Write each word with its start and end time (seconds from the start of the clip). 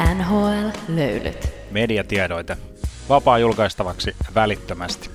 NHL-löylyt. 0.00 1.48
Mediatiedoite. 1.70 2.56
Vapaa 3.08 3.38
julkaistavaksi 3.38 4.16
välittömästi. 4.34 5.10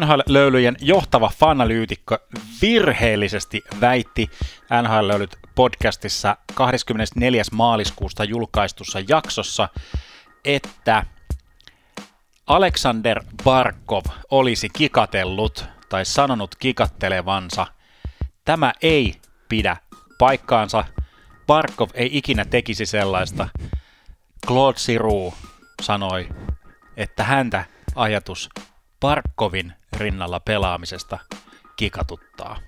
NHL-löylyjen 0.00 0.76
johtava 0.80 1.30
fanalyytikko 1.38 2.18
virheellisesti 2.62 3.64
väitti 3.80 4.30
NHL-löylyt 4.82 5.38
podcastissa 5.54 6.36
24. 6.54 7.42
maaliskuusta 7.52 8.24
julkaistussa 8.24 8.98
jaksossa, 9.08 9.68
että 10.44 11.06
Alexander 12.46 13.24
Barkov 13.44 14.04
olisi 14.30 14.68
kikatellut 14.68 15.64
tai 15.88 16.04
sanonut 16.04 16.54
kikattelevansa. 16.54 17.66
Tämä 18.44 18.72
ei 18.82 19.14
pidä 19.48 19.76
paikkaansa. 20.18 20.84
Barkov 21.46 21.88
ei 21.94 22.10
ikinä 22.12 22.44
tekisi 22.44 22.86
sellaista. 22.86 23.48
Claude 24.46 24.78
Siru 24.78 25.34
sanoi, 25.82 26.28
että 26.96 27.24
häntä 27.24 27.64
ajatus 27.94 28.48
Barkovin 29.00 29.72
rinnalla 29.96 30.40
pelaamisesta 30.40 31.18
kikatuttaa. 31.76 32.58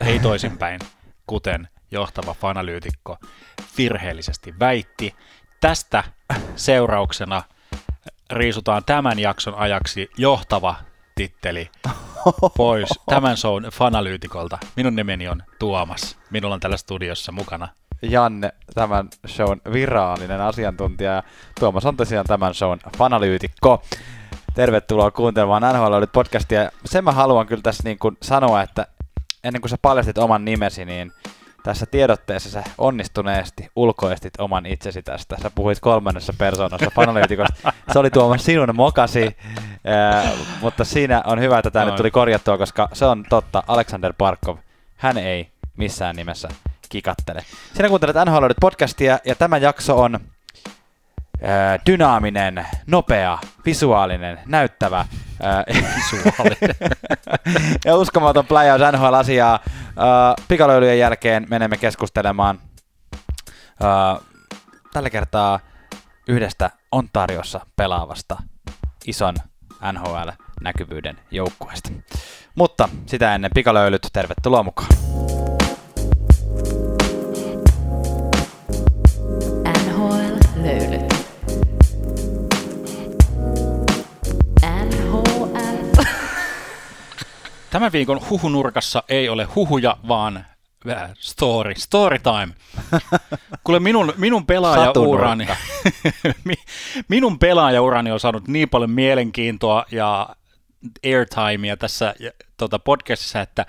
Ei 0.00 0.18
toisinpäin, 0.18 0.80
kuten 1.26 1.68
johtava 1.90 2.34
fanalyytikko 2.34 3.18
virheellisesti 3.78 4.54
väitti. 4.58 5.14
Tästä 5.60 6.04
seurauksena 6.56 7.42
riisutaan 8.30 8.84
tämän 8.84 9.18
jakson 9.18 9.54
ajaksi 9.54 10.10
johtava 10.16 10.74
titteli 11.14 11.70
pois 12.56 12.88
tämän 13.08 13.36
shown 13.36 13.62
fanalyytikolta. 13.72 14.58
Minun 14.76 14.96
nimeni 14.96 15.28
on 15.28 15.42
Tuomas. 15.58 16.18
Minulla 16.30 16.54
on 16.54 16.60
tällä 16.60 16.76
studiossa 16.76 17.32
mukana 17.32 17.68
Janne, 18.02 18.52
tämän 18.74 19.08
shown 19.26 19.60
virallinen 19.72 20.40
asiantuntija. 20.40 21.12
Ja 21.12 21.22
Tuomas 21.60 21.86
on 21.86 21.96
tosiaan 21.96 22.26
tämän 22.26 22.54
shown 22.54 22.78
fanalyytikko. 22.98 23.82
Tervetuloa 24.54 25.10
kuuntelemaan 25.10 25.74
NHL 25.74 26.02
podcastia. 26.12 26.70
Sen 26.84 27.04
mä 27.04 27.12
haluan 27.12 27.46
kyllä 27.46 27.62
tässä 27.62 27.82
niin 27.84 27.98
kuin 27.98 28.16
sanoa, 28.22 28.62
että 28.62 28.86
ennen 29.44 29.62
kuin 29.62 29.70
sä 29.70 29.76
paljastit 29.82 30.18
oman 30.18 30.44
nimesi, 30.44 30.84
niin 30.84 31.12
tässä 31.62 31.86
tiedotteessa 31.86 32.50
sä 32.50 32.64
onnistuneesti 32.78 33.68
ulkoistit 33.76 34.32
oman 34.38 34.66
itsesi 34.66 35.02
tästä. 35.02 35.36
Sä 35.42 35.50
puhuit 35.54 35.80
kolmannessa 35.80 36.32
persoonassa 36.38 36.90
fanalyytikosta. 36.94 37.72
Se 37.92 37.98
oli 37.98 38.10
Tuomas 38.10 38.44
sinun 38.44 38.76
mokasi, 38.76 39.36
ää, 39.84 40.30
mutta 40.60 40.84
siinä 40.84 41.22
on 41.26 41.40
hyvä, 41.40 41.58
että 41.58 41.70
tämä 41.70 41.84
nyt 41.84 41.96
tuli 41.96 42.10
korjattua, 42.10 42.58
koska 42.58 42.88
se 42.92 43.04
on 43.04 43.24
totta. 43.28 43.62
Alexander 43.66 44.12
Parkov, 44.18 44.56
hän 44.96 45.18
ei 45.18 45.48
missään 45.76 46.16
nimessä 46.16 46.48
kikattele. 46.88 47.44
Sinä 47.74 47.88
kuuntelet 47.88 48.16
NHL 48.26 48.46
podcastia 48.60 49.18
ja 49.24 49.34
tämä 49.34 49.58
jakso 49.58 50.00
on 50.00 50.20
ää, 51.42 51.78
dynaaminen, 51.86 52.66
nopea, 52.86 53.38
visuaalinen, 53.66 54.40
näyttävä 54.46 55.06
ää, 55.42 55.64
visuaalinen. 55.96 56.76
ja 57.84 57.96
uskomaton 57.96 58.46
pläjäys 58.46 58.80
NHL-asiaa. 58.92 59.60
Ää, 59.96 60.34
pikalöylyjen 60.48 60.98
jälkeen 60.98 61.46
menemme 61.50 61.76
keskustelemaan 61.76 62.58
ää, 63.82 64.16
tällä 64.92 65.10
kertaa 65.10 65.60
yhdestä 66.28 66.70
Ontariossa 66.92 67.60
pelaavasta 67.76 68.36
ison 69.06 69.34
NHL-näkyvyyden 69.92 71.16
joukkueesta. 71.30 71.90
Mutta 72.54 72.88
sitä 73.06 73.34
ennen 73.34 73.50
pikalöylyt, 73.54 74.08
tervetuloa 74.12 74.62
mukaan. 74.62 74.88
Tämän 87.70 87.92
viikon 87.92 88.20
huhunurkassa 88.30 89.02
ei 89.08 89.28
ole 89.28 89.44
huhuja, 89.44 89.96
vaan 90.08 90.44
äh, 90.90 91.10
story, 91.18 91.74
story 91.76 92.18
time. 92.18 92.54
Kuule 93.64 93.80
minun, 93.80 94.12
minun 94.16 94.46
pelaajaurani, 94.46 95.48
mi- 96.44 96.64
minun 97.08 97.38
pelaajaurani 97.38 98.10
on 98.10 98.20
saanut 98.20 98.48
niin 98.48 98.68
paljon 98.68 98.90
mielenkiintoa 98.90 99.84
ja 99.90 100.28
airtimea 101.06 101.76
tässä 101.76 102.14
ja, 102.18 102.30
tota 102.56 102.78
podcastissa, 102.78 103.40
että 103.40 103.66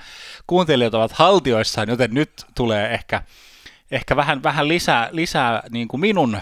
kuuntelijat 0.47 0.93
ovat 0.93 1.11
haltioissaan, 1.11 1.89
joten 1.89 2.13
nyt 2.13 2.31
tulee 2.55 2.93
ehkä, 2.93 3.23
ehkä 3.91 4.15
vähän, 4.15 4.43
vähän 4.43 4.67
lisää, 4.67 5.09
lisää 5.11 5.63
niin 5.69 5.87
kuin 5.87 6.01
minun 6.01 6.37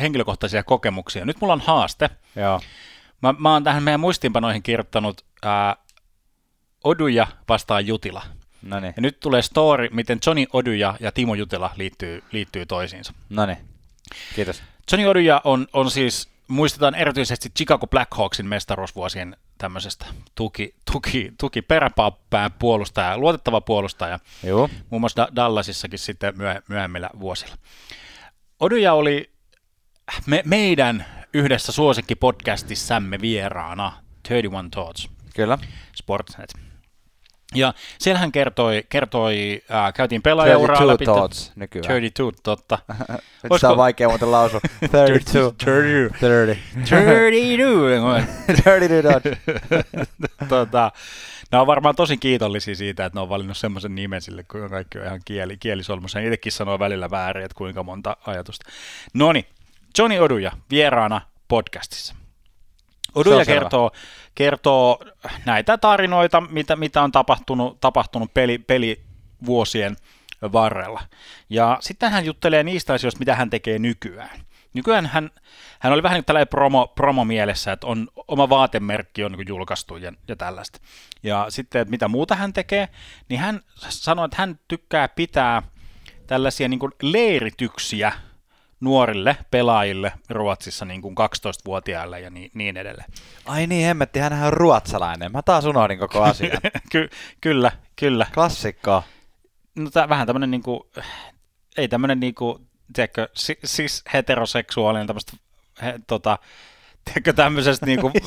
henkilökohtaisia 0.00 0.62
kokemuksia. 0.62 1.24
Nyt 1.24 1.40
mulla 1.40 1.52
on 1.52 1.60
haaste. 1.60 2.10
Joo. 2.36 2.60
Mä, 3.22 3.34
mä 3.38 3.52
oon 3.52 3.64
tähän 3.64 3.82
meidän 3.82 4.00
muistiinpanoihin 4.00 4.62
kirjoittanut 4.62 5.24
ää, 5.42 5.76
Oduja 6.84 7.26
vastaan 7.48 7.86
Jutila. 7.86 8.22
No 8.62 8.80
niin, 8.80 8.92
Ja 8.96 9.02
nyt 9.02 9.20
tulee 9.20 9.42
story, 9.42 9.88
miten 9.92 10.18
Johnny 10.26 10.46
Oduja 10.52 10.94
ja 11.00 11.12
Timo 11.12 11.34
Jutila 11.34 11.70
liittyy, 11.76 12.22
liittyy 12.32 12.66
toisiinsa. 12.66 13.12
no 13.28 13.46
niin. 13.46 13.58
Kiitos. 14.34 14.62
Johnny 14.92 15.08
Oduja 15.08 15.40
on, 15.44 15.66
on 15.72 15.90
siis, 15.90 16.28
muistetaan 16.48 16.94
erityisesti 16.94 17.50
Chicago 17.56 17.86
Blackhawksin 17.86 18.46
mestaruusvuosien 18.46 19.36
tämmöisestä 19.58 20.06
tuki, 20.34 20.74
tuki, 20.92 21.32
tuki 21.40 21.62
peräpään 21.62 22.52
puolustaja, 22.58 23.18
luotettava 23.18 23.60
puolustaja, 23.60 24.18
Joo. 24.42 24.70
muun 24.90 25.00
muassa 25.02 25.22
Da- 25.22 25.36
Dallasissakin 25.36 25.98
sitten 25.98 26.38
myö, 26.38 26.62
myöhemmillä 26.68 27.10
vuosilla. 27.20 27.54
Oduja 28.60 28.92
oli 28.92 29.30
me, 30.26 30.42
meidän 30.44 31.04
yhdessä 31.34 31.72
suosikkipodcastissamme 31.72 33.20
vieraana 33.20 33.92
31 34.28 34.70
Thoughts. 34.70 35.08
Kyllä. 35.34 35.58
Sportsnet. 35.96 36.69
Ja 37.54 37.74
siellä 37.98 38.18
hän 38.20 38.32
kertoi, 38.32 38.82
kertoi 38.88 39.62
äh, 39.70 39.92
käytiin 39.94 40.22
pelaajauraa 40.22 40.76
32 40.76 40.92
läpi. 40.92 41.04
thoughts 41.04 41.52
nykyään. 41.56 41.86
32, 41.86 42.42
totta. 42.42 42.78
Nyt 43.42 43.52
Olisiko- 43.52 43.70
on 43.70 43.76
vaikea 43.76 44.08
muuten 44.08 44.32
lausua. 44.32 44.60
32. 44.80 45.32
32. 45.66 46.14
30. 46.20 46.56
32. 46.84 48.62
32 48.64 49.02
thoughts. 49.02 50.10
tota, 50.48 50.92
nämä 51.50 51.60
on 51.60 51.66
varmaan 51.66 51.96
tosi 51.96 52.16
kiitollisia 52.16 52.74
siitä, 52.74 53.04
että 53.04 53.16
ne 53.16 53.22
on 53.22 53.28
valinnut 53.28 53.56
semmoisen 53.56 53.94
nimen 53.94 54.20
sille, 54.22 54.42
kun 54.44 54.70
kaikki 54.70 54.98
on 54.98 55.06
ihan 55.06 55.20
kieli, 55.24 55.56
kielisolmussa. 55.56 56.18
Itsekin 56.20 56.52
sanoo 56.52 56.78
välillä 56.78 57.10
väärin, 57.10 57.44
että 57.44 57.54
kuinka 57.54 57.82
monta 57.82 58.16
ajatusta. 58.26 58.70
Noni, 59.14 59.46
Johnny 59.98 60.18
Oduja 60.18 60.52
vieraana 60.70 61.20
podcastissa. 61.48 62.14
Oduja 63.14 63.36
on 63.36 63.44
selvä. 63.44 63.68
Kertoo, 64.34 64.98
näitä 65.46 65.78
tarinoita, 65.78 66.40
mitä, 66.40 66.76
mitä 66.76 67.02
on 67.02 67.12
tapahtunut, 67.12 67.80
tapahtunut 67.80 68.34
peli, 68.34 68.58
pelivuosien 68.58 69.96
varrella. 70.52 71.00
Ja 71.50 71.78
sitten 71.80 72.10
hän 72.10 72.24
juttelee 72.24 72.62
niistä 72.62 72.92
asioista, 72.92 73.18
mitä 73.18 73.34
hän 73.34 73.50
tekee 73.50 73.78
nykyään. 73.78 74.40
Nykyään 74.74 75.06
hän, 75.06 75.30
hän 75.78 75.92
oli 75.92 76.02
vähän 76.02 76.16
niin 76.16 76.24
tällainen 76.24 76.48
promo, 76.48 76.86
promo 76.86 77.24
mielessä, 77.24 77.72
että 77.72 77.86
on 77.86 78.08
oma 78.28 78.48
vaatemerkki 78.48 79.24
on 79.24 79.32
niin 79.32 79.48
julkaistu 79.48 79.96
ja, 79.96 80.12
ja 80.28 80.36
tällaista. 80.36 80.80
Ja 81.22 81.46
sitten, 81.48 81.82
että 81.82 81.90
mitä 81.90 82.08
muuta 82.08 82.34
hän 82.34 82.52
tekee, 82.52 82.88
niin 83.28 83.40
hän 83.40 83.60
sanoi, 83.74 84.24
että 84.24 84.36
hän 84.38 84.58
tykkää 84.68 85.08
pitää 85.08 85.62
tällaisia 86.26 86.68
niin 86.68 86.80
leirityksiä 87.02 88.12
nuorille 88.80 89.36
pelaajille 89.50 90.12
Ruotsissa 90.28 90.84
niin 90.84 91.02
kuin 91.02 91.14
12-vuotiaille 91.20 92.20
ja 92.20 92.30
niin, 92.30 92.50
niin 92.54 92.76
edelleen. 92.76 93.10
Ai 93.44 93.66
niin, 93.66 93.86
hemmetti, 93.86 94.18
hänhän 94.18 94.46
on 94.46 94.52
ruotsalainen. 94.52 95.32
Mä 95.32 95.42
taas 95.42 95.64
unohdin 95.64 95.98
koko 95.98 96.22
asian. 96.22 96.58
Ky- 96.92 97.08
kyllä, 97.40 97.72
kyllä. 97.96 98.26
Klassikko. 98.34 99.04
No 99.74 99.90
tää, 99.90 100.08
vähän 100.08 100.26
tämmöinen 100.26 100.50
niinku, 100.50 100.90
ei 101.76 101.88
tämmöinen 101.88 102.20
niinku, 102.20 102.60
tiedätkö, 102.92 103.28
si- 103.34 103.58
siis 103.64 104.04
heteroseksuaalinen 104.12 105.06
tämmöistä, 105.06 105.32
he, 105.82 106.00
tota, 106.06 106.38
tiedätkö, 107.04 107.32
tämmöisestä 107.32 107.86
niinku, 107.86 108.12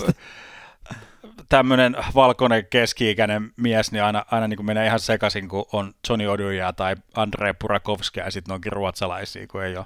tämmöinen 1.50 1.96
valkoinen 2.16 2.68
keski-ikäinen 2.70 3.52
mies, 3.58 3.92
niin 3.92 4.04
aina, 4.04 4.26
aina 4.32 4.48
niin 4.48 4.66
menee 4.66 4.86
ihan 4.86 5.00
sekaisin, 5.00 5.48
kun 5.50 5.66
on 5.72 5.94
Johnny 6.10 6.28
Oduja 6.28 6.74
tai 6.74 6.96
Andrei 7.16 7.54
Burakovskia 7.54 8.26
ja 8.26 8.32
sitten 8.32 8.54
onkin 8.54 8.72
ruotsalaisia, 8.72 9.48
kun 9.48 9.64
ei 9.64 9.78
ole. 9.78 9.86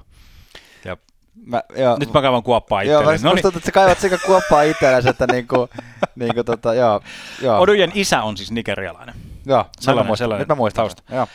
Mä, 1.45 1.61
joo, 1.77 1.97
nyt 1.99 2.13
mä 2.13 2.21
kaivan 2.21 2.43
kuoppaa 2.43 2.83
Joo, 2.83 2.99
itselleni. 3.01 3.23
mä 3.23 3.29
no 3.29 3.41
tuntuu, 3.41 3.57
että 3.57 3.65
sä 3.65 3.71
kaivat 3.71 3.99
sekä 3.99 4.17
kuoppaa 4.25 4.61
itsellesi, 4.61 5.09
että 5.09 5.27
niinku, 5.31 5.69
niinku 6.15 6.43
tota, 6.43 6.73
joo, 6.73 7.01
joo. 7.41 7.59
Odujen 7.59 7.91
isä 7.95 8.21
on 8.23 8.37
siis 8.37 8.51
nigerialainen. 8.51 9.15
joo, 9.45 9.57
sellainen- 9.57 9.67
sellainen, 9.79 10.07
muistan. 10.07 10.17
sellainen 10.17 10.41
Nyt 10.41 10.47
mä 10.49 10.55
muistan. 10.55 10.83
tausta. 10.83 11.03
Joo. 11.11 11.27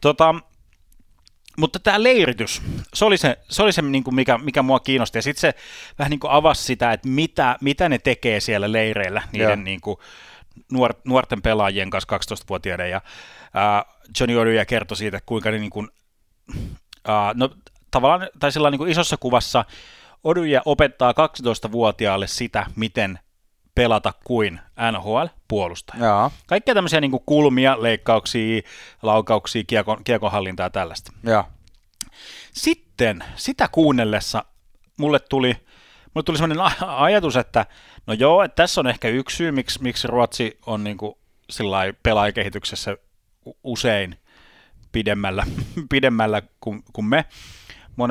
Tota, 0.00 0.34
mutta 1.58 1.78
tämä 1.78 2.02
leiritys, 2.02 2.62
se 2.94 3.04
oli 3.04 3.18
se, 3.18 3.38
se, 3.50 3.62
oli 3.62 3.72
se 3.72 3.82
niin 3.82 4.04
kuin 4.04 4.14
mikä, 4.14 4.38
mikä 4.38 4.62
mua 4.62 4.80
kiinnosti. 4.80 5.18
Ja 5.18 5.22
sitten 5.22 5.40
se 5.40 5.54
vähän 5.98 6.10
niin 6.10 6.20
kuin 6.20 6.30
avasi 6.30 6.62
sitä, 6.64 6.92
että 6.92 7.08
mitä, 7.08 7.56
mitä 7.60 7.88
ne 7.88 7.98
tekee 7.98 8.40
siellä 8.40 8.72
leireillä 8.72 9.20
Joo. 9.20 9.28
niiden 9.32 9.64
niin 9.64 9.80
kuin 9.80 9.96
nuor, 10.72 10.94
nuorten 11.04 11.42
pelaajien 11.42 11.90
kanssa 11.90 12.16
12-vuotiaiden. 12.16 12.90
Ja 12.90 13.00
ää, 13.54 13.84
Johnny 14.20 14.38
Oduja 14.40 14.64
kertoi 14.66 14.96
siitä, 14.96 15.20
kuinka 15.26 15.50
ne 15.50 15.58
niin 15.58 15.70
kuin, 15.70 15.88
ää, 17.08 17.32
no, 17.34 17.50
tavallaan, 17.90 18.28
tai 18.38 18.52
sillä 18.52 18.70
niin 18.70 18.88
isossa 18.88 19.16
kuvassa 19.16 19.64
Oduja 20.24 20.62
opettaa 20.64 21.12
12-vuotiaalle 21.12 22.26
sitä, 22.26 22.66
miten 22.76 23.18
pelata 23.74 24.12
kuin 24.24 24.60
NHL-puolustaja. 24.92 26.04
Joo. 26.04 26.32
Kaikkea 26.46 26.74
tämmöisiä 26.74 27.00
niin 27.00 27.20
kulmia, 27.26 27.82
leikkauksia, 27.82 28.62
laukauksia, 29.02 29.64
kiekon, 29.66 30.04
kiekonhallintaa 30.04 30.66
ja 30.66 30.70
tällaista. 30.70 31.12
Joo. 31.24 31.44
Sitten 32.52 33.24
sitä 33.36 33.68
kuunnellessa 33.72 34.44
mulle 34.96 35.18
tuli, 35.18 35.56
mulle 36.14 36.24
tuli 36.24 36.38
sellainen 36.38 36.86
ajatus, 36.86 37.36
että 37.36 37.66
no 38.06 38.14
joo, 38.14 38.42
että 38.42 38.62
tässä 38.62 38.80
on 38.80 38.86
ehkä 38.86 39.08
yksi 39.08 39.36
syy, 39.36 39.52
miksi, 39.52 39.82
miksi 39.82 40.08
Ruotsi 40.08 40.58
on 40.66 40.84
niin 40.84 40.98
kuin 40.98 41.14
pelaajakehityksessä 42.02 42.96
usein 43.64 44.18
pidemmällä, 44.92 45.46
pidemmällä 45.90 46.42
kuin, 46.60 46.82
kuin 46.92 47.04
me. 47.04 47.24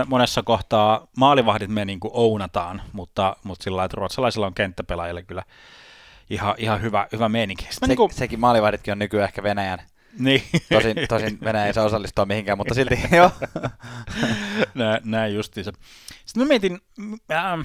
Monessa 0.07 0.43
kohtaa 0.43 1.07
maalivahdit 1.17 1.69
me 1.69 1.85
niin 1.85 1.99
kuin 1.99 2.11
ounataan, 2.13 2.81
mutta, 2.93 3.35
mutta 3.43 3.63
sillä 3.63 3.75
lailla, 3.75 3.85
että 3.85 3.97
ruotsalaisilla 3.97 4.47
on 4.47 4.53
kenttäpelaajille 4.53 5.23
kyllä 5.23 5.43
ihan, 6.29 6.55
ihan 6.57 6.81
hyvä, 6.81 7.07
hyvä 7.11 7.29
meininki. 7.29 7.67
Se, 7.69 7.87
niin 7.87 7.97
kuin... 7.97 8.13
Sekin 8.13 8.39
maalivahditkin 8.39 8.91
on 8.91 8.99
nykyään 8.99 9.27
ehkä 9.27 9.43
Venäjän. 9.43 9.79
Niin. 10.19 10.43
Tosin, 10.73 10.97
tosin 11.09 11.37
Venäjä 11.43 11.65
ei 11.65 11.73
saa 11.73 11.85
osallistua 11.85 12.25
mihinkään, 12.25 12.57
mutta 12.57 12.73
silti 12.73 12.99
joo. 13.15 13.31
Nä, 14.73 15.01
näin 15.03 15.35
justiinsa. 15.35 15.71
Sitten 16.25 16.43
mä 16.43 16.47
mietin 16.47 16.79
äh, 17.31 17.59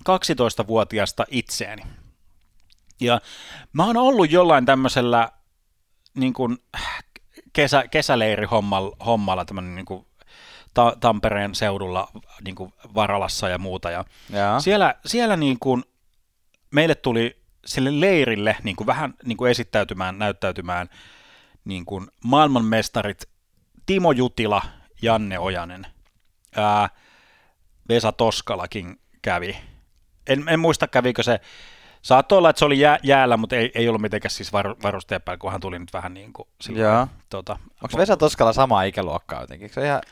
12-vuotiaasta 0.00 1.24
itseäni. 1.30 1.82
Ja 3.00 3.20
mä 3.72 3.86
oon 3.86 3.96
ollut 3.96 4.30
jollain 4.30 4.66
tämmöisellä 4.66 5.28
niin 6.14 6.32
kuin 6.32 6.58
kesä, 7.52 7.84
kesäleirihommalla 7.90 8.96
hommalla, 9.06 9.44
tämmöinen 9.44 9.74
niin 9.74 9.86
kuin 9.86 10.06
ta- 10.74 10.96
Tampereen 11.00 11.54
seudulla 11.54 12.08
niin 12.44 12.54
kuin 12.54 12.72
Varalassa 12.94 13.48
ja 13.48 13.58
muuta. 13.58 13.90
Ja. 13.90 14.04
Siellä, 14.60 14.94
siellä 15.06 15.36
niin 15.36 15.58
kuin 15.58 15.84
meille 16.70 16.94
tuli 16.94 17.38
sille 17.66 18.00
leirille 18.00 18.56
niin 18.62 18.76
kuin 18.76 18.86
vähän 18.86 19.14
niin 19.24 19.36
kuin 19.36 19.50
esittäytymään, 19.50 20.18
näyttäytymään 20.18 20.88
niin 21.64 21.84
kuin 21.84 22.06
maailmanmestarit 22.24 23.28
Timo 23.86 24.12
Jutila, 24.12 24.62
Janne 25.02 25.38
Ojanen, 25.38 25.86
ää, 26.56 26.88
Vesa 27.88 28.12
Toskalakin 28.12 29.00
kävi. 29.22 29.56
En, 30.26 30.44
en 30.48 30.60
muista 30.60 30.88
kävikö 30.88 31.22
se 31.22 31.40
Saattoi 32.02 32.38
olla, 32.38 32.50
että 32.50 32.58
se 32.58 32.64
oli 32.64 32.80
jää, 32.80 32.98
jäällä, 33.02 33.36
mutta 33.36 33.56
ei, 33.56 33.70
ei 33.74 33.88
ollut 33.88 34.02
mitenkään 34.02 34.30
siis 34.30 34.52
var, 34.52 34.74
varustajan 34.82 35.22
päällä, 35.22 35.38
kun 35.38 35.52
hän 35.52 35.60
tuli 35.60 35.78
nyt 35.78 35.92
vähän 35.92 36.14
niin 36.14 36.32
kuin... 36.32 36.48
Silloin, 36.60 36.84
Tota, 37.30 37.58
Onko 37.82 37.98
Vesa 37.98 38.16
Toskala 38.16 38.52
sama 38.52 38.82
ikäluokkaa 38.82 39.40
jotenkin? 39.40 39.70
Se 39.70 39.86
ihan... 39.86 40.02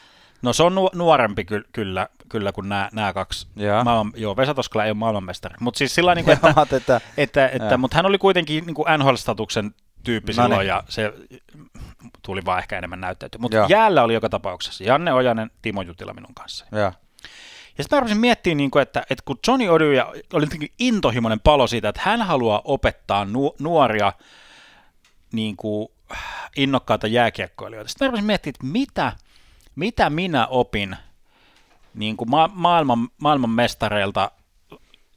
No 0.43 0.53
se 0.53 0.63
on 0.63 0.75
nu- 0.75 0.91
nuorempi 0.95 1.45
ky- 1.45 1.65
kyllä, 1.73 2.09
kyllä 2.29 2.53
kuin 2.53 2.69
nämä, 2.69 2.89
nämä 2.93 3.13
kaksi. 3.13 3.47
Joo. 3.57 3.85
Maailman, 3.85 4.13
joo, 4.17 4.37
Vesa 4.37 4.55
Toskala 4.55 4.85
ei 4.85 4.91
ole 4.91 4.97
maailmanmestari. 4.97 5.55
Mutta 5.61 5.79
siis 5.79 5.95
sillä 5.95 6.15
niin 6.15 6.31
että, 6.31 6.49
että, 6.49 6.77
että, 6.77 7.01
että, 7.17 7.47
että 7.47 7.77
mutta 7.77 7.97
hän 7.97 8.07
oli 8.07 8.19
kuitenkin 8.19 8.67
niin 8.67 8.75
kuin 8.75 8.87
NHL-statuksen 8.99 9.75
tyyppi 10.05 10.33
no 10.33 10.43
silloin, 10.43 10.59
niin. 10.59 10.69
ja 10.69 10.85
se 10.89 11.13
tuli 12.23 12.45
vaan 12.45 12.59
ehkä 12.59 12.79
enemmän 12.79 13.01
näyttäytyä. 13.01 13.39
Mutta 13.41 13.67
jäällä 13.69 14.03
oli 14.03 14.15
joka 14.15 14.29
tapauksessa 14.29 14.85
Janne 14.85 15.13
Ojanen, 15.13 15.51
Timo 15.63 15.83
Jutila 15.83 16.15
minun 16.15 16.35
kanssa. 16.35 16.67
Joo. 16.73 16.93
Ja 17.79 17.85
sitten 17.85 17.97
mä 17.97 18.01
rupesin 18.01 18.21
miettimään, 18.21 18.57
niin 18.57 18.71
kuin, 18.71 18.83
että, 18.83 19.03
että 19.11 19.23
kun 19.25 19.39
Johnny 19.47 19.69
Oduja 19.69 20.07
oli 20.33 20.45
jotenkin 20.45 20.73
intohimoinen 20.79 21.41
palo 21.41 21.67
siitä, 21.67 21.89
että 21.89 22.01
hän 22.05 22.23
haluaa 22.23 22.63
opettaa 22.65 23.25
nu- 23.25 23.55
nuoria 23.59 24.13
niin 25.33 25.57
kuin, 25.57 25.89
innokkaita 26.57 27.07
jääkiekkoilijoita. 27.07 27.89
Sitten 27.89 28.07
mä 28.07 28.11
rupesin 28.11 28.27
miettimään, 28.27 28.55
että 28.55 28.67
mitä, 28.67 29.13
mitä 29.77 30.11
minä 30.11 30.47
opin 30.47 30.97
niin 31.95 32.17
kuin 32.17 32.31
ma- 32.31 32.51
maailman, 32.55 33.09
maailman 33.19 33.51
mestareilta 33.51 34.31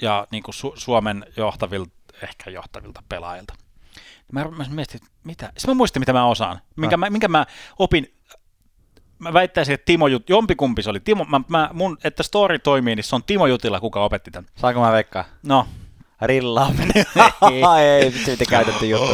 ja 0.02 0.28
niin 0.32 0.44
kuin 0.44 0.56
Su- 0.56 0.74
Suomen 0.76 1.26
johtavilta, 1.38 1.92
ehkä 2.24 2.50
johtavilta 2.50 3.04
pelaajilta. 3.10 3.54
Mä, 4.32 4.46
mä 4.46 4.66
mietin, 4.70 5.00
mitä. 5.24 5.46
Sitten 5.46 5.70
mä 5.72 5.78
muistin, 5.78 6.02
mitä 6.02 6.14
mä 6.14 6.26
osaan, 6.26 6.60
minkä, 6.76 6.98
mä, 6.98 7.10
minkä 7.10 7.28
mä 7.28 7.46
opin 7.80 8.14
mä 9.20 9.34
väittäisin, 9.34 9.74
että 9.74 9.86
Timo 9.86 10.08
Jut, 10.08 10.30
jompikumpi 10.30 10.84
se 10.84 10.90
oli. 10.90 11.00
Timo, 11.00 11.26
mä, 11.26 11.42
mä, 11.48 11.70
mun, 11.74 11.98
että 12.04 12.24
story 12.24 12.60
toimii, 12.60 12.96
niin 12.96 13.04
se 13.04 13.16
on 13.16 13.24
Timo 13.24 13.48
Jutila, 13.48 13.80
kuka 13.80 14.04
opetti 14.04 14.32
tämän. 14.32 14.50
Saanko 14.56 14.82
mä 14.82 14.92
veikkaa? 14.92 15.26
No. 15.44 15.68
Rillaaminen. 16.22 16.92
ei, 17.80 18.14
vitsi 18.14 18.32
mitä 18.32 18.46
käytetty 18.46 18.86
juttu. 18.88 19.14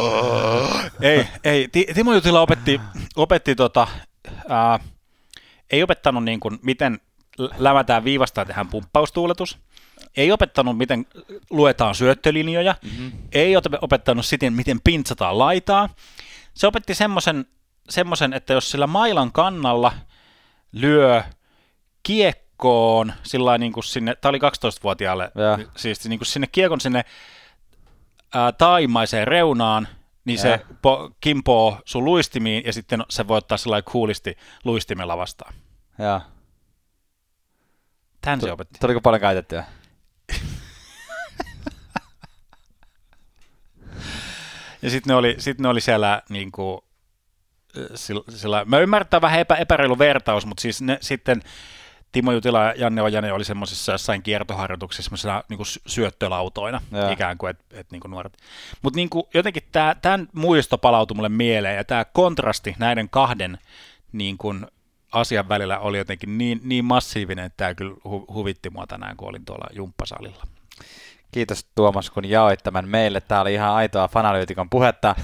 ei, 1.01 1.27
ei. 1.43 1.67
Timo 1.93 2.13
Jutila 2.13 2.41
opetti, 2.41 2.81
opetti 3.15 3.55
tota, 3.55 3.87
ää, 4.49 4.79
ei 5.71 5.83
opettanut 5.83 6.23
niin 6.23 6.39
kuin, 6.39 6.59
miten 6.61 6.99
lämätään 7.57 8.03
viivasta 8.03 8.41
ja 8.41 8.45
tehdään 8.45 8.67
pumppaustuuletus. 8.67 9.57
Ei 10.17 10.31
opettanut, 10.31 10.77
miten 10.77 11.05
luetaan 11.49 11.95
syöttölinjoja. 11.95 12.75
Mm-hmm. 12.81 13.11
Ei 13.31 13.53
opettanut 13.81 14.25
siten, 14.25 14.53
miten 14.53 14.81
pintsataan 14.83 15.39
laitaa. 15.39 15.89
Se 16.53 16.67
opetti 16.67 16.93
semmoisen 16.95 17.45
semmoisen, 17.89 18.33
että 18.33 18.53
jos 18.53 18.71
sillä 18.71 18.87
mailan 18.87 19.31
kannalla 19.31 19.93
lyö 20.71 21.23
kiekkoon 22.03 23.13
sillä 23.23 23.57
niin 23.57 23.73
kuin 23.73 23.83
sinne, 23.83 24.15
tämä 24.15 24.29
oli 24.29 24.37
12-vuotiaalle, 24.37 25.31
ja. 25.35 25.67
siis 25.75 26.09
niin 26.09 26.19
kuin 26.19 26.27
sinne 26.27 26.47
kiekon 26.47 26.81
sinne 26.81 27.05
ää, 28.33 28.51
taimaiseen 28.51 29.27
reunaan, 29.27 29.87
niin 30.25 30.39
se 30.39 30.61
po, 30.81 31.11
kimpoo 31.21 31.81
sun 31.85 32.05
luistimiin 32.05 32.63
ja 32.65 32.73
sitten 32.73 33.03
se 33.09 33.27
voi 33.27 33.37
ottaa 33.37 33.57
sillä 33.57 33.81
kuulisti 33.81 34.37
luistimella 34.63 35.17
vastaan. 35.17 35.53
Ja. 35.99 36.21
Tän 38.21 38.41
se 38.41 38.51
opetti. 38.51 38.79
Tuliko 38.79 39.01
paljon 39.01 39.21
käytettyä? 39.21 39.65
ja 44.81 44.89
sitten 44.89 45.11
ne, 45.11 45.15
oli, 45.15 45.35
sit 45.37 45.59
ne 45.59 45.67
oli 45.67 45.81
siellä 45.81 46.21
niin 46.29 46.51
kuin, 46.51 46.81
sillä, 47.95 48.23
sillä 48.29 48.65
mä 48.65 48.79
ymmärrän, 48.79 49.21
vähän 49.21 49.39
epä, 49.39 49.55
epäreilu 49.55 49.99
vertaus, 49.99 50.45
mutta 50.45 50.61
siis 50.61 50.81
ne, 50.81 50.97
sitten 51.01 51.41
Timo 52.15 52.31
Jutila 52.31 52.63
ja 52.63 52.73
Janne 52.77 53.01
Ojanen 53.01 53.33
oli 53.33 53.43
semmoisessa 53.43 53.91
jossain 53.91 54.23
kiertoharjoituksissa 54.23 55.03
semmoisena 55.03 55.43
niin 55.49 55.57
kuin 55.57 55.67
syöttölautoina 55.85 56.81
ja. 56.91 57.09
ikään 57.09 57.37
kuin, 57.37 57.49
että 57.49 57.63
et, 57.71 57.91
niin 57.91 57.99
kuin 57.99 58.11
nuoret. 58.11 58.37
Mutta 58.81 58.97
niin 58.97 59.09
jotenkin 59.33 59.63
tämän 60.01 60.27
muisto 60.33 60.77
palautui 60.77 61.15
mulle 61.15 61.29
mieleen 61.29 61.75
ja 61.75 61.83
tämä 61.83 62.05
kontrasti 62.05 62.75
näiden 62.79 63.09
kahden 63.09 63.57
niin 64.11 64.37
kuin, 64.37 64.65
asian 65.11 65.49
välillä 65.49 65.79
oli 65.79 65.97
jotenkin 65.97 66.37
niin, 66.37 66.61
niin 66.63 66.85
massiivinen, 66.85 67.45
että 67.45 67.57
tämä 67.57 67.75
kyllä 67.75 67.95
hu, 68.03 68.25
huvitti 68.33 68.69
mua 68.69 68.87
tänään, 68.87 69.17
kun 69.17 69.29
olin 69.29 69.45
tuolla 69.45 69.67
jumppasalilla. 69.73 70.43
Kiitos 71.31 71.65
Tuomas, 71.75 72.09
kun 72.09 72.25
jaoit 72.25 72.63
tämän 72.63 72.89
meille. 72.89 73.21
Tämä 73.21 73.41
oli 73.41 73.53
ihan 73.53 73.73
aitoa 73.73 74.07
fanalyytikon 74.07 74.69
puhetta. 74.69 75.15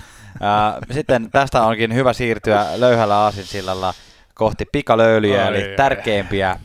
Sitten 0.92 1.32
tästä 1.32 1.64
onkin 1.64 1.94
hyvä 1.94 2.14
siirtyä 2.14 2.66
löyhällä 2.76 3.18
aasinsillalla 3.18 3.94
kohti 4.34 4.66
pikalöylyjä, 4.72 5.48
eli 5.48 5.76
tärkeimpiä 5.78 6.60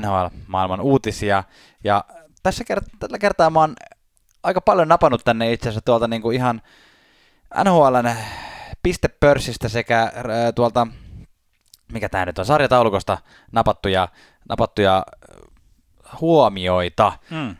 NHL-maailman 0.00 0.80
uutisia. 0.80 1.44
Ja 1.84 2.04
tässä 2.42 2.64
kert- 2.64 2.96
tällä 2.98 3.18
kertaa 3.18 3.50
mä 3.50 3.60
oon 3.60 3.74
aika 4.42 4.60
paljon 4.60 4.88
napannut 4.88 5.24
tänne 5.24 5.52
itse 5.52 5.68
asiassa 5.68 5.84
tuolta 5.84 6.08
niinku 6.08 6.30
ihan 6.30 6.62
NHLn 7.64 8.14
pistepörssistä 8.82 9.68
sekä 9.68 10.12
tuolta, 10.54 10.86
mikä 11.92 12.08
tämä 12.08 12.26
nyt 12.26 12.38
on, 12.38 12.46
sarjataulukosta 12.46 13.18
napattuja, 13.52 14.08
napattuja 14.48 15.06
huomioita. 16.20 17.12
Hmm. 17.30 17.56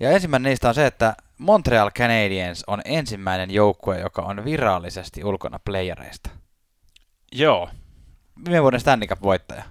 Ja 0.00 0.10
ensimmäinen 0.10 0.50
niistä 0.50 0.68
on 0.68 0.74
se, 0.74 0.86
että 0.86 1.14
Montreal 1.38 1.90
Canadiens 1.90 2.64
on 2.66 2.80
ensimmäinen 2.84 3.50
joukkue, 3.50 4.00
joka 4.00 4.22
on 4.22 4.44
virallisesti 4.44 5.24
ulkona 5.24 5.58
playereista. 5.58 6.30
Joo. 7.32 7.68
Viime 8.44 8.62
vuoden 8.62 8.80
Stanley 8.80 9.08
Cup-voittaja. 9.08 9.62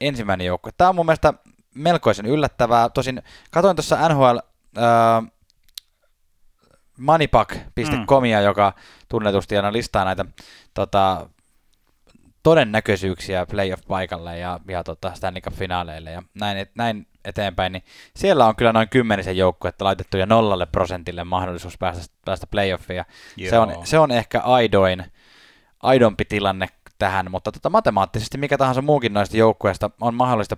Ensimmäinen 0.00 0.46
joukkue. 0.46 0.72
Tämä 0.76 0.88
on 0.88 0.94
mun 0.94 1.06
mielestä 1.06 1.34
melkoisen 1.74 2.26
yllättävää. 2.26 2.88
Tosin 2.88 3.22
katoin 3.50 3.76
tuossa 3.76 4.08
NHL 4.08 4.38
äh, 4.78 5.32
moneypack.comia, 6.98 8.38
mm. 8.38 8.44
joka 8.44 8.72
tunnetusti 9.08 9.56
aina 9.56 9.72
listaa 9.72 10.04
näitä 10.04 10.24
tota, 10.74 11.28
todennäköisyyksiä 12.42 13.46
playoff-paikalle 13.46 14.38
ja, 14.38 14.60
ja 14.68 14.84
tota 14.84 15.14
Stanley 15.14 15.40
Cup-finaaleille 15.40 16.10
ja 16.10 16.22
näin, 16.34 16.58
et, 16.58 16.70
näin 16.74 17.06
eteenpäin, 17.24 17.72
niin 17.72 17.82
siellä 18.16 18.46
on 18.46 18.56
kyllä 18.56 18.72
noin 18.72 18.88
kymmenisen 18.88 19.36
joukkuetta 19.36 19.84
laitettu 19.84 20.16
ja 20.16 20.26
nollalle 20.26 20.66
prosentille 20.66 21.24
mahdollisuus 21.24 21.78
päästä, 21.78 22.14
päästä 22.24 22.46
playoffiin. 22.46 23.04
Se 23.50 23.58
on, 23.58 23.86
se 23.86 23.98
on 23.98 24.10
ehkä 24.10 24.40
aidoin, 24.40 25.04
aidompi 25.82 26.24
tilanne 26.24 26.68
tähän, 26.98 27.30
mutta 27.30 27.52
tota, 27.52 27.70
matemaattisesti 27.70 28.38
mikä 28.38 28.58
tahansa 28.58 28.82
muukin 28.82 29.12
noista 29.12 29.36
joukkueista 29.36 29.90
on 30.00 30.14
mahdollista, 30.14 30.56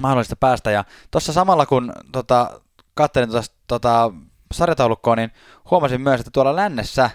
mahdollista 0.00 0.36
päästä. 0.36 0.70
Ja 0.70 0.84
tuossa 1.10 1.32
samalla 1.32 1.66
kun 1.66 1.92
tota, 2.12 2.60
katselin 2.94 3.30
tuota, 3.30 3.46
tota, 3.66 4.10
sarjataulukkoa, 4.52 5.16
niin 5.16 5.30
huomasin 5.70 6.00
myös, 6.00 6.20
että 6.20 6.30
tuolla 6.30 6.56
lännessä 6.56 7.10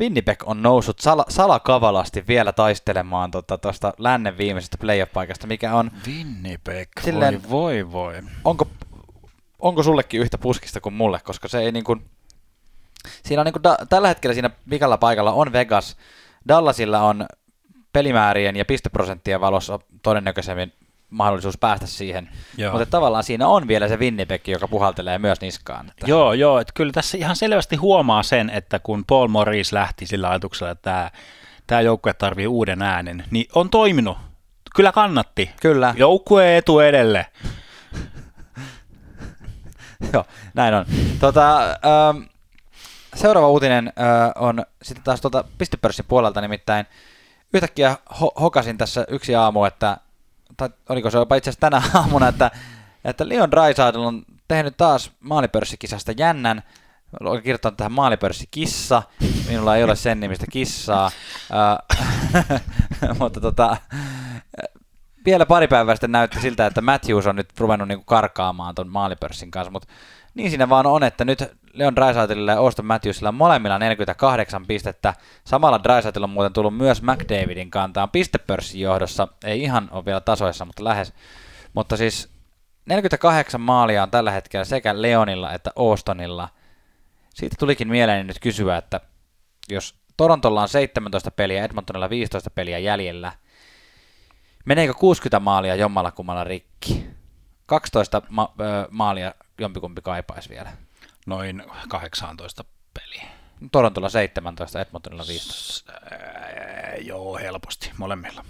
Winnipeg 0.00 0.42
on 0.46 0.62
noussut 0.62 0.98
sala, 1.00 1.24
salakavalasti 1.28 2.24
vielä 2.28 2.52
taistelemaan 2.52 3.30
tuosta 3.30 3.58
tota, 3.58 3.92
lännen 3.98 4.38
viimeisestä 4.38 4.78
playoff-paikasta, 4.78 5.46
mikä 5.46 5.74
on... 5.74 5.90
Winnipeg, 6.06 6.88
Silleen, 7.04 7.50
voi 7.50 7.92
voi 7.92 7.92
voi. 7.92 8.30
Onko, 8.44 8.68
onko 9.58 9.82
sullekin 9.82 10.20
yhtä 10.20 10.38
puskista 10.38 10.80
kuin 10.80 10.94
mulle, 10.94 11.20
koska 11.24 11.48
se 11.48 11.58
ei 11.58 11.72
niin 11.72 11.84
kuin... 11.84 12.04
Siinä 13.24 13.40
on 13.40 13.44
niin 13.44 13.52
kuin 13.52 13.62
da, 13.62 13.76
tällä 13.88 14.08
hetkellä 14.08 14.34
siinä 14.34 14.50
vikalla 14.70 14.98
paikalla 14.98 15.32
on 15.32 15.52
Vegas, 15.52 15.96
Dallasilla 16.48 17.00
on 17.00 17.26
pelimäärien 17.92 18.56
ja 18.56 18.64
pisteprosenttien 18.64 19.40
valossa 19.40 19.78
todennäköisemmin 20.02 20.72
mahdollisuus 21.10 21.58
päästä 21.58 21.86
siihen. 21.86 22.28
Joo. 22.56 22.72
Mutta 22.72 22.86
tavallaan 22.86 23.24
siinä 23.24 23.46
on 23.46 23.68
vielä 23.68 23.88
se 23.88 23.96
Winnipeg, 23.96 24.48
joka 24.48 24.68
puhaltelee 24.68 25.18
myös 25.18 25.40
niskaan. 25.40 25.88
Että... 25.88 26.06
Joo, 26.06 26.32
joo. 26.32 26.58
Että 26.58 26.72
kyllä 26.76 26.92
tässä 26.92 27.18
ihan 27.18 27.36
selvästi 27.36 27.76
huomaa 27.76 28.22
sen, 28.22 28.50
että 28.50 28.78
kun 28.78 29.04
Paul 29.04 29.28
Morris 29.28 29.72
lähti 29.72 30.06
sillä 30.06 30.30
ajatuksella, 30.30 30.70
että 30.72 30.82
tämä, 30.82 31.10
tämä 31.66 31.80
joukkue 31.80 32.14
tarvii 32.14 32.46
uuden 32.46 32.82
äänen, 32.82 33.24
niin 33.30 33.46
on 33.54 33.70
toiminut. 33.70 34.18
Kyllä 34.74 34.92
kannatti. 34.92 35.50
Kyllä. 35.62 35.94
Joukkue 35.96 36.56
etu 36.56 36.80
edelle. 36.80 37.26
joo, 40.12 40.24
näin 40.54 40.74
on. 40.74 40.86
Tota, 41.20 41.62
ähm, 41.64 42.22
seuraava 43.14 43.48
uutinen 43.48 43.92
äh, 44.00 44.42
on 44.42 44.64
sitten 44.82 45.04
taas 45.04 45.20
tuota 45.20 45.44
pistepörssin 45.58 46.04
puolelta 46.08 46.40
nimittäin. 46.40 46.86
Yhtäkkiä 47.54 47.96
ho- 48.12 48.40
hokasin 48.40 48.78
tässä 48.78 49.04
yksi 49.08 49.34
aamu, 49.34 49.64
että 49.64 49.96
tai 50.56 50.70
oliko 50.88 51.10
se 51.10 51.18
jopa 51.18 51.36
itse 51.36 51.50
asiassa 51.50 51.60
tänä 51.60 51.82
aamuna, 51.94 52.28
että, 52.28 52.50
että 53.04 53.28
Leon 53.28 53.50
Dreisaitl 53.50 54.00
on 54.00 54.22
tehnyt 54.48 54.76
taas 54.76 55.10
maalipörssikisasta 55.20 56.12
jännän. 56.16 56.62
Olen 57.20 57.42
kirjoittanut 57.42 57.76
tähän 57.76 57.92
maalipörssikissa. 57.92 59.02
Minulla 59.48 59.76
ei 59.76 59.84
ole 59.84 59.96
sen 59.96 60.20
nimistä 60.20 60.46
kissaa. 60.52 61.10
mutta 63.20 63.40
tota, 63.40 63.76
vielä 65.24 65.46
pari 65.46 65.68
päivää 65.68 65.94
sitten 65.94 66.12
näytti 66.12 66.40
siltä, 66.40 66.66
että 66.66 66.80
Matthews 66.80 67.26
on 67.26 67.36
nyt 67.36 67.48
ruvennut 67.58 67.88
niinku 67.88 68.04
karkaamaan 68.04 68.74
tuon 68.74 68.88
maalipörssin 68.88 69.50
kanssa, 69.50 69.70
mutta 69.70 69.88
niin 70.34 70.50
siinä 70.50 70.68
vaan 70.68 70.86
on, 70.86 71.02
että 71.02 71.24
nyt 71.24 71.57
Leon 71.72 71.96
Draisaitille 71.96 72.52
ja 72.52 72.58
Auston 72.58 72.86
Matthewsilla 72.86 73.32
molemmilla 73.32 73.78
48 73.78 74.66
pistettä. 74.66 75.14
Samalla 75.44 75.82
Draisaitilla 75.82 76.24
on 76.24 76.30
muuten 76.30 76.52
tullut 76.52 76.76
myös 76.76 77.02
McDavidin 77.02 77.70
kantaan 77.70 78.10
pistepörssin 78.10 78.80
johdossa. 78.80 79.28
Ei 79.44 79.62
ihan 79.62 79.88
ole 79.90 80.04
vielä 80.04 80.20
tasoissa, 80.20 80.64
mutta 80.64 80.84
lähes. 80.84 81.12
Mutta 81.74 81.96
siis 81.96 82.28
48 82.86 83.60
maalia 83.60 84.02
on 84.02 84.10
tällä 84.10 84.30
hetkellä 84.30 84.64
sekä 84.64 85.02
Leonilla 85.02 85.52
että 85.52 85.70
Austonilla. 85.76 86.48
Siitä 87.34 87.56
tulikin 87.58 87.88
mieleeni 87.88 88.24
nyt 88.24 88.38
kysyä, 88.40 88.76
että 88.76 89.00
jos 89.68 89.94
Torontolla 90.16 90.62
on 90.62 90.68
17 90.68 91.30
peliä, 91.30 91.64
Edmontonilla 91.64 92.10
15 92.10 92.50
peliä 92.50 92.78
jäljellä, 92.78 93.32
meneekö 94.64 94.94
60 94.94 95.40
maalia 95.40 95.74
jommalla 95.74 96.12
kummalla 96.12 96.44
rikki? 96.44 97.06
12 97.66 98.22
ma- 98.28 98.54
maalia 98.90 99.34
jompikumpi 99.58 100.02
kaipaisi 100.02 100.48
vielä. 100.48 100.70
Noin 101.28 101.62
18 101.88 102.64
peliä. 102.94 103.28
Torontolla 103.72 104.08
17, 104.08 104.80
Edmontonilla 104.80 105.24
15. 105.28 105.92
Äh, 105.92 107.06
joo, 107.06 107.38
helposti, 107.38 107.90
molemmilla. 107.96 108.44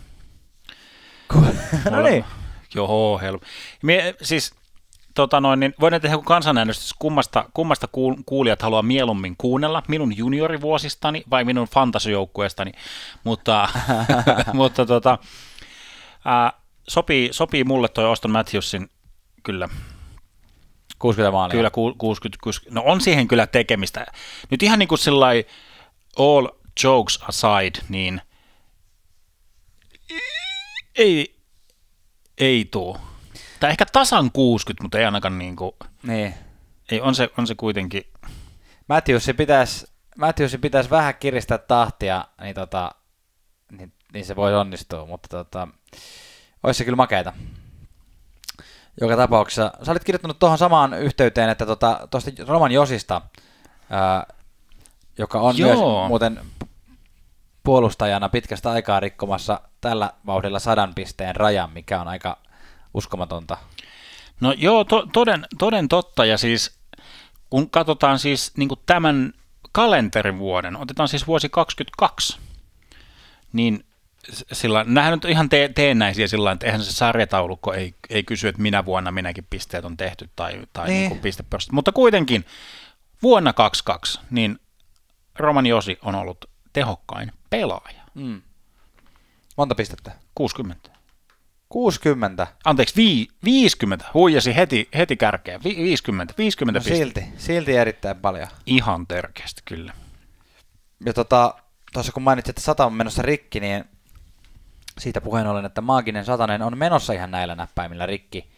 no 1.90 2.02
niin. 2.02 2.24
Joo, 2.74 3.18
helposti. 3.18 3.54
Mie, 3.82 4.14
siis 4.22 4.54
tota 5.14 5.40
noin, 5.40 5.60
niin 5.60 5.74
voidaan 5.80 6.02
tehdä 6.02 6.18
kansanäänestys, 6.24 6.94
kummasta, 6.98 7.44
kummasta 7.54 7.88
kuulijat 8.26 8.62
haluaa 8.62 8.82
mieluummin 8.82 9.34
kuunnella, 9.38 9.82
minun 9.88 10.16
juniorivuosistani 10.16 11.24
vai 11.30 11.44
minun 11.44 11.68
fantasijoukkueestani, 11.68 12.72
mutta, 13.24 13.68
mutta 14.52 14.86
tota, 14.86 15.18
ää, 16.24 16.52
sopii, 16.88 17.28
sopii 17.32 17.64
mulle 17.64 17.88
toi 17.88 18.04
Auston 18.04 18.30
Matthewsin 18.30 18.90
kyllä 19.42 19.68
60 20.98 21.32
maalia. 21.32 21.52
Kyllä, 21.52 21.70
60, 21.98 22.38
60, 22.42 22.80
no 22.80 22.82
on 22.86 23.00
siihen 23.00 23.28
kyllä 23.28 23.46
tekemistä. 23.46 24.06
Nyt 24.50 24.62
ihan 24.62 24.78
niin 24.78 24.88
kuin 24.88 24.98
sillai 24.98 25.46
all 26.18 26.48
jokes 26.84 27.20
aside, 27.22 27.78
niin 27.88 28.20
ei, 30.98 31.36
ei 32.38 32.68
tuu. 32.70 32.96
Tai 33.60 33.70
ehkä 33.70 33.86
tasan 33.92 34.30
60, 34.32 34.84
mutta 34.84 34.98
ei 34.98 35.04
ainakaan 35.04 35.38
niin 35.38 35.56
kuin, 35.56 35.72
niin. 36.02 36.34
Ei, 36.90 37.00
on, 37.00 37.14
se, 37.14 37.30
on 37.38 37.46
se 37.46 37.54
kuitenkin. 37.54 38.02
Matthewsin 38.88 39.36
pitäisi, 39.36 39.86
Matthewsin 40.18 40.60
pitäisi 40.60 40.90
vähän 40.90 41.14
kiristää 41.14 41.58
tahtia, 41.58 42.24
niin, 42.40 42.54
tota, 42.54 42.90
niin, 43.72 43.92
niin 44.12 44.24
se 44.24 44.36
voi 44.36 44.54
onnistua, 44.54 45.06
mutta 45.06 45.28
tota, 45.28 45.68
olisi 46.62 46.78
se 46.78 46.84
kyllä 46.84 46.96
makeita. 46.96 47.32
Joka 49.00 49.16
tapauksessa. 49.16 49.72
Sä 49.82 49.90
olit 49.90 50.04
kirjoittanut 50.04 50.38
tuohon 50.38 50.58
samaan 50.58 50.94
yhteyteen, 50.94 51.50
että 51.50 51.66
tuosta 51.66 52.06
tota, 52.10 52.44
Roman 52.46 52.72
Josista, 52.72 53.22
ää, 53.90 54.26
joka 55.18 55.40
on 55.40 55.58
Joo. 55.58 55.68
myös 55.68 56.08
muuten 56.08 56.40
puolustajana 57.62 58.28
pitkästä 58.28 58.70
aikaa 58.70 59.00
rikkomassa 59.00 59.60
tällä 59.80 60.12
vauhdilla 60.26 60.58
sadan 60.58 60.94
pisteen 60.94 61.36
rajan, 61.36 61.70
mikä 61.72 62.00
on 62.00 62.08
aika 62.08 62.38
uskomatonta. 62.94 63.56
No 64.40 64.52
joo, 64.52 64.84
to, 64.84 65.06
toden, 65.12 65.46
toden 65.58 65.88
totta, 65.88 66.24
ja 66.24 66.38
siis 66.38 66.78
kun 67.50 67.70
katsotaan 67.70 68.18
siis 68.18 68.56
niin 68.56 68.68
tämän 68.86 69.32
kalenterivuoden, 69.72 70.76
otetaan 70.76 71.08
siis 71.08 71.26
vuosi 71.26 71.48
2022, 71.48 72.38
niin 73.52 73.84
sillä 74.52 74.84
nämähän 74.84 75.12
nyt 75.12 75.24
ihan 75.24 75.48
te- 75.48 75.70
teennäisiä 75.74 76.26
sillä 76.26 76.52
että 76.52 76.66
eihän 76.66 76.84
se 76.84 76.92
sarjataulukko 76.92 77.72
ei, 77.72 77.94
ei 78.10 78.22
kysy, 78.22 78.48
että 78.48 78.62
minä 78.62 78.84
vuonna 78.84 79.10
minäkin 79.10 79.46
pisteet 79.50 79.84
on 79.84 79.96
tehty 79.96 80.30
tai, 80.36 80.62
tai 80.72 80.88
niin. 80.88 81.10
niin 81.10 81.20
pistepörssit. 81.20 81.72
Mutta 81.72 81.92
kuitenkin 81.92 82.44
vuonna 83.22 83.52
22 83.52 84.20
niin 84.30 84.58
Roman 85.38 85.66
Josi 85.66 85.98
on 86.02 86.14
ollut 86.14 86.44
tehokkain 86.72 87.32
pelaaja. 87.50 88.02
Mm. 88.14 88.42
Monta 89.56 89.74
pistettä? 89.74 90.12
60. 90.34 90.90
60? 91.68 92.46
Anteeksi, 92.64 92.96
vi- 92.96 93.28
50. 93.44 94.04
Huijasi 94.14 94.56
heti, 94.56 94.88
heti 94.94 95.16
kärkeen. 95.16 95.64
Vi- 95.64 95.76
50. 95.76 96.34
50 96.38 96.80
no 96.80 96.84
silti, 96.96 97.24
silti 97.36 97.76
erittäin 97.76 98.16
paljon. 98.16 98.48
Ihan 98.66 99.06
törkeästi, 99.06 99.62
kyllä. 99.64 99.92
Ja 101.06 101.12
tota, 101.12 101.54
tuossa 101.92 102.12
kun 102.12 102.22
mainitsit, 102.22 102.48
että 102.48 102.60
sata 102.60 102.86
on 102.86 102.92
menossa 102.92 103.22
rikki, 103.22 103.60
niin 103.60 103.84
siitä 104.98 105.20
puheen 105.20 105.46
ollen, 105.46 105.64
että 105.64 105.80
maaginen 105.80 106.24
satanen 106.24 106.62
on 106.62 106.78
menossa 106.78 107.12
ihan 107.12 107.30
näillä 107.30 107.54
näppäimillä 107.54 108.06
rikki. 108.06 108.50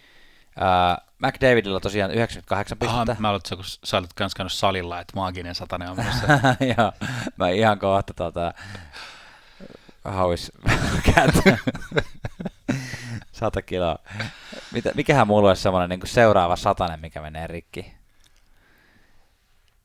Uh, 0.57 1.05
McDavidilla 1.19 1.81
tosiaan 1.81 2.11
98 2.11 2.79
pistettä. 2.79 3.13
Aha, 3.13 3.21
mä 3.21 3.31
olet, 3.31 3.43
kun 3.57 3.65
sä 3.65 3.99
olet 3.99 4.13
kans 4.13 4.35
käynyt 4.35 4.53
salilla, 4.53 5.01
että 5.01 5.13
maaginen 5.17 5.55
satanen 5.55 5.91
on 5.91 5.97
menossa. 5.97 6.27
Joo, 6.79 6.93
mä 7.37 7.49
ihan 7.49 7.79
kohta 7.79 8.15
tota, 8.15 8.55
hauis 10.05 10.53
Sata 13.33 13.63
kiloa. 13.63 13.99
Mitä, 14.73 14.93
mikähän 14.95 15.27
mulla 15.27 15.49
olisi 15.49 15.63
semmoinen 15.63 15.89
niin 15.89 16.01
seuraava 16.05 16.57
satanen, 16.57 17.01
mikä 17.01 17.21
menee 17.21 17.47
rikki? 17.47 17.95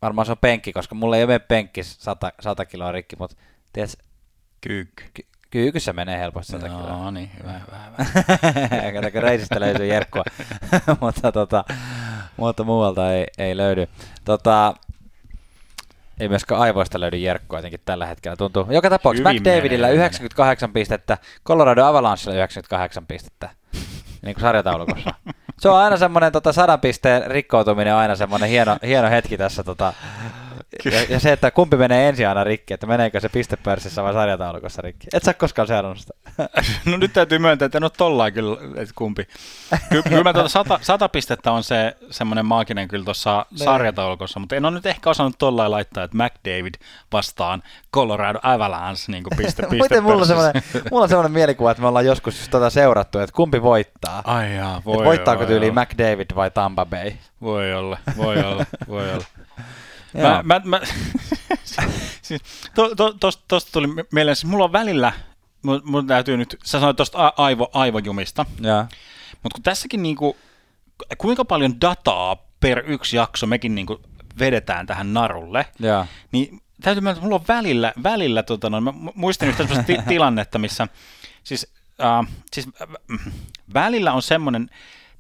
Varmaan 0.01 0.25
se 0.25 0.31
on 0.31 0.37
penkki, 0.37 0.73
koska 0.73 0.95
mulla 0.95 1.17
ei 1.17 1.23
ole 1.23 1.39
penkki 1.39 1.83
100, 1.83 2.31
100 2.39 2.65
kiloa 2.65 2.91
rikki, 2.91 3.15
mutta 3.15 3.35
tiedätkö, 3.73 4.03
Kyykky. 4.61 5.25
Ky- 5.55 5.61
Kyykyssä 5.61 5.93
menee 5.93 6.19
helposti 6.19 6.51
100 6.51 6.67
no, 6.67 6.77
kiloa. 6.77 7.11
niin, 7.11 7.31
hyvä, 7.39 7.51
hyvä, 7.51 7.77
hyvä. 7.87 8.91
Katsoko 8.93 9.19
reisistä 9.19 9.59
löytyy 9.59 9.85
jerkkua, 9.85 10.23
mutta, 11.01 11.31
tota, 11.31 11.63
mutta 12.37 12.63
muualta 12.63 13.13
ei, 13.13 13.27
ei 13.37 13.57
löydy. 13.57 13.87
Tota, 14.25 14.73
ei 16.19 16.29
myöskään 16.29 16.61
aivoista 16.61 16.99
löydy 16.99 17.17
jerkkua 17.17 17.57
jotenkin 17.57 17.79
tällä 17.85 18.05
hetkellä 18.05 18.35
tuntuu. 18.35 18.67
Joka 18.69 18.89
tapauksessa 18.89 19.33
McDavidillä 19.33 19.89
98 19.89 20.73
pistettä, 20.73 21.17
Colorado 21.47 21.85
Avalanchella 21.85 22.35
98 22.35 23.05
pistettä, 23.07 23.49
niin 24.21 24.35
kuin 24.35 24.41
sarjataulukossa. 24.41 25.13
Se 25.59 25.69
on 25.69 25.77
aina 25.77 25.97
semmoinen 25.97 26.31
tota, 26.31 26.53
sadan 26.53 26.79
pisteen 26.79 27.31
rikkoutuminen 27.31 27.93
on 27.93 27.99
aina 27.99 28.15
semmoinen 28.15 28.49
hieno, 28.49 28.77
hieno 28.85 29.09
hetki 29.09 29.37
tässä 29.37 29.63
tota, 29.63 29.93
ja, 30.85 31.05
ja, 31.09 31.19
se, 31.19 31.31
että 31.31 31.51
kumpi 31.51 31.77
menee 31.77 32.09
ensin 32.09 32.27
aina 32.27 32.43
rikki, 32.43 32.73
että 32.73 32.87
meneekö 32.87 33.19
se 33.19 33.29
pistepörssissä 33.29 34.03
vai 34.03 34.13
sarjataulukossa 34.13 34.81
rikki. 34.81 35.07
Et 35.13 35.23
sä 35.23 35.33
koskaan 35.33 35.67
seurannut 35.67 35.99
sitä. 35.99 36.13
no 36.91 36.97
nyt 36.97 37.13
täytyy 37.13 37.39
myöntää, 37.39 37.65
että 37.65 37.77
en 37.77 37.83
ole 37.83 37.91
tollain 37.97 38.33
kyllä, 38.33 38.57
että 38.75 38.93
kumpi. 38.95 39.27
Ky- 39.89 40.03
kyllä 40.03 40.23
mä 40.23 40.33
tuota 40.33 40.49
sata, 40.49 40.79
sata, 40.81 41.09
pistettä 41.09 41.51
on 41.51 41.63
se 41.63 41.95
semmoinen 42.09 42.45
maaginen 42.45 42.87
kyllä 42.87 43.05
tuossa 43.05 43.45
niin. 43.51 43.59
sarjataulukossa, 43.59 44.39
mutta 44.39 44.55
en 44.55 44.65
ole 44.65 44.73
nyt 44.73 44.85
ehkä 44.85 45.09
osannut 45.09 45.37
tollain 45.37 45.71
laittaa, 45.71 46.03
että 46.03 46.17
McDavid 46.17 46.73
vastaan 47.11 47.63
Colorado 47.93 48.39
Avalanche 48.43 49.03
niin 49.07 49.23
kuin 49.23 49.37
piste, 49.37 49.63
piste 49.71 50.01
mulla, 50.01 50.21
on 50.21 50.27
semmoinen, 50.27 50.63
mulla 50.91 51.03
on 51.03 51.09
semmoinen 51.09 51.31
mielikuva, 51.31 51.71
että 51.71 51.81
me 51.81 51.87
ollaan 51.87 52.05
joskus 52.05 52.39
just 52.39 52.51
tota 52.51 52.69
seurattu, 52.69 53.19
että 53.19 53.35
kumpi 53.35 53.61
voittaa. 53.61 54.21
Ai 54.23 54.55
jaa, 54.55 54.81
voi 54.85 55.05
voittaako 55.05 55.45
tyyli 55.45 55.71
McDavid 55.71 56.35
vai 56.35 56.51
Tampa 56.51 56.85
Bay? 56.85 57.11
Voi 57.41 57.73
olla, 57.73 57.97
voi 58.17 58.43
olla, 58.43 58.65
voi 58.87 59.11
olla. 59.11 59.25
Mä, 60.21 60.41
mä, 60.43 60.61
mä, 60.65 60.79
siis, 62.21 62.41
to, 62.75 62.95
to, 62.95 63.13
tosta, 63.13 63.43
tosta 63.47 63.71
tuli 63.71 63.87
mieleen, 64.11 64.35
siis 64.35 64.45
mulla 64.51 64.65
on 64.65 64.71
välillä, 64.71 65.13
mun, 65.61 65.81
mun 65.85 66.07
täytyy 66.07 66.37
nyt, 66.37 66.55
sä 66.63 66.79
sanoit 66.79 66.97
tuosta 66.97 67.33
aivo, 67.37 67.69
aivojumista, 67.73 68.45
mutta 69.43 69.55
kun 69.55 69.63
tässäkin 69.63 70.03
niinku, 70.03 70.37
kuinka 71.17 71.45
paljon 71.45 71.81
dataa 71.81 72.35
per 72.59 72.83
yksi 72.87 73.17
jakso 73.17 73.47
mekin 73.47 73.75
niinku 73.75 74.01
vedetään 74.39 74.87
tähän 74.87 75.13
narulle, 75.13 75.65
Ja. 75.79 76.05
niin 76.31 76.61
täytyy 76.81 77.01
myöntää, 77.01 77.17
että 77.19 77.23
mulla 77.25 77.35
on 77.35 77.45
välillä, 77.47 77.93
välillä 78.03 78.43
tota, 78.43 78.69
no, 78.69 78.81
mä 78.81 78.91
mu- 78.91 79.11
muistan 79.15 79.49
yhtä 79.49 79.83
ti- 79.87 79.97
tilannetta, 80.07 80.59
missä 80.59 80.87
siis, 81.43 81.73
äh, 82.03 82.27
siis 82.53 82.67
äh, 82.81 82.87
välillä 83.73 84.13
on 84.13 84.21
semmoinen, 84.21 84.69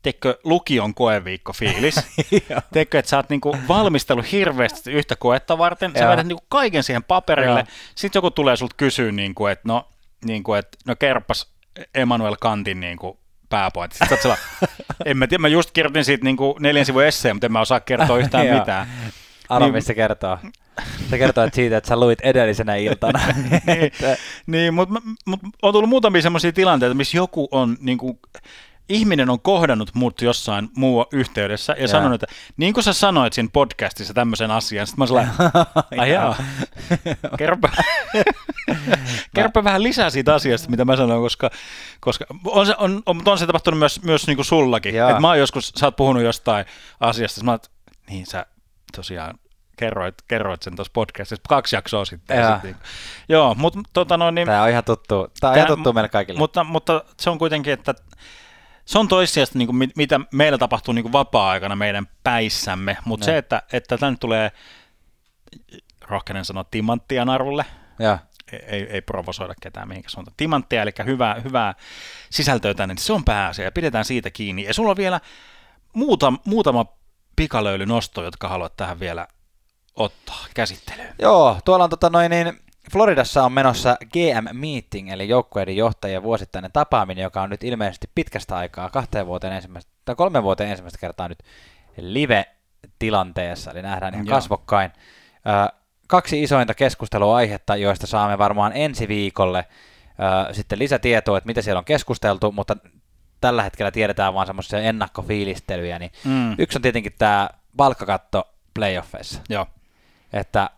teikö 0.05 0.39
lukion 0.43 0.93
koeviikko 0.93 1.53
fiilis. 1.53 1.95
teikö, 2.73 2.99
että 2.99 3.09
sä 3.09 3.17
oot 3.17 3.29
niinku 3.29 3.57
valmistellut 3.67 4.31
hirveästi 4.31 4.91
yhtä 4.91 5.15
koetta 5.15 5.57
varten, 5.57 5.91
sä 5.99 6.09
vedät 6.09 6.27
niinku 6.27 6.45
kaiken 6.49 6.83
siihen 6.83 7.03
paperille, 7.03 7.59
Joo. 7.59 7.67
sitten 7.95 8.17
joku 8.17 8.31
tulee 8.31 8.55
sulta 8.55 8.75
kysyä, 8.77 9.11
niinku, 9.11 9.47
että 9.47 9.67
no, 9.67 9.87
niinku, 10.25 10.53
et, 10.53 10.67
no 10.87 10.95
kerpas 10.95 11.51
Emmanuel 11.95 12.35
Kantin 12.39 12.79
niinku, 12.79 13.19
pääpointti. 13.49 13.97
Sitten 13.97 14.17
sä 14.23 14.37
en 15.05 15.17
mä 15.17 15.27
tiedä, 15.27 15.41
mä 15.41 15.47
just 15.47 15.71
kirjoitin 15.71 16.05
siitä 16.05 16.23
niinku 16.23 16.57
neljän 16.59 16.85
sivun 16.85 17.05
esseen, 17.05 17.35
mutta 17.35 17.45
en 17.45 17.51
mä 17.51 17.61
osaa 17.61 17.79
kertoa 17.79 18.17
yhtään 18.17 18.47
mitään. 18.59 18.87
Arvo, 19.49 19.71
Niin- 19.71 19.81
se 19.81 19.93
kertoo. 19.93 20.37
Se 21.09 21.17
kertoo 21.17 21.43
että 21.43 21.55
siitä, 21.55 21.77
että 21.77 21.87
sä 21.87 21.99
luit 21.99 22.19
edellisenä 22.21 22.75
iltana. 22.75 23.19
niin, 23.65 23.91
niin 24.47 24.73
mutta 24.73 25.01
mut, 25.25 25.39
on 25.61 25.73
tullut 25.73 25.89
muutamia 25.89 26.21
semmoisia 26.21 26.51
tilanteita, 26.51 26.95
missä 26.95 27.17
joku 27.17 27.47
on, 27.51 27.77
niin 27.79 27.97
kuin, 27.97 28.19
ihminen 28.89 29.29
on 29.29 29.39
kohdannut 29.41 29.89
mut 29.93 30.21
jossain 30.21 30.69
muu 30.77 31.05
yhteydessä 31.11 31.73
ja 31.73 31.79
Jaa. 31.79 31.87
sanonut, 31.87 32.23
että 32.23 32.35
niin 32.57 32.73
kuin 32.73 32.83
sä 32.83 32.93
sanoit 32.93 33.33
siinä 33.33 33.49
podcastissa 33.53 34.13
tämmöisen 34.13 34.51
asian, 34.51 34.87
sitten 34.87 34.99
mä 34.99 35.03
oon 35.03 35.07
sellainen, 35.07 35.33
ai 36.01 36.11
jaa, 36.11 36.35
kerropa, 37.37 37.69
kerropa 39.35 39.63
vähän 39.63 39.83
lisää 39.83 40.09
siitä 40.09 40.35
asiasta, 40.35 40.69
mitä 40.69 40.85
mä 40.85 40.95
sanoin, 40.95 41.21
koska, 41.21 41.49
koska 41.99 42.25
on, 42.45 42.65
se, 42.65 42.75
on, 42.77 43.03
on, 43.05 43.21
on 43.25 43.37
se 43.37 43.45
tapahtunut 43.45 43.79
myös, 43.79 44.03
myös 44.03 44.27
niin 44.27 44.37
kuin 44.37 44.45
sullakin. 44.45 44.95
Jaa. 44.95 45.11
Et 45.11 45.19
mä 45.19 45.27
oon 45.27 45.39
joskus, 45.39 45.73
sä 45.79 45.85
oot 45.85 45.95
puhunut 45.95 46.23
jostain 46.23 46.65
asiasta, 46.99 47.43
mä 47.43 47.51
oon, 47.51 47.59
niin 48.09 48.25
sä 48.25 48.45
tosiaan 48.95 49.39
kerroit, 49.77 50.15
kerroit 50.27 50.61
sen 50.61 50.75
tuossa 50.75 50.91
podcastissa 50.93 51.43
kaksi 51.49 51.75
jaksoa 51.75 52.05
sitten. 52.05 52.37
Ja 52.37 52.43
Jaa. 52.43 52.55
sit, 52.55 52.63
niin, 52.63 52.75
joo, 53.29 53.55
mutta 53.55 53.79
tota 53.93 54.17
noin, 54.17 54.35
niin, 54.35 54.47
Tämä 54.47 54.63
on 54.63 54.69
ihan 54.69 54.83
tuttu. 54.83 55.15
Tämä 55.39 55.49
on 55.49 55.55
Tää- 55.55 55.55
ihan 55.55 55.67
tuttu 55.67 55.93
meille 55.93 56.09
kaikille. 56.09 56.39
mutta, 56.39 56.63
mutta 56.63 57.03
se 57.19 57.29
on 57.29 57.37
kuitenkin, 57.37 57.73
että 57.73 57.95
se 58.85 58.99
on 58.99 59.07
toissijasta, 59.07 59.57
niin 59.57 59.67
kuin, 59.67 59.91
mitä 59.95 60.19
meillä 60.31 60.57
tapahtuu 60.57 60.93
niin 60.93 61.03
kuin 61.03 61.13
vapaa-aikana 61.13 61.75
meidän 61.75 62.07
päissämme, 62.23 62.97
mutta 63.05 63.25
Ne. 63.25 63.31
se, 63.31 63.37
että, 63.37 63.61
että 63.73 63.97
tänne 63.97 64.17
tulee, 64.19 64.51
rohkenen 66.01 66.45
sanoa, 66.45 66.65
timanttia 66.71 67.25
narulle, 67.25 67.65
ja. 67.99 68.17
ei, 68.51 68.83
ei 68.89 69.01
provosoida 69.01 69.53
ketään 69.61 69.87
mihinkä 69.87 70.09
suuntaan. 70.09 70.33
Timanttia, 70.37 70.81
eli 70.81 70.91
hyvää, 71.05 71.35
hyvää 71.43 71.73
sisältöä 72.29 72.73
tänne, 72.73 72.93
niin 72.93 73.03
se 73.03 73.13
on 73.13 73.23
pääasia 73.23 73.65
ja 73.65 73.71
pidetään 73.71 74.05
siitä 74.05 74.31
kiinni. 74.31 74.63
Ja 74.63 74.73
sulla 74.73 74.91
on 74.91 74.97
vielä 74.97 75.21
muuta, 75.93 76.33
muutama 76.45 76.85
pikalöylynosto, 77.35 78.23
jotka 78.23 78.47
haluat 78.47 78.77
tähän 78.77 78.99
vielä 78.99 79.27
ottaa 79.95 80.45
käsittelyyn. 80.53 81.15
Joo, 81.19 81.59
tuolla 81.65 81.83
on 81.83 81.89
tota 81.89 82.09
noin 82.09 82.29
niin, 82.29 82.59
Floridassa 82.91 83.43
on 83.43 83.51
menossa 83.51 83.97
GM 84.13 84.47
Meeting, 84.59 85.11
eli 85.11 85.27
joukkueiden 85.29 85.77
johtajien 85.77 86.23
vuosittainen 86.23 86.71
tapaaminen, 86.71 87.23
joka 87.23 87.41
on 87.41 87.49
nyt 87.49 87.63
ilmeisesti 87.63 88.09
pitkästä 88.15 88.55
aikaa, 88.57 88.89
kahteen 88.89 89.25
vuoteen 89.27 89.53
ensimmäistä, 89.53 89.91
tai 90.05 90.15
kolme 90.15 90.43
vuoteen 90.43 90.69
ensimmäistä 90.69 90.99
kertaa 90.99 91.27
nyt 91.29 91.39
live-tilanteessa, 91.97 93.71
eli 93.71 93.81
nähdään 93.81 94.13
ihan 94.13 94.25
Joo. 94.27 94.35
kasvokkain. 94.35 94.91
Ö, 95.35 95.75
kaksi 96.07 96.43
isointa 96.43 96.73
keskusteluaihetta, 96.73 97.75
joista 97.75 98.07
saamme 98.07 98.37
varmaan 98.37 98.71
ensi 98.75 99.07
viikolle 99.07 99.65
ö, 100.49 100.53
sitten 100.53 100.79
lisätietoa, 100.79 101.37
että 101.37 101.47
mitä 101.47 101.61
siellä 101.61 101.79
on 101.79 101.85
keskusteltu, 101.85 102.51
mutta 102.51 102.77
tällä 103.41 103.63
hetkellä 103.63 103.91
tiedetään 103.91 104.33
vain 104.33 104.47
semmoisia 104.47 104.79
ennakkofiilistelyjä, 104.79 105.99
niin 105.99 106.11
Mm. 106.25 106.55
yksi 106.57 106.77
on 106.77 106.81
tietenkin 106.81 107.13
tämä 107.17 107.49
palkkakatto 107.77 108.49
playoffeissa 108.73 109.41
Joo. 109.49 109.65
että, 110.33 110.69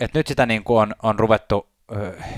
että 0.00 0.18
nyt 0.18 0.26
sitä 0.26 0.46
niin 0.46 0.64
kuin 0.64 0.82
on, 0.82 0.94
on 1.02 1.18
ruvettu 1.18 1.68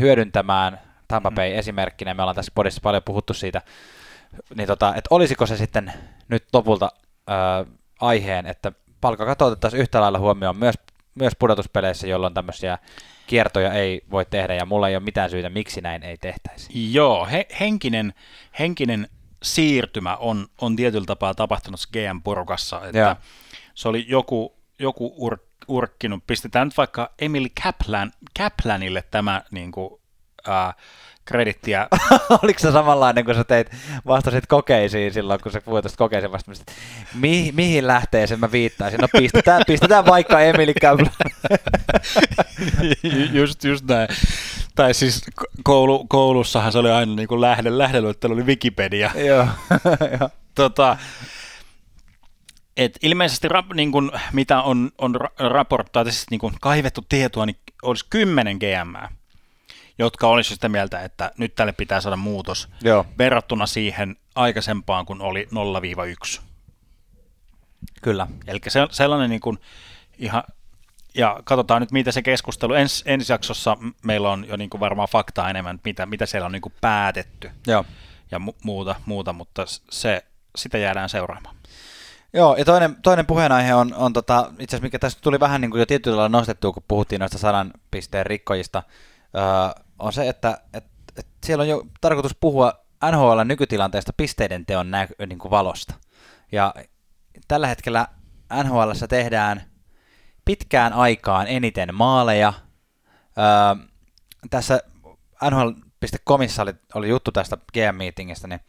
hyödyntämään 0.00 0.80
Tampa 1.08 1.30
Mm. 1.30 1.34
Bay 1.34 1.54
esimerkkinä, 1.54 2.14
me 2.14 2.22
ollaan 2.22 2.36
tässä 2.36 2.52
podissa 2.54 2.80
paljon 2.80 3.02
puhuttu 3.02 3.34
siitä, 3.34 3.62
niin 4.54 4.66
tota, 4.66 4.94
että 4.94 5.08
olisiko 5.10 5.46
se 5.46 5.56
sitten 5.56 5.92
nyt 6.28 6.44
lopulta 6.52 6.92
ö, 7.30 7.66
aiheen, 8.00 8.46
että 8.46 8.72
palkkakato 9.00 9.46
otettaisiin 9.46 9.80
yhtä 9.80 10.00
lailla 10.00 10.18
huomioon 10.18 10.56
myös, 10.56 10.74
myös 11.14 11.32
pudotuspeleissä, 11.38 12.06
jolloin 12.06 12.34
tämmöisiä 12.34 12.78
kiertoja 13.26 13.72
ei 13.72 14.02
voi 14.10 14.24
tehdä, 14.24 14.54
ja 14.54 14.66
mulla 14.66 14.88
ei 14.88 14.96
ole 14.96 15.04
mitään 15.04 15.30
syytä, 15.30 15.50
miksi 15.50 15.80
näin 15.80 16.02
ei 16.02 16.16
tehtäisi. 16.16 16.92
Joo, 16.92 17.26
he, 17.26 17.46
henkinen, 17.60 18.14
henkinen 18.58 19.08
siirtymä 19.42 20.16
on, 20.16 20.46
on 20.60 20.76
tietyllä 20.76 21.06
tapaa 21.06 21.34
tapahtunut 21.34 21.80
GM-porukassa, 21.92 22.86
että 22.86 22.98
Joo. 22.98 23.16
se 23.74 23.88
oli 23.88 24.04
joku, 24.08 24.54
joku 24.78 25.14
ur, 25.16 25.38
urkkinut, 25.70 26.26
pistetään 26.26 26.66
nyt 26.66 26.76
vaikka 26.76 27.10
Emily 27.18 27.48
Kaplan, 27.62 28.12
Kaplanille 28.38 29.04
tämä 29.10 29.42
niin 29.50 29.72
kuin, 29.72 30.00
äh, 30.48 30.74
kredittiä. 31.24 31.88
Oliko 32.42 32.58
se 32.58 32.72
samanlainen, 32.72 33.24
kun 33.24 33.34
sä 33.34 33.44
teit, 33.44 33.70
vastasit 34.06 34.46
kokeisiin 34.46 35.12
silloin, 35.12 35.40
kun 35.40 35.52
sä 35.52 35.60
puhuit 35.60 35.82
tuosta 35.82 35.96
kokeisiin 35.98 36.32
vastaamista, 36.32 36.72
Mi- 37.14 37.52
mihin 37.54 37.86
lähteeseen 37.86 38.40
mä 38.40 38.52
viittaisin? 38.52 39.00
No 39.00 39.08
pistetään, 39.18 39.62
pistetään 39.66 40.06
vaikka 40.06 40.40
Emily 40.40 40.72
Kaplan. 40.80 41.10
just, 43.32 43.64
just 43.64 43.84
näin. 43.84 44.08
Tai 44.74 44.94
siis 44.94 45.24
koulu, 45.62 46.06
koulussahan 46.08 46.72
se 46.72 46.78
oli 46.78 46.90
aina 46.90 47.14
niin 47.14 47.28
kuin 47.28 47.40
lähde, 47.40 47.78
lähdeluettelo 47.78 48.34
oli 48.34 48.42
Wikipedia. 48.42 49.10
Joo, 49.14 49.46
joo. 50.20 50.30
tota, 50.54 50.96
et 52.76 52.98
ilmeisesti 53.02 53.48
rap, 53.48 53.66
niin 53.74 53.92
kun, 53.92 54.12
mitä 54.32 54.62
on, 54.62 54.90
on 54.98 55.16
ra- 55.16 55.48
raporttaa, 55.50 56.04
siis 56.04 56.26
niin 56.30 56.38
kun 56.38 56.54
kaivettu 56.60 57.04
tietoa, 57.08 57.46
niin 57.46 57.56
olisi 57.82 58.06
kymmenen 58.10 58.56
GM, 58.56 59.14
jotka 59.98 60.28
olisi 60.28 60.54
sitä 60.54 60.68
mieltä, 60.68 61.02
että 61.02 61.30
nyt 61.38 61.54
tälle 61.54 61.72
pitää 61.72 62.00
saada 62.00 62.16
muutos 62.16 62.68
Joo, 62.82 63.06
verrattuna 63.18 63.66
siihen 63.66 64.16
aikaisempaan, 64.34 65.06
kun 65.06 65.22
oli 65.22 65.48
0-1. 66.36 66.40
kyllä. 68.02 68.26
Eli 68.46 68.60
se, 68.68 68.86
sellainen 68.90 69.30
niin 69.30 69.40
kun, 69.40 69.58
ihan, 70.18 70.42
ja 71.14 71.40
katsotaan 71.44 71.82
nyt, 71.82 71.92
mitä 71.92 72.12
se 72.12 72.22
keskustelu, 72.22 72.74
ens, 72.74 73.02
ensi 73.06 73.32
jaksossa 73.32 73.76
meillä 74.04 74.30
on 74.30 74.48
jo 74.48 74.56
niin 74.56 74.70
kuin 74.70 74.80
varmaan 74.80 75.08
faktaa 75.08 75.50
enemmän, 75.50 75.80
mitä, 75.84 76.06
mitä 76.06 76.26
siellä 76.26 76.46
on 76.46 76.52
niin 76.52 76.62
kuin 76.62 76.74
päätetty 76.80 77.50
Joo. 77.66 77.84
ja 78.30 78.38
mu- 78.38 78.56
muuta, 78.64 78.94
muuta, 79.06 79.32
mutta 79.32 79.62
se, 79.90 80.24
sitä 80.56 80.78
jäädään 80.78 81.08
seuraamaan. 81.08 81.56
Joo, 82.32 82.56
ja 82.56 82.64
toinen, 82.64 82.96
toinen 83.02 83.26
puheenaihe 83.26 83.74
on, 83.74 83.94
on 83.94 84.12
tota, 84.12 84.52
itse 84.58 84.76
asiassa, 84.76 84.86
mikä 84.86 84.98
tässä 84.98 85.18
tuli 85.22 85.40
vähän 85.40 85.60
niin 85.60 85.70
kuin 85.70 85.78
jo 85.78 85.86
tietyllä 85.86 86.16
lailla 86.16 86.38
nostettua, 86.38 86.72
kun 86.72 86.82
puhuttiin 86.88 87.20
noista 87.20 87.38
sadan 87.38 87.70
pisteen 87.90 88.26
rikkojista, 88.26 88.82
öö, 89.36 89.82
on 89.98 90.12
se, 90.12 90.28
että 90.28 90.60
et, 90.74 90.84
et 91.16 91.26
siellä 91.46 91.62
on 91.62 91.68
jo 91.68 91.86
tarkoitus 92.00 92.36
puhua 92.40 92.72
NHL 93.10 93.40
nykytilanteesta 93.44 94.12
pisteiden 94.16 94.66
teon 94.66 94.90
nä, 94.90 95.08
niin 95.26 95.38
kuin 95.38 95.50
valosta. 95.50 95.94
Ja 96.52 96.74
tällä 97.48 97.66
hetkellä 97.66 98.06
NHLssä 98.64 99.08
tehdään 99.08 99.62
pitkään 100.44 100.92
aikaan 100.92 101.46
eniten 101.46 101.94
maaleja. 101.94 102.52
Öö, 103.38 103.86
tässä 104.50 104.80
NHL.comissa 105.50 106.62
oli, 106.62 106.74
oli 106.94 107.08
juttu 107.08 107.32
tästä 107.32 107.58
GM-meetingistä, 107.72 108.48
niin 108.48 108.60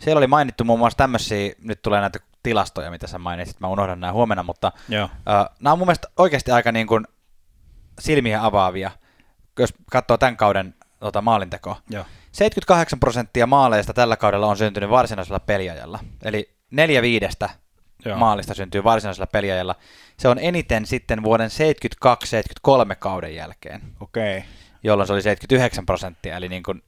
siellä 0.00 0.18
oli 0.18 0.26
mainittu 0.26 0.64
muun 0.64 0.78
muassa 0.78 0.96
tämmöisiä, 0.96 1.52
nyt 1.62 1.82
tulee 1.82 2.00
näitä 2.00 2.18
tilastoja, 2.44 2.90
mitä 2.90 3.06
sä 3.06 3.18
mainitsit, 3.18 3.60
mä 3.60 3.68
unohdan 3.68 4.00
nämä 4.00 4.12
huomenna, 4.12 4.42
mutta 4.42 4.72
Joo. 4.88 5.04
uh, 5.04 5.10
nämä 5.60 5.72
on 5.72 5.78
mun 5.78 5.88
mielestä 5.88 6.08
oikeasti 6.16 6.50
aika 6.50 6.72
niin 6.72 6.86
kuin 6.86 7.06
silmiä 8.00 8.44
avaavia, 8.44 8.90
jos 9.58 9.74
katsoo 9.90 10.16
tämän 10.16 10.36
kauden 10.36 10.74
tota, 11.00 11.22
maalintekoa. 11.22 11.76
Joo. 11.90 12.04
78 12.32 13.00
prosenttia 13.00 13.46
maaleista 13.46 13.92
tällä 13.94 14.16
kaudella 14.16 14.46
on 14.46 14.56
syntynyt 14.56 14.90
varsinaisella 14.90 15.40
peliajalla, 15.40 15.98
eli 16.22 16.54
neljä 16.70 17.02
viidestä 17.02 17.48
Joo. 18.04 18.18
maalista 18.18 18.54
syntyy 18.54 18.84
varsinaisella 18.84 19.26
peliajalla. 19.26 19.74
Se 20.18 20.28
on 20.28 20.38
eniten 20.38 20.86
sitten 20.86 21.22
vuoden 21.22 21.50
72-73 22.90 22.96
kauden 22.98 23.34
jälkeen. 23.34 23.82
Okay. 24.00 24.42
jolloin 24.82 25.06
se 25.06 25.12
oli 25.12 25.22
79 25.22 25.86
prosenttia, 25.86 26.36
eli 26.36 26.48
niin 26.48 26.62
kuin 26.62 26.82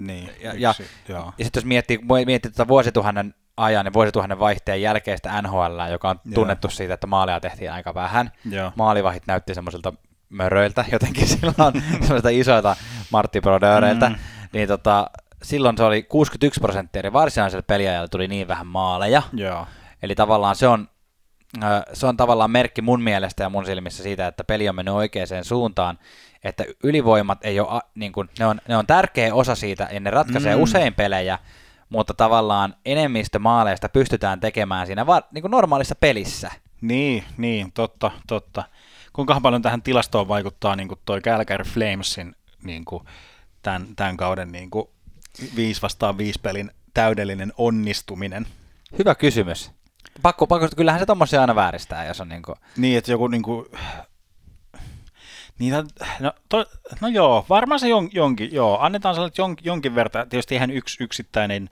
Niin, 0.00 0.30
Ja- 0.40 0.70
yksi, 0.70 0.82
ja- 0.82 1.14
joo. 1.14 1.32
Ja 1.38 1.44
sitten 1.44 1.60
jos 1.60 1.64
miettii, 1.64 1.98
miettii 2.26 2.50
tätä 2.50 2.68
vuosituhannen 2.68 3.34
ajan 3.56 3.86
ja 3.86 3.92
vuosituhannen 3.92 4.38
vaihteen 4.38 4.82
jälkeistä 4.82 5.42
NHL, 5.42 5.90
joka 5.90 6.10
on 6.10 6.20
Joo. 6.24 6.34
tunnettu 6.34 6.70
siitä, 6.70 6.94
että 6.94 7.06
maaleja 7.06 7.40
tehtiin 7.40 7.72
aika 7.72 7.94
vähän. 7.94 8.30
Joo. 8.50 8.72
Maalivahit 8.76 9.22
näytti 9.26 9.54
semmoisilta 9.54 9.92
möröiltä 10.28 10.84
jotenkin 10.92 11.26
silloin, 11.28 11.82
semmoisilta 11.90 12.28
isoilta 12.28 12.76
Martti 13.10 13.40
Brodeureilta. 13.40 14.08
Mm. 14.08 14.14
Niin 14.52 14.68
tota, 14.68 15.10
silloin 15.42 15.76
se 15.76 15.84
oli 15.84 16.02
61 16.02 16.60
prosenttia, 16.60 17.00
eli 17.00 17.12
varsinaisella 17.12 17.64
peliajalla 17.66 18.08
tuli 18.08 18.28
niin 18.28 18.48
vähän 18.48 18.66
maaleja. 18.66 19.22
Joo. 19.32 19.66
Eli 20.02 20.14
tavallaan 20.14 20.56
se 20.56 20.68
on, 20.68 20.88
se 21.92 22.06
on 22.06 22.16
tavallaan 22.16 22.50
merkki 22.50 22.82
mun 22.82 23.02
mielestä 23.02 23.42
ja 23.42 23.48
mun 23.48 23.66
silmissä 23.66 24.02
siitä, 24.02 24.26
että 24.26 24.44
peli 24.44 24.68
on 24.68 24.74
mennyt 24.74 24.94
oikeaan 24.94 25.44
suuntaan. 25.44 25.98
että 26.44 26.64
ylivoimat 26.82 27.38
ei 27.42 27.60
ole, 27.60 27.80
niin 27.94 28.12
kuin, 28.12 28.30
ne, 28.38 28.46
on, 28.46 28.60
ne 28.68 28.76
on 28.76 28.86
tärkeä 28.86 29.34
osa 29.34 29.54
siitä, 29.54 29.88
ja 29.92 30.00
ne 30.00 30.10
ratkaisee 30.10 30.56
mm. 30.56 30.62
usein 30.62 30.94
pelejä, 30.94 31.38
mutta 31.88 32.14
tavallaan 32.14 32.74
enemmistö 32.84 33.38
maaleista 33.38 33.88
pystytään 33.88 34.40
tekemään 34.40 34.86
siinä 34.86 35.06
va- 35.06 35.22
niin 35.32 35.42
kuin 35.42 35.50
normaalissa 35.50 35.94
pelissä. 35.94 36.50
Niin, 36.80 37.24
niin, 37.36 37.72
totta, 37.72 38.10
totta. 38.26 38.64
Kuinka 39.12 39.40
paljon 39.40 39.62
tähän 39.62 39.82
tilastoon 39.82 40.28
vaikuttaa 40.28 40.76
niin 40.76 40.88
kuin 40.88 41.00
toi 41.04 41.20
Calgary 41.20 41.64
Flamesin 41.64 42.36
niin 42.62 42.84
kuin 42.84 43.04
tämän, 43.62 43.86
tämän 43.96 44.16
kauden 44.16 44.52
niin 44.52 44.70
kuin 44.70 44.88
5 45.56 45.82
vastaan 45.82 46.18
5 46.18 46.40
pelin 46.42 46.70
täydellinen 46.94 47.52
onnistuminen? 47.56 48.46
Hyvä 48.98 49.14
kysymys. 49.14 49.70
Pakko, 50.22 50.46
pakko, 50.46 50.68
kyllähän 50.76 51.00
se 51.00 51.06
tommosia 51.06 51.40
aina 51.40 51.54
vääristää, 51.54 52.04
jos 52.04 52.20
on 52.20 52.28
niin 52.28 52.42
kuin... 52.42 52.56
Niin, 52.76 52.98
että 52.98 53.10
joku 53.10 53.28
niin 53.28 53.42
kuin, 53.42 53.66
Niitä, 55.58 55.84
no, 56.20 56.32
to, 56.48 56.64
no 57.00 57.08
joo, 57.08 57.46
varmaan 57.48 57.80
se 57.80 57.88
jon, 57.88 58.08
jonkin, 58.12 58.54
joo, 58.54 58.78
annetaan 58.80 59.14
sellainen 59.14 59.34
jon, 59.38 59.56
jonkin 59.62 59.94
verran, 59.94 60.28
tietysti 60.28 60.54
ihan 60.54 60.70
yksi 60.70 61.04
yksittäinen 61.04 61.70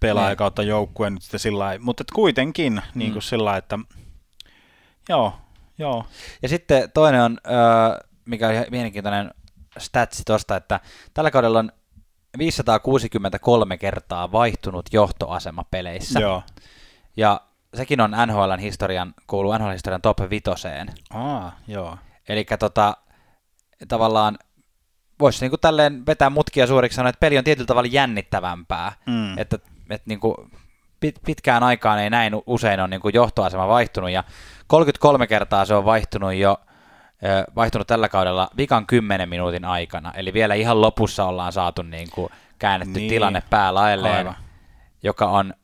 pelaaja 0.00 0.28
niin. 0.28 0.36
kautta 0.36 0.62
joukkue 0.62 1.10
nyt 1.10 1.22
sitten 1.22 1.40
sillä 1.40 1.78
mutta 1.78 2.04
kuitenkin 2.14 2.82
niin 2.94 3.12
kuin 3.12 3.22
mm. 3.22 3.26
sillä 3.26 3.56
että 3.56 3.78
joo, 5.08 5.32
joo. 5.78 6.06
Ja 6.42 6.48
sitten 6.48 6.90
toinen 6.94 7.22
on, 7.22 7.38
mikä 8.24 8.48
on 8.48 8.54
mielenkiintoinen 8.70 9.30
statsi 9.78 10.22
tuosta, 10.26 10.56
että 10.56 10.80
tällä 11.14 11.30
kaudella 11.30 11.58
on 11.58 11.72
563 12.38 13.78
kertaa 13.78 14.32
vaihtunut 14.32 14.86
johtoasema 14.92 15.64
peleissä. 15.70 16.20
Joo. 16.20 16.42
Ja 17.16 17.40
sekin 17.74 18.00
on 18.00 18.10
NHLn 18.26 18.58
historian, 18.58 19.14
kuuluu 19.26 19.52
NHL-historian 19.52 20.02
top 20.02 20.18
vitoseen. 20.30 20.88
Aa, 21.10 21.58
joo. 21.68 21.98
Eli 22.28 22.46
tota, 22.58 22.96
tavallaan 23.88 24.38
voisi 25.20 25.40
niinku 25.40 25.58
tälleen 25.58 26.06
vetää 26.06 26.30
mutkia 26.30 26.66
suuriksi 26.66 26.96
sanoa, 26.96 27.08
että 27.08 27.20
peli 27.20 27.38
on 27.38 27.44
tietyllä 27.44 27.66
tavalla 27.66 27.88
jännittävämpää. 27.92 28.92
Mm. 29.06 29.38
Että, 29.38 29.58
että 29.90 30.08
niinku 30.08 30.48
pit, 31.00 31.16
pitkään 31.26 31.62
aikaan 31.62 31.98
ei 31.98 32.10
näin 32.10 32.32
usein 32.46 32.80
ole 32.80 32.88
niinku 32.88 33.08
johtoasema 33.08 33.68
vaihtunut, 33.68 34.10
ja 34.10 34.24
33 34.66 35.26
kertaa 35.26 35.64
se 35.64 35.74
on 35.74 35.84
vaihtunut 35.84 36.34
jo 36.34 36.60
vaihtunut 37.56 37.86
tällä 37.86 38.08
kaudella 38.08 38.48
vikan 38.56 38.86
10 38.86 39.28
minuutin 39.28 39.64
aikana, 39.64 40.12
eli 40.12 40.32
vielä 40.32 40.54
ihan 40.54 40.80
lopussa 40.80 41.24
ollaan 41.24 41.52
saatu 41.52 41.82
niinku 41.82 42.30
käännetty 42.58 42.98
niin. 42.98 43.08
tilanne 43.08 43.42
päälaelleen, 43.50 44.16
Aivan. 44.16 44.34
joka 45.02 45.26
on 45.26 45.54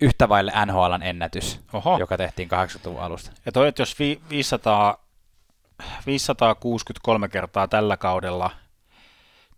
yhtä 0.00 0.28
vaille 0.28 0.52
NHLn 0.66 1.02
ennätys, 1.02 1.60
Oho. 1.72 1.98
joka 1.98 2.16
tehtiin 2.16 2.48
80-luvun 2.48 3.02
alusta. 3.02 3.30
Ja 3.46 3.52
toi, 3.52 3.68
että 3.68 3.82
jos 3.82 3.96
500 4.30 5.09
563 6.06 7.28
kertaa 7.28 7.68
tällä 7.68 7.96
kaudella, 7.96 8.50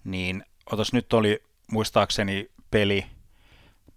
niin 0.04 0.44
otas 0.72 0.92
nyt 0.92 1.12
oli 1.12 1.42
muistaakseni 1.72 2.50
peli, 2.70 3.06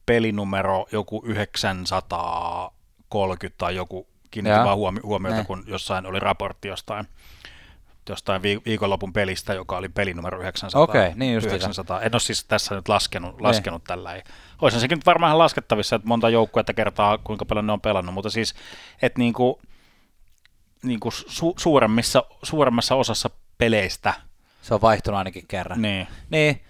pelinumero 0.06 0.86
joku 0.92 1.24
930 1.26 3.58
tai 3.58 3.76
joku 3.76 4.08
kiinnitti 4.32 4.66
vaan 4.66 4.78
huomi- 4.78 5.02
huomiota, 5.04 5.38
ne. 5.38 5.46
kun 5.46 5.64
jossain 5.68 6.06
oli 6.06 6.20
raportti 6.20 6.68
jostain, 6.68 7.08
jostain 8.10 8.42
viikonlopun 8.42 9.14
pelistä, 9.14 9.54
joka 9.54 9.78
oli 9.78 9.90
pelinumero 9.90 10.40
900. 10.40 10.82
Okei, 10.82 11.12
niin 11.16 11.34
just 11.34 11.48
900. 11.48 12.02
En 12.02 12.14
ole 12.14 12.20
siis 12.20 12.46
tässä 12.46 12.76
nyt 12.76 12.90
laskenut, 12.90 13.42
laskenut 13.42 13.82
ne. 13.82 13.86
tällä. 13.88 14.22
Olisihan 14.62 14.82
sekin 14.82 14.98
nyt 14.98 15.06
varmaan 15.06 15.38
laskettavissa, 15.38 15.96
että 15.96 16.08
monta 16.08 16.30
joukkuetta 16.30 16.74
kertaa, 16.74 17.18
kuinka 17.18 17.46
paljon 17.46 17.68
ne 17.68 17.74
on 17.74 17.82
pelannut, 17.82 18.14
mutta 18.14 18.30
siis, 18.30 18.56
että 19.02 19.20
niin 19.20 19.34
kuin, 19.34 19.56
niin 20.86 21.00
kuin 21.00 21.14
su- 21.14 21.54
suuremmissa, 21.58 22.24
suuremmassa 22.44 22.96
osassa 22.96 23.30
peleistä. 23.58 24.14
Se 24.62 24.74
on 24.74 24.82
vaihtunut 24.82 25.18
ainakin 25.18 25.48
kerran. 25.48 25.82
Niin. 25.82 26.08
niin. 26.30 26.62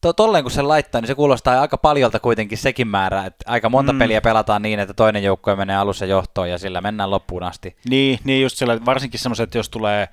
To, 0.00 0.12
tolleen 0.12 0.44
kun 0.44 0.50
se 0.50 0.62
laittaa, 0.62 1.00
niin 1.00 1.06
se 1.06 1.14
kuulostaa 1.14 1.60
aika 1.60 1.78
paljolta 1.78 2.20
kuitenkin 2.20 2.58
sekin 2.58 2.88
määrä, 2.88 3.24
että 3.24 3.44
aika 3.50 3.68
monta 3.68 3.92
mm. 3.92 3.98
peliä 3.98 4.20
pelataan 4.20 4.62
niin, 4.62 4.80
että 4.80 4.94
toinen 4.94 5.24
joukkue 5.24 5.56
menee 5.56 5.76
alussa 5.76 6.06
johtoon 6.06 6.50
ja 6.50 6.58
sillä 6.58 6.80
mennään 6.80 7.10
loppuun 7.10 7.42
asti. 7.42 7.76
Niin, 7.88 8.18
niin 8.24 8.42
just 8.42 8.56
sillä, 8.56 8.84
varsinkin 8.84 9.20
semmoiset, 9.20 9.44
että 9.44 9.58
jos 9.58 9.68
tulee 9.68 10.08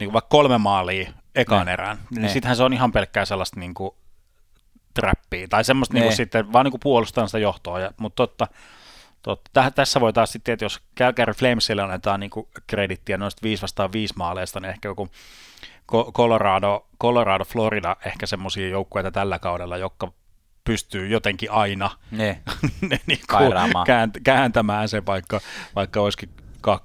niin 0.00 0.12
vaikka 0.12 0.28
kolme 0.28 0.58
maalia 0.58 1.10
ekaan 1.34 1.66
ne. 1.66 1.72
erään, 1.72 1.98
niin 2.10 2.22
ne. 2.22 2.28
sittenhän 2.28 2.56
se 2.56 2.62
on 2.62 2.72
ihan 2.72 2.92
pelkkää 2.92 3.24
sellaista 3.24 3.60
niin 3.60 3.74
kuin 3.74 3.90
trappia, 4.94 5.48
tai 5.48 5.64
semmoista 5.64 5.94
niin 5.94 6.04
kuin 6.04 6.16
sitten 6.16 6.52
vaan 6.52 6.64
niin 6.64 6.72
kuin 6.72 6.80
puolustaa 6.80 7.26
sitä 7.26 7.38
johtoa, 7.38 7.80
ja, 7.80 7.90
mutta 7.96 8.16
totta, 8.16 8.48
Totta. 9.26 9.70
Tässä 9.70 10.00
voi 10.00 10.12
taas 10.12 10.32
sitten, 10.32 10.52
että 10.52 10.64
jos 10.64 10.80
Calgary 10.98 11.32
Flamesille 11.32 11.82
annetaan 11.82 12.20
niin 12.20 12.30
kredittiä 12.66 13.18
noista 13.18 13.42
5 13.42 13.62
vastaan 13.62 13.92
5 13.92 14.14
maaleista, 14.16 14.60
niin 14.60 14.70
ehkä 14.70 14.88
joku 14.88 15.08
Colorado, 16.12 16.86
Colorado 17.00 17.44
Florida 17.44 17.96
ehkä 18.04 18.26
semmoisia 18.26 18.68
joukkueita 18.68 19.10
tällä 19.10 19.38
kaudella, 19.38 19.76
jotka 19.76 20.12
pystyy 20.64 21.08
jotenkin 21.08 21.50
aina 21.50 21.90
ne. 22.10 22.42
ne 22.90 23.00
niin 23.06 23.20
kääntämään 24.24 24.88
se, 24.88 25.06
vaikka, 25.06 25.40
vaikka 25.74 26.00
olisikin 26.00 26.30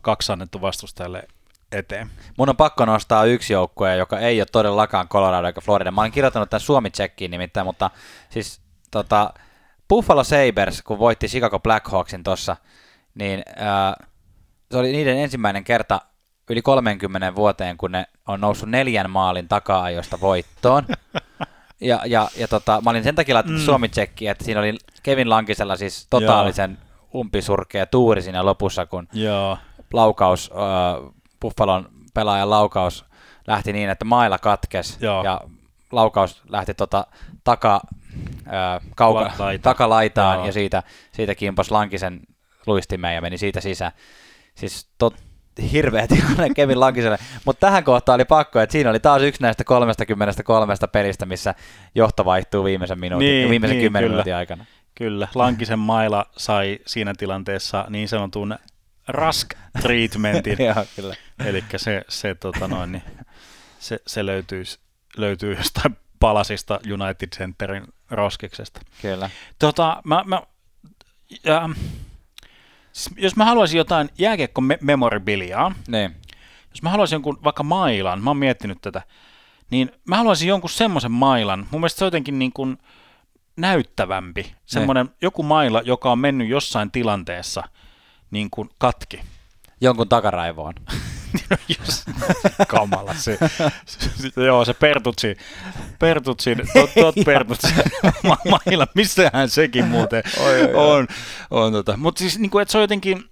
kaksi 0.02 0.32
annettu 0.32 0.62
vastustajalle 0.62 1.28
eteen. 1.72 2.10
Mun 2.38 2.50
on 2.50 2.58
pakko 2.58 2.86
nostaa 2.86 3.26
yksi 3.26 3.54
joukkue, 3.54 3.96
joka 3.96 4.20
ei 4.20 4.42
ole 4.42 4.48
todellakaan 4.52 5.08
Colorado 5.08 5.48
eikä 5.48 5.62
Florida. 5.62 5.92
Mä 5.92 6.02
olen 6.02 6.12
kirjoittanut 6.12 6.50
tämän 6.50 6.62
Suomi-tsekkiin 6.62 7.32
nimittäin, 7.32 7.66
mutta 7.66 7.90
siis 8.30 8.62
tota, 8.92 9.34
Buffalo 9.92 10.24
Sabres, 10.24 10.82
kun 10.82 11.00
voitti 11.00 11.28
Chicago 11.28 11.60
Blackhawksin 11.60 12.24
tuossa, 12.24 12.58
niin 13.16 13.44
ää, 13.56 13.96
se 14.72 14.78
oli 14.78 14.92
niiden 14.92 15.18
ensimmäinen 15.18 15.64
kerta 15.64 16.02
yli 16.50 16.62
30 16.62 17.36
vuoteen, 17.36 17.78
kun 17.78 17.92
ne 17.92 18.06
on 18.28 18.42
noussut 18.42 18.70
neljän 18.70 19.10
maalin 19.10 19.48
takaa-ajosta 19.48 20.20
voittoon. 20.22 20.86
Ja, 21.84 22.02
ja, 22.06 22.28
ja 22.38 22.48
tota, 22.48 22.82
mä 22.82 22.90
olin 22.90 23.04
sen 23.04 23.16
takia 23.16 23.36
laittanut 23.36 23.62
mm. 23.62 23.66
suomi 23.66 23.90
että 24.22 24.44
siinä 24.46 24.60
oli 24.60 24.78
Kevin 25.04 25.30
Lankisella 25.30 25.76
siis 25.76 26.08
totaalisen 26.10 26.78
Joo. 26.82 27.22
umpisurkea 27.22 27.86
tuuri 27.86 28.22
siinä 28.22 28.46
lopussa, 28.46 28.86
kun 28.86 29.08
Joo. 29.14 29.58
laukaus, 29.94 30.52
äh, 30.52 31.14
Buffalon 31.42 31.90
pelaajan 32.14 32.50
laukaus 32.50 33.06
lähti 33.48 33.74
niin, 33.74 33.90
että 33.90 34.06
maila 34.06 34.38
katkes 34.38 34.98
Joo. 35.02 35.24
ja 35.24 35.42
laukaus 35.92 36.42
lähti 36.50 36.74
tota, 36.74 37.08
taka, 37.44 37.82
kauka, 38.96 39.34
Laita. 39.40 39.64
takalaitaan 39.64 40.38
Joo. 40.38 40.46
ja 40.46 40.52
siitä, 40.52 40.84
siitä 41.12 41.36
kimpas 41.36 41.72
Lankisen 41.72 42.20
luistimeen 42.68 43.16
ja 43.16 43.22
meni 43.22 43.38
siitä 43.38 43.62
sisään. 43.62 43.92
Siis 44.56 44.90
tot, 44.98 45.16
hirveä 45.72 46.08
tilanne 46.08 46.50
Kevin 46.56 46.80
Lankiselle, 46.80 47.18
mutta 47.46 47.68
tähän 47.68 47.84
kohtaan 47.84 48.16
oli 48.16 48.26
pakko, 48.26 48.60
että 48.60 48.72
siinä 48.72 48.90
oli 48.90 49.00
taas 49.00 49.22
yksi 49.22 49.42
näistä 49.42 49.64
33 49.64 50.74
pelistä, 50.92 51.26
missä 51.26 51.56
johto 51.96 52.26
vaihtuu 52.26 52.64
viimeisen 52.64 53.00
minuutin, 53.00 53.28
niin, 53.28 53.50
viimeisen 53.50 53.78
niin, 53.78 53.86
10 53.86 54.04
kyllä. 54.04 54.14
minuutin 54.14 54.36
aikana. 54.36 54.66
Kyllä, 54.96 55.28
Lankisen 55.36 55.80
maila 55.80 56.26
sai 56.38 56.80
siinä 56.88 57.14
tilanteessa 57.18 57.86
niin 57.90 58.08
sanotun 58.08 58.56
rask 59.08 59.54
treatmentin. 59.82 60.58
Eli 61.46 61.64
se, 61.78 62.02
se, 62.10 62.36
tota 62.36 62.68
noin, 62.68 62.92
niin, 62.92 63.04
se, 63.80 64.00
se 64.08 64.26
löytyy, 64.26 64.64
löytyy 65.18 65.54
jostain 65.54 65.98
palasista 66.20 66.80
United 66.94 67.30
Centerin 67.38 67.84
roskiksesta. 68.12 68.82
Kyllä. 69.02 69.30
Tota, 69.60 70.02
mä, 70.06 70.24
mä, 70.26 70.42
ja, 71.44 71.70
siis 72.92 73.16
jos 73.18 73.36
mä 73.36 73.46
haluaisin 73.46 73.78
jotain 73.78 74.10
jääkiekko 74.18 74.62
memorabiliaa, 74.82 75.76
niin. 75.88 76.16
jos 76.70 76.82
mä 76.82 76.90
haluaisin 76.90 77.16
jonkun 77.16 77.40
vaikka 77.44 77.64
mailan, 77.64 78.24
mä 78.24 78.30
oon 78.30 78.38
miettinyt 78.38 78.82
tätä, 78.82 79.02
niin 79.70 79.92
mä 80.08 80.18
haluaisin 80.18 80.48
jonkun 80.48 80.70
semmoisen 80.70 81.12
mailan, 81.12 81.68
mun 81.72 81.82
mielestä 81.82 82.00
se 82.00 82.06
on 82.06 82.08
jotenkin 82.08 82.40
niin 82.40 82.54
kuin 82.54 82.78
näyttävämpi, 83.58 84.56
semmoinen 84.66 85.06
niin. 85.06 85.16
joku 85.22 85.44
maila, 85.44 85.82
joka 85.82 86.12
on 86.12 86.20
mennyt 86.20 86.50
jossain 86.50 86.92
tilanteessa 86.92 87.64
niin 88.32 88.50
kuin 88.52 88.70
katki. 88.78 89.22
Jonkun 89.82 90.10
takaraivoon. 90.10 90.74
Jos, 91.80 92.04
kamala 92.68 93.14
se, 93.14 93.38
joo, 94.46 94.66
se 94.66 94.74
Pertutsi, 94.74 95.38
Pertutsi, 96.00 96.56
tot, 96.74 96.90
tot 96.94 97.16
Pertutsi, 97.26 97.68
ma, 98.28 98.38
mailla, 98.50 98.88
missähän 98.96 99.50
sekin 99.50 99.86
muuten 99.86 100.24
oi, 100.40 100.62
oi, 100.62 100.74
on. 100.74 101.08
on 101.52 101.74
tota. 101.74 101.98
Mutta 101.98 102.20
siis 102.20 102.40
niin 102.40 102.50
kuin, 102.50 102.62
että 102.62 102.72
se 102.72 102.78
on 102.78 102.84
jotenkin, 102.84 103.30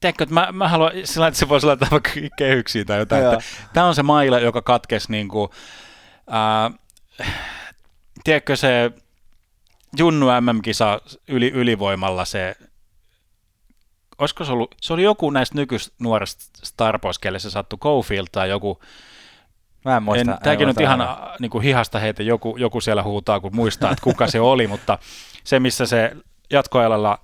tiedätkö, 0.00 0.24
että 0.24 0.34
mä, 0.34 0.48
mä 0.52 0.68
haluan 0.68 0.92
sillä 1.04 1.26
että 1.26 1.40
se 1.40 1.48
voisi 1.48 1.66
laittaa 1.66 1.88
vaikka 1.90 2.10
kehyksiä 2.38 2.84
tai 2.84 2.98
jotain, 2.98 3.24
että 3.24 3.38
tämä 3.72 3.86
on 3.86 3.94
se 3.94 4.02
maila, 4.02 4.38
joka 4.38 4.62
katkesi 4.62 5.12
niin 5.12 5.28
kuin, 5.28 5.50
äh, 6.34 6.78
tiedätkö 8.24 8.56
se 8.56 8.92
Junnu 9.98 10.26
MM-kisa 10.40 11.00
yli, 11.28 11.50
ylivoimalla 11.50 12.24
se 12.24 12.56
olisiko 14.18 14.44
se 14.44 14.52
ollut, 14.52 14.74
se 14.80 14.92
oli 14.92 15.02
joku 15.02 15.30
näistä 15.30 15.54
nykyistä 15.54 15.94
nuorista 15.98 16.44
Starboys, 16.62 17.18
kelle 17.18 17.38
se 17.38 17.50
sattui 17.50 17.78
Cofield 17.78 18.26
tai 18.32 18.48
joku, 18.48 18.80
Mä 19.84 19.96
en 19.96 20.02
muista. 20.02 20.32
En, 20.32 20.38
tämäkin 20.42 20.68
nyt 20.68 20.80
ihan 20.80 21.08
niin 21.40 21.50
kuin 21.50 21.64
hihasta 21.64 21.98
heitä, 21.98 22.22
joku, 22.22 22.56
joku 22.56 22.80
siellä 22.80 23.02
huutaa, 23.02 23.40
kun 23.40 23.54
muistaa, 23.54 23.90
että 23.90 24.04
kuka 24.04 24.26
se 24.26 24.40
oli, 24.40 24.66
mutta 24.66 24.98
se, 25.44 25.60
missä 25.60 25.86
se 25.86 26.16
jatkoajalla 26.50 27.18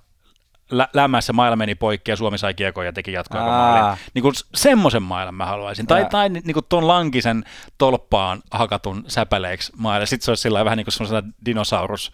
lä- 0.70 0.88
lämmässä 0.94 1.32
mailla 1.32 1.56
meni 1.56 1.74
poikki 1.74 2.10
ja 2.10 2.16
Suomi 2.16 2.38
sai 2.38 2.54
kiekon 2.54 2.86
ja 2.86 2.92
teki 2.92 3.12
jatkoaikamaalin. 3.12 3.98
Niin 4.14 4.22
kuin 4.22 4.34
semmoisen 4.54 5.02
mailan 5.02 5.34
mä 5.34 5.46
haluaisin. 5.46 5.86
Tai, 5.86 6.06
tai 6.10 6.28
niin 6.28 6.54
kuin 6.54 6.66
ton 6.68 6.88
Lankisen 6.88 7.44
tolppaan 7.78 8.42
hakatun 8.50 9.04
säpäleeksi 9.08 9.72
maille. 9.76 10.06
Sitten 10.06 10.24
se 10.24 10.30
olisi 10.30 10.40
sillä 10.40 10.64
vähän 10.64 10.76
niin 10.76 10.84
kuin 10.84 10.92
semmoisena 10.92 11.28
dinosaurus 11.44 12.12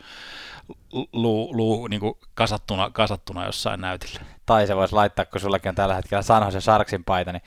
luu, 1.12 1.56
luu 1.56 1.86
niin 1.86 2.00
kuin 2.00 2.14
kasattuna, 2.34 2.90
kasattuna 2.90 3.46
jossain 3.46 3.80
näytillä. 3.80 4.20
Tai 4.46 4.66
se 4.66 4.76
voisi 4.76 4.94
laittaa, 4.94 5.24
kun 5.24 5.40
sullakin 5.40 5.68
on 5.68 5.74
tällä 5.74 5.94
hetkellä 5.94 6.22
San 6.22 6.42
Jose 6.42 6.60
Sharksin 6.60 7.04
paita, 7.04 7.32
niin 7.32 7.42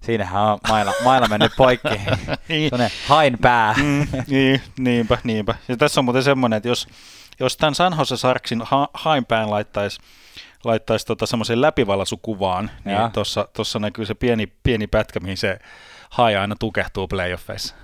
siinähän 0.00 0.42
on 0.42 0.58
mailla, 0.68 0.92
mailla 1.04 1.28
mennyt 1.28 1.52
poikki. 1.56 1.88
niin. 2.48 2.70
hain 3.06 3.38
pää. 3.38 3.74
mm, 3.78 4.06
niin, 4.26 4.62
niinpä, 4.78 5.18
niinpä. 5.24 5.54
Ja 5.68 5.76
tässä 5.76 6.00
on 6.00 6.04
muuten 6.04 6.22
semmoinen, 6.22 6.56
että 6.56 6.68
jos, 6.68 6.88
jos 7.40 7.56
tämän 7.56 7.74
San 7.74 7.94
Jose 7.98 8.16
Sharksin 8.16 8.62
ha, 8.64 8.88
hain 8.94 9.24
pään 9.24 9.50
laittaisi 9.50 10.00
laittaisi 10.64 11.06
tota 11.06 11.26
semmoisen 11.26 11.60
läpivalaisukuvaan, 11.60 12.70
niin 12.84 12.98
tuossa 13.52 13.78
näkyy 13.78 14.06
se 14.06 14.14
pieni, 14.14 14.52
pieni 14.62 14.86
pätkä, 14.86 15.20
mihin 15.20 15.36
se 15.36 15.58
hai 16.10 16.36
aina 16.36 16.56
tukehtuu 16.58 17.08
playoffeissa. 17.08 17.74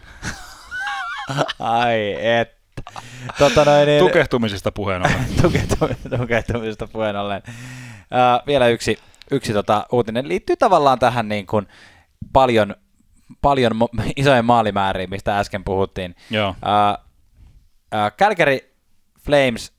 Ai 1.58 2.26
et. 2.26 2.57
Tota 3.38 3.64
noin, 3.64 3.86
niin, 3.86 4.04
Tukehtumisesta 4.04 4.72
puheen 4.72 5.02
ollen. 5.02 5.26
Tukehtumisesta 6.18 6.86
puheen 6.86 7.16
ollen. 7.16 7.42
Uh, 7.46 8.46
vielä 8.46 8.68
yksi, 8.68 8.98
yksi 9.30 9.52
tota, 9.52 9.86
uutinen 9.92 10.28
liittyy 10.28 10.56
tavallaan 10.56 10.98
tähän 10.98 11.28
niin 11.28 11.46
kuin 11.46 11.68
paljon, 12.32 12.76
paljon 13.42 13.72
mo- 13.72 14.02
isojen 14.16 14.44
maalimääriin, 14.44 15.10
mistä 15.10 15.38
äsken 15.38 15.64
puhuttiin. 15.64 16.16
Joo. 16.30 16.48
Uh, 16.48 17.04
uh, 17.94 18.12
Calgary 18.18 18.58
Flames 19.24 19.72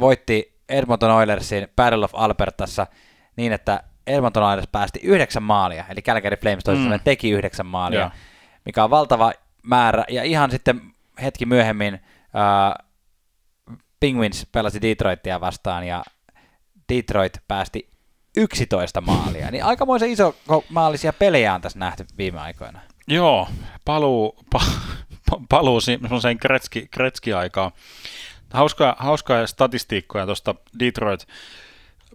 voitti 0.00 0.60
Edmonton 0.68 1.10
Oilersin 1.10 1.68
Battle 1.76 2.04
of 2.04 2.14
Albertassa 2.14 2.86
niin, 3.36 3.52
että 3.52 3.82
Edmonton 4.06 4.42
Oilers 4.42 4.68
päästi 4.72 5.00
yhdeksän 5.02 5.42
maalia, 5.42 5.84
eli 5.88 6.02
Calgary 6.02 6.36
Flames 6.36 6.64
toisaalta 6.64 6.96
mm. 6.96 7.04
teki 7.04 7.30
yhdeksän 7.30 7.66
maalia, 7.66 8.00
Joo. 8.00 8.10
mikä 8.64 8.84
on 8.84 8.90
valtava 8.90 9.32
määrä, 9.62 10.04
ja 10.08 10.22
ihan 10.22 10.50
sitten 10.50 10.80
hetki 11.22 11.46
myöhemmin 11.46 12.00
uh, 12.34 12.86
Penguins 14.00 14.46
pelasi 14.52 14.82
Detroitia 14.82 15.40
vastaan, 15.40 15.86
ja 15.86 16.04
Detroit 16.92 17.32
päästi 17.48 17.90
11 18.36 19.00
maalia, 19.00 19.50
niin 19.50 19.64
aikamoisen 19.64 20.10
iso 20.10 20.36
maalisia 20.68 21.12
pelejä 21.12 21.54
on 21.54 21.60
tässä 21.60 21.78
nähty 21.78 22.06
viime 22.18 22.40
aikoina. 22.40 22.80
Joo, 23.08 23.48
paluu, 23.84 24.36
pa, 24.52 24.60
paluu 25.48 25.80
semmoiseen 25.80 26.38
Kretski, 26.38 26.88
Kretski-aikaan. 26.90 27.72
Hauskaa, 28.52 28.96
hauskaa 28.98 29.46
statistiikkoja 29.46 30.26
tuosta 30.26 30.54
Detroit 30.78 31.28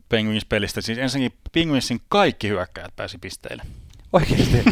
Penguins-pelistä. 0.10 0.82
Siis 0.82 0.98
ensinnäkin 0.98 1.38
Penguinsin 1.52 2.02
kaikki 2.10 2.48
hyökkäjät 2.48 2.96
pääsi 2.96 3.18
pisteille. 3.18 3.64
Oikeasti? 4.16 4.64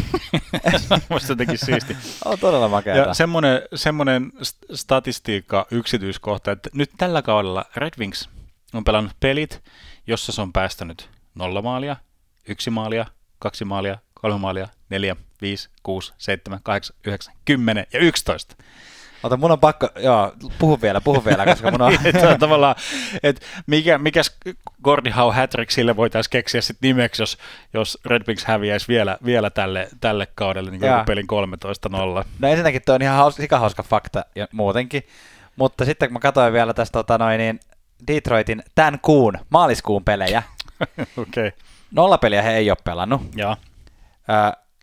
Musta 1.10 1.32
jotenkin 1.32 1.58
siisti. 1.58 1.96
on 2.24 2.38
todella 2.38 2.68
makeata. 2.68 3.08
Ja 3.08 3.14
semmoinen, 3.14 3.62
semmoinen 3.74 4.32
statistiikka, 4.74 5.66
yksityiskohta, 5.70 6.52
että 6.52 6.70
nyt 6.72 6.90
tällä 6.98 7.22
kaudella 7.22 7.64
Red 7.76 7.92
Wings 7.98 8.28
on 8.74 8.84
pelannut 8.84 9.12
pelit, 9.20 9.62
jossa 10.06 10.32
se 10.32 10.42
on 10.42 10.52
päästänyt 10.52 11.10
nolla 11.34 11.62
maalia, 11.62 11.96
yksi 12.48 12.70
maalia, 12.70 13.06
kaksi 13.38 13.64
maalia, 13.64 13.98
kolme 14.14 14.38
maalia, 14.38 14.68
neljä, 14.90 15.16
viisi, 15.42 15.68
kuusi, 15.82 16.12
seitsemän, 16.18 16.60
kahdeksan, 16.62 16.96
yhdeksän, 17.06 17.34
kymmenen 17.44 17.86
ja 17.92 17.98
yksitoista. 18.00 18.56
Ota, 19.24 19.36
mun 19.36 19.50
on 19.50 19.60
pakko, 19.60 19.88
joo, 19.96 20.32
puhu 20.58 20.78
vielä, 20.82 21.00
puhu 21.00 21.24
vielä, 21.24 21.44
koska 21.44 21.70
mun 21.70 21.82
on... 21.82 21.92
niin, 22.04 22.26
on 22.26 22.38
tavallaan, 22.38 22.74
että 23.22 23.46
mikä, 23.66 23.98
mikäs 23.98 24.36
Gordy 24.82 25.10
Howe 25.10 25.34
Hattrick 25.34 25.70
sille 25.70 25.96
voitaisiin 25.96 26.30
keksiä 26.30 26.60
sit 26.60 26.76
nimeksi, 26.82 27.22
jos, 27.22 27.38
jos 27.72 27.98
Red 28.04 28.22
Wings 28.28 28.44
häviäisi 28.44 28.88
vielä, 28.88 29.18
vielä 29.24 29.50
tälle, 29.50 29.88
tälle 30.00 30.26
kaudelle, 30.34 30.70
niin 30.70 30.80
kuin 30.80 31.04
pelin 31.06 31.26
13-0. 32.22 32.24
No 32.38 32.48
ensinnäkin 32.48 32.82
tuo 32.86 32.94
on 32.94 33.02
ihan 33.02 33.16
hauska, 33.16 33.58
hauska 33.58 33.82
fakta 33.82 34.24
ja 34.34 34.48
muutenkin, 34.52 35.02
mutta 35.56 35.84
sitten 35.84 36.08
kun 36.08 36.12
mä 36.12 36.20
katsoin 36.20 36.52
vielä 36.52 36.74
tästä 36.74 36.92
tota 36.92 37.18
noin, 37.18 37.38
niin 37.38 37.60
Detroitin 38.06 38.62
tämän 38.74 38.98
kuun, 39.02 39.38
maaliskuun 39.50 40.04
pelejä, 40.04 40.42
okay. 41.22 41.50
nolla 41.90 42.18
peliä 42.18 42.42
he 42.42 42.56
ei 42.56 42.70
ole 42.70 42.78
pelannut. 42.84 43.22
Ja. 43.36 43.56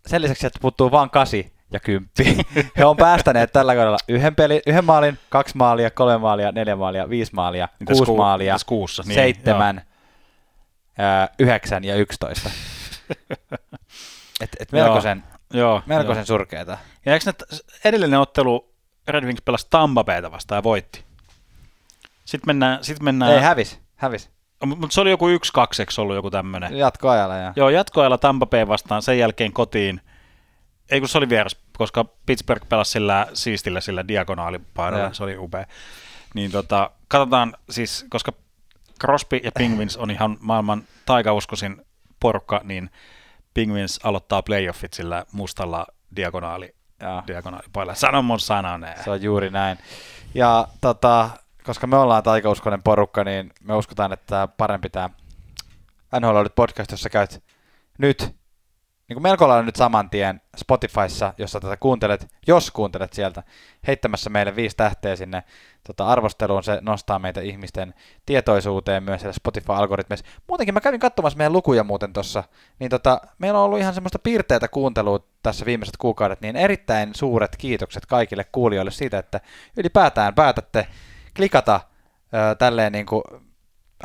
sen 0.06 0.22
lisäksi, 0.22 0.46
että 0.46 0.58
puuttuu 0.62 0.90
vain 0.90 1.10
kasi, 1.10 1.52
ja 1.72 1.80
kymppi. 1.80 2.36
He 2.78 2.84
on 2.84 2.96
päästäneet 2.96 3.52
tällä 3.52 3.74
kaudella 3.74 3.98
yhden, 4.08 4.34
peli, 4.34 4.62
yhden 4.66 4.84
maalin, 4.84 5.18
kaksi 5.28 5.56
maalia, 5.56 5.90
kolme 5.90 6.18
maalia, 6.18 6.52
neljä 6.52 6.76
maalia, 6.76 7.08
viisi 7.08 7.34
maalia, 7.34 7.68
Mitäs 7.80 7.96
kuusi 7.96 8.10
ku, 8.10 8.16
maalia, 8.16 8.56
kuussa? 8.66 9.02
Niin, 9.06 9.14
seitsemän, 9.14 9.82
ää, 10.98 11.28
yhdeksän 11.38 11.84
ja 11.84 11.96
yksitoista. 11.96 12.50
et, 14.42 14.50
et 14.60 14.72
melkoisen, 14.72 15.24
joo, 15.52 15.82
melkoisen 15.86 16.20
joo. 16.20 16.26
surkeeta. 16.26 16.78
Ja 17.06 17.12
eikö 17.12 17.24
ne, 17.26 17.56
edellinen 17.84 18.20
ottelu 18.20 18.72
Red 19.08 19.24
Wings 19.24 19.42
pelasi 19.42 19.66
Tampa 19.70 20.04
Bayta 20.04 20.32
vastaan 20.32 20.58
ja 20.58 20.62
voitti? 20.62 21.04
Sitten 22.24 22.48
mennään... 22.48 22.84
Sitten 22.84 23.04
mennään... 23.04 23.32
Ei, 23.32 23.40
hävis, 23.40 23.80
hävis. 23.96 24.30
Mutta 24.66 24.94
se 24.94 25.00
oli 25.00 25.10
joku 25.10 25.28
yksi 25.28 25.52
kakseksi 25.52 26.00
ollut 26.00 26.16
joku 26.16 26.30
tämmöinen. 26.30 26.76
Jatkoajalla, 26.76 27.36
joo. 27.36 27.52
Joo, 27.56 27.68
jatkoajalla 27.68 28.18
Tampa 28.18 28.46
Bay 28.46 28.68
vastaan, 28.68 29.02
sen 29.02 29.18
jälkeen 29.18 29.52
kotiin– 29.52 30.00
ei 30.92 31.00
kun 31.00 31.08
se 31.08 31.18
oli 31.18 31.28
vieras, 31.28 31.56
koska 31.78 32.04
Pittsburgh 32.26 32.68
pelasi 32.68 32.90
sillä 32.90 33.26
siistillä 33.34 33.80
sillä 33.80 34.08
diagonaalipaidalla, 34.08 35.12
se 35.12 35.24
oli 35.24 35.36
upea. 35.36 35.66
Niin 36.34 36.50
tota, 36.50 36.90
katsotaan 37.08 37.54
siis, 37.70 38.06
koska 38.10 38.32
Crosby 39.00 39.36
ja 39.36 39.52
Penguins 39.52 39.96
on 39.96 40.10
ihan 40.10 40.36
maailman 40.40 40.82
taikauskoisin 41.06 41.86
porukka, 42.20 42.60
niin 42.64 42.90
Penguins 43.54 44.00
aloittaa 44.04 44.42
playoffit 44.42 44.92
sillä 44.92 45.24
mustalla 45.32 45.86
diagonaali, 46.16 46.74
diagonaalipaidalla. 47.26 47.94
Sano 47.94 48.22
mun 48.22 48.40
sananeen. 48.40 49.04
Se 49.04 49.10
on 49.10 49.22
juuri 49.22 49.50
näin. 49.50 49.78
Ja 50.34 50.68
tota, 50.80 51.30
koska 51.64 51.86
me 51.86 51.96
ollaan 51.96 52.22
taikauskoinen 52.22 52.82
porukka, 52.82 53.24
niin 53.24 53.52
me 53.60 53.74
uskotaan, 53.74 54.12
että 54.12 54.48
parempi 54.56 54.90
tämä 54.90 55.10
NHL 56.20 56.46
podcast, 56.54 56.90
jossa 56.90 57.10
käyt 57.10 57.42
nyt 57.98 58.36
niin 59.12 59.22
kuin 59.22 59.30
melko 59.30 59.48
lailla 59.48 59.66
nyt 59.66 59.76
saman 59.76 60.10
tien 60.10 60.40
Spotifyssa, 60.56 61.34
jossa 61.38 61.60
tätä 61.60 61.76
kuuntelet, 61.76 62.28
jos 62.46 62.70
kuuntelet 62.70 63.12
sieltä, 63.12 63.42
heittämässä 63.86 64.30
meille 64.30 64.56
viisi 64.56 64.76
tähteä 64.76 65.16
sinne 65.16 65.42
tota, 65.86 66.06
arvosteluun, 66.06 66.64
se 66.64 66.78
nostaa 66.80 67.18
meitä 67.18 67.40
ihmisten 67.40 67.94
tietoisuuteen 68.26 69.02
myös 69.02 69.20
siellä 69.20 69.32
Spotify-algoritmeissa. 69.32 70.26
Muutenkin 70.48 70.74
mä 70.74 70.80
kävin 70.80 71.00
katsomassa 71.00 71.36
meidän 71.36 71.52
lukuja 71.52 71.84
muuten 71.84 72.12
tuossa, 72.12 72.44
niin 72.78 72.90
tota, 72.90 73.20
meillä 73.38 73.58
on 73.58 73.64
ollut 73.64 73.78
ihan 73.78 73.94
semmoista 73.94 74.18
piirteitä 74.18 74.68
kuuntelua 74.68 75.26
tässä 75.42 75.66
viimeiset 75.66 75.96
kuukaudet, 75.96 76.40
niin 76.40 76.56
erittäin 76.56 77.10
suuret 77.14 77.56
kiitokset 77.56 78.06
kaikille 78.06 78.44
kuulijoille 78.52 78.90
siitä, 78.90 79.18
että 79.18 79.40
ylipäätään 79.76 80.34
päätätte 80.34 80.86
klikata 81.36 81.80
ö, 82.34 82.54
tälleen 82.54 82.92
niin 82.92 83.06
kuin 83.06 83.22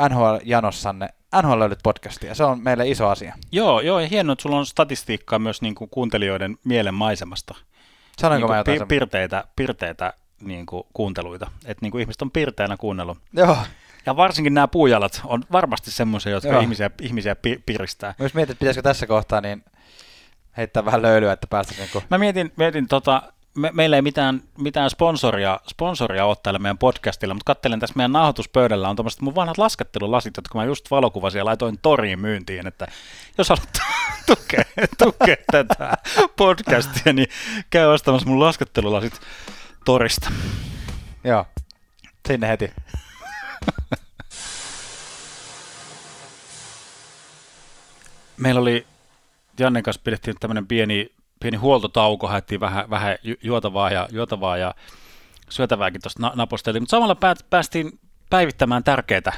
NHL-janossanne 0.09 1.09
NHL 1.41 1.59
löydyt 1.59 1.79
podcastia. 1.83 2.35
Se 2.35 2.43
on 2.43 2.63
meille 2.63 2.89
iso 2.89 3.07
asia. 3.07 3.35
Joo, 3.51 3.81
joo, 3.81 3.99
ja 3.99 4.07
hienoa, 4.07 4.33
että 4.33 4.43
sulla 4.43 4.57
on 4.57 4.65
statistiikkaa 4.65 5.39
myös 5.39 5.61
niin 5.61 5.75
kuin 5.75 5.89
kuuntelijoiden 5.89 6.57
mielen 6.63 6.93
maisemasta. 6.93 7.55
Sanoinko 8.19 8.47
niin 8.47 8.53
mä 8.53 8.57
jotain? 8.57 8.87
Pirteitä, 8.87 9.43
pirteitä 9.55 10.13
niin 10.41 10.65
kuin 10.65 10.83
kuunteluita. 10.93 11.51
Että 11.65 11.85
niin 11.85 11.91
kuin 11.91 12.01
ihmiset 12.01 12.21
on 12.21 12.31
pirteänä 12.31 12.77
kuunnellut. 12.77 13.17
Joo. 13.33 13.57
Ja 14.05 14.15
varsinkin 14.15 14.53
nämä 14.53 14.67
puujalat 14.67 15.21
on 15.25 15.43
varmasti 15.51 15.91
semmoisia, 15.91 16.31
jotka 16.31 16.49
Joo. 16.49 16.61
ihmisiä, 16.61 16.91
ihmisiä 17.01 17.35
pi- 17.35 17.63
piristää. 17.65 18.13
Myös 18.19 18.33
mietin, 18.33 18.51
että 18.51 18.59
pitäisikö 18.59 18.81
tässä 18.81 19.07
kohtaa 19.07 19.41
niin 19.41 19.63
heittää 20.57 20.85
vähän 20.85 21.01
löylyä, 21.01 21.33
että 21.33 21.47
päästäisiin... 21.47 21.89
Niin 21.93 22.03
Mä 22.09 22.17
mietin, 22.17 22.51
mietin 22.55 22.87
tota, 22.87 23.33
me, 23.57 23.71
meillä 23.73 23.95
ei 23.95 24.01
mitään, 24.01 24.41
mitään 24.57 24.89
sponsoria, 24.89 25.59
sponsoria 25.67 26.25
ole 26.25 26.37
täällä 26.43 26.59
meidän 26.59 26.77
podcastilla, 26.77 27.33
mutta 27.33 27.53
katselen 27.53 27.79
tässä 27.79 27.93
meidän 27.95 28.11
nauhoituspöydällä 28.11 28.89
on 28.89 28.95
tuommoiset 28.95 29.21
mun 29.21 29.35
vanhat 29.35 29.57
laskettelulasit, 29.57 30.37
jotka 30.37 30.59
mä 30.59 30.65
just 30.65 30.91
valokuvasin 30.91 31.39
ja 31.39 31.45
laitoin 31.45 31.79
toriin 31.81 32.19
myyntiin, 32.19 32.67
että 32.67 32.87
jos 33.37 33.49
haluat 33.49 33.69
tukea, 34.27 34.63
tukea 34.97 35.35
tätä 35.51 35.93
podcastia, 36.35 37.13
niin 37.13 37.27
käy 37.69 37.85
ostamassa 37.87 38.27
mun 38.27 38.39
laskettelulasit 38.39 39.21
torista. 39.85 40.31
Joo, 41.23 41.45
sinne 42.27 42.47
heti. 42.47 42.71
Meillä 48.37 48.61
oli 48.61 48.87
Jannen 49.59 49.83
kanssa 49.83 50.01
pidettiin 50.03 50.35
tämmöinen 50.39 50.67
pieni 50.67 51.16
pieni 51.39 51.57
huoltotauko, 51.57 52.27
haettiin 52.27 52.59
vähän, 52.59 52.89
vähän 52.89 53.17
juotavaa 53.43 53.91
ja, 53.91 54.07
juotavaa 54.11 54.57
ja 54.57 54.75
syötävääkin 55.49 56.01
tuosta 56.01 56.21
na- 56.21 56.31
naposteltiin, 56.35 56.81
mutta 56.81 56.91
samalla 56.91 57.17
päästiin 57.49 57.99
päivittämään 58.29 58.83
tärkeitä, 58.83 59.33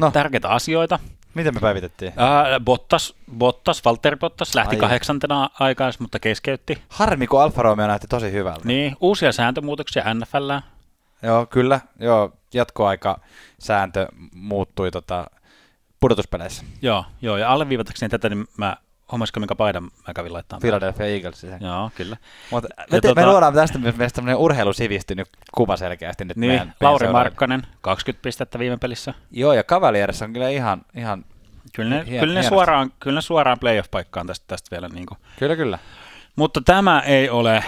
no. 0.00 0.10
tärkeitä 0.10 0.48
asioita. 0.48 0.98
Miten 1.34 1.54
me 1.54 1.60
päivitettiin? 1.60 2.12
Ää, 2.16 2.60
Bottas, 2.60 3.14
Bottas, 3.38 3.84
Valtteri 3.84 4.16
Bottas 4.16 4.54
lähti 4.54 4.76
Ai. 4.76 4.80
kahdeksantena 4.80 5.50
aikais, 5.60 6.00
mutta 6.00 6.18
keskeytti. 6.18 6.82
Harmi, 6.88 7.26
kun 7.26 7.42
Alfa 7.42 7.62
Romeo 7.62 7.86
näytti 7.86 8.06
tosi 8.06 8.32
hyvältä. 8.32 8.68
Niin, 8.68 8.96
uusia 9.00 9.32
sääntömuutoksia 9.32 10.14
NFL. 10.14 10.50
Joo, 11.22 11.46
kyllä. 11.46 11.80
Joo, 11.98 12.32
jatkoaika 12.54 13.20
sääntö 13.58 14.08
muuttui 14.34 14.90
tota, 14.90 15.26
pudotuspeleissä. 16.00 16.64
Joo, 16.82 17.04
joo, 17.22 17.36
ja 17.36 17.52
alleviivatakseni 17.52 18.10
tätä, 18.10 18.28
niin 18.28 18.46
mä 18.56 18.76
huomasiko 19.12 19.40
minkä 19.40 19.54
paidan 19.54 19.84
mä 20.06 20.14
kävin 20.14 20.32
laittamaan. 20.32 20.60
Philadelphia 20.60 21.06
Eagles. 21.06 21.46
Joo, 21.60 21.90
kyllä. 21.94 22.16
Mutta 22.50 22.68
me, 22.78 23.00
te, 23.00 23.08
tota... 23.08 23.20
me 23.20 23.26
luodaan 23.26 23.54
tästä 23.54 23.78
myös 23.78 24.12
tämmöinen 24.12 24.36
urheilusivistynyt 24.36 25.28
kuva 25.54 25.76
selkeästi 25.76 26.24
nyt 26.24 26.36
niin, 26.36 26.50
meidän 26.50 26.74
Lauri 26.80 27.08
Markkanen, 27.08 27.62
20 27.80 28.22
pistettä 28.22 28.58
viime 28.58 28.76
pelissä. 28.76 29.14
Joo, 29.30 29.52
ja 29.52 29.64
Cavaliers 29.64 30.22
on 30.22 30.32
kyllä 30.32 30.48
ihan, 30.48 30.82
ihan 30.96 31.24
Kyllä 31.72 31.90
ne, 31.90 32.04
hien, 32.06 32.20
kyllä 32.20 32.40
ne, 32.40 32.48
suoraan, 32.48 32.92
kyllä 33.00 33.18
ne 33.18 33.22
suoraan 33.22 33.58
playoff-paikkaan 33.58 34.26
tästä, 34.26 34.44
tästä 34.46 34.70
vielä. 34.70 34.88
Niin 34.88 35.06
kuin. 35.06 35.18
Kyllä, 35.38 35.56
kyllä. 35.56 35.78
Mutta 36.36 36.60
tämä 36.64 37.00
ei 37.00 37.30
ole 37.30 37.64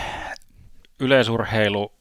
yleisurheilu 1.00 1.92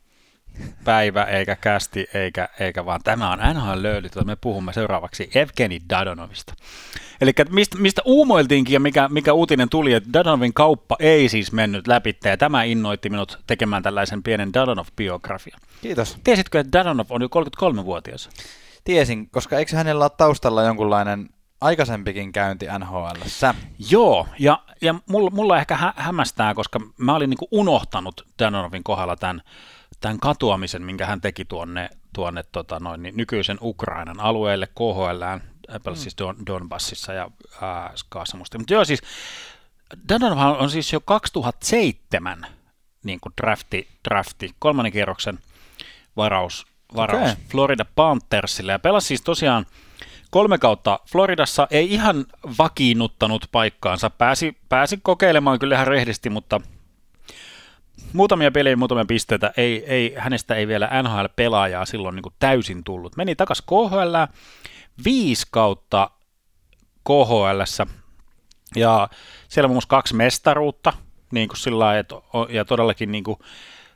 päivä, 0.83 1.23
eikä 1.23 1.55
kästi, 1.55 2.07
eikä, 2.13 2.49
eikä 2.59 2.85
vaan 2.85 3.01
tämä 3.03 3.31
on 3.31 3.39
NHL 3.53 3.81
löylyt, 3.81 4.11
me 4.25 4.35
puhumme 4.35 4.73
seuraavaksi 4.73 5.29
Evgeni 5.35 5.81
Dadonovista. 5.89 6.53
Eli 7.21 7.31
mistä, 7.49 7.77
mistä 7.77 8.01
uumoiltiinkin 8.05 8.73
ja 8.73 8.79
mikä, 8.79 9.07
mikä 9.07 9.33
uutinen 9.33 9.69
tuli, 9.69 9.93
että 9.93 10.13
Dadonovin 10.13 10.53
kauppa 10.53 10.95
ei 10.99 11.29
siis 11.29 11.51
mennyt 11.51 11.87
läpi, 11.87 12.17
ja 12.23 12.37
tämä 12.37 12.63
innoitti 12.63 13.09
minut 13.09 13.39
tekemään 13.47 13.83
tällaisen 13.83 14.23
pienen 14.23 14.49
Dadonov-biografian. 14.53 15.59
Kiitos. 15.81 16.17
Tiesitkö, 16.23 16.59
että 16.59 16.79
Dadonov 16.79 17.07
on 17.09 17.21
jo 17.21 17.27
33-vuotias? 17.27 18.29
Tiesin, 18.83 19.29
koska 19.29 19.57
eikö 19.57 19.77
hänellä 19.77 20.05
ole 20.05 20.11
taustalla 20.17 20.63
jonkunlainen 20.63 21.29
aikaisempikin 21.61 22.31
käynti 22.31 22.65
nhl 22.79 22.95
Joo, 23.89 24.27
ja, 24.39 24.59
ja 24.81 24.95
mulla, 25.09 25.29
mulla 25.29 25.57
ehkä 25.57 25.75
hä- 25.77 25.93
hämmästää, 25.95 26.53
koska 26.53 26.79
mä 26.97 27.15
olin 27.15 27.29
niinku 27.29 27.47
unohtanut 27.51 28.27
Danonovin 28.39 28.83
kohdalla 28.83 29.15
tämän, 29.15 29.41
tämän 30.01 30.19
katuamisen, 30.19 30.83
minkä 30.83 31.05
hän 31.05 31.21
teki 31.21 31.45
tuonne, 31.45 31.89
tuonne 32.13 32.43
tota 32.51 32.79
noin, 32.79 33.03
niin 33.03 33.17
nykyisen 33.17 33.57
Ukrainan 33.61 34.19
alueelle, 34.19 34.67
KHL, 34.67 35.23
mm. 35.89 35.95
siis 35.95 36.17
Don, 36.17 36.35
Donbassissa 36.45 37.13
ja 37.13 37.31
äh, 37.63 37.91
Skaasamusta. 37.95 38.57
Mutta 38.57 38.73
joo, 38.73 38.85
siis 38.85 39.01
Danonov 40.09 40.61
on 40.61 40.69
siis 40.69 40.93
jo 40.93 40.99
2007 40.99 42.45
niin 43.03 43.19
kuin 43.19 43.33
drafti, 43.41 43.87
drafti, 44.09 44.55
kolmannen 44.59 44.91
kierroksen 44.91 45.39
varaus, 46.17 46.67
varaus 46.95 47.31
okay. 47.31 47.43
Florida 47.51 47.85
Panthersille 47.95 48.71
ja 48.71 48.79
pelasi 48.79 49.07
siis 49.07 49.21
tosiaan– 49.21 49.65
kolme 50.29 50.57
kautta 50.57 50.99
Floridassa, 51.11 51.67
ei 51.71 51.93
ihan 51.93 52.25
vakiinnuttanut 52.57 53.45
paikkaansa, 53.51 54.09
pääsi, 54.09 54.57
pääsi 54.69 54.99
kokeilemaan 55.03 55.59
kyllä 55.59 55.75
ihan 55.75 55.87
rehdisti, 55.87 56.29
mutta 56.29 56.61
muutamia 58.13 58.51
pelejä, 58.51 58.75
muutamia 58.75 59.05
pisteitä, 59.05 59.53
ei, 59.57 59.85
ei, 59.85 60.15
hänestä 60.17 60.55
ei 60.55 60.67
vielä 60.67 60.89
NHL-pelaajaa 61.03 61.85
silloin 61.85 62.15
niin 62.15 62.33
täysin 62.39 62.83
tullut. 62.83 63.17
Meni 63.17 63.35
takaisin 63.35 63.65
KHL, 63.65 64.15
viisi 65.05 65.47
kautta 65.51 66.11
KHL, 67.07 67.61
ja 68.75 69.09
siellä 69.47 69.67
muun 69.67 69.75
muassa 69.75 69.89
kaksi 69.89 70.15
mestaruutta, 70.15 70.93
niin 71.31 71.47
kuin 71.47 71.57
sillä 71.57 71.79
lailla, 71.79 71.99
että, 71.99 72.15
ja 72.49 72.65
todellakin 72.65 73.11
niin 73.11 73.23
kuin 73.23 73.39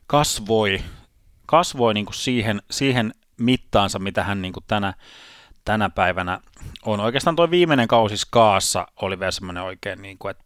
kasvoi, 0.08 0.82
kasvoi 1.46 1.94
niin 1.94 2.06
kuin 2.06 2.16
siihen, 2.16 2.62
siihen 2.72 3.14
mittaansa, 3.38 4.00
mitä 4.00 4.24
hän 4.24 4.42
niin 4.42 4.54
kuin 4.54 4.64
tänä, 4.68 4.94
tänä 5.66 5.90
päivänä 5.90 6.40
on. 6.86 7.00
Oikeastaan 7.00 7.36
tuo 7.36 7.52
viimeinen 7.52 7.88
kausi 7.88 8.18
Skaassa 8.18 8.88
oli 9.02 9.20
vielä 9.20 9.32
semmoinen 9.32 9.64
oikein, 9.64 10.02
niin 10.02 10.18
kuin, 10.18 10.32
että 10.32 10.44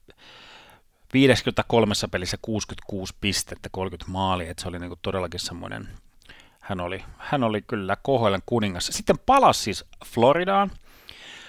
53 1.16 1.94
pelissä 2.12 2.38
66 2.42 3.14
pistettä, 3.22 3.70
30 3.72 4.12
maalia, 4.12 4.52
että 4.52 4.62
se 4.62 4.70
oli 4.70 4.80
niin 4.80 4.90
kuin 4.90 5.00
todellakin 5.02 5.40
semmoinen, 5.40 5.88
hän 6.60 6.80
oli, 6.80 7.04
hän 7.18 7.44
oli 7.44 7.62
kyllä 7.62 7.96
KHL 7.96 8.36
kuningas. 8.46 8.90
Sitten 8.92 9.20
palasi 9.26 9.64
siis 9.64 9.86
Floridaan, 10.06 10.72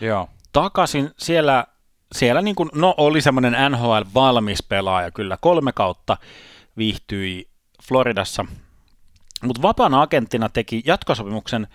Joo. 0.00 0.28
takaisin 0.52 1.10
siellä, 1.18 1.66
siellä 2.14 2.42
niin 2.42 2.56
kuin, 2.56 2.70
no 2.74 2.94
oli 2.96 3.20
semmoinen 3.22 3.52
NHL-valmis 3.70 4.66
pelaaja, 4.68 5.10
kyllä 5.10 5.38
kolme 5.40 5.72
kautta 5.72 6.16
viihtyi 6.76 7.48
Floridassa, 7.82 8.44
mutta 9.42 9.62
vapaana 9.62 10.02
agenttina 10.02 10.48
teki 10.48 10.82
jatkosopimuksen 10.86 11.68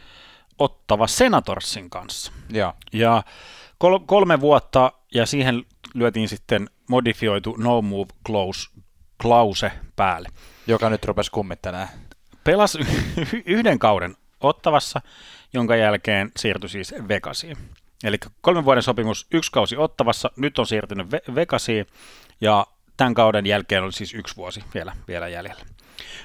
Ottava 0.59 1.07
Senatorsin 1.07 1.89
kanssa. 1.89 2.31
Ja, 2.49 2.73
ja 2.93 3.23
kol- 3.77 3.99
kolme 4.05 4.41
vuotta 4.41 4.91
ja 5.13 5.25
siihen 5.25 5.65
lyötiin 5.93 6.29
sitten 6.29 6.69
modifioitu 6.91 7.55
no 7.59 7.81
move 7.81 8.09
close 8.25 8.69
klause 9.21 9.71
päälle. 9.95 10.29
Joka 10.67 10.89
nyt 10.89 11.05
rupesi 11.05 11.31
kummittelemaan. 11.31 11.89
Pelasi 12.43 12.79
yhden 13.45 13.79
kauden 13.79 14.15
Ottavassa, 14.41 15.01
jonka 15.53 15.75
jälkeen 15.75 16.31
siirtyi 16.37 16.69
siis 16.69 16.93
Vegasiin. 17.07 17.57
Eli 18.03 18.17
kolmen 18.41 18.65
vuoden 18.65 18.83
sopimus, 18.83 19.27
yksi 19.33 19.51
kausi 19.51 19.77
Ottavassa, 19.77 20.31
nyt 20.37 20.59
on 20.59 20.67
siirtynyt 20.67 21.07
Ve- 21.07 21.35
Vegasiin 21.35 21.85
ja 22.41 22.67
tämän 22.97 23.13
kauden 23.13 23.45
jälkeen 23.45 23.83
oli 23.83 23.91
siis 23.91 24.13
yksi 24.13 24.35
vuosi 24.35 24.63
vielä, 24.73 24.95
vielä 25.07 25.27
jäljellä. 25.27 25.65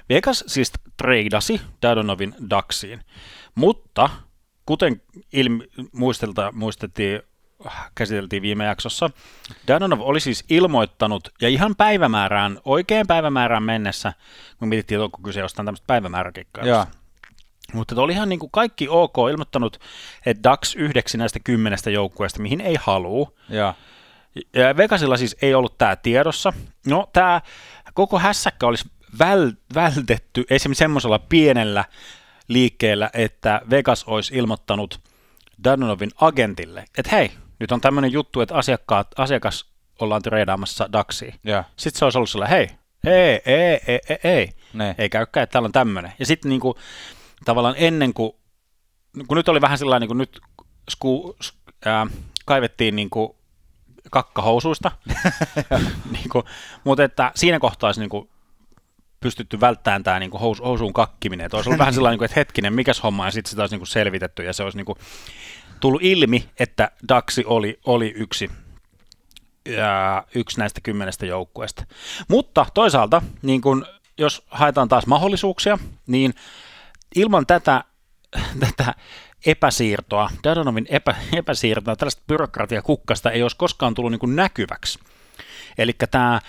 Vegas 0.09 0.45
siis 0.47 0.73
treidasi 0.97 1.61
Dadonovin 1.83 2.35
Daxiin, 2.51 3.01
mutta 3.55 4.11
kuten 4.67 5.03
ilmi, 5.33 5.65
muistelta, 5.93 6.53
muistettiin, 6.53 7.23
käsiteltiin 7.95 8.43
viime 8.43 8.65
jaksossa, 8.65 9.11
Danonov 9.69 10.01
oli 10.01 10.21
siis 10.21 10.45
ilmoittanut, 10.51 11.29
ja 11.43 11.49
ihan 11.49 11.77
päivämäärään, 11.77 12.59
oikein 12.65 13.07
päivämäärään 13.07 13.63
mennessä, 13.63 14.13
kun 14.59 14.69
mietittiin, 14.69 15.01
onko 15.01 15.19
kyse 15.23 15.41
jostain 15.41 15.67
tämmöistä 15.67 15.87
päivämääräkikkailusta. 15.87 16.87
Mutta 17.73 18.03
oli 18.03 18.13
ihan 18.13 18.29
niin 18.29 18.39
kuin 18.39 18.51
kaikki 18.51 18.89
ok 18.89 19.17
ilmoittanut, 19.31 19.81
että 20.27 20.43
DAX 20.43 20.75
yhdeksi 20.77 21.19
näistä 21.19 21.41
kymmenestä 21.45 21.91
joukkueesta, 21.91 22.43
mihin 22.43 22.61
ei 22.61 22.77
halua. 22.81 23.33
Ja. 23.49 23.75
ja 24.55 24.77
Vegasilla 24.77 25.17
siis 25.17 25.37
ei 25.43 25.55
ollut 25.55 25.79
tämä 25.79 25.97
tiedossa. 25.97 26.53
No 26.87 27.09
tämä 27.13 27.41
koko 27.95 28.19
hässäkkä 28.19 28.67
olisi 28.67 28.91
väl, 29.19 29.53
vältetty 29.75 30.45
esimerkiksi 30.51 30.79
semmoisella 30.79 31.19
pienellä 31.19 31.85
liikkeellä, 32.49 33.11
että 33.13 33.61
Vegas 33.71 34.05
olisi 34.05 34.35
ilmoittanut 34.37 35.01
Danonovin 35.65 36.11
agentille, 36.21 36.85
että 36.99 37.17
hei, 37.17 37.31
nyt 37.59 37.73
on 37.73 37.81
tämmöinen 37.81 38.13
juttu, 38.13 38.41
että 38.41 38.55
asiakkaat, 38.55 39.07
asiakas 39.19 39.71
ollaan 40.01 40.23
treidaamassa 40.23 40.93
Daxiin. 40.93 41.35
Yeah. 41.47 41.65
Sitten 41.77 41.99
se 41.99 42.05
olisi 42.05 42.19
ollut 42.19 42.31
sillä, 42.31 42.47
hei, 42.47 42.71
ei, 43.07 43.43
ei, 43.47 43.81
ei, 43.87 44.01
ei, 44.09 44.19
ei, 44.25 44.53
ne. 44.73 44.95
ei 44.99 45.09
käykään, 45.09 45.45
että 45.45 45.53
täällä 45.53 45.67
on 45.67 45.73
tämmöinen. 45.73 46.13
Ja 46.19 46.27
sitten 46.27 46.49
niinku, 46.49 46.79
tavallaan 47.45 47.75
ennen 47.79 48.15
kuin, 48.15 48.33
kun 49.27 49.37
nyt 49.37 49.49
oli 49.49 49.61
vähän 49.61 49.79
sellainen, 49.79 50.01
niin 50.01 50.09
kuin 50.09 50.19
nyt 50.19 50.41
sku, 50.91 51.37
ää, 51.85 52.07
kaivettiin 52.47 52.97
niin 52.97 53.11
kuin 53.11 53.31
kakkahousuista, 54.11 54.91
niin 56.13 56.29
kuin, 56.29 56.45
mutta 56.85 57.05
että 57.05 57.33
siinä 57.35 57.59
kohtaa 57.59 57.89
olisi 57.89 58.01
niin 58.01 58.11
kuin 58.11 58.31
pystytty 59.21 59.61
välttämään 59.61 60.03
tämä 60.03 60.19
niin 60.19 60.31
hous, 60.31 60.61
housuun 60.61 60.93
kakkiminen. 60.93 61.47
Että 61.47 61.57
olisi 61.57 61.71
ollut 61.71 61.79
vähän 61.79 61.95
sellainen, 61.95 62.25
että 62.25 62.41
hetkinen, 62.41 62.73
mikäs 62.73 63.03
homma, 63.03 63.25
ja 63.25 63.31
sitten 63.31 63.51
sitä 63.51 63.63
olisi 63.63 63.77
niin 63.77 63.87
selvitetty, 63.87 64.43
ja 64.43 64.53
se 64.53 64.63
olisi 64.63 64.79
niin 64.79 64.97
tullut 65.87 66.03
ilmi, 66.03 66.49
että 66.61 66.91
Daxi 67.09 67.45
oli, 67.47 67.81
oli 67.85 68.15
yksi, 68.17 68.51
ja 69.69 70.25
yksi 70.35 70.59
näistä 70.59 70.81
kymmenestä 70.81 71.27
joukkueesta. 71.27 71.85
Mutta 72.29 72.67
toisaalta, 72.75 73.23
niin 73.43 73.61
kun, 73.61 73.87
jos 74.19 74.43
haetaan 74.47 74.89
taas 74.89 75.07
mahdollisuuksia, 75.07 75.79
niin 76.07 76.35
ilman 77.17 77.47
tätä, 77.47 77.85
tätä 78.67 78.95
epäsiirtoa, 79.47 80.31
Dadonovin 80.45 80.87
epä, 80.89 81.15
epäsiirtoa, 81.39 81.97
tällaista 81.97 82.23
byrokratiakukkasta 82.27 83.31
ei 83.31 83.43
olisi 83.43 83.57
koskaan 83.57 83.95
tullut 83.95 84.13
niin 84.13 84.37
näkyväksi. 84.37 84.99
Eli 85.79 85.93
tämä 86.11 86.41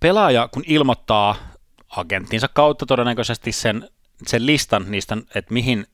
pelaaja, 0.00 0.48
kun 0.48 0.62
ilmoittaa 0.66 1.36
agenttinsa 1.88 2.48
kautta 2.48 2.86
todennäköisesti 2.86 3.52
sen, 3.52 3.88
sen 4.26 4.46
listan 4.46 4.84
niistä, 4.88 5.16
että 5.34 5.54
mihin 5.54 5.86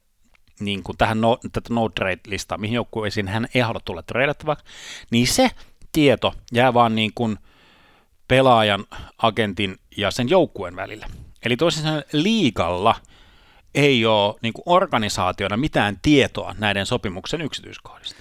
niin 0.61 0.83
kuin 0.83 0.99
tähän 0.99 1.21
no, 1.21 1.39
tätä 1.53 1.75
no 1.75 1.89
trade-listaa, 1.89 2.59
mihin 2.59 2.75
joukkueisiin 2.75 3.29
hän 3.29 3.49
ei 3.55 3.61
halua 3.61 3.81
tulla 3.85 4.03
treidattavaksi, 4.03 4.65
niin 5.11 5.27
se 5.27 5.51
tieto 5.93 6.35
jää 6.53 6.75
vaan 6.75 6.95
niin 6.95 7.11
kuin 7.15 7.39
pelaajan, 8.29 8.85
agentin 9.19 9.77
ja 9.97 10.11
sen 10.11 10.29
joukkueen 10.29 10.77
välillä. 10.77 11.07
Eli 11.45 11.57
toisin 11.57 11.83
sanoen 11.83 12.05
liikalla 12.13 12.95
ei 13.75 14.07
ole 14.07 14.35
niin 14.43 14.53
kuin 14.53 14.63
organisaationa 14.67 15.57
mitään 15.57 15.99
tietoa 16.03 16.55
näiden 16.59 16.87
sopimuksen 16.87 17.41
yksityiskohdista. 17.41 18.17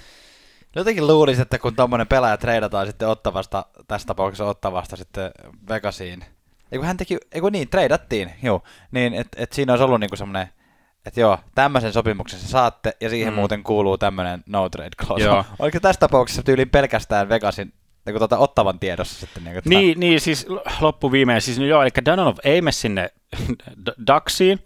Jotenkin 0.75 1.07
luulisin, 1.07 1.41
että 1.41 1.59
kun 1.59 1.75
tuommoinen 1.75 2.07
pelaaja 2.07 2.37
treidataan 2.37 2.87
sitten 2.87 3.07
ottavasta, 3.07 3.65
tässä 3.87 4.05
tapauksessa 4.07 4.45
ottavasta 4.45 4.95
sitten 4.95 5.31
Vegasiin, 5.69 6.25
Eiku 6.71 6.85
hän 6.85 6.97
teki, 6.97 7.17
eiku 7.31 7.49
niin, 7.49 7.69
treidattiin, 7.69 8.31
joo. 8.43 8.63
Niin, 8.91 9.13
että 9.13 9.43
et 9.43 9.53
siinä 9.53 9.73
olisi 9.73 9.83
ollut 9.83 9.99
niinku 9.99 10.15
semmoinen, 10.15 10.47
että 11.05 11.19
joo, 11.19 11.37
tämmöisen 11.55 11.93
sopimuksen 11.93 12.39
sä 12.39 12.47
saatte, 12.47 12.97
ja 13.01 13.09
siihen 13.09 13.33
mm. 13.33 13.35
muuten 13.35 13.63
kuuluu 13.63 13.97
tämmöinen 13.97 14.43
no 14.45 14.69
trade 14.69 14.95
clause. 15.05 15.25
Joo. 15.25 15.45
Oliko 15.59 15.79
tässä 15.79 15.99
tapauksessa 15.99 16.43
tyyliin 16.43 16.69
pelkästään 16.69 17.29
Vegasin 17.29 17.73
niin 18.05 18.17
tuota, 18.17 18.37
ottavan 18.37 18.79
tiedossa 18.79 19.19
sitten? 19.19 19.43
Niin, 19.43 19.55
tota... 19.55 19.69
niin, 19.69 19.99
niin, 19.99 20.21
siis 20.21 20.47
loppuviimein, 20.81 21.41
siis 21.41 21.59
no 21.59 21.65
joo, 21.65 21.81
eli 21.81 21.89
Danonov 22.05 22.37
ei 22.43 22.61
mene 22.61 22.71
sinne 22.71 23.09
Daxiin, 24.07 24.59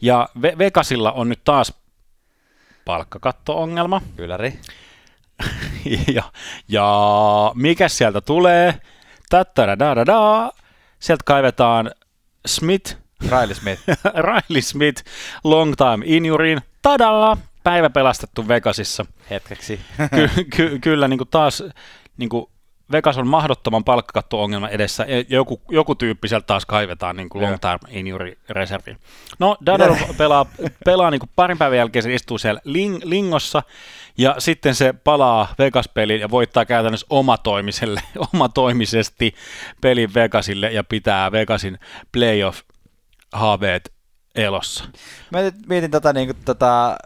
ja 0.00 0.28
Ve- 0.38 0.58
Vegasilla 0.58 1.12
on 1.12 1.28
nyt 1.28 1.44
taas 1.44 1.72
palkkakatto-ongelma. 2.84 4.02
Ylläri. 4.18 4.58
ja, 6.14 6.22
ja 6.68 7.52
mikä 7.54 7.88
sieltä 7.88 8.20
tulee? 8.20 8.74
Tattara 9.30 9.76
Sieltä 10.98 11.22
kaivetaan 11.24 11.90
Smith, 12.46 12.96
Riley 13.22 13.54
Smith. 13.54 13.82
Riley 14.28 14.62
Smith, 14.62 15.04
long 15.44 15.74
time 15.76 16.04
injuriin. 16.06 16.60
Tadaa! 16.82 17.36
Päivä 17.64 17.90
pelastettu 17.90 18.48
Vegasissa. 18.48 19.06
Hetkeksi. 19.30 19.80
Ky- 20.14 20.44
ky- 20.44 20.78
kyllä 20.78 21.08
niin 21.08 21.18
kuin 21.18 21.28
taas 21.30 21.62
niin 22.16 22.28
kuin 22.28 22.46
Vegas 22.92 23.18
on 23.18 23.26
mahdottoman 23.26 23.84
palkkakatto-ongelma 23.84 24.68
edessä. 24.68 25.06
ja 25.08 25.24
Joku, 25.28 25.60
joku 25.68 25.94
tyyppi 25.94 26.28
sieltä 26.28 26.46
taas 26.46 26.66
kaivetaan 26.66 27.16
niin 27.16 27.28
kuin 27.28 27.42
long 27.42 27.56
time 27.60 27.78
injury 27.98 28.38
reserviin. 28.48 28.98
No, 29.38 29.56
Dador 29.66 29.96
pelaa, 30.18 30.46
pelaa 30.84 31.10
niin 31.10 31.18
kuin 31.20 31.30
parin 31.36 31.58
päivän 31.58 31.78
jälkeen, 31.78 32.02
se 32.02 32.14
istuu 32.14 32.38
siellä 32.38 32.60
ling, 32.64 32.98
lingossa, 33.04 33.62
ja 34.18 34.34
sitten 34.38 34.74
se 34.74 34.94
palaa 35.04 35.54
Vegas-peliin 35.58 36.20
ja 36.20 36.30
voittaa 36.30 36.64
käytännössä 36.64 37.06
omatoimiselle, 37.10 38.02
omatoimisesti 38.34 39.34
pelin 39.80 40.14
Vegasille 40.14 40.72
ja 40.72 40.84
pitää 40.84 41.32
Vegasin 41.32 41.78
playoff-haaveet 43.36 43.92
elossa. 44.34 44.84
Mä 45.30 45.38
mietin 45.68 45.90
tota, 45.90 46.12
niin 46.12 46.28
kuin, 46.28 46.44
tota, 46.44 46.96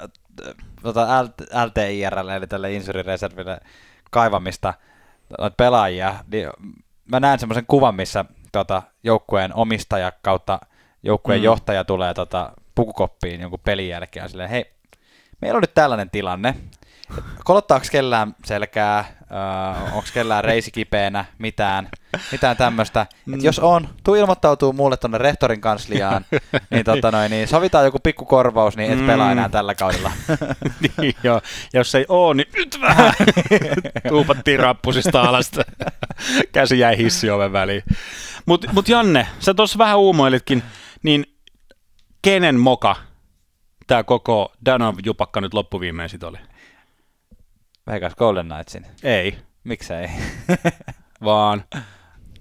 tota 0.83 1.25
LTIRL, 1.67 2.29
eli 2.29 2.47
tälle 2.47 2.73
injury 2.73 3.03
reserville 3.03 3.61
kaivamista– 4.11 4.75
noita 5.39 5.55
pelaajia, 5.57 6.15
niin 6.33 6.51
mä 7.11 7.21
näen 7.21 7.39
semmoisen 7.39 7.67
kuvan, 7.67 7.95
missä 7.95 8.25
tota, 8.53 8.83
joukkueen 9.03 9.55
omistaja 9.55 10.13
kautta 10.23 10.61
joukkueen 11.03 11.41
mm. 11.41 11.45
johtaja 11.45 11.85
tulee 11.85 12.15
tota, 12.15 12.53
pukukoppiin 12.75 13.41
jonkun 13.41 13.61
pelin 13.65 13.89
jälkeen 13.89 14.29
silleen, 14.29 14.51
hei, 14.51 14.73
meillä 15.41 15.57
on 15.57 15.61
nyt 15.61 15.75
tällainen 15.75 16.11
tilanne, 16.11 16.55
kolottaako 17.45 17.87
kellään 17.93 18.35
selkää, 18.45 19.05
äh, 19.33 19.97
onko 19.97 20.09
kellään 20.15 20.45
reisi 20.45 20.71
kipeänä, 20.71 21.25
mitään, 21.39 21.89
mitään 22.33 22.57
tämmöistä. 22.57 23.07
Mm. 23.27 23.39
Jos 23.43 23.59
on, 23.59 23.89
tuu 24.05 24.15
ilmoittautuu 24.15 24.73
mulle 24.73 24.97
tuonne 24.97 25.19
rehtorin 25.19 25.61
kansliaan, 25.61 26.25
niin, 26.71 26.85
tota 26.85 27.11
noin, 27.11 27.31
niin 27.31 27.49
sovitaan 27.49 27.85
joku 27.85 27.99
pikku 27.99 28.25
korvaus, 28.25 28.77
niin 28.77 28.93
et 28.93 29.01
mm. 29.01 29.07
pelaa 29.07 29.33
enää 29.33 29.49
tällä 29.49 29.75
kaudella. 29.75 30.13
niin, 31.01 31.15
joo. 31.23 31.41
Jos 31.73 31.95
ei 31.95 32.05
oo, 32.09 32.33
niin 32.33 32.49
nyt 32.57 32.79
vähän 32.81 33.15
tuupattiin 34.09 34.61
rappusista 34.61 35.23
alasta. 35.23 35.63
Käsi 36.53 36.79
jäi 36.79 36.99
hissioven 36.99 37.53
väliin. 37.53 37.83
Mutta 38.47 38.69
mut 38.73 38.89
Janne, 38.89 39.27
sä 39.39 39.55
tuossa 39.55 39.79
vähän 39.79 39.99
uumoilitkin, 39.99 40.63
niin 41.03 41.25
kenen 42.23 42.61
moka 42.61 42.97
tämä 43.87 44.05
koko 44.05 44.53
Danov 44.65 44.95
jupakka 45.05 45.41
nyt 45.41 45.55
loppuviimein 45.55 46.09
sit 46.09 46.23
oli? 46.23 46.39
Vegas 47.87 48.15
Golden 48.15 48.49
Knightsin? 48.49 48.87
Ei. 49.03 49.39
Miksei? 49.65 50.09
Vaan 51.25 51.65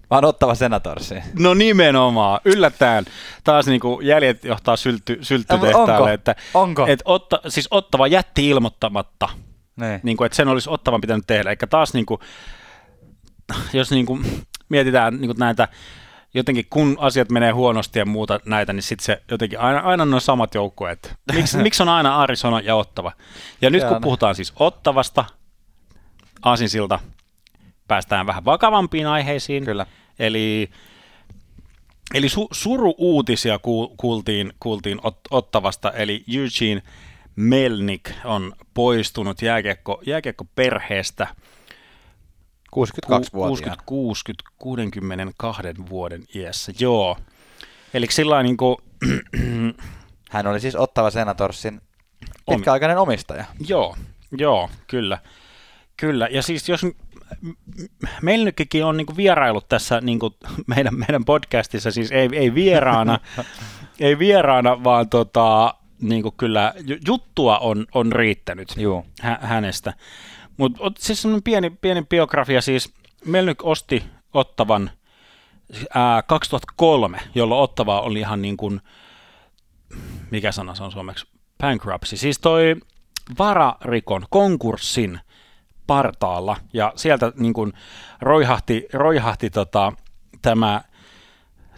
vaan 0.10 0.26
ottava 0.26 0.56
senatorsi. 0.56 1.16
No 1.40 1.54
nimenomaan, 1.54 2.40
yllättäen. 2.46 3.06
Taas 3.44 3.68
niin 3.68 3.80
kuin 3.80 4.08
jäljet 4.08 4.44
johtaa 4.44 4.76
sylty, 4.76 5.20
sylttytehtaalle. 5.22 5.94
Onko? 5.94 6.08
Että, 6.08 6.36
Onko? 6.54 6.88
Että 6.88 7.04
otta, 7.06 7.42
siis 7.48 7.68
ottava 7.72 8.08
jätti 8.08 8.50
ilmoittamatta. 8.50 9.30
Niin. 9.76 10.00
Niin 10.04 10.18
kuin, 10.18 10.26
että 10.26 10.36
sen 10.36 10.48
olisi 10.48 10.70
ottavan 10.70 11.02
pitänyt 11.02 11.28
tehdä. 11.28 11.50
Eikä 11.50 11.68
taas 11.68 11.94
niin 11.94 12.06
kuin, 12.06 12.22
jos 13.74 13.92
niin 13.92 14.06
kuin 14.06 14.26
mietitään 14.70 15.14
niin 15.18 15.28
kuin 15.28 15.40
näitä 15.40 15.68
jotenkin 16.34 16.66
kun 16.70 16.98
asiat 17.00 17.30
menee 17.30 17.52
huonosti 17.52 18.00
ja 18.00 18.06
muuta 18.06 18.40
näitä, 18.46 18.74
niin 18.74 18.84
sitten 18.84 19.06
se 19.06 19.22
jotenkin 19.32 19.60
aina, 19.60 19.80
aina 19.80 20.04
on 20.04 20.22
samat 20.22 20.56
joukkueet. 20.56 21.16
Miksi, 21.34 21.58
miksi 21.64 21.84
on 21.84 21.90
aina 21.90 22.22
Arizona 22.22 22.60
ja 22.60 22.76
Ottava? 22.76 23.12
Ja 23.62 23.70
nyt 23.70 23.84
kun 23.84 24.02
puhutaan 24.02 24.36
siis 24.36 24.54
Ottavasta, 24.60 25.26
Aasinsilta, 26.42 27.00
päästään 27.88 28.26
vähän 28.26 28.46
vakavampiin 28.46 29.08
aiheisiin. 29.08 29.66
Kyllä. 29.66 29.86
Eli, 30.20 30.70
eli 32.14 32.30
su, 32.30 32.48
suru-uutisia 32.52 33.60
kuultiin, 33.98 34.54
kuultiin 34.60 35.00
ot, 35.04 35.20
Ottavasta, 35.32 35.92
eli 35.92 36.24
Eugene 36.34 36.82
Melnik 37.36 38.12
on 38.26 38.54
poistunut 38.74 39.42
jääkiekko, 39.42 40.02
jääkiekko-perheestä– 40.06 41.28
62-vuotiaana. 42.76 43.84
60, 43.86 44.44
62 44.58 45.64
vuoden 45.90 46.24
iässä, 46.36 46.72
joo. 46.80 47.18
Eli 47.94 48.08
sillä 48.10 48.44
niin 48.44 48.58
kuin, 48.58 48.78
Hän 50.30 50.48
oli 50.48 50.60
siis 50.60 50.76
Ottava 50.76 51.10
Senatorsin 51.10 51.82
pitkäaikainen 52.50 52.98
omistaja. 52.98 53.46
Joo, 53.68 53.96
joo, 54.38 54.70
kyllä. 54.88 55.18
Kyllä, 55.98 56.28
ja 56.32 56.42
siis 56.42 56.70
jos 56.70 56.86
Melnykkikin 58.22 58.86
on 58.86 58.98
niin 58.98 59.18
vierailut 59.18 59.70
tässä 59.70 60.02
niin 60.02 60.20
meidän, 60.76 60.96
meidän 60.96 61.26
podcastissa, 61.26 61.92
siis 61.92 62.12
ei, 62.12 62.30
ei 62.34 62.54
vieraana, 62.54 63.20
ei 64.00 64.20
vieraana, 64.20 64.84
vaan 64.84 65.10
tota, 65.10 65.74
niin 66.02 66.24
kyllä 66.38 66.74
juttua 67.08 67.58
on, 67.58 67.86
on 67.94 68.12
riittänyt 68.12 68.74
Joo. 68.78 69.06
Hä, 69.22 69.40
hänestä. 69.42 69.94
Mutta 70.60 70.92
siis 71.00 71.22
semmoinen 71.22 71.44
pieni, 71.44 71.70
pieni 71.70 72.02
biografia, 72.02 72.62
siis. 72.62 72.94
Melnyk 73.26 73.66
osti 73.66 74.04
Ottavan 74.34 74.92
ää, 75.94 76.22
2003, 76.22 77.20
jolloin 77.36 77.62
Ottava 77.62 78.02
oli 78.02 78.20
ihan 78.20 78.42
niin 78.42 78.58
kuin, 78.58 78.82
mikä 80.32 80.52
sana 80.52 80.76
se 80.76 80.84
on 80.84 80.92
suomeksi, 80.92 81.28
bankruptcy, 81.58 82.18
siis 82.18 82.40
toi 82.40 82.76
vararikon, 83.40 84.26
konkurssin 84.30 85.20
partaalla, 85.88 86.58
ja 86.74 86.94
sieltä 86.96 87.32
niin 87.36 87.54
kuin 87.54 87.74
roihahti, 88.22 88.88
roihahti 88.94 89.50
tota, 89.50 89.94
tämä, 90.42 90.82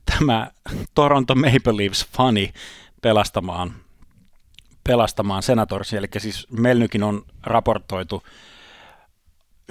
tämä 0.06 0.52
Toronto 0.96 1.36
Maple 1.36 1.78
Leafs 1.78 2.08
fani 2.18 2.54
pelastamaan, 3.02 3.74
pelastamaan 4.84 5.44
Senatorsia, 5.44 6.00
eli 6.00 6.08
siis 6.18 6.48
Melnykin 6.50 7.04
on 7.04 7.26
raportoitu 7.44 8.24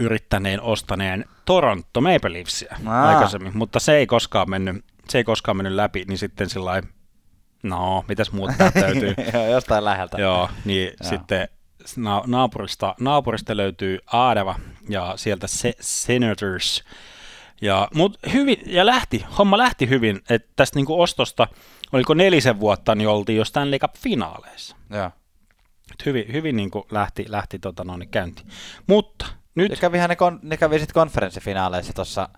yrittäneen 0.01 0.63
ostaneen 0.63 1.25
Toronto 1.45 2.01
Maple 2.01 2.33
Leafsia 2.33 2.77
Aa. 2.87 3.09
aikaisemmin, 3.09 3.57
mutta 3.57 3.81
se 3.81 3.97
ei 3.97 4.07
koskaan 4.07 4.51
mennyt, 4.51 4.85
se 5.09 5.19
ei 5.19 5.25
koskaan 5.25 5.57
mennyt 5.57 5.73
läpi, 5.73 6.05
niin 6.09 6.19
sitten 6.19 6.51
sillä 6.51 6.83
no, 7.63 8.05
mitäs 8.09 8.33
muuta 8.33 8.55
täytyy. 8.75 9.15
Jostain 9.53 9.85
läheltä. 9.85 10.21
Joo, 10.21 10.49
niin 10.65 10.93
Joo. 11.01 11.11
sitten 11.11 11.49
na- 11.97 12.23
naapurista, 12.27 12.95
naapurista 13.01 13.57
löytyy 13.57 13.99
Aadeva 14.07 14.55
ja 14.89 15.13
sieltä 15.17 15.47
se- 15.47 15.75
Senators. 15.81 16.85
Ja, 17.63 17.89
mut 17.95 18.19
hyvin, 18.33 18.57
ja 18.67 18.87
lähti, 18.87 19.25
homma 19.39 19.59
lähti 19.59 19.89
hyvin, 19.89 20.21
että 20.31 20.53
tästä 20.57 20.79
niinku 20.79 21.01
ostosta, 21.01 21.49
oliko 21.93 22.15
nelisen 22.15 22.61
vuotta, 22.61 22.95
niin 22.95 23.09
oltiin 23.09 23.37
jo 23.39 23.45
Stanley 23.45 23.79
Cup-finaaleissa. 23.79 24.77
Joo. 24.91 25.11
Hyvin, 26.07 26.33
hyvin 26.33 26.57
niin 26.57 26.71
kuin 26.71 26.85
lähti, 26.91 27.25
lähti 27.29 27.59
tota 27.59 27.85
noin, 27.85 28.09
käynti. 28.09 28.43
Mutta 28.87 29.27
nyt... 29.55 29.71
Ne 29.71 29.77
kävihän 29.77 30.11
ne, 30.11 30.17
kon, 30.17 30.41
ne 30.43 30.57
kävi 30.57 30.79
sitten 30.79 30.95
konferenssifinaaleissa 30.95 31.93
tuossa 31.93 32.29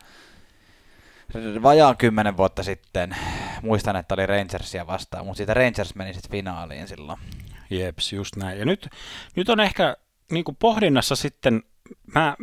vajaan 1.63 1.97
kymmenen 1.97 2.37
vuotta 2.37 2.63
sitten. 2.63 3.17
Muistan, 3.63 3.97
että 3.97 4.15
oli 4.15 4.27
Rangersia 4.27 4.87
vastaan, 4.87 5.27
mutta 5.27 5.37
siitä 5.37 5.55
Rangers 5.55 5.95
meni 5.95 6.15
sitten 6.15 6.31
finaaliin 6.31 6.89
silloin. 6.89 7.19
Jeps, 7.71 8.13
just 8.13 8.37
näin. 8.37 8.59
Ja 8.59 8.65
nyt, 8.65 8.89
nyt 9.37 9.49
on 9.49 9.61
ehkä 9.61 9.97
niin 10.31 10.45
pohdinnassa 10.59 11.17
sitten, 11.17 11.63
mä, 12.15 12.37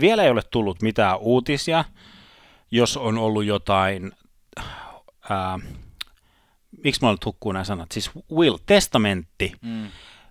vielä 0.00 0.22
ei 0.22 0.30
ole 0.30 0.42
tullut 0.50 0.82
mitään 0.82 1.18
uutisia, 1.18 1.84
jos 2.70 2.96
on 2.96 3.18
ollut 3.18 3.44
jotain, 3.44 4.12
ää, 5.30 5.58
miksi 6.84 7.00
mä 7.02 7.08
olen 7.08 7.18
hukkuu 7.24 7.52
nämä 7.52 7.64
sanat, 7.64 7.92
siis 7.92 8.10
will, 8.32 8.56
testamentti. 8.66 9.52
Mm. 9.62 9.88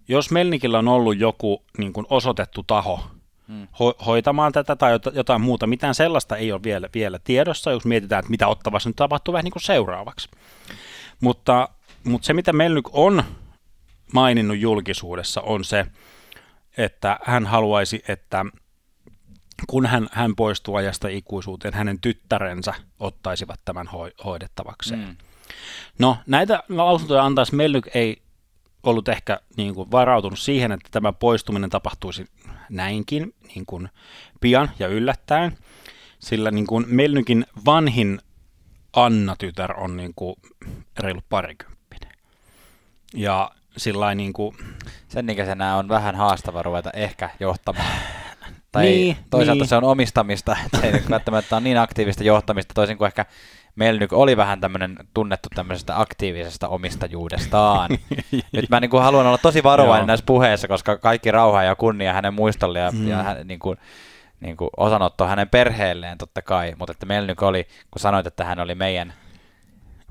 Jos 0.07 0.31
Melnikillä 0.31 0.79
on 0.79 0.87
ollut 0.87 1.17
joku 1.17 1.63
niin 1.77 1.93
kuin 1.93 2.05
osoitettu 2.09 2.63
taho, 2.63 3.03
ho- 3.51 4.05
hoitamaan 4.05 4.51
tätä 4.51 4.75
tai 4.75 4.99
jotain 5.13 5.41
muuta. 5.41 5.67
Mitään 5.67 5.95
sellaista 5.95 6.37
ei 6.37 6.51
ole 6.51 6.63
vielä, 6.63 6.89
vielä 6.93 7.19
tiedossa, 7.23 7.71
jos 7.71 7.85
mietitään, 7.85 8.19
että 8.19 8.29
mitä 8.29 8.47
ottavassa 8.47 8.89
nyt 8.89 8.95
tapahtuu 8.95 9.33
vähän 9.33 9.43
niin 9.43 9.51
kuin 9.51 9.63
seuraavaksi. 9.63 10.29
Mutta, 11.21 11.69
mutta 12.03 12.25
se, 12.25 12.33
mitä 12.33 12.53
meillä 12.53 12.75
nyt 12.75 12.85
on 12.91 13.23
maininnut 14.13 14.57
julkisuudessa, 14.57 15.41
on 15.41 15.63
se, 15.63 15.85
että 16.77 17.19
hän 17.23 17.45
haluaisi, 17.45 18.03
että 18.07 18.45
kun 19.67 19.85
hän, 19.85 20.07
hän 20.11 20.35
poistuu 20.35 20.75
ajasta 20.75 21.07
ikuisuuteen, 21.07 21.73
hänen 21.73 21.99
tyttärensä 22.01 22.73
ottaisivat 22.99 23.59
tämän 23.65 23.87
ho- 23.87 24.23
hoidettavakseen. 24.25 24.99
Mm. 24.99 25.15
No, 25.99 26.17
näitä 26.27 26.63
lausuntoja 26.69 27.25
antaisi 27.25 27.55
Mellyk 27.55 27.87
ei 27.93 28.24
ollut 28.85 29.07
ehkä 29.07 29.39
niin 29.57 29.75
kuin 29.75 29.91
varautunut 29.91 30.39
siihen, 30.39 30.71
että 30.71 30.89
tämä 30.91 31.13
poistuminen 31.13 31.69
tapahtuisi 31.69 32.25
näinkin 32.69 33.33
niin 33.55 33.65
kuin 33.65 33.89
pian 34.41 34.71
ja 34.79 34.87
yllättäen, 34.87 35.57
sillä 36.19 36.51
niin 36.51 36.67
kuin 36.67 36.85
Melnykin 36.87 37.45
vanhin 37.65 38.19
Anna-tytär 38.95 39.79
on 39.79 39.97
niin 39.97 40.13
kuin 40.15 40.35
reilu 40.99 41.21
parikymppinen. 41.29 42.11
Ja 43.13 43.51
sillä 43.77 44.15
niin 44.15 44.33
kuin... 44.33 44.57
Sen 45.07 45.29
ikäisenä 45.29 45.75
on 45.75 45.89
vähän 45.89 46.15
haastava 46.15 46.63
ruveta 46.63 46.91
ehkä 46.93 47.29
johtamaan. 47.39 47.87
Tai 48.71 48.83
Niin, 48.83 49.17
toisaalta 49.29 49.61
niin. 49.61 49.69
se 49.69 49.75
on 49.75 49.83
omistamista, 49.83 50.57
ei 50.83 50.91
välttämättä 51.09 51.55
ole 51.55 51.63
niin 51.63 51.77
aktiivista 51.77 52.23
johtamista, 52.23 52.73
toisin 52.73 52.97
kuin 52.97 53.07
ehkä 53.07 53.25
Melnyk 53.75 54.13
oli 54.13 54.37
vähän 54.37 54.61
tämmöinen 54.61 54.97
tunnettu 55.13 55.49
tämmöisestä 55.55 55.99
aktiivisesta 55.99 56.67
omistajuudestaan. 56.67 57.89
Nyt 58.53 58.69
mä 58.69 58.79
niin 58.79 58.89
kuin 58.89 59.03
haluan 59.03 59.27
olla 59.27 59.37
tosi 59.37 59.63
varovainen 59.63 60.07
näissä 60.07 60.25
puheissa, 60.25 60.67
koska 60.67 60.97
kaikki 60.97 61.31
rauha 61.31 61.63
ja 61.63 61.75
kunnia 61.75 62.13
hänen 62.13 62.33
muistolle 62.33 62.79
ja, 62.79 62.91
Mm. 62.91 63.07
ja 63.07 63.23
hän, 63.23 63.47
niin 63.47 63.59
kuin, 63.59 63.77
niin 64.39 64.57
kuin 64.57 64.69
osanotto 64.77 65.27
hänen 65.27 65.49
perheelleen 65.49 66.17
totta 66.17 66.41
kai, 66.41 66.73
mutta 66.77 66.91
että 66.91 67.05
Melnyk 67.05 67.43
oli, 67.43 67.63
kun 67.91 67.99
sanoit, 67.99 68.27
että 68.27 68.43
hän 68.45 68.59
oli 68.59 68.75
meidän 68.75 69.13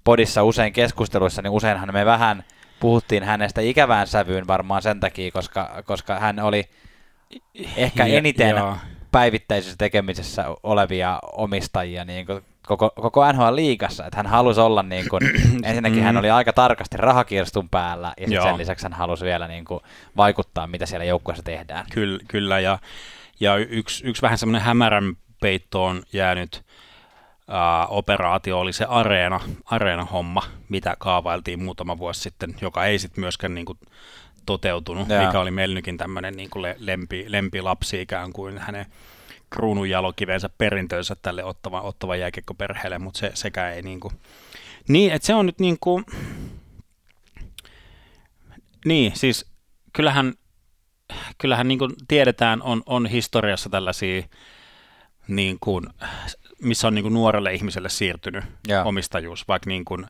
podissa 0.05 0.43
usein 0.43 0.73
keskusteluissa, 0.73 1.43
niin 1.43 1.51
useinhan 1.51 1.89
me 1.93 2.05
vähän 2.07 2.45
puhuttiin 2.81 3.23
hänestä 3.23 3.61
ikävään 3.61 4.07
sävyyn 4.07 4.47
varmaan 4.47 4.83
sen 4.83 5.01
takia, 5.01 5.31
koska, 5.31 5.83
koska 5.85 6.19
hän 6.21 6.41
oli 6.41 6.65
ehkä 7.77 8.07
Ja- 8.07 8.19
eniten 8.19 8.49
joo. 8.57 8.77
päivittäisessä 9.13 9.77
tekemisessä 9.79 10.45
olevia 10.63 11.19
omistajia 11.33 12.05
niin 12.05 12.27
kuin 12.27 12.43
koko, 12.67 12.91
koko 12.91 13.33
NHL-liigassa, 13.33 14.07
että 14.07 14.17
hän 14.17 14.27
halusi 14.27 14.61
olla 14.61 14.83
niin 14.83 15.09
kuin, 15.09 15.23
ensinnäkin 15.65 16.03
hän 16.03 16.15
Mm. 16.15 16.19
oli 16.19 16.31
aika 16.31 16.53
tarkasti 16.53 16.97
rahakirstun 16.97 17.69
päällä 17.69 18.13
ja 18.21 18.27
sit 18.27 18.35
Joo. 18.35 18.45
sen 18.45 18.59
lisäksi 18.59 18.85
hän 18.85 18.93
halusi 18.93 19.25
vielä 19.25 19.49
niin 19.49 19.65
kuin 19.65 19.81
vaikuttaa, 20.17 20.67
mitä 20.67 20.87
siellä 20.87 21.05
joukkueessa 21.05 21.43
tehdään. 21.43 21.87
Kyllä, 21.93 22.19
kyllä 22.29 22.61
ja, 22.61 22.79
ja 23.41 23.57
yksi, 23.57 24.05
yksi 24.07 24.23
vähän 24.23 24.39
semmoinen 24.39 24.63
hämärän 24.63 25.17
peittoon 25.41 26.03
jäänyt 26.13 26.63
ää, 27.49 27.87
operaatio 27.87 28.61
oli 28.61 28.73
se 28.73 28.85
areena, 28.89 29.41
areena-homma, 29.65 30.43
mitä 30.69 30.97
kaavailtiin 30.99 31.63
muutama 31.63 31.99
vuosi 31.99 32.21
sitten, 32.21 32.55
joka 32.61 32.85
ei 32.85 32.99
sitten 32.99 33.21
myöskään 33.21 33.55
niin 33.55 33.67
kuin, 33.67 33.79
toteutunut, 34.47 35.09
Joo. 35.09 35.27
mikä 35.27 35.41
oli 35.41 35.51
Melnykin 35.51 35.97
tämmöinen 35.97 36.35
niin 36.37 36.51
kuin 36.51 36.75
lempi, 36.79 37.25
lempilapsi 37.29 38.01
ikään 38.01 38.33
kuin 38.33 38.59
hänen 38.59 38.87
kruununjalokivensä 39.55 40.49
perintönsä 40.59 41.17
tälle 41.23 41.45
ottava, 41.45 41.81
ottava 41.81 42.17
jääkiekkoperheelle, 42.17 42.99
mutta 42.99 43.19
se, 43.19 43.31
sekään 43.35 43.75
ei 43.75 43.83
niin 43.83 44.01
kuin... 44.01 44.15
Niin, 44.89 45.13
että 45.13 45.27
se 45.27 45.35
on 45.35 45.47
nyt 45.47 45.59
niin 45.59 45.77
kuin... 45.81 46.05
Niin, 48.85 49.17
siis 49.17 49.47
kyllähän, 49.93 50.35
kyllähän 51.39 51.69
niin 51.69 51.79
kuin 51.79 51.91
tiedetään, 52.09 52.63
on, 52.63 52.83
on 52.87 53.07
historiassa 53.07 53.71
tällaisia, 53.71 54.23
niin 55.29 55.57
kuin, 55.61 55.87
missä 56.63 56.87
on 56.87 56.95
niin 56.95 57.03
kuin 57.03 57.15
nuorelle 57.15 57.55
ihmiselle 57.55 57.89
siirtynyt 57.89 58.45
Joo. 58.69 58.89
omistajuus, 58.89 59.49
vaikka 59.49 59.71
niin 59.71 59.85
kuin 59.85 60.07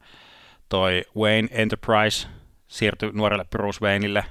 toi 0.68 1.04
Wayne 1.16 1.48
Enterprise 1.50 2.28
siirtyi 2.66 3.10
nuorelle 3.12 3.44
Bruce 3.44 3.78
Wayneille. 3.82 4.24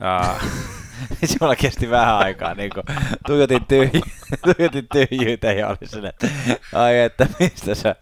Uh, 0.00 0.50
Sinulla 1.24 1.56
kesti 1.56 1.90
vähän 1.90 2.16
aikaa, 2.16 2.54
niin 2.54 2.70
kuin 2.74 2.84
tuijotin, 3.26 3.62
tyhj- 3.62 4.10
tuijotin 4.44 4.88
tyhjyyteen 4.92 5.58
ja 5.58 5.68
oli 5.68 6.08
että 6.08 6.28
ai 6.72 6.98
että 6.98 7.26
mistä 7.40 7.74
sä, 7.74 7.96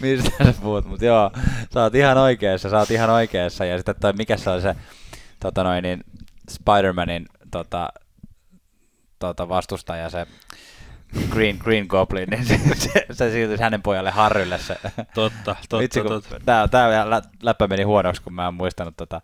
mistä 0.00 0.44
sä 0.44 0.54
puhut, 0.62 0.84
mutta 0.84 1.04
joo, 1.04 1.30
sä 1.74 1.82
oot 1.82 1.94
ihan 1.94 2.18
oikeassa, 2.18 2.70
sä 2.70 2.78
oot 2.78 2.90
ihan 2.90 3.10
oikeassa, 3.10 3.64
ja 3.64 3.76
sitten 3.78 3.94
toi, 4.00 4.12
mikä 4.12 4.36
se 4.36 4.50
oli 4.50 4.62
se, 4.62 4.74
tota 5.40 5.64
noin, 5.64 5.82
niin 5.82 6.04
Spider-Manin 6.50 7.26
tota, 7.50 7.88
tota 9.18 9.48
vastustaja, 9.48 10.10
se 10.10 10.26
Green, 11.30 11.56
Green 11.58 11.86
Goblin, 11.86 12.28
niin 12.30 12.46
se, 12.46 12.60
se, 12.74 13.06
se 13.12 13.30
siirtyisi 13.30 13.62
hänen 13.62 13.82
pojalle 13.82 14.10
Harrylle 14.10 14.58
se. 14.58 14.76
totta, 15.14 15.44
totta, 15.54 15.78
Vitsi, 15.78 16.00
kun 16.00 16.10
totta. 16.10 16.40
Tää, 16.44 16.68
tää 16.68 17.22
läppä 17.42 17.66
meni 17.66 17.82
huonoksi, 17.82 18.22
kun 18.22 18.34
mä 18.34 18.48
en 18.48 18.54
muistanut 18.54 18.96
tota, 18.96 19.20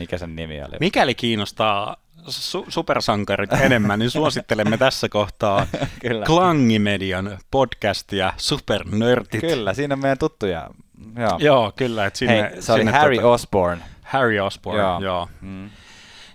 mikä 0.00 0.18
sen 0.18 0.36
nimi 0.36 0.62
oli. 0.62 0.76
Mikäli 0.80 1.14
kiinnostaa 1.14 1.96
su- 2.28 2.66
supersankarit 2.68 3.52
enemmän, 3.52 3.98
niin 3.98 4.10
suosittelemme 4.10 4.78
tässä 4.78 5.08
kohtaa 5.08 5.66
Kyllä. 6.00 6.26
Klangimedian 6.26 7.38
podcastia 7.50 8.32
Supernörtit. 8.36 9.40
Kyllä, 9.40 9.74
siinä 9.74 9.94
on 9.94 9.98
meidän 9.98 10.18
tuttuja. 10.18 10.70
Joo. 11.16 11.38
Joo, 11.38 11.72
kyllä. 11.76 12.06
Että 12.06 12.18
sinne, 12.18 12.42
Hei, 12.52 12.62
se 12.62 12.72
oli 12.72 12.80
sinne 12.80 12.92
Harry 12.92 13.16
tota, 13.16 13.28
Osborne. 13.28 13.82
Harry 14.02 14.38
Osborne, 14.40 14.80
Joo. 14.80 15.00
joo. 15.00 15.28
Mm. 15.40 15.70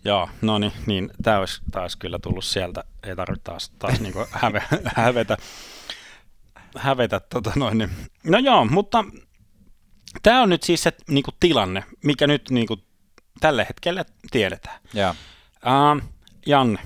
Joo, 0.06 0.30
no 0.42 0.60
niin, 0.60 0.72
niin 0.86 1.10
tämä 1.24 1.40
olisi 1.40 1.62
taas 1.72 1.96
kyllä 1.96 2.20
tullut 2.20 2.46
sieltä, 2.46 2.84
ei 3.04 3.16
tarvitse 3.16 3.44
taas, 3.44 3.70
taas 3.80 4.00
niinku 4.00 4.26
häve, 4.32 4.64
hävetä, 4.96 5.38
hävetä 6.78 7.20
tota 7.20 7.52
noin. 7.56 7.78
Niin. 7.78 7.90
No 8.24 8.38
joo, 8.38 8.66
mutta 8.66 9.06
tämä 10.24 10.42
on 10.42 10.50
nyt 10.50 10.64
siis 10.64 10.84
se 10.84 10.94
niinku 11.10 11.32
tilanne, 11.40 11.84
mikä 12.04 12.28
nyt 12.28 12.50
niinku 12.50 12.78
tällä 13.40 13.64
hetkellä 13.64 14.06
tiedetään. 14.32 14.80
Joo. 14.94 15.16
Uh, 15.66 16.10
Janne, 16.46 16.80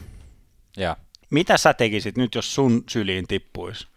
Joo. 0.77 0.95
mitä 1.29 1.57
sä 1.57 1.73
tekisit 1.73 2.17
nyt, 2.17 2.35
jos 2.35 2.55
sun 2.55 2.83
syliin 2.89 3.27
tippuisi, 3.27 3.87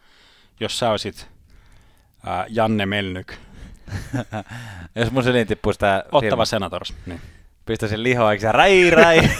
jos 0.60 0.78
sä 0.78 0.90
olisit 0.90 1.28
uh, 2.26 2.44
Janne 2.48 2.86
Melnyk, 2.86 3.34
Jos 4.94 5.10
mun 5.10 5.24
syliin 5.24 5.46
tippuisi 5.46 5.80
tää 5.80 5.98
ottava 5.98 6.20
firma, 6.20 6.44
senators, 6.44 6.94
niin. 7.06 7.20
pistäisin 7.66 8.02
lihoa, 8.02 8.32
eikö 8.32 8.40
se 8.40 8.52
rai 8.52 8.90
rai 8.90 9.20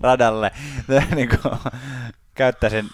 radalle. 0.00 0.50
niin 1.14 1.28
kuin, 1.28 1.54
käyttäisin, 2.34 2.90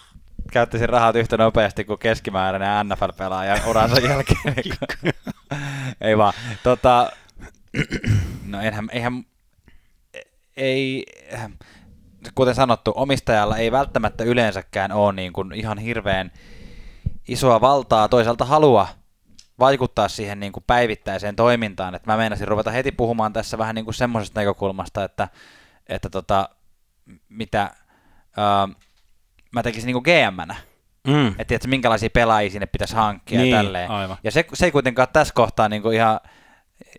käyttäisin 0.53 0.89
rahat 0.89 1.17
yhtä 1.17 1.37
nopeasti 1.37 1.85
kuin 1.85 1.99
keskimääräinen 1.99 2.87
NFL-pelaaja 2.89 3.61
uransa 3.67 4.01
jälkeen. 4.01 4.55
Niin 4.57 4.75
kuin. 4.79 5.13
ei 6.01 6.19
vaan. 6.19 6.33
Tota, 6.63 7.11
no 8.47 8.61
enhän, 8.61 8.89
eihän, 8.93 9.25
ei, 10.57 11.05
kuten 12.35 12.55
sanottu, 12.55 12.93
omistajalla 12.97 13.57
ei 13.57 13.73
välttämättä 13.73 14.25
yleensäkään 14.25 14.93
ole 14.93 15.13
niin 15.13 15.33
kuin 15.33 15.53
ihan 15.53 15.79
hirveän 15.79 16.31
isoa 17.29 17.61
valtaa, 17.61 18.09
toisaalta 18.09 18.45
halua 18.45 18.89
vaikuttaa 19.59 20.09
siihen 20.09 20.41
niin 20.41 20.53
kuin 20.53 20.65
päivittäiseen 20.67 21.37
toimintaan. 21.37 21.95
Et 21.95 22.07
mä 22.07 22.17
meinasin 22.17 22.49
ruveta 22.49 22.71
heti 22.71 22.93
puhumaan 22.93 23.33
tässä 23.33 23.59
vähän 23.59 23.75
niin 23.75 23.85
kuin 23.85 23.95
semmoisesta 23.95 24.41
näkökulmasta, 24.41 25.05
että, 25.05 25.29
että 25.89 26.11
tota, 26.11 26.49
mitä 27.29 27.71
ää, 28.37 28.69
mä 29.53 29.63
tekisin 29.63 29.87
niin 29.87 30.03
kuin 30.03 30.05
GM-nä. 30.05 30.57
Mm. 31.07 31.35
Että 31.39 31.69
minkälaisia 31.69 32.11
pelaajia 32.11 32.51
sinne 32.51 32.67
pitäisi 32.67 32.95
hankkia 32.95 33.41
Niin, 33.41 33.51
ja 33.51 33.57
tälleen. 33.57 33.91
aivan. 33.91 34.17
Ja 34.25 34.31
se, 34.31 34.45
se 34.55 34.65
ei 34.65 34.73
kuitenkaan 34.73 35.09
tässä 35.13 35.35
kohtaa 35.35 35.69
niin 35.69 35.83
kuin 35.83 35.97
ihan 35.97 36.21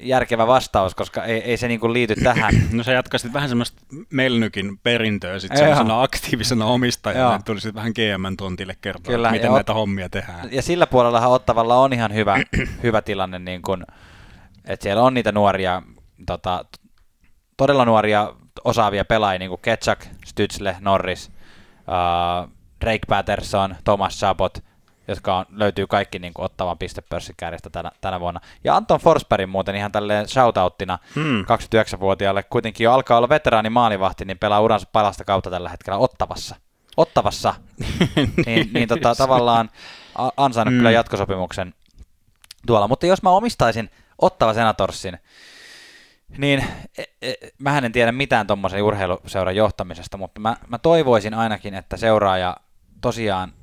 järkevä 0.02 0.48
vastaus, 0.48 0.96
koska 0.96 1.24
ei, 1.24 1.42
ei 1.42 1.58
se 1.58 1.68
niin 1.68 1.80
kuin 1.80 1.94
liity 1.94 2.16
tähän. 2.16 2.54
No 2.72 2.84
sä 2.84 2.92
jatkaisit 2.92 3.34
vähän 3.34 3.50
semmoista 3.50 3.82
Melnykin 4.10 4.78
perintöä 4.78 5.40
sit 5.40 5.52
Joo. 5.52 5.58
semmoisena 5.58 6.02
aktiivisena 6.02 6.66
omistajana, 6.66 7.36
että 7.36 7.46
tulisit 7.46 7.76
vähän 7.76 7.92
GM-tontille 7.92 8.76
kertoa, 8.82 9.14
Kyllä, 9.16 9.32
miten 9.32 9.52
näitä 9.52 9.72
ot- 9.72 9.76
hommia 9.76 10.10
tehdään. 10.10 10.50
Ja 10.52 10.62
sillä 10.62 10.88
puolellahan 10.88 11.32
Ottavalla 11.32 11.76
on 11.76 11.94
ihan 11.94 12.14
hyvä, 12.14 12.38
hyvä 12.84 13.02
tilanne, 13.02 13.40
niin 13.40 13.62
kun, 13.62 13.86
että 14.66 14.84
siellä 14.84 15.04
on 15.04 15.14
niitä 15.14 15.32
nuoria, 15.32 15.82
tota, 16.26 16.66
todella 17.58 17.86
nuoria 17.86 18.34
osaavia 18.64 19.06
pelaajia, 19.06 19.40
niin 19.40 19.50
kuin 19.50 19.62
Ketchak, 19.62 20.06
Stützle, 20.06 20.76
Norris, 20.80 21.32
uh, 21.88 22.52
Drake 22.82 23.06
Patterson, 23.08 23.76
Thomas 23.84 24.20
Chabot, 24.20 24.64
jotka 25.08 25.38
on, 25.38 25.46
löytyy 25.52 25.88
kaikki 25.88 26.20
niin 26.20 26.34
kuin, 26.34 26.46
Ottavan 26.46 26.78
pistepörssikärjestä 26.78 27.70
tänä, 27.70 27.92
tänä 28.02 28.20
vuonna. 28.20 28.40
Ja 28.64 28.76
Anton 28.76 29.00
Forsbergin 29.00 29.50
muuten 29.50 29.76
ihan 29.76 29.92
tälleen 29.92 30.28
shoutouttina 30.28 31.00
Hmm. 31.16 31.42
29-vuotiaalle, 31.42 32.44
kuitenkin 32.44 32.86
jo 32.86 32.94
alkaa 32.94 33.18
olla 33.18 33.30
veteraani 33.30 33.70
maalivahti, 33.70 34.26
niin 34.26 34.40
pelaa 34.40 34.62
uransa 34.62 34.88
palasta 34.92 35.24
kautta 35.24 35.50
tällä 35.50 35.70
hetkellä 35.70 35.98
Ottavassa. 35.98 36.56
Ottavassa 36.98 37.54
niin, 38.46 38.70
niin 38.74 38.88
tota, 38.88 39.16
tavallaan 39.16 39.70
ansainnut 40.38 40.74
Mm. 40.74 40.78
kyllä 40.78 40.92
jatkosopimuksen 40.92 41.74
tuolla. 42.68 42.88
Mutta 42.88 43.06
jos 43.06 43.24
mä 43.24 43.30
omistaisin 43.30 43.90
Ottava 44.22 44.54
Senatorsin, 44.54 45.18
niin 46.38 46.66
e, 46.98 47.04
e, 47.22 47.34
mähän 47.58 47.86
en 47.86 47.92
tiedä 47.92 48.12
mitään 48.12 48.48
tuommoisen 48.48 48.84
urheiluseuran 48.84 49.56
johtamisesta, 49.56 50.18
mutta 50.18 50.40
mä, 50.42 50.56
mä 50.68 50.78
toivoisin 50.78 51.34
ainakin, 51.34 51.74
että 51.74 51.98
seuraaja 51.98 52.58
tosiaan 53.02 53.54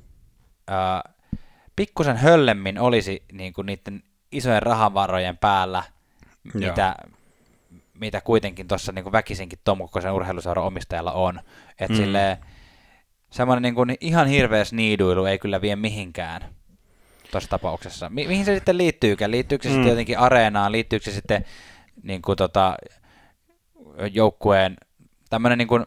pikkusen 1.75 2.17
höllemmin 2.17 2.79
olisi 2.79 3.23
niin 3.31 3.53
kuin 3.53 3.65
niiden 3.65 4.03
isojen 4.31 4.63
rahanvarojen 4.63 5.37
päällä, 5.37 5.83
Joo. 6.53 6.69
mitä, 6.69 6.95
mitä 7.93 8.21
kuitenkin 8.21 8.67
tuossa 8.67 8.91
niin 8.91 9.11
väkisinkin 9.11 9.59
tuon 9.63 9.77
kokoisen 9.77 10.11
urheiluseuran 10.13 10.65
omistajalla 10.65 11.11
on. 11.11 11.39
Että 11.79 11.93
mm. 11.93 11.95
silleen, 11.95 12.37
semmoinen 13.29 13.61
niin 13.63 13.75
kuin 13.75 13.95
ihan 14.01 14.27
hirveä 14.27 14.63
sniiduilu 14.65 15.25
ei 15.25 15.39
kyllä 15.39 15.61
vie 15.61 15.75
mihinkään 15.75 16.41
tuossa 17.31 17.49
tapauksessa. 17.49 18.09
Mi- 18.09 18.27
mihin 18.27 18.45
se 18.45 18.55
sitten 18.55 18.77
liittyykään? 18.77 19.31
Liittyykö 19.31 19.63
se 19.63 19.69
Mm. 19.69 19.73
sitten 19.73 19.89
jotenkin 19.89 20.19
areenaan? 20.19 20.71
Liittyykö 20.71 21.05
se 21.05 21.11
sitten 21.11 21.45
niin 22.03 22.21
kuin 22.21 22.35
tota, 22.35 22.75
joukkueen, 24.11 24.77
tämmöinen 25.29 25.57
niin 25.57 25.67
kuin, 25.67 25.85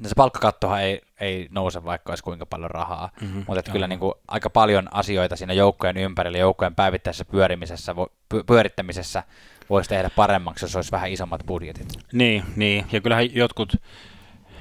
no 0.00 0.08
se 0.08 0.14
palkkakattohan 0.16 0.82
ei, 0.82 1.00
ei 1.20 1.48
nouse 1.50 1.84
vaikka 1.84 2.12
olisi 2.12 2.24
kuinka 2.24 2.46
paljon 2.46 2.70
rahaa, 2.70 3.10
Mhm, 3.20 3.24
mm-hmm, 3.24 3.44
mutta 3.46 3.60
että 3.60 3.72
kyllä 3.72 3.86
niin 3.86 3.98
kuin 3.98 4.14
aika 4.28 4.50
paljon 4.50 4.88
asioita 4.94 5.36
siinä 5.36 5.52
joukkojen 5.52 5.96
ympärillä, 5.96 6.38
joukkojen 6.38 6.74
päivittäisessä 6.74 7.24
pyörimisessä, 7.24 7.94
pyörittämisessä 8.46 9.22
voisi 9.70 9.88
tehdä 9.88 10.10
paremmaksi, 10.16 10.64
jos 10.64 10.76
olisi 10.76 10.92
vähän 10.92 11.10
isommat 11.10 11.40
budjetit. 11.46 11.92
Niin, 12.12 12.44
niin, 12.56 12.86
ja 12.92 13.00
kyllähän 13.00 13.34
jotkut, 13.34 13.76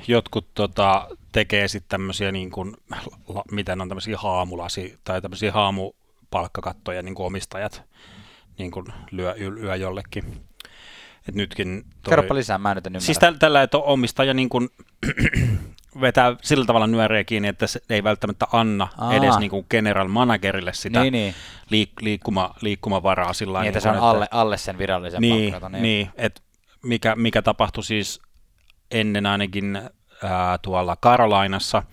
jotkut 0.07 0.47
tota, 0.53 1.07
tekee 1.31 1.67
sitten 1.67 1.89
tämmöisiä, 1.89 2.31
niin 2.31 2.51
kuin, 2.51 2.77
miten 3.51 3.81
on 3.81 3.87
tämmöisiä 3.89 4.17
haamulasi 4.17 4.99
tai 5.03 5.21
tämmöisiä 5.21 5.51
haamupalkkakattoja 5.51 7.01
niin 7.01 7.15
kuin 7.15 7.27
omistajat 7.27 7.83
niin 8.57 8.71
kuin 8.71 8.85
lyö, 9.11 9.35
lyö 9.37 9.75
jollekin. 9.75 10.23
Et 11.29 11.35
nytkin 11.35 11.83
toi... 12.03 12.11
Kerropa 12.11 12.35
lisää, 12.35 12.57
mä 12.57 12.71
en 12.71 12.81
nyt 12.83 13.03
Siis 13.03 13.19
tällä, 13.19 13.37
tällä 13.37 13.63
että 13.63 13.77
omistaja 13.77 14.33
niin 14.33 14.49
kuin 14.49 14.69
vetää 16.01 16.35
sillä 16.41 16.65
tavalla 16.65 16.87
nyöreä 16.87 17.23
kiinni, 17.23 17.47
että 17.47 17.67
se 17.67 17.81
ei 17.89 18.03
välttämättä 18.03 18.47
anna 18.51 18.87
Aa. 18.97 19.13
edes 19.13 19.37
niin 19.39 19.49
kuin 19.49 19.65
general 19.69 20.07
managerille 20.07 20.73
sitä 20.73 21.01
niin, 21.01 21.11
niin. 21.13 21.35
Liik- 21.65 22.01
liikkuma, 22.01 22.53
liikkumavaraa 22.61 23.33
sillä 23.33 23.59
niin, 23.59 23.67
että 23.67 23.79
se 23.79 23.89
on 23.89 23.95
että, 23.95 24.05
alle, 24.05 24.27
alle 24.31 24.57
sen 24.57 24.77
virallisen 24.77 25.21
niin, 25.21 25.51
palkkata, 25.51 25.69
niin. 25.69 25.83
niin 25.83 26.09
että 26.15 26.41
mikä, 26.83 27.15
mikä 27.15 27.41
tapahtui 27.41 27.83
siis 27.83 28.21
ennen 28.91 29.25
ainakin 29.25 29.81
ää, 30.23 30.57
tuolla 30.57 30.95
Karolainassa, 30.95 31.83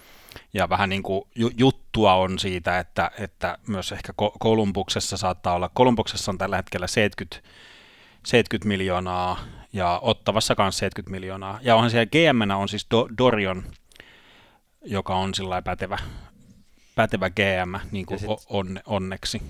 ja 0.54 0.68
vähän 0.68 0.88
niin 0.88 1.02
kuin 1.02 1.22
juttua 1.58 2.14
on 2.14 2.38
siitä, 2.38 2.78
että, 2.78 3.10
että 3.18 3.58
myös 3.66 3.92
ehkä 3.92 4.12
Kolumbuksessa 4.38 5.16
saattaa 5.16 5.54
olla, 5.54 5.70
Kolumbuksessa 5.74 6.32
on 6.32 6.38
tällä 6.38 6.56
hetkellä 6.56 6.86
70, 6.86 7.48
70 8.28 8.68
miljoonaa 8.68 9.40
ja 9.72 9.98
Ottavassa 10.02 10.54
kanssa 10.54 10.78
70 10.78 11.10
miljoonaa. 11.10 11.58
Ja 11.62 11.74
onhan 11.74 11.90
siellä 11.90 12.06
gm 12.06 12.50
on 12.50 12.68
siis 12.68 12.86
Do, 12.90 13.08
Dorion, 13.18 13.62
joka 14.84 15.16
on 15.16 15.34
sillä 15.34 15.62
pätevä, 15.62 15.98
pätevä 16.94 17.30
GM, 17.30 17.74
niin 17.90 18.06
kuin 18.06 18.20
sit, 18.20 18.28
on, 18.48 18.80
onneksi. 18.86 19.42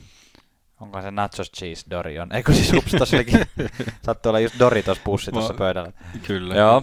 Onko 0.81 1.03
se 1.03 1.11
nachos 1.11 1.53
cheese 1.53 1.87
Dorion? 1.91 2.33
Eikö 2.33 2.53
siis 2.53 2.73
ups, 2.73 2.91
tuossa 2.91 3.17
olikin, 3.17 3.41
sattuu 4.07 4.31
olla 4.31 4.41
just 4.41 4.59
Doritos 4.59 4.99
pussi 4.99 5.33
tuossa 5.33 5.55
pöydällä. 5.55 5.93
Kyllä. 6.27 6.55
Joo. 6.55 6.83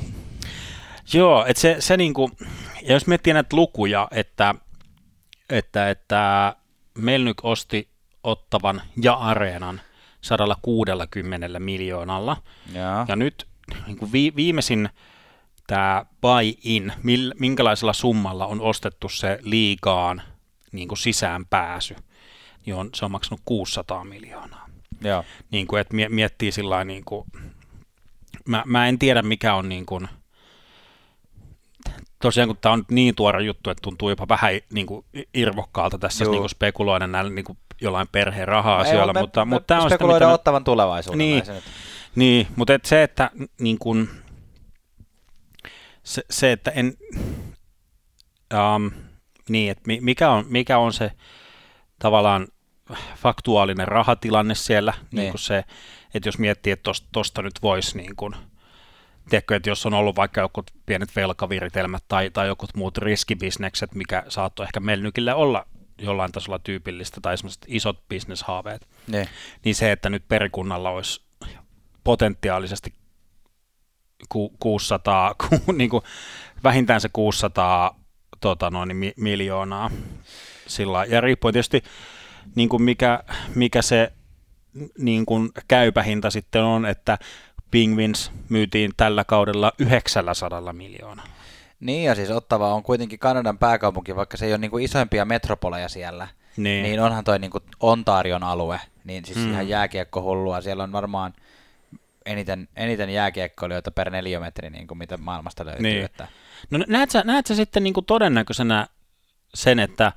Joo, 1.14 1.46
että 1.46 1.62
se, 1.62 1.76
se 1.80 1.98
niinku, 1.98 2.32
ja 2.82 2.94
jos 2.94 3.08
miettii 3.08 3.34
näitä 3.34 3.56
lukuja, 3.56 4.08
että, 4.12 4.56
että, 5.50 5.90
että 5.90 6.56
Melnyk 6.98 7.46
osti 7.46 7.90
ottavan 8.24 8.82
ja 9.02 9.14
areenan 9.14 9.82
160 10.26 11.60
miljoonalla, 11.60 12.38
ja, 12.74 13.06
ja 13.08 13.16
nyt 13.16 13.48
niin 13.88 13.98
kuin 13.98 14.12
vi, 14.12 14.34
viimeisin 14.36 14.90
tämä 15.68 16.06
buy-in, 16.22 16.94
minkälaisella 17.40 17.94
summalla 17.94 18.46
on 18.46 18.62
ostettu 18.62 19.10
se 19.10 19.40
liigaan 19.42 20.22
niin 20.72 20.88
kuin 20.88 20.98
sisään 20.98 21.46
pääsy, 21.46 21.96
niin 22.66 22.76
on, 22.76 22.90
se 22.96 23.06
on 23.06 23.12
maksanut 23.12 23.42
600 23.46 24.04
miljoonaa. 24.04 24.66
Joo. 25.02 25.24
Niin 25.52 25.68
kuin, 25.68 25.82
että 25.82 25.96
miettii 26.10 26.52
sillä 26.52 26.84
niin 26.84 27.06
kuin, 27.06 27.26
mä, 28.46 28.64
mä 28.66 28.88
en 28.88 29.00
tiedä 29.00 29.22
mikä 29.22 29.56
on 29.56 29.70
niin 29.70 29.86
kuin, 29.86 30.08
tosiaan 32.22 32.48
kun 32.48 32.58
tämä 32.62 32.74
on 32.74 32.86
niin 32.90 33.16
tuore 33.16 33.44
juttu, 33.44 33.70
että 33.70 33.82
tuntuu 33.82 34.10
jopa 34.10 34.28
vähän 34.28 34.52
niin 34.74 34.88
kuin 34.88 35.06
irvokkaalta 35.34 35.98
tässä 35.98 36.26
niin 36.26 36.40
kuin 36.40 36.50
spekuloida 36.50 37.08
näillä 37.08 37.32
niin 37.32 37.46
kuin 37.46 37.58
jollain 37.82 38.08
perheen 38.12 38.48
raha-asioilla. 38.48 39.14
Me, 39.14 39.22
mutta, 39.22 39.46
me, 39.46 39.50
mutta 39.50 39.68
tämä 39.68 39.82
on 39.82 39.90
sitä, 39.90 40.08
mitä 40.08 40.34
ottavan 40.34 40.64
tulevaisuuden. 40.64 41.18
Niin, 41.18 41.44
niin 42.16 42.48
mutta 42.56 42.74
et 42.74 42.86
se, 42.86 43.04
että 43.04 43.32
niin 43.60 43.80
kuin, 43.80 44.10
se, 46.04 46.24
se, 46.30 46.52
että 46.52 46.72
en, 46.72 46.94
um, 48.76 48.92
niin, 49.50 49.72
että 49.72 49.84
mikä 50.02 50.30
on, 50.30 50.46
mikä 50.50 50.78
on 50.78 50.94
se 50.94 51.12
tavallaan 52.00 52.48
faktuaalinen 53.16 53.88
rahatilanne 53.88 54.56
siellä, 54.56 54.94
niin. 55.12 55.20
Niin 55.20 55.32
kuin 55.32 55.42
se, 55.42 55.64
että 56.14 56.28
jos 56.28 56.40
miettii, 56.40 56.74
että 56.74 56.92
tuosta 57.12 57.42
nyt 57.42 57.62
voisi 57.62 57.98
niin 57.98 58.16
kuin, 58.16 58.36
tiedätkö, 59.30 59.56
että 59.56 59.70
jos 59.70 59.86
on 59.86 59.94
ollut 59.94 60.16
vaikka 60.16 60.42
jotkut 60.42 60.72
pienet 60.86 61.16
velkaviritelmät 61.16 62.04
tai, 62.08 62.30
tai 62.30 62.48
jotkut 62.48 62.76
muut 62.76 62.98
riskibisnekset, 62.98 63.96
mikä 63.96 64.24
saattoi 64.30 64.64
ehkä 64.64 64.80
Melnykille 64.80 65.34
olla 65.34 65.66
jollain 65.98 66.32
tasolla 66.32 66.60
tyypillistä, 66.60 67.22
tai 67.22 67.38
semmoiset 67.38 67.66
isot 67.68 68.08
bisneshaaveet, 68.10 68.88
ne. 69.08 69.30
niin 69.66 69.76
se, 69.76 69.92
että 69.92 70.10
nyt 70.10 70.28
perikunnalla 70.28 70.90
olisi 70.90 71.22
potentiaalisesti 72.04 72.94
ku, 74.30 74.54
600, 74.60 75.36
ku, 75.66 75.72
niin 75.72 75.90
kuin 75.90 76.04
vähintään 76.64 77.02
se 77.02 77.10
600 77.14 78.00
tota 78.42 78.70
noin, 78.70 78.98
mi, 78.98 79.14
miljoonaa 79.18 79.92
sillä 80.68 81.06
ja 81.06 81.22
riippuen 81.22 81.54
tietysti 81.54 81.84
niin 82.56 82.70
kuin 82.70 82.84
mikä, 82.84 83.24
mikä 83.56 83.82
se 83.82 84.12
niin 84.98 85.26
kuin 85.26 85.50
käypä 85.68 86.04
hinta 86.04 86.30
sitten 86.30 86.64
on, 86.64 86.86
että 86.86 87.18
Penguins 87.72 88.32
myytiin 88.50 88.92
tällä 88.98 89.24
kaudella 89.24 89.72
900 89.80 90.74
miljoonaa. 90.74 91.26
Niin, 91.86 92.04
ja 92.04 92.16
siis 92.16 92.30
Ottava 92.32 92.74
on 92.74 92.84
kuitenkin 92.84 93.20
Kanadan 93.20 93.58
pääkaupunki, 93.58 94.16
vaikka 94.16 94.38
se 94.38 94.46
ei 94.46 94.52
ole 94.52 94.58
niin 94.58 94.72
kuin 94.72 94.84
isoimpia 94.84 95.26
metropoleja 95.26 95.90
siellä. 95.90 96.28
Niin. 96.58 96.84
niin 96.84 97.00
onhan 97.00 97.24
toi 97.24 97.40
niin 97.40 97.52
kuin 97.52 97.64
Ontarion 97.80 98.44
alue, 98.44 98.80
niin 99.04 99.26
siis 99.26 99.38
mm. 99.38 99.52
ihan 99.52 99.68
jääkiekkohullua. 99.68 100.62
Siellä 100.62 100.84
on 100.84 100.92
varmaan 100.92 101.34
eniten, 102.26 102.68
eniten 102.76 103.10
jääkiekkoilijoita 103.10 103.92
per 103.92 104.10
neliömetri, 104.10 104.70
niin 104.70 104.88
kuin 104.88 104.98
mitä 104.98 105.18
maailmasta 105.18 105.66
löytyy. 105.66 105.84
Niin. 105.84 106.06
Että... 106.06 106.28
No 106.70 106.80
näet 106.88 107.12
sä, 107.12 107.22
näet 107.26 107.48
sä 107.48 107.56
sitten 107.56 107.84
niin 107.84 107.94
kuin 107.94 108.06
todennäköisenä 108.06 108.88
sen, 109.54 109.80
että 109.80 110.12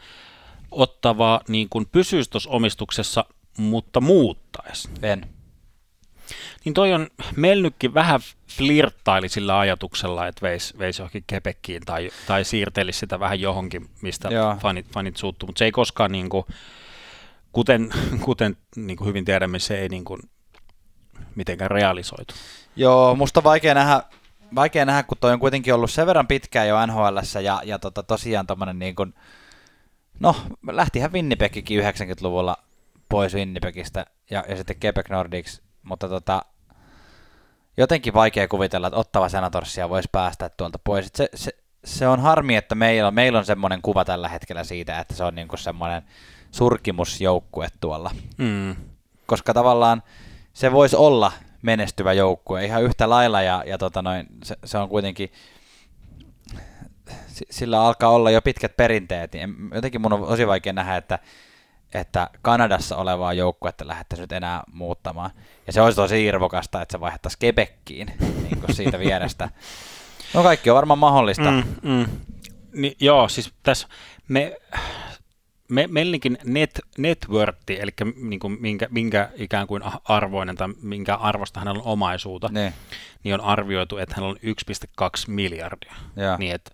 Ottava 0.70 1.40
niin 1.48 1.68
kuin 1.68 1.86
pysyisi 1.92 2.30
tuossa 2.30 2.50
omistuksessa, 2.50 3.24
mutta 3.58 4.00
muuttaisi? 4.00 4.88
En 5.02 5.26
niin 6.64 6.74
toi 6.74 6.92
on, 6.92 7.08
Melnykki 7.36 7.94
vähän 7.94 8.20
flirttaili 8.49 9.28
sillä 9.28 9.59
ajatuksella, 9.59 10.26
että 10.26 10.42
veisi, 10.42 10.78
veisi 10.78 11.03
johonkin 11.03 11.24
Kepekkiin 11.26 11.82
tai, 11.86 12.11
tai 12.26 12.44
siirtelisi 12.44 12.99
sitä 12.99 13.20
vähän 13.20 13.40
johonkin, 13.40 13.90
mistä 14.03 14.28
fanit, 14.61 14.86
fanit 14.92 15.16
suuttuu, 15.16 15.46
mutta 15.46 15.59
se 15.59 15.64
ei 15.64 15.72
koskaan 15.72 16.12
niin 16.12 16.28
kuin, 16.28 16.44
kuten, 17.53 17.90
kuten 18.24 18.57
niin 18.76 18.96
kuin 18.96 19.09
hyvin 19.09 19.24
tiedämme, 19.24 19.59
se 19.59 19.78
ei 19.78 19.88
niin 19.88 20.05
kuin, 20.05 20.20
mitenkään 21.34 21.70
realisoitu. 21.70 22.34
Joo, 22.76 23.14
musta 23.14 23.44
vaikea 23.44 23.74
nähdä, 23.74 24.03
vaikea 24.55 24.84
nähdä, 24.84 25.03
kun 25.03 25.18
toi 25.20 25.32
on 25.32 25.40
kuitenkin 25.40 25.74
ollut 25.74 25.90
sen 25.90 26.07
verran 26.07 26.26
pitkään 26.26 26.68
jo 26.68 26.86
nhl 26.86 27.18
ja, 27.42 27.62
ja 27.64 27.78
tota, 27.78 28.03
tosiaan 28.03 28.46
tommonen 28.46 28.78
niin 28.78 28.94
kuin, 28.94 29.14
no 30.20 30.36
lähtihän 30.70 31.12
Winnipegkin 31.12 31.82
90-luvulla 31.82 32.57
pois 33.09 33.34
Winnipegistä 33.34 34.07
ja, 34.30 34.44
ja 34.49 34.57
sitten 34.57 34.76
Quebec 34.84 35.09
Nordics 35.09 35.62
mutta 35.88 36.09
tota, 36.09 36.42
jotenkin 37.78 38.14
vaikea 38.14 38.48
kuvitella, 38.48 38.86
että 38.86 38.98
ottava 38.98 39.28
senatorsia 39.28 39.88
voisi 39.88 40.08
päästä 40.12 40.50
tuolta 40.56 40.78
pois. 40.84 41.10
Se, 41.14 41.28
se, 41.34 41.52
se 41.84 42.08
on 42.08 42.20
harmi, 42.20 42.56
että 42.56 42.74
meillä 42.74 43.08
on, 43.08 43.14
meillä 43.14 43.38
on 43.38 43.44
semmoinen 43.44 43.82
kuva 43.82 44.04
tällä 44.04 44.28
hetkellä 44.28 44.64
siitä, 44.64 44.98
että 44.98 45.14
se 45.14 45.24
on 45.24 45.34
niinku 45.34 45.56
semmoinen 45.56 46.02
surkimusjoukkue 46.50 47.68
tuolla. 47.80 48.10
Mm. 48.38 48.76
Koska 49.26 49.54
tavallaan 49.54 50.02
se 50.52 50.72
voisi 50.72 50.96
olla 50.96 51.32
menestyvä 51.62 52.12
joukkue 52.12 52.64
ihan 52.64 52.82
yhtä 52.82 53.10
lailla 53.10 53.42
ja, 53.42 53.64
ja 53.66 53.78
tota 53.78 54.02
noin, 54.02 54.26
se, 54.44 54.56
se 54.64 54.78
on 54.78 54.88
kuitenkin 54.88 55.32
sillä 57.50 57.82
alkaa 57.82 58.10
olla 58.10 58.30
jo 58.30 58.42
pitkät 58.42 58.76
perinteet, 58.76 59.32
niin 59.32 59.54
jotenkin 59.74 60.00
mun 60.00 60.12
on 60.12 60.26
tosi 60.26 60.46
vaikea 60.46 60.72
nähdä, 60.72 60.96
että 60.96 61.18
että 61.95 62.30
Kanadassa 62.43 62.97
olevaa 62.97 63.32
joukkuetta 63.32 63.86
lähdettäisiin 63.86 64.22
nyt 64.22 64.32
enää 64.32 64.62
muuttamaan. 64.72 65.30
Ja 65.66 65.72
se 65.72 65.80
olisi 65.80 65.97
tosi 65.97 66.24
irvokasta, 66.24 66.82
että 66.82 66.93
se 66.93 67.01
vaihdettaisiin 67.01 67.39
Quebeckiin 67.43 68.12
niin 68.43 68.61
kuin 68.61 68.74
siitä 68.74 68.99
vierestä. 68.99 69.51
No 70.34 70.43
kaikki 70.43 70.70
on 70.70 70.76
varmaan 70.76 70.99
mahdollista. 70.99 71.51
Mm, 71.51 71.64
mm. 71.82 72.07
Ni, 72.72 72.97
joo, 73.01 73.28
siis 73.28 73.53
tässä 73.62 73.89
me, 74.28 74.57
me, 75.68 75.86
meilläkin 75.86 76.39
net, 76.45 76.80
networthi, 76.99 77.80
eli 77.80 77.91
niin 78.16 78.41
kuin 78.41 78.57
minkä, 78.61 78.86
minkä 78.91 79.30
ikään 79.34 79.66
kuin 79.66 79.82
arvoinen 80.05 80.57
tai 80.57 80.68
minkä 80.82 81.14
arvosta 81.14 81.61
hänellä 81.61 81.80
on 81.80 81.93
omaisuutta, 81.93 82.49
ne. 82.53 82.72
niin 83.24 83.34
on 83.34 83.41
arvioitu, 83.41 83.97
että 83.97 84.14
hänellä 84.14 84.30
on 84.30 84.39
1,2 85.03 85.11
miljardia. 85.26 85.95
Ja. 86.16 86.36
Niin, 86.36 86.55
että, 86.55 86.70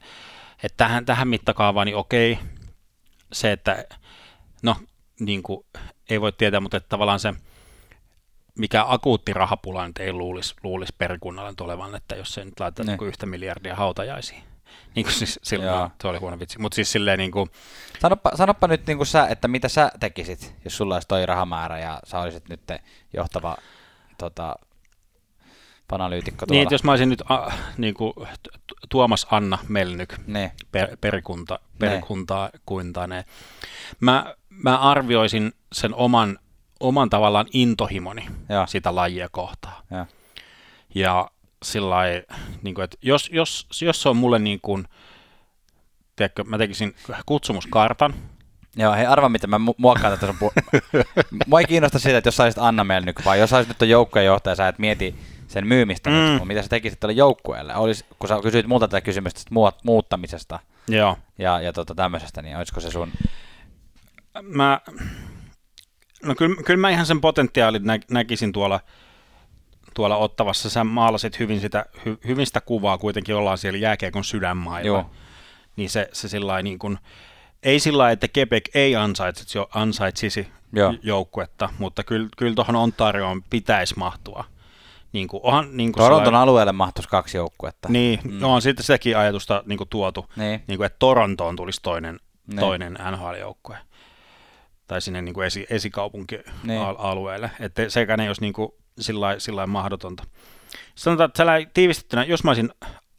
että 0.62 0.76
tähän, 0.76 1.04
tähän 1.04 1.28
mittakaavaan, 1.28 1.86
niin 1.86 1.96
okei, 1.96 2.38
se, 3.32 3.52
että 3.52 3.84
no 4.62 4.76
niin 5.20 5.42
kuin, 5.42 5.66
ei 6.10 6.20
voi 6.20 6.32
tietää, 6.32 6.60
mutta 6.60 6.76
että 6.76 6.88
tavallaan 6.88 7.20
se, 7.20 7.34
mikä 8.58 8.84
akuutti 8.88 9.32
rahapula 9.32 9.86
nyt 9.86 9.98
ei 9.98 10.12
luulisi, 10.12 10.54
luulisi 10.62 10.94
perikunnalle 10.98 11.54
olevan, 11.60 11.94
että 11.94 12.14
jos 12.16 12.34
se 12.34 12.44
nyt 12.44 12.60
laittaa 12.60 12.84
niin 12.84 13.06
yhtä 13.06 13.26
miljardia 13.26 13.76
hautajaisiin. 13.76 14.42
Niin 14.94 15.04
kuin 15.04 15.14
siis 15.14 15.40
silloin, 15.42 15.90
se 16.02 16.08
oli 16.08 16.18
huono 16.18 16.38
vitsi. 16.38 16.58
Mutta 16.58 16.74
siis 16.74 16.92
silleen 16.92 17.18
niin 17.18 17.30
kuin... 17.30 17.50
Sanoppa, 18.00 18.30
sanoppa 18.34 18.68
nyt 18.68 18.86
niin 18.86 18.96
kuin 18.96 19.06
sä, 19.06 19.26
että 19.26 19.48
mitä 19.48 19.68
sä 19.68 19.90
tekisit, 20.00 20.54
jos 20.64 20.76
sulla 20.76 20.94
olisi 20.94 21.08
toi 21.08 21.26
rahamäärä 21.26 21.78
ja 21.78 22.00
sä 22.04 22.20
olisit 22.20 22.48
nyt 22.48 22.60
johtava 23.12 23.56
tota, 24.18 24.56
panalyytikko 25.88 26.46
tuolla. 26.46 26.62
Niin, 26.62 26.70
jos 26.70 26.84
mä 26.84 26.92
olisin 26.92 27.08
nyt 27.08 27.22
a, 27.28 27.52
niin 27.78 27.94
kuin, 27.94 28.12
Tuomas 28.88 29.26
Anna 29.30 29.58
Melnyk, 29.68 30.14
ne. 30.26 30.52
per, 30.72 30.96
perikunta, 31.00 31.58
perikuntaa 31.78 32.50
kuintaneen. 32.66 33.24
Mä 34.00 34.34
mä 34.48 34.78
arvioisin 34.78 35.52
sen 35.72 35.94
oman, 35.94 36.38
oman 36.80 37.10
tavallaan 37.10 37.46
intohimoni 37.52 38.26
ja. 38.48 38.66
sitä 38.66 38.94
lajia 38.94 39.28
kohtaa. 39.28 39.82
Ja, 39.90 40.06
ja 40.94 41.30
sillä 41.62 41.96
niin 42.62 42.74
kuin, 42.74 42.84
että 42.84 42.96
jos, 43.02 43.30
jos, 43.32 43.66
jos 43.82 44.02
se 44.02 44.08
on 44.08 44.16
mulle 44.16 44.38
niin 44.38 44.60
kuin, 44.62 44.88
tiedätkö, 46.16 46.44
mä 46.44 46.58
tekisin 46.58 46.94
kutsumuskartan, 47.26 48.14
Joo, 48.76 48.94
hei 48.94 49.06
arva 49.06 49.28
miten 49.28 49.50
mä 49.50 49.56
mu- 49.56 49.74
muokkaan 49.76 50.18
tätä 50.18 50.26
sun 50.26 50.36
pu- 50.36 50.80
Mua 51.46 51.60
ei 51.60 51.66
kiinnosta 51.66 51.98
siitä, 51.98 52.18
että 52.18 52.28
jos 52.28 52.36
saisit 52.36 52.62
Anna 52.62 52.84
Melnyk, 52.84 53.24
vai 53.24 53.38
jos 53.38 53.50
saisit 53.50 53.68
nyt 53.68 53.78
ton 53.78 53.88
joukkueen 53.88 54.26
johtaja, 54.26 54.56
sä 54.56 54.68
et 54.68 54.78
mieti 54.78 55.14
sen 55.54 55.66
myymistä, 55.66 56.10
mm. 56.10 56.16
nyt, 56.16 56.44
mitä 56.44 56.62
sä 56.62 56.68
tekisit 56.68 57.00
tälle 57.00 57.12
joukkueelle? 57.12 57.76
Olis, 57.76 58.04
kun 58.18 58.28
sä 58.28 58.38
kysyit 58.42 58.66
multa 58.66 58.88
tätä 58.88 59.00
kysymystä 59.00 59.40
muut- 59.50 59.80
muuttamisesta 59.84 60.58
joo, 60.88 61.18
ja, 61.38 61.60
ja 61.60 61.72
tota 61.72 61.94
tämmöisestä, 61.94 62.42
niin 62.42 62.56
olisiko 62.56 62.80
se 62.80 62.90
sun... 62.90 63.12
mä, 64.42 64.80
no 66.22 66.34
kyllä, 66.34 66.62
kyllä 66.62 66.80
mä 66.80 66.90
ihan 66.90 67.06
sen 67.06 67.20
potentiaalin 67.20 67.84
nä, 67.84 67.98
näkisin 68.10 68.52
tuolla, 68.52 68.80
tuolla 69.94 70.16
ottavassa. 70.16 70.70
Sä 70.70 70.84
maalasit 70.84 71.38
hyvin 71.38 71.60
sitä, 71.60 71.86
hy, 72.04 72.18
hyvin 72.26 72.46
sitä 72.46 72.60
kuvaa, 72.60 72.98
kuitenkin 72.98 73.34
ollaan 73.34 73.58
siellä 73.58 73.78
jääkiekon 73.78 74.24
sydänmailla. 74.24 74.86
Joo. 74.86 75.10
Niin 75.76 75.90
se, 75.90 76.08
se 76.12 76.28
sillä 76.28 76.62
niin 76.62 76.78
kuin, 76.78 76.98
ei 77.62 77.80
sillä 77.80 78.10
että 78.10 78.26
Quebec 78.36 78.64
ei 78.74 78.96
ansaitsisi, 78.96 79.58
ansaitsisi 79.74 80.48
Joo. 80.72 80.94
joukkuetta, 81.02 81.68
mutta 81.78 82.04
kyllä, 82.04 82.28
kyllä 82.36 82.54
tuohon 82.54 82.76
Ontarioon 82.76 83.42
pitäisi 83.42 83.94
mahtua. 83.96 84.44
Niin 85.14 85.28
kuin, 85.28 85.40
onhan, 85.44 85.76
niin 85.76 85.92
kuin 85.92 86.00
Toronton 86.02 86.24
sellainen- 86.26 86.42
alueelle 86.42 86.72
mahtuisi 86.72 87.08
kaksi 87.08 87.36
joukkuetta. 87.36 87.88
Niin, 87.88 88.20
mm. 88.24 88.38
no 88.40 88.54
on 88.54 88.62
sitten 88.62 88.84
sitäkin 88.84 89.16
ajatusta 89.18 89.62
niin 89.66 89.76
kuin 89.78 89.88
tuotu, 89.88 90.26
Niin. 90.36 90.62
niin 90.66 90.76
kuin, 90.78 90.86
että 90.86 90.96
Torontoon 90.98 91.56
tulisi 91.56 91.80
toinen, 91.82 92.20
Niin. 92.46 92.60
toinen 92.60 92.98
NHL-joukkue. 93.10 93.76
Tai 94.86 95.00
sinne 95.00 95.22
niin 95.22 95.34
kuin 95.34 95.46
esi, 95.46 95.58
Niin. 95.60 95.66
esikaupunkialueelle. 95.70 97.50
Että 97.60 97.88
sekään 97.88 98.20
ei 98.20 98.28
olisi 98.28 98.40
niin 98.40 98.52
kuin 98.52 98.68
sillä 99.00 99.26
lailla- 99.26 99.66
mahdotonta. 99.66 100.24
Sanotaan, 100.94 101.28
että 101.30 101.44
tiivistettynä, 101.74 102.24
jos 102.24 102.44
mä 102.44 102.50
olisin 102.50 102.70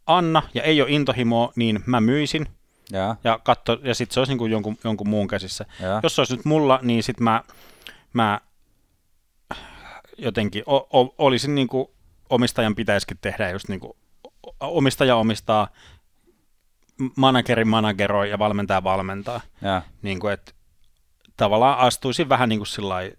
Anna 0.08 0.42
ja 0.54 0.64
ei 0.64 0.82
ole 0.82 0.92
intohimoa, 0.92 1.52
niin 1.56 1.80
mä 1.86 2.02
myisin 2.02 2.48
Joo, 2.92 3.16
ja, 3.24 3.40
katso, 3.44 3.78
ja 3.84 3.96
sitten 3.96 4.14
se 4.14 4.20
olisi 4.20 4.32
niin 4.32 4.38
kuin 4.38 4.52
jonkun, 4.52 4.78
jonkun 4.84 5.10
muun 5.10 5.28
käsissä. 5.28 5.66
joo. 5.82 6.00
Jos 6.04 6.16
se 6.16 6.22
olisi 6.22 6.36
nyt 6.36 6.46
mulla, 6.46 6.80
niin 6.82 7.04
sitten 7.04 7.24
mä, 7.24 7.44
mä 8.14 8.42
jotenkin 10.18 10.64
o, 10.66 10.76
o, 10.76 11.16
olisin 11.18 11.56
niin 11.56 11.68
kuin 11.68 11.88
omistajan 12.30 12.76
pitäisikin 12.76 13.18
tehdä 13.22 13.50
just 13.50 13.70
niin 13.70 13.80
kuin 13.80 13.94
omistaja 14.60 15.16
omistaa, 15.16 15.68
manageri 17.16 17.66
manageroi 17.66 18.30
ja 18.30 18.40
valmentaja 18.40 18.84
valmentaa. 18.84 19.42
joo. 19.62 19.82
Niin 20.02 20.20
kuin, 20.20 20.34
että 20.34 20.52
tavallaan 21.38 21.78
astuisin 21.78 22.30
vähän 22.30 22.50
niin 22.50 22.60
kuin 22.60 22.68
sillai, 22.68 23.14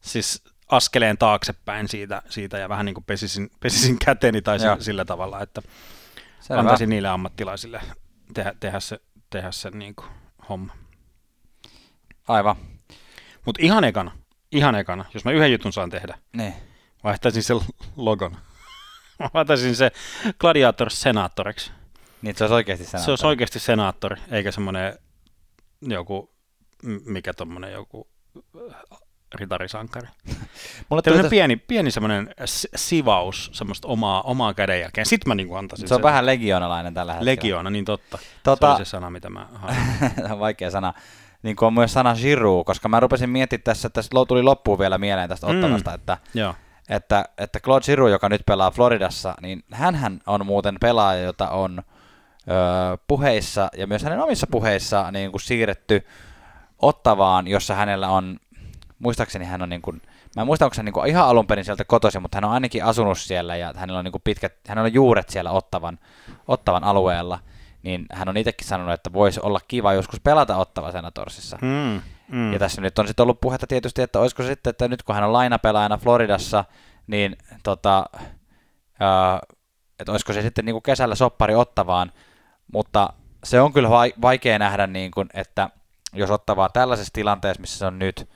siis 0.00 0.44
askeleen 0.68 1.18
taaksepäin 1.18 1.88
siitä, 1.88 2.22
siitä 2.28 2.58
ja 2.58 2.68
vähän 2.68 2.86
niin 2.86 2.94
kuin 2.94 3.04
pesisin, 3.04 3.50
pesisin 3.60 3.98
käteni 3.98 4.42
tai 4.42 4.58
sillä, 4.58 4.76
sillä 4.80 5.04
tavalla, 5.04 5.42
että 5.42 5.62
Selvä. 6.40 6.60
antaisin 6.60 6.90
niille 6.90 7.08
ammattilaisille 7.08 7.80
tehdä, 8.34 8.54
tehdä 8.60 8.80
se, 8.80 9.00
tehdä 9.30 9.52
se 9.52 9.70
niin 9.70 9.94
kuin 9.94 10.08
homma. 10.48 10.74
Aivan. 12.28 12.56
Mutta 13.44 13.62
ihan 13.62 13.84
ekana, 13.84 14.12
ihan 14.54 14.74
ekana, 14.74 15.04
jos 15.14 15.24
mä 15.24 15.30
yhden 15.32 15.52
jutun 15.52 15.72
saan 15.72 15.90
tehdä, 15.90 16.18
Niin. 16.36 16.54
vaihtaisin 17.04 17.42
sen 17.42 17.56
logon. 17.96 18.36
Mä 19.20 19.30
vaihtaisin 19.34 19.76
se 19.76 19.92
Gladiator 20.38 20.90
senaattoriksi. 20.90 21.70
Niin, 22.22 22.36
se 22.36 22.44
olisi 22.44 22.54
oikeasti 22.54 22.84
sen. 22.84 23.00
Se 23.00 23.10
olisi 23.10 23.26
oikeasti 23.26 23.58
senaattori, 23.58 24.16
eikä 24.30 24.52
semmoinen 24.52 24.98
joku, 25.82 26.34
mikä 27.04 27.34
tommonen 27.34 27.72
joku 27.72 28.08
äh, 28.36 28.98
ritarisankari. 29.34 30.08
Mulle 30.88 31.02
Tällainen 31.02 31.26
täs- 31.26 31.30
pieni, 31.30 31.56
pieni 31.56 31.90
semmoinen 31.90 32.34
sivaus, 32.76 33.50
semmoista 33.52 33.88
omaa, 33.88 34.22
omaa 34.22 34.54
kädenjälkeen. 34.54 35.06
Sitten 35.06 35.30
mä 35.30 35.34
niinku 35.34 35.54
antaisin 35.54 35.88
se 35.88 35.94
on 35.94 35.98
sen. 35.98 36.02
vähän 36.02 36.26
legionalainen 36.26 36.94
tällä 36.94 37.12
hetkellä. 37.12 37.30
Legioona, 37.30 37.70
niin 37.70 37.84
totta. 37.84 38.18
Tota- 38.18 38.58
Se 38.60 38.66
oli 38.66 38.78
se 38.78 38.84
sana, 38.84 39.10
mitä 39.10 39.30
mä. 39.30 39.48
Tämä 40.22 40.32
on 40.34 40.38
vaikea 40.48 40.70
sana. 40.70 40.92
Niin 41.44 41.56
kuin 41.56 41.66
on 41.66 41.74
myös 41.74 41.92
sana 41.92 42.14
Giroud, 42.14 42.64
koska 42.64 42.88
mä 42.88 43.00
rupesin 43.00 43.30
miettimään 43.30 43.62
tässä, 43.64 43.86
että 43.86 43.98
tässä 43.98 44.10
tuli 44.28 44.42
loppuun 44.42 44.78
vielä 44.78 44.98
mieleen 44.98 45.28
tästä 45.28 45.46
Mm. 45.46 45.54
ottavasta, 45.54 45.94
että, 45.94 46.18
Joo. 46.34 46.54
että, 46.88 47.24
että 47.38 47.60
Claude 47.60 47.84
Giroud, 47.84 48.10
joka 48.10 48.28
nyt 48.28 48.42
pelaa 48.46 48.70
Floridassa, 48.70 49.34
niin 49.40 49.64
hän 49.72 50.20
on 50.26 50.46
muuten 50.46 50.76
pelaaja, 50.80 51.22
jota 51.22 51.48
on 51.50 51.78
ö, 51.78 51.82
puheissa 53.06 53.68
ja 53.76 53.86
myös 53.86 54.02
hänen 54.02 54.20
omissa 54.22 54.46
puheissa 54.50 55.10
niin 55.10 55.30
kuin 55.30 55.40
siirretty 55.40 56.06
Ottavaan, 56.82 57.48
jossa 57.48 57.74
hänellä 57.74 58.08
on, 58.08 58.36
muistaakseni 58.98 59.44
hän 59.44 59.62
on 59.62 59.68
niin 59.68 59.82
kuin, 59.82 60.02
mä 60.36 60.42
en 60.42 60.46
muista, 60.46 60.64
onko 60.64 60.74
hän 60.76 60.84
niin 60.84 60.92
kuin 60.92 61.06
ihan 61.06 61.28
alun 61.28 61.46
perin 61.46 61.64
sieltä 61.64 61.84
kotoisin, 61.84 62.22
mutta 62.22 62.36
hän 62.36 62.44
on 62.44 62.52
ainakin 62.52 62.84
asunut 62.84 63.18
siellä 63.18 63.56
ja 63.56 63.72
hänellä 63.76 63.98
on 63.98 64.04
niin 64.04 64.12
kuin 64.12 64.22
pitkät, 64.24 64.52
hänellä 64.68 64.86
on 64.86 64.94
juuret 64.94 65.28
siellä 65.28 65.50
Ottavan, 65.50 65.98
Ottavan 66.48 66.84
alueella, 66.84 67.38
niin 67.84 68.06
hän 68.12 68.28
on 68.28 68.36
itsekin 68.36 68.66
sanonut, 68.66 68.94
että 68.94 69.12
voisi 69.12 69.40
olla 69.42 69.60
kiva 69.68 69.92
joskus 69.92 70.20
pelata 70.20 70.56
Ottava 70.56 70.92
Senatorsissa. 70.92 71.58
Mm, 71.62 72.00
mm. 72.28 72.52
Ja 72.52 72.58
tässä 72.58 72.80
nyt 72.80 72.98
on 72.98 73.06
sitten 73.06 73.22
ollut 73.22 73.40
puhetta 73.40 73.66
tietysti, 73.66 74.02
että 74.02 74.20
olisiko 74.20 74.42
se 74.42 74.48
sitten, 74.48 74.70
että 74.70 74.88
nyt 74.88 75.02
kun 75.02 75.14
hän 75.14 75.24
on 75.24 75.32
lainapelaajana 75.32 75.96
Floridassa, 75.96 76.64
niin 77.06 77.36
tota, 77.62 78.06
ää, 79.00 79.40
että 79.98 80.12
olisiko 80.12 80.32
se 80.32 80.42
sitten 80.42 80.64
niin 80.64 80.74
kuin 80.74 80.82
kesällä 80.82 81.14
soppari 81.14 81.54
ottavaan, 81.54 82.12
mutta 82.72 83.12
se 83.44 83.60
on 83.60 83.72
kyllä 83.72 83.90
vai- 83.90 84.14
vaikea 84.22 84.58
nähdä, 84.58 84.86
niin 84.86 85.10
kuin, 85.10 85.28
että 85.34 85.70
jos 86.12 86.30
ottavaa 86.30 86.68
tällaisessa 86.68 87.12
tilanteessa, 87.12 87.60
missä 87.60 87.78
se 87.78 87.86
on 87.86 87.98
nyt, 87.98 88.28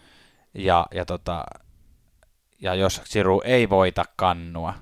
ja, 0.54 0.86
ja, 0.94 1.04
tota, 1.04 1.44
ja 2.60 2.74
jos 2.74 3.02
Siru 3.04 3.42
ei 3.44 3.70
voita 3.70 4.04
kannua 4.16 4.74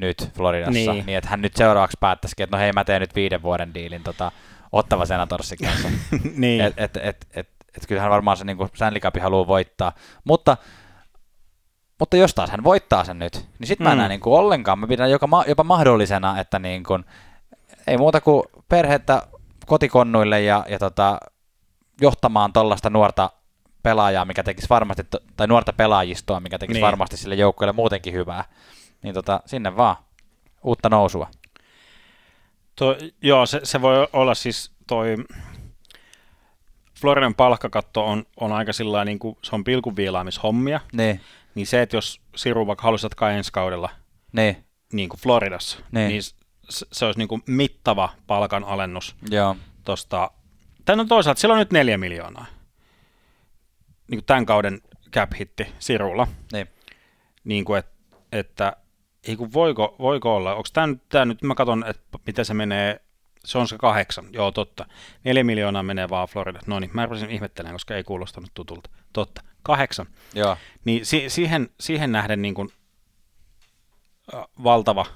nyt 0.00 0.30
Floridassa, 0.36 0.72
niin, 0.72 0.90
Niin. 0.90 1.06
niin 1.06 1.18
että 1.18 1.30
hän 1.30 1.42
nyt 1.42 1.56
seuraavaksi 1.56 1.96
päättäisikin, 2.00 2.44
että 2.44 2.56
no 2.56 2.60
hei, 2.60 2.72
mä 2.72 2.84
teen 2.84 3.00
nyt 3.00 3.14
viiden 3.14 3.42
vuoden 3.42 3.74
diilin 3.74 4.02
tota, 4.02 4.32
ottava 4.72 5.06
senatorsin 5.06 5.58
kanssa. 5.64 5.88
niin. 6.36 6.60
Et, 6.60 6.74
et, 6.76 6.96
et, 6.96 7.26
et, 7.34 7.48
et 7.76 7.86
kyllähän 7.88 8.10
varmaan 8.10 8.36
se 8.36 8.44
niinku 8.44 8.68
Stanley 8.74 9.00
Cup 9.00 9.14
haluaa 9.22 9.46
voittaa. 9.46 9.92
Mutta, 10.24 10.56
mutta 11.98 12.16
jos 12.16 12.34
taas 12.34 12.50
hän 12.50 12.64
voittaa 12.64 13.04
sen 13.04 13.18
nyt, 13.18 13.44
niin 13.58 13.66
sitten 13.66 13.84
mä 13.86 13.94
Mm. 13.94 13.98
näe 13.98 14.08
niinku 14.08 14.34
ollenkaan. 14.34 14.78
Mä 14.78 14.86
pidän 14.86 15.10
joka, 15.10 15.28
jopa 15.48 15.64
mahdollisena, 15.64 16.40
että 16.40 16.58
niinku, 16.58 16.98
ei 17.86 17.98
muuta 17.98 18.20
kuin 18.20 18.42
perhettä 18.68 19.22
kotikonnuille 19.66 20.40
ja, 20.40 20.64
ja 20.68 20.78
tota, 20.78 21.18
johtamaan 22.00 22.52
tuollaista 22.52 22.90
nuorta 22.90 23.30
pelaajaa, 23.82 24.24
mikä 24.24 24.42
tekisi 24.42 24.68
varmasti, 24.70 25.02
tai 25.36 25.46
nuorta 25.46 25.72
pelaajistoa, 25.72 26.40
mikä 26.40 26.58
tekisi 26.58 26.74
Niin. 26.74 26.80
niin. 26.80 26.86
varmasti 26.86 27.16
sille 27.16 27.34
joukkueelle 27.34 27.72
muutenkin 27.72 28.12
hyvää. 28.14 28.44
Niin 29.02 29.14
tota, 29.14 29.40
sinne 29.46 29.76
vaan. 29.76 29.96
Uutta 30.64 30.88
nousua. 30.88 31.30
To, 32.76 32.96
joo, 33.22 33.46
se, 33.46 33.60
se 33.64 33.82
voi 33.82 34.08
olla 34.12 34.34
siis 34.34 34.72
toi 34.86 35.16
Floridan 37.00 37.34
palkkakatto 37.34 38.06
on, 38.06 38.24
on 38.36 38.52
aika 38.52 38.72
sillä 38.72 39.04
niin 39.04 39.18
kuin, 39.18 39.38
se 39.42 39.54
on 39.54 39.64
pilkunviilaamishommia, 39.64 40.80
Niin, 40.92 41.20
niin 41.54 41.66
se, 41.66 41.82
että 41.82 41.96
jos 41.96 42.20
Siru 42.36 42.66
vaikka 42.66 42.82
haluaisi 42.82 43.06
jatkaa 43.06 43.30
ensi 43.30 43.52
kaudella 43.52 43.90
niin, 44.32 44.64
niin 44.92 45.08
kuin 45.08 45.20
Floridassa, 45.20 45.78
Niin. 45.92 46.08
niin 46.08 46.22
se, 46.68 46.86
se 46.92 47.04
olisi 47.04 47.18
niin 47.18 47.28
kuin 47.28 47.42
mittava 47.46 48.08
palkan 48.26 48.64
alennus 48.64 49.16
joo, 49.30 49.56
tuosta. 49.84 50.30
Tän 50.84 51.00
on 51.00 51.08
toisaalta, 51.08 51.40
sillä 51.40 51.52
on 51.52 51.58
nyt 51.58 51.72
neljä 51.72 51.98
miljoonaa. 51.98 52.46
Niin 54.10 54.18
kuin 54.18 54.24
tämän 54.26 54.46
kauden 54.46 54.80
cap 55.12 55.30
hitti 55.40 55.66
Sirulla. 55.78 56.26
niin. 56.52 56.68
Niin 57.44 57.64
kuin, 57.64 57.78
et, 57.78 57.86
että 58.32 58.76
ei 59.28 59.36
kun 59.36 59.52
voiko, 59.52 59.96
voiko 59.98 60.36
olla, 60.36 60.54
onko 60.54 60.68
tämä 60.72 60.86
nyt, 60.86 61.02
tää 61.08 61.24
nyt, 61.24 61.42
mä 61.42 61.54
katson, 61.54 61.84
että 61.86 62.18
miten 62.26 62.44
se 62.44 62.54
menee, 62.54 63.00
se 63.44 63.58
on 63.58 63.68
se 63.68 63.78
kahdeksan, 63.78 64.24
joo 64.32 64.52
totta. 64.52 64.86
Neljä 65.24 65.44
miljoonaa 65.44 65.82
menee 65.82 66.08
vaan 66.08 66.28
Florida. 66.28 66.60
No 66.66 66.80
niin, 66.80 66.90
mä 66.94 67.06
rupesin 67.06 67.30
ihmettelemään, 67.30 67.74
koska 67.74 67.96
ei 67.96 68.04
kuulostanut 68.04 68.50
tutulta. 68.54 68.90
Totta, 69.12 69.42
kahdeksan. 69.62 70.06
Joo, 70.34 70.56
Niin 70.84 71.06
si- 71.06 71.30
siihen, 71.30 71.68
siihen 71.80 72.12
nähden 72.12 72.42
niin 72.42 72.54
kuin, 72.54 72.68
äh, 74.34 74.44
valtava 74.64 75.06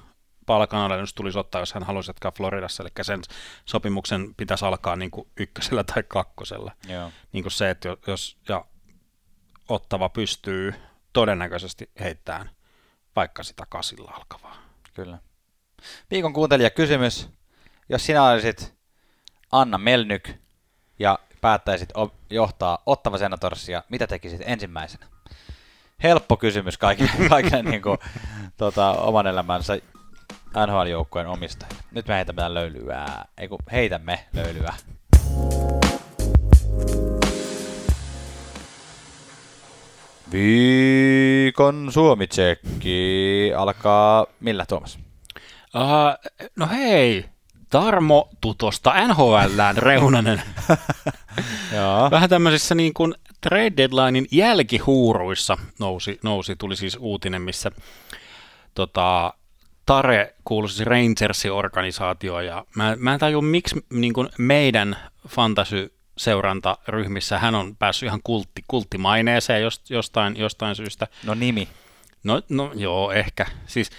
palkanalennus 0.45 1.13
tulisi 1.13 1.39
ottaa, 1.39 1.61
jos 1.61 1.73
hän 1.73 1.83
haluaisi 1.83 2.09
jatkaa 2.09 2.31
Floridassa, 2.31 2.83
eli 2.83 2.89
sen 3.01 3.21
sopimuksen 3.65 4.35
pitäisi 4.35 4.65
alkaa 4.65 4.95
niin 4.95 5.11
kuin 5.11 5.27
ykkösellä 5.37 5.83
tai 5.83 6.03
kakkosella. 6.07 6.71
joo. 6.89 7.11
Niin 7.31 7.43
kuin 7.43 7.51
se, 7.51 7.69
että 7.69 7.87
jo- 7.87 7.97
jos 8.07 8.37
ja 8.49 8.65
ottava 9.69 10.09
pystyy 10.09 10.73
todennäköisesti 11.13 11.89
heittämään 11.99 12.49
vaikka 13.15 13.43
sitä 13.43 13.63
kasilla 13.69 14.11
alkavaa. 14.11 14.55
Kyllä. 14.93 15.17
Viikon 16.11 16.33
kuuntelija 16.33 16.69
kysymys. 16.69 17.29
Jos 17.89 18.05
sinä 18.05 18.23
olisit 18.23 18.75
Anna 19.51 19.77
Melnyk 19.77 20.29
ja 20.99 21.19
päättäisit 21.41 21.89
johtaa 22.29 22.83
Ottava 22.85 23.17
Senatorsia, 23.17 23.83
mitä 23.89 24.07
tekisit 24.07 24.41
ensimmäisenä? 24.45 25.07
Helppo 26.03 26.37
kysymys 26.37 26.77
kaikille, 26.77 27.11
kaikille 27.29 27.63
niin 27.63 27.81
kuin, 27.81 27.97
tota, 28.57 28.91
oman 28.91 29.27
elämänsä 29.27 29.77
NHL-joukkueen 30.67 31.27
omistajille. 31.27 31.83
Nyt 31.91 32.07
me 32.07 32.15
heitämme 32.15 32.53
löylyä. 32.53 33.05
Ei 33.37 33.47
kun 33.47 33.59
heitämme 33.71 34.25
löylyä. 34.33 34.73
Viikon 40.31 41.87
Suomi-tsekki 41.91 43.51
alkaa 43.57 44.25
millä 44.39 44.65
Tuomas? 44.65 44.99
Uh, 45.75 46.49
no 46.55 46.67
hei, 46.67 47.25
Tarmo 47.69 48.29
Tutosta 48.41 49.07
NHLään 49.07 49.77
Reunanen. 49.77 50.41
Vähän 52.11 52.29
tämmöisissä 52.29 52.75
niin 52.75 52.93
kuin 52.93 53.13
trade 53.41 53.73
deadlinein 53.77 54.27
jälkihuuruissa 54.31 55.57
nousi, 55.79 56.19
nousi, 56.23 56.55
tuli 56.55 56.75
siis 56.75 56.97
uutinen, 56.99 57.41
missä 57.41 57.71
tota, 58.73 59.33
Tare 59.85 60.35
kuuluisi 60.45 60.83
Rangersin 60.83 61.51
organisaatioon 61.51 62.45
ja 62.45 62.65
mä, 62.75 62.95
mä 62.99 63.13
en 63.13 63.19
tajua, 63.19 63.41
miksi 63.41 63.85
niin 63.93 64.13
kuin 64.13 64.29
meidän 64.37 64.97
fantasy 65.27 65.94
seurantaryhmissä 66.17 67.39
hän 67.39 67.55
on 67.55 67.75
päässyt 67.75 68.07
ihan 68.07 68.19
kultti, 68.23 68.63
kulttimaineeseen 68.67 69.61
jost, 69.61 69.89
jostain, 69.89 70.37
jostain 70.37 70.75
syystä. 70.75 71.07
No 71.23 71.33
nimi. 71.33 71.67
No, 72.23 72.41
no 72.49 72.71
joo, 72.75 73.11
ehkä. 73.11 73.45
Siis 73.67 73.91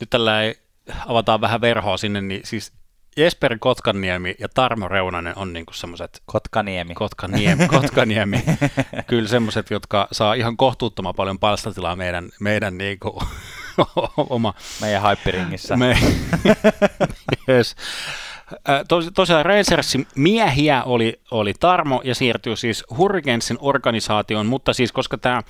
nyt 0.00 0.10
tällä 0.10 0.42
ei 0.42 0.58
avataan 1.06 1.40
vähän 1.40 1.60
verhoa 1.60 1.96
sinne, 1.96 2.20
niin 2.20 2.40
siis 2.44 2.72
Jesper 3.16 3.58
Kotkaniemi 3.58 4.34
ja 4.38 4.48
Tarmo 4.48 4.88
Reunanen 4.88 5.38
on 5.38 5.52
niinku 5.52 5.72
semmoiset 5.72 6.22
Kotkaniemi. 6.26 6.94
Kotkaniemi, 6.94 7.68
Kotkaniemi. 7.74 8.44
kyllä 9.06 9.28
semmoiset, 9.28 9.70
jotka 9.70 10.08
saa 10.12 10.34
ihan 10.34 10.56
kohtuuttoman 10.56 11.14
paljon 11.14 11.38
palstatilaa 11.38 11.96
meidän, 11.96 12.28
meidän 12.40 12.78
niinku, 12.78 13.22
oma... 14.16 14.54
Meidän 14.80 15.02
hyperingissä. 15.10 15.76
Me, 15.76 15.98
yes. 17.48 17.76
Tos, 18.88 19.10
tosiaan 19.14 19.46
Rangersin 19.46 20.06
miehiä 20.14 20.82
oli, 20.84 21.20
oli 21.30 21.52
Tarmo 21.60 22.00
ja 22.04 22.14
siirtyi 22.14 22.56
siis 22.56 22.84
Hurricanesin 22.96 23.58
organisaation, 23.60 24.46
mutta 24.46 24.72
siis 24.72 24.92
koska 24.92 25.18
tämä 25.18 25.42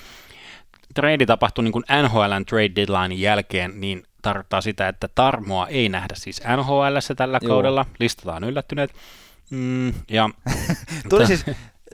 trade 0.95 1.27
tapahtui 1.27 1.65
niin 1.65 1.73
kuin 1.73 1.85
NHLn 2.03 2.45
trade 2.49 2.73
deadline 2.77 3.15
jälkeen, 3.15 3.81
niin 3.81 4.03
tarkoittaa 4.23 4.61
sitä, 4.61 4.89
että 4.89 5.09
Tarmoa 5.15 5.67
ei 5.67 5.89
nähdä 5.89 6.15
siis 6.15 6.43
NHLssä 6.57 7.15
tällä 7.15 7.39
Joo. 7.43 7.49
kaudella. 7.53 7.87
Listataan 7.99 8.45
yllättyneet. 8.45 8.91
Mm, 9.51 9.93
ja, 10.11 10.31
Tuli 11.11 11.27
siis, 11.27 11.45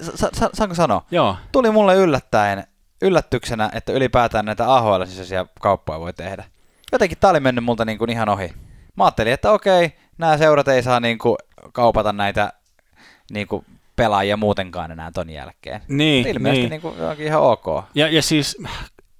sa- 0.00 0.28
sa- 0.32 0.50
saanko 0.54 0.74
sanoa? 0.74 1.06
Joo. 1.10 1.36
Tuli 1.52 1.70
mulle 1.70 1.94
yllättäen, 1.94 2.64
yllätyksenä, 3.02 3.70
että 3.72 3.92
ylipäätään 3.92 4.44
näitä 4.44 4.74
AHL-sisäisiä 4.74 5.46
kauppoja 5.60 6.00
voi 6.00 6.12
tehdä. 6.12 6.44
Jotenkin 6.92 7.18
tää 7.18 7.30
oli 7.30 7.40
mennyt 7.40 7.64
multa 7.64 7.84
niin 7.84 7.98
kuin 7.98 8.10
ihan 8.10 8.28
ohi. 8.28 8.52
Mä 8.96 9.04
ajattelin, 9.04 9.32
että 9.32 9.50
okei, 9.52 9.92
nämä 10.18 10.38
seurat 10.38 10.68
ei 10.68 10.82
saa 10.82 11.00
niin 11.00 11.18
kuin 11.18 11.36
kaupata 11.72 12.12
näitä 12.12 12.52
niin 13.30 13.46
kuin 13.46 13.66
pelaajia 13.96 14.36
muutenkaan 14.36 14.90
enää 14.90 15.10
ton 15.10 15.30
jälkeen. 15.30 15.80
Niin, 15.88 16.26
ilmeisesti 16.26 16.60
niin. 16.60 16.70
Niin 16.70 16.80
kuin, 16.80 16.94
ihan 17.18 17.42
ok. 17.42 17.66
Ja, 17.94 18.08
ja 18.08 18.22
siis 18.22 18.58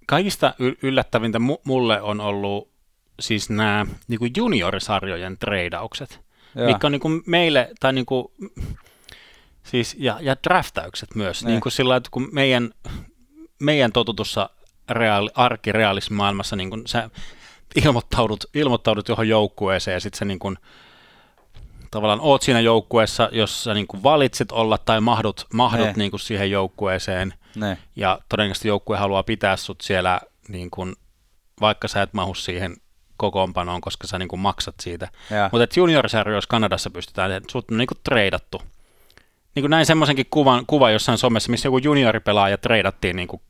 kaikista 0.07 0.55
yllättävintä 0.83 1.39
mulle 1.65 2.03
on 2.03 2.21
ollut 2.21 2.75
siis 3.21 3.51
nämä 3.51 3.87
niin 4.09 4.19
kuin 4.19 4.33
juniorisarjojen 4.37 5.39
treidaukset, 5.39 6.21
Joo. 6.55 6.67
mikä 6.67 6.87
on 6.87 6.93
niin 6.93 7.01
kuin 7.01 7.23
meille, 7.27 7.71
tai 7.81 7.93
niin 7.93 8.07
kuin, 8.07 8.27
siis, 9.63 9.97
ja, 9.99 10.19
ja 10.21 10.37
draftaukset 10.45 11.15
myös, 11.15 11.43
niin, 11.43 11.51
niin 11.51 11.61
kuin 11.61 11.73
sillä 11.73 11.97
että 11.97 12.09
kun 12.13 12.29
meidän, 12.33 12.71
meidän 13.61 13.93
totutussa 13.93 14.51
reaali, 14.91 15.31
arkirealismaailmassa 15.35 16.57
niin 16.57 16.71
kuin 16.71 16.87
sä 16.87 17.11
ilmoittaudut, 17.85 18.45
ilmoittaudut 18.55 19.09
johon 19.09 19.29
joukkueeseen 19.29 19.95
ja 19.95 20.01
sitten 20.01 20.19
sä 20.19 20.25
niin 20.25 20.39
kuin, 20.39 20.59
tavallaan 21.95 22.21
oot 22.21 22.43
siinä 22.43 22.61
joukkueessa, 22.61 23.29
jos 23.33 23.65
sä 23.65 23.75
niin 23.75 23.87
kuin 23.87 24.03
valitset 24.03 24.53
olla 24.53 24.79
tai 24.79 25.01
mahdut, 25.01 25.47
mahdut 25.53 25.97
niin 25.97 26.11
kuin 26.11 26.21
siihen 26.21 26.51
joukkueeseen, 26.51 27.35
ne. 27.57 27.79
ja 27.97 28.19
todennäköisesti 28.29 28.69
joukkue 28.69 28.97
haluaa 28.97 29.23
pitää 29.23 29.57
sut 29.57 29.81
siellä, 29.81 30.21
niin 30.49 30.71
kuin, 30.71 30.95
vaikka 31.61 31.89
sä 31.89 32.03
et 32.03 32.15
mahu 32.15 32.35
siihen 32.35 32.77
kokoonpanoon, 33.17 33.81
koska 33.81 34.07
sä 34.07 34.19
niin 34.19 34.29
kuin 34.29 34.41
maksat 34.41 34.75
siitä. 34.83 35.09
Mutta 35.53 35.81
juniorisarjoissa 35.81 36.49
Kanadassa 36.49 36.91
pystytään, 36.91 37.33
että 37.33 37.53
sut 37.53 37.71
on 37.71 37.77
niin 37.77 37.87
kuin 37.87 37.99
treidattu. 38.05 38.63
Niin 39.55 39.63
kuin 39.63 39.71
näin 39.71 39.87
semmoisenkin 39.87 40.27
kuvan, 40.31 40.67
kuva 40.67 40.91
jossain 40.91 41.19
somessa, 41.19 41.51
missä 41.51 41.67
joku 41.67 41.79
junioripelaaja 41.79 42.59
treidattiin 42.59 43.17
niin 43.17 43.29
kuin 43.29 43.43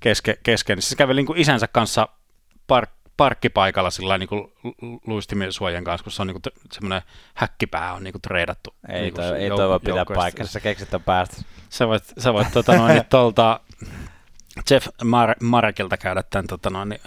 keske, 0.00 0.38
kesken. 0.42 0.82
Se 0.82 0.96
käveli 0.96 1.20
niin 1.20 1.26
kuin 1.26 1.38
isänsä 1.38 1.68
kanssa 1.68 2.08
park, 2.66 2.90
parkkipaikalla 3.16 3.90
sillä 3.90 4.18
niin 4.18 4.28
kuin 4.28 4.52
luistimien 5.06 5.52
suojan 5.52 5.84
kanssa, 5.84 6.04
kun 6.04 6.12
se 6.12 6.22
on 6.22 6.26
niin 6.26 6.40
kuin 6.42 6.54
semmoinen 6.72 7.02
häkkipää 7.34 7.94
on 7.94 8.04
niin 8.04 8.12
kuin 8.12 8.22
treidattu. 8.22 8.74
Ei, 8.88 9.00
niin 9.00 9.14
toi, 9.14 9.38
ei 9.38 9.48
toi 9.48 9.68
voi 9.68 9.80
pitää 9.80 10.04
paikassa, 10.14 10.52
sä 10.52 10.60
keksit 10.60 10.94
on 10.94 11.02
päästä. 11.02 11.36
Sä 11.68 11.88
voit, 11.88 12.04
sä 12.18 12.32
voit 12.32 12.48
tota 12.52 12.76
noin, 12.76 13.02
tuolta 13.10 13.60
Jeff 14.70 14.86
Mar- 14.86 15.36
Marekilta 15.44 15.96
käydä 15.96 16.22
tämän 16.22 16.46
tota 16.46 16.70
noin, 16.70 16.88
niin 16.88 17.00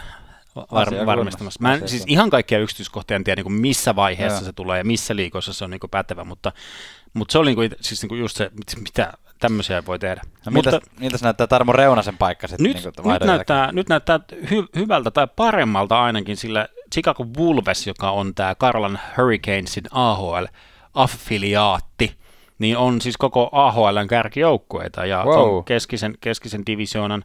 var- 0.56 1.06
varmistamassa. 1.06 1.60
Mä 1.62 1.74
en, 1.74 1.90
siis 1.90 2.04
ihan 2.08 2.30
kaikkia 2.30 2.60
yksityiskohtia 2.60 3.16
en 3.16 3.24
tiedä, 3.24 3.40
niin 3.40 3.44
kuin 3.44 3.62
missä 3.62 3.96
vaiheessa 3.96 4.40
Joo. 4.40 4.46
se 4.46 4.54
tulee 4.54 4.78
ja 4.78 4.84
missä 4.84 5.16
liikoissa 5.16 5.54
se 5.54 5.64
on 5.64 5.70
niin 5.70 5.80
kuin 5.80 5.92
pätevä, 5.92 6.24
mutta, 6.24 6.52
mutta 7.14 7.32
se 7.32 7.38
oli 7.38 7.50
niin 7.50 7.56
kuin, 7.56 7.72
siis 7.82 8.02
niin 8.02 8.10
kuin 8.10 8.20
just 8.20 8.38
se, 8.38 8.52
mitä 8.80 9.14
tämmöisiä 9.40 9.86
voi 9.86 10.00
tehdä. 10.00 10.22
No 10.46 10.52
mutta, 10.52 10.72
miltä, 10.72 10.88
miltä 11.00 11.18
se 11.18 11.26
näyttää 11.26 11.48
Tarmo 11.48 11.72
Reunasen 11.72 12.18
paikka 12.18 12.48
sitten? 12.48 12.64
Nyt, 12.64 12.76
niin 12.76 12.94
nyt, 13.14 13.24
näyttää, 13.24 13.72
nyt 13.72 13.90
näyttää 13.90 14.20
hy- 14.32 14.70
hyvältä 14.76 15.12
tai 15.12 15.28
paremmalta 15.36 16.04
ainakin, 16.04 16.38
sillä 16.38 16.68
Chicago 16.94 17.26
Wolves, 17.38 17.88
joka 17.88 18.12
on 18.12 18.36
tämä 18.36 18.56
Karlan 18.56 19.00
Hurricanesin 19.18 19.84
AHL-affiliaatti, 19.92 22.12
niin 22.60 22.78
on 22.78 23.02
siis 23.02 23.18
koko 23.18 23.50
AHLn 23.52 24.08
kärkijoukkueita 24.08 25.06
ja 25.06 25.24
wow. 25.26 25.64
keskisen, 25.64 26.18
keskisen 26.22 26.66
divisioonan 26.66 27.24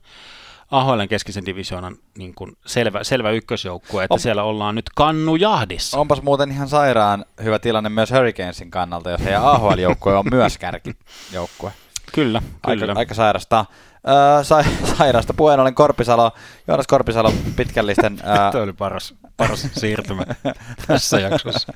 AHLn 0.72 1.08
keskisen 1.08 1.46
divisioonan 1.46 1.96
niin 2.18 2.34
kuin 2.34 2.56
selvä, 2.66 3.04
selvä 3.04 3.30
ykkösjoukkue, 3.30 4.04
että 4.04 4.14
on, 4.14 4.20
siellä 4.20 4.42
ollaan 4.42 4.74
nyt 4.74 4.90
kannujahdissa. 4.94 5.98
Onpas 5.98 6.22
muuten 6.22 6.50
ihan 6.50 6.68
sairaan 6.68 7.24
hyvä 7.44 7.58
tilanne 7.58 7.90
myös 7.90 8.10
Hurricanesin 8.10 8.70
kannalta, 8.70 9.10
jos 9.10 9.24
heidän 9.24 9.42
AHL-joukkue 9.42 10.14
on 10.14 10.24
myös 10.30 10.58
kärkijoukkue. 10.58 11.72
Kyllä, 12.12 12.42
aika, 12.62 12.80
kyllä. 12.80 12.94
Aika 12.96 13.14
sairasta. 13.14 13.64
Öö, 14.08 14.44
sa, 14.44 14.64
sairasta 14.98 15.34
puheen 15.34 15.60
ollen 15.60 15.74
Korpisalo, 15.74 16.32
Joonas 16.68 16.86
Korpisalo 16.86 17.32
pitkällisten... 17.56 18.18
Öö, 18.26 18.50
Tuo 18.52 18.62
oli 18.62 18.72
paras, 18.72 19.14
paras 19.36 19.68
siirtymä 19.72 20.22
tässä 20.86 21.20
jaksossa. 21.20 21.72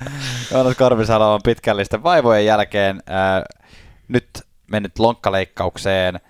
Joonas 0.51 0.77
Korpisalo 0.77 1.33
on 1.33 1.39
pitkällisten 1.43 2.03
vaivojen 2.03 2.45
jälkeen 2.45 3.03
öö, 3.09 3.15
nyt 4.07 4.29
mennyt 4.71 4.99
lonkkaleikkaukseen– 4.99 6.19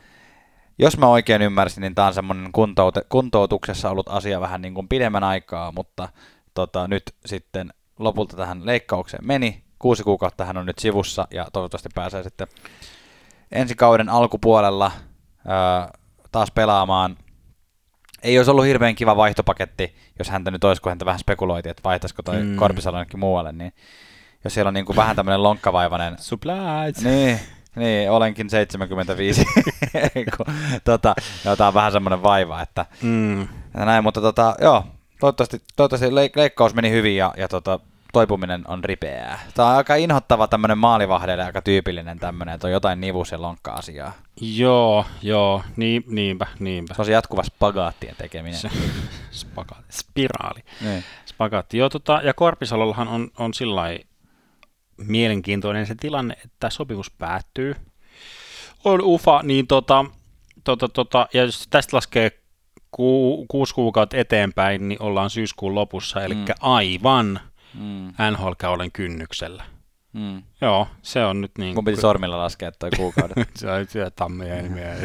jos 0.79 0.97
mä 0.97 1.07
oikein 1.07 1.41
ymmärsin, 1.41 1.81
niin 1.81 1.95
tämä 1.95 2.07
on 2.07 2.13
semmoinen 2.13 2.45
kuntoute- 2.45 3.05
kuntoutuksessa 3.09 3.89
ollut 3.89 4.09
asia 4.09 4.41
vähän 4.41 4.61
niin 4.61 4.73
kuin 4.73 4.87
pidemmän 4.87 5.23
aikaa, 5.23 5.71
mutta 5.71 6.09
tota, 6.53 6.87
nyt 6.87 7.03
sitten 7.25 7.73
lopulta 7.99 8.37
tähän 8.37 8.65
leikkaukseen 8.65 9.27
meni. 9.27 9.63
Kuusi 9.79 10.03
kuukautta 10.03 10.45
hän 10.45 10.57
on 10.57 10.65
nyt 10.65 10.79
sivussa 10.79 11.27
ja 11.31 11.47
toivottavasti 11.53 11.89
pääsee 11.95 12.23
sitten 12.23 12.47
ensi 13.51 13.75
kauden 13.75 14.09
alkupuolella 14.09 14.91
ää, 15.47 15.91
taas 16.31 16.51
pelaamaan. 16.51 17.17
Ei 18.23 18.39
olisi 18.39 18.51
ollut 18.51 18.65
hirveän 18.65 18.95
kiva 18.95 19.15
vaihtopaketti, 19.15 19.95
jos 20.19 20.29
häntä 20.29 20.51
nyt 20.51 20.63
olisi, 20.63 20.81
kun 20.81 20.89
häntä 20.89 21.05
vähän 21.05 21.19
spekuloitiin, 21.19 21.71
että 21.71 21.83
vaihtaisiko 21.83 22.23
toi 22.23 22.43
mm. 22.43 22.55
Korpisalo 22.55 23.05
muualle, 23.17 23.51
niin 23.51 23.73
jos 24.43 24.53
siellä 24.53 24.67
on 24.67 24.73
niin 24.73 24.85
kuin 24.85 24.95
vähän 24.95 25.15
tämmöinen 25.15 25.43
lonkkavaivainen... 25.43 26.15
Supplies! 26.19 27.03
Niin, 27.03 27.39
niin, 27.75 28.11
olenkin 28.11 28.49
75. 28.49 29.45
tota, 30.83 31.15
jotain 31.45 31.73
vähän 31.73 31.91
semmoinen 31.91 32.23
vaiva, 32.23 32.61
että, 32.61 32.85
mm. 33.01 33.41
että 33.41 33.85
näin, 33.85 34.03
mutta 34.03 34.21
tota, 34.21 34.55
joo, 34.61 34.83
toivottavasti, 35.19 35.61
toivottavasti 35.75 36.15
leik- 36.15 36.35
leikkaus 36.35 36.73
meni 36.73 36.91
hyvin 36.91 37.17
ja, 37.17 37.33
ja 37.37 37.47
tota, 37.47 37.79
toipuminen 38.13 38.63
on 38.67 38.83
ripeää. 38.83 39.39
Tämä 39.53 39.69
on 39.69 39.75
aika 39.75 39.95
inhottava 39.95 40.47
tämmöinen 40.47 40.77
maalivahdeille, 40.77 41.43
aika 41.43 41.61
tyypillinen 41.61 42.19
tämmöinen, 42.19 42.55
että 42.55 42.67
on 42.67 42.73
jotain 42.73 43.01
nivus- 43.01 43.31
ja 43.31 43.41
lonkka-asiaa. 43.41 44.13
Joo, 44.41 45.05
joo, 45.21 45.63
niin, 45.75 46.03
niinpä, 46.07 46.47
niinpä. 46.59 46.93
Se 46.93 47.01
on 47.01 47.05
se 47.05 47.11
jatkuva 47.11 47.43
spagaattien 47.43 48.15
tekeminen. 48.17 48.59
Se, 48.59 48.69
spagaatti, 49.31 49.93
spiraali. 49.93 50.63
Niin. 50.81 51.03
Spagaatti, 51.25 51.77
joo, 51.77 51.89
tota, 51.89 52.21
ja 52.23 52.33
Korpisalollahan 52.33 53.07
on, 53.07 53.27
on 53.37 53.53
sillä 53.53 53.83
mielenkiintoinen 54.97 55.85
se 55.85 55.95
tilanne, 55.95 56.37
että 56.45 56.69
sopimus 56.69 57.11
päättyy. 57.11 57.75
On 58.85 59.01
UFA, 59.01 59.41
niin 59.43 59.67
tota, 59.67 60.05
tota, 60.63 60.89
tota, 60.89 61.27
ja 61.33 61.43
jos 61.43 61.67
tästä 61.69 61.97
laskee 61.97 62.31
ku, 62.91 63.45
kuusi 63.47 63.73
kuukautta 63.73 64.17
eteenpäin, 64.17 64.87
niin 64.87 65.01
ollaan 65.01 65.29
syyskuun 65.29 65.75
lopussa, 65.75 66.23
eli 66.23 66.35
mm. 66.35 66.45
aivan 66.59 67.39
mm. 67.73 68.13
NHL-kauden 68.31 68.91
kynnyksellä. 68.91 69.63
Mm. 70.13 70.43
Joo, 70.61 70.87
se 71.01 71.25
on 71.25 71.41
nyt 71.41 71.51
niin. 71.57 71.75
Mun 71.75 71.85
piti 71.85 72.01
sormilla 72.01 72.37
laskea 72.37 72.71
toi 72.71 72.89
kuukaudet. 72.97 73.37
se 73.55 73.71
on 73.71 73.85
siellä 73.89 74.11
tammia 74.11 74.55
enemmän. 74.55 74.97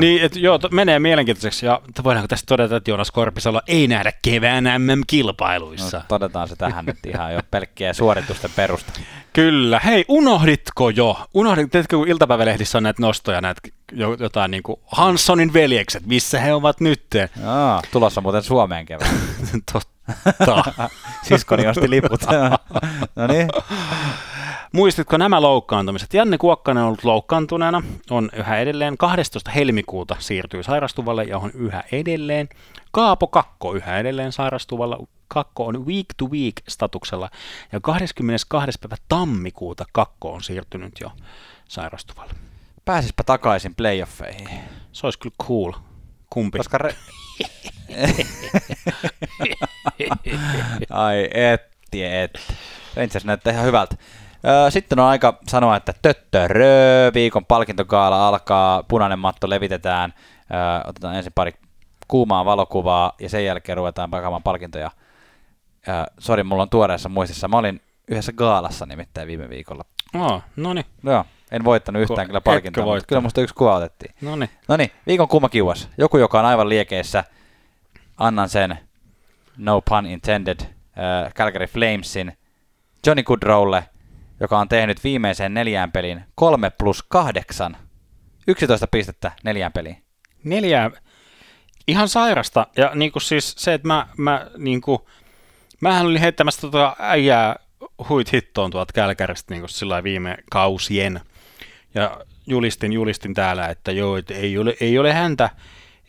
niin, 0.00 0.22
et, 0.22 0.36
joo, 0.36 0.58
to, 0.58 0.68
menee 0.72 0.98
mielenkiintoiseksi. 0.98 1.66
Ja 1.66 1.80
voidaanko 2.04 2.28
tästä 2.28 2.46
todeta, 2.46 2.76
että 2.76 2.90
Joonas 2.90 3.10
Korpisalo 3.10 3.62
ei 3.66 3.86
nähdä 3.88 4.12
kevään 4.22 4.64
MM-kilpailuissa? 4.64 5.96
No, 5.96 6.04
todetaan 6.08 6.48
se 6.48 6.56
tähän 6.56 6.86
nyt 6.86 7.06
ihan 7.06 7.34
jo 7.34 7.40
pelkkiä 7.50 7.92
suoritusten 7.92 8.50
perusta. 8.56 8.92
Kyllä. 9.32 9.80
Hei, 9.84 10.04
unohditko 10.08 10.90
jo? 10.90 11.26
Unohditko, 11.34 11.70
teetkö, 11.70 11.96
kun 11.96 12.08
iltapäivälehdissä 12.08 12.78
on 12.78 12.82
näitä 12.82 13.02
nostoja, 13.02 13.40
näitä 13.40 13.60
jotain 14.18 14.50
niin 14.50 14.62
kuin 14.62 14.80
Hanssonin 14.86 15.52
veljekset, 15.52 16.06
missä 16.06 16.40
he 16.40 16.54
ovat 16.54 16.80
nyt? 16.80 17.02
Aa, 17.44 17.82
tulossa 17.92 18.20
muuten 18.20 18.42
Suomeen 18.42 18.86
kevään. 18.86 19.10
Totta. 19.72 20.88
Siskoni 21.28 21.66
osti 21.66 21.90
liput. 21.90 22.20
no 23.16 23.26
niin. 23.26 23.48
Muistitko 24.72 25.16
nämä 25.16 25.42
loukkaantumiset? 25.42 26.14
Janne 26.14 26.38
Kuokkanen 26.38 26.82
on 26.82 26.86
ollut 26.86 27.04
loukkaantuneena, 27.04 27.82
on 28.10 28.30
yhä 28.36 28.58
edelleen 28.58 28.98
12. 28.98 29.50
helmikuuta 29.50 30.16
siirtyy 30.18 30.62
sairastuvalle 30.62 31.24
ja 31.24 31.38
on 31.38 31.50
yhä 31.54 31.84
edelleen. 31.92 32.48
Kaapo 32.90 33.26
Kakko 33.26 33.74
yhä 33.74 33.98
edelleen 33.98 34.32
sairastuvalla. 34.32 34.98
Kakko 35.28 35.66
on 35.66 35.86
week 35.86 36.06
to 36.16 36.26
week 36.26 36.54
statuksella 36.68 37.30
ja 37.72 37.80
22. 37.80 38.78
päivä 38.80 38.96
tammikuuta 39.08 39.84
Kakko 39.92 40.32
on 40.32 40.42
siirtynyt 40.42 40.92
jo 41.00 41.10
sairastuvalle. 41.68 42.47
Pääsispä 42.88 43.22
takaisin 43.22 43.74
playoffeihin. 43.74 44.48
Se 44.92 45.06
olisi 45.06 45.18
kyllä 45.18 45.34
cool. 45.42 45.72
Kumpi? 46.30 46.58
Koska 46.58 46.78
re... 46.78 46.94
Ai 50.90 51.28
etti, 51.34 52.04
et. 52.04 52.40
Rangers 52.96 53.24
näyttää 53.24 53.52
ihan 53.52 53.64
hyvältä. 53.66 53.96
Sitten 54.70 54.98
on 54.98 55.06
aika 55.06 55.38
sanoa, 55.48 55.76
että 55.76 55.92
töttörö, 56.02 57.10
viikon 57.14 57.44
palkintokaala 57.44 58.28
alkaa, 58.28 58.82
punainen 58.82 59.18
matto 59.18 59.50
levitetään, 59.50 60.14
otetaan 60.86 61.14
ensin 61.14 61.32
pari 61.32 61.52
kuumaa 62.08 62.44
valokuvaa 62.44 63.12
ja 63.20 63.28
sen 63.28 63.44
jälkeen 63.44 63.76
ruvetaan 63.76 64.10
jakamaan 64.12 64.42
palkintoja. 64.42 64.90
Sori, 66.18 66.42
mulla 66.42 66.62
on 66.62 66.70
tuoreessa 66.70 67.08
muistissa. 67.08 67.48
Mä 67.48 67.58
olin 67.58 67.80
yhdessä 68.10 68.32
gaalassa 68.32 68.86
nimittäin 68.86 69.28
viime 69.28 69.48
viikolla. 69.48 69.84
Oh, 70.14 70.42
no 70.56 70.74
niin, 70.74 70.86
joo, 71.02 71.24
en 71.50 71.64
voittanut 71.64 72.02
yhtään 72.02 72.26
Ko- 72.26 72.26
kyllä 72.26 72.40
palkintoa, 72.40 72.84
mutta 72.84 73.06
kyllä 73.06 73.20
musta 73.20 73.40
yksi 73.40 73.54
kuva 73.54 73.74
otettiin. 73.74 74.14
no 74.20 74.36
niin. 74.36 74.50
No 74.68 74.76
niin, 74.76 74.90
viikon 75.06 75.28
kuuma 75.28 75.48
kiuas. 75.48 75.88
Joku, 75.98 76.18
joka 76.18 76.38
on 76.38 76.46
aivan 76.46 76.68
liekeissä. 76.68 77.24
Annan 78.16 78.48
sen, 78.48 78.78
no 79.56 79.80
pun 79.80 80.06
intended, 80.06 80.60
äh, 80.60 81.34
Calgary 81.34 81.66
Flamesin 81.66 82.32
Johnny 83.06 83.22
Goodrowlle, 83.22 83.84
joka 84.40 84.58
on 84.58 84.68
tehnyt 84.68 85.04
viimeiseen 85.04 85.54
neljään 85.54 85.92
peliin 85.92 86.24
3 86.34 86.70
plus 86.70 87.02
8. 87.02 87.76
11 88.48 88.86
pistettä 88.86 89.32
neljään 89.44 89.72
peliin. 89.72 90.02
Neljä, 90.44 90.90
ihan 91.88 92.08
sairasta. 92.08 92.66
Ja 92.76 92.90
niin 92.94 93.12
kuin 93.12 93.22
siis 93.22 93.54
se, 93.58 93.74
että 93.74 93.88
mä, 93.88 94.06
mä 94.16 94.46
niin 94.56 94.80
kuin, 94.80 94.98
mähän 95.80 96.06
olin 96.06 96.20
heittämässä 96.20 96.60
tota 96.60 96.96
äijää 96.98 97.56
huit 98.08 98.32
hittoon 98.32 98.70
tuolta 98.70 98.92
Kälkäristä 98.92 99.54
niin 99.54 99.60
kuin 99.60 99.70
sillä 99.70 100.02
viime 100.02 100.36
kausien. 100.50 101.20
Ja 101.94 102.20
julistin, 102.46 102.92
julistin 102.92 103.34
täällä, 103.34 103.66
että 103.66 103.92
joo, 103.92 104.16
että 104.16 104.34
ei 104.34 104.58
ole, 104.58 104.76
ei 104.80 104.98
ole 104.98 105.12
häntä, 105.12 105.50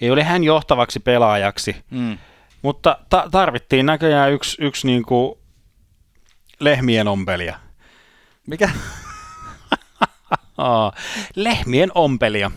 ei 0.02 0.12
ole 0.12 0.24
hän 0.24 0.44
johtavaksi 0.44 1.00
pelaajaksi. 1.00 1.76
Mm. 1.92 2.18
Mutta 2.62 2.98
ta- 3.10 3.28
tarvittiin 3.32 3.86
näköjään 3.86 4.32
yksi, 4.32 4.58
yksi 4.60 4.88
niin 4.88 5.04
kuin 5.04 5.40
lehmien 6.60 7.08
ompelia. 7.08 7.60
Mikä? 8.48 8.70
Lehmien 11.36 11.92
ompelia. 11.96 12.52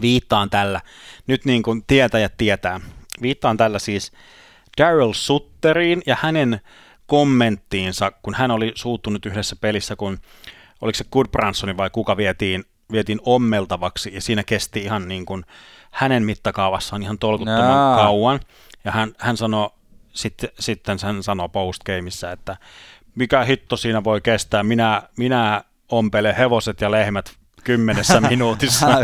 Viittaan 0.00 0.50
tällä, 0.50 0.80
nyt 1.26 1.44
niin 1.44 1.62
kuin 1.62 1.84
tietäjät 1.86 2.34
tietää, 2.36 2.80
viittaan 3.22 3.56
tällä 3.56 3.78
siis 3.78 4.12
Daryl 4.78 5.12
Sutteriin 5.12 6.02
ja 6.06 6.16
hänen 6.20 6.60
kommenttiinsa, 7.06 8.12
kun 8.22 8.34
hän 8.34 8.50
oli 8.50 8.72
suuttunut 8.74 9.26
yhdessä 9.26 9.56
pelissä, 9.56 9.96
kun 9.96 10.18
oliko 10.80 10.96
se 10.96 11.04
Goodbransoni 11.12 11.76
vai 11.76 11.90
kuka 11.90 12.16
vietiin, 12.16 12.64
vietiin 12.92 13.20
ommeltavaksi, 13.24 14.14
ja 14.14 14.20
siinä 14.20 14.44
kesti 14.44 14.80
ihan 14.80 15.08
niin 15.08 15.26
kuin 15.26 15.44
hänen 15.90 16.24
mittakaavassaan 16.24 17.02
ihan 17.02 17.18
tolkuttoman 17.18 17.70
Jaa. 17.70 17.96
kauan. 17.96 18.40
Ja 18.84 18.92
hän, 18.92 19.12
hän 19.18 19.36
sanoi, 19.36 19.70
sitten, 20.12 20.50
sitten 20.58 20.98
hän 21.02 21.22
sanoi 21.22 21.48
postgameissa, 21.48 22.32
että 22.32 22.56
mikä 23.14 23.44
hitto 23.44 23.76
siinä 23.76 24.04
voi 24.04 24.20
kestää, 24.20 24.62
minä, 24.62 25.02
minä 25.16 25.64
ompelen 25.88 26.36
hevoset 26.36 26.80
ja 26.80 26.90
lehmät 26.90 27.32
kymmenessä 27.64 28.20
minuutissa. 28.30 28.86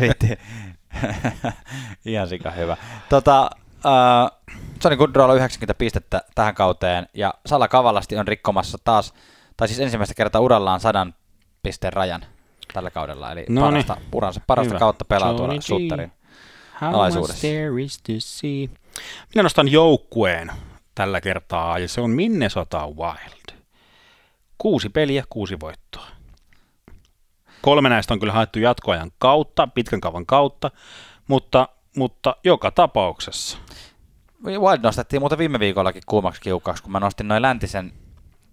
Ihan 2.04 2.28
sika 2.28 2.50
hyvä. 2.50 2.76
Tota, 3.08 3.50
uh, 3.76 4.56
Johnny 4.84 4.96
Goodrow 4.96 5.30
on 5.30 5.36
90 5.36 5.74
pistettä 5.74 6.22
tähän 6.34 6.54
kauteen, 6.54 7.08
ja 7.14 7.34
Sala 7.46 7.68
Kavalasti 7.68 8.16
on 8.16 8.28
rikkomassa 8.28 8.78
taas, 8.84 9.14
tai 9.56 9.68
siis 9.68 9.80
ensimmäistä 9.80 10.14
kertaa 10.14 10.40
urallaan 10.40 10.80
sadan 10.80 11.14
pisteen 11.66 11.92
rajan 11.92 12.24
tällä 12.72 12.90
kaudella, 12.90 13.32
eli 13.32 13.44
No 13.48 13.70
niin. 13.70 13.84
parasta, 13.86 13.96
uransa 14.14 14.40
parasta 14.46 14.68
Hyvä. 14.68 14.78
kautta 14.78 15.04
pelaa 15.04 15.28
Johnny 15.28 15.46
tuolla. 15.46 15.60
Sutterin. 15.60 16.12
Alaisuudessa. 16.80 17.46
Minä 19.34 19.42
nostan 19.42 19.68
joukkueen 19.68 20.52
tällä 20.94 21.20
kertaa, 21.20 21.78
ja 21.78 21.88
se 21.88 22.00
on 22.00 22.10
Minnesota 22.10 22.86
Wild. 22.86 23.58
Kuusi 24.58 24.88
peliä, 24.88 25.24
kuusi 25.30 25.60
voittoa. 25.60 26.06
Kolme 27.62 27.88
näistä 27.88 28.14
on 28.14 28.20
kyllä 28.20 28.32
haettu 28.32 28.58
jatkoajan 28.58 29.10
kautta, 29.18 29.66
pitkän 29.66 30.00
kaavan 30.00 30.26
kautta, 30.26 30.70
mutta, 31.28 31.68
mutta 31.96 32.36
joka 32.44 32.70
tapauksessa. 32.70 33.58
Wild 34.44 34.80
nostettiin 34.82 35.22
muuten 35.22 35.38
viime 35.38 35.58
viikollakin 35.58 36.02
kuumaksi 36.06 36.40
kiukkaaksi, 36.40 36.82
kun 36.82 36.92
mä 36.92 37.00
nostin 37.00 37.28
noin 37.28 37.42
läntisen 37.42 37.92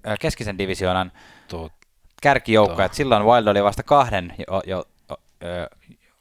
ö, 0.07 0.15
keskisen 0.19 0.57
divisioonan 0.57 1.11
kärkijoukkoja, 2.23 2.85
että 2.85 2.95
silloin 2.95 3.25
Wild 3.25 3.47
oli 3.47 3.63
vasta 3.63 3.83
kahden 3.83 4.33
jo, 4.47 4.61
jo, 4.65 4.83
ö, 5.43 5.67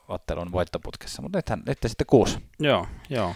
ottelun 0.08 0.52
voittoputkessa, 0.52 1.22
mutta 1.22 1.38
nythän, 1.38 1.62
nyt 1.66 1.78
sitten 1.86 2.06
kuusi. 2.06 2.38
joo, 2.58 2.86
joo. 3.10 3.34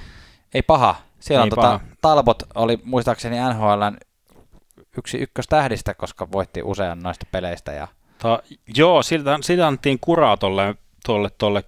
Ei 0.54 0.62
paha. 0.62 0.96
Siellä 1.20 1.42
Ei 1.42 1.46
on 1.46 1.50
tota, 1.50 1.62
paha. 1.62 1.80
Talbot 2.00 2.42
oli 2.54 2.78
muistaakseni 2.84 3.36
NHLn 3.36 3.96
yksi 4.98 5.18
ykköstähdistä, 5.18 5.94
koska 5.94 6.32
voitti 6.32 6.62
usean 6.62 6.98
noista 6.98 7.26
peleistä. 7.32 7.72
Ja... 7.72 7.88
Ta, 8.18 8.42
joo, 8.76 9.02
siltä, 9.02 9.38
siltä 9.40 9.66
annettiin 9.66 9.98
kuraa 10.00 10.36
tolle, 10.36 10.74
tolle, 11.06 11.30
tolle 11.38 11.64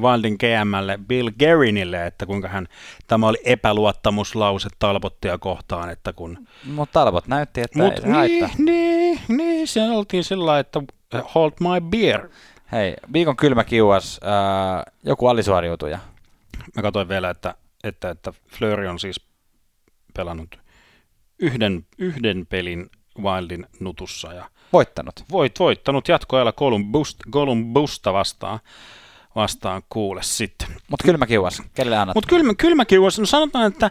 Wildin 0.00 0.36
GMlle 0.40 0.98
Bill 1.06 1.30
Gerinille, 1.38 2.06
että 2.06 2.26
kuinka 2.26 2.48
hän, 2.48 2.68
tämä 3.06 3.28
oli 3.28 3.38
epäluottamuslause 3.44 4.68
Talbottia 4.78 5.38
kohtaan, 5.38 5.90
että 5.90 6.12
kun 6.12 6.46
Mutta 6.64 6.92
Talbot 6.92 7.26
näytti, 7.26 7.60
että 7.60 7.78
Mut 7.78 7.92
ei 7.92 8.00
se 8.00 8.08
haittaa. 8.08 8.48
niin, 8.58 8.64
niin, 8.64 9.20
niin, 9.28 9.68
se 9.68 9.82
oltiin 9.82 10.24
sillä 10.24 10.58
että 10.58 10.82
hold 11.34 11.52
my 11.60 11.88
beer. 11.90 12.28
Hei, 12.72 12.96
viikon 13.12 13.36
kylmä 13.36 13.64
kiuas, 13.64 14.20
ää, 14.22 14.92
joku 15.04 15.26
alisuoriutuja. 15.26 15.98
Mä 16.76 16.82
katsoin 16.82 17.08
vielä, 17.08 17.30
että, 17.30 17.54
että, 17.84 18.10
että 18.10 18.32
Fleury 18.58 18.86
on 18.86 18.98
siis 18.98 19.20
pelannut 20.16 20.58
yhden, 21.38 21.86
yhden 21.98 22.46
pelin 22.46 22.90
Wildin 23.22 23.66
nutussa 23.80 24.32
ja 24.32 24.50
Voittanut. 24.72 25.24
voit, 25.30 25.58
voittanut 25.58 26.08
jatkoajalla 26.08 26.52
Columbus, 26.52 27.16
Columbusta 27.30 28.12
vastaan, 28.12 28.60
vastaan 29.36 29.82
kuule 29.88 30.22
sitten. 30.22 30.68
Mutta 30.90 31.04
kylmä 31.04 31.26
kiuas, 31.26 31.62
kelle 31.74 31.96
annat? 31.96 32.14
Mutta 32.14 32.28
kylmä, 32.28 32.54
kylmä 32.54 32.84
kiuas, 32.84 33.18
no 33.18 33.26
sanotaan, 33.26 33.66
että 33.66 33.90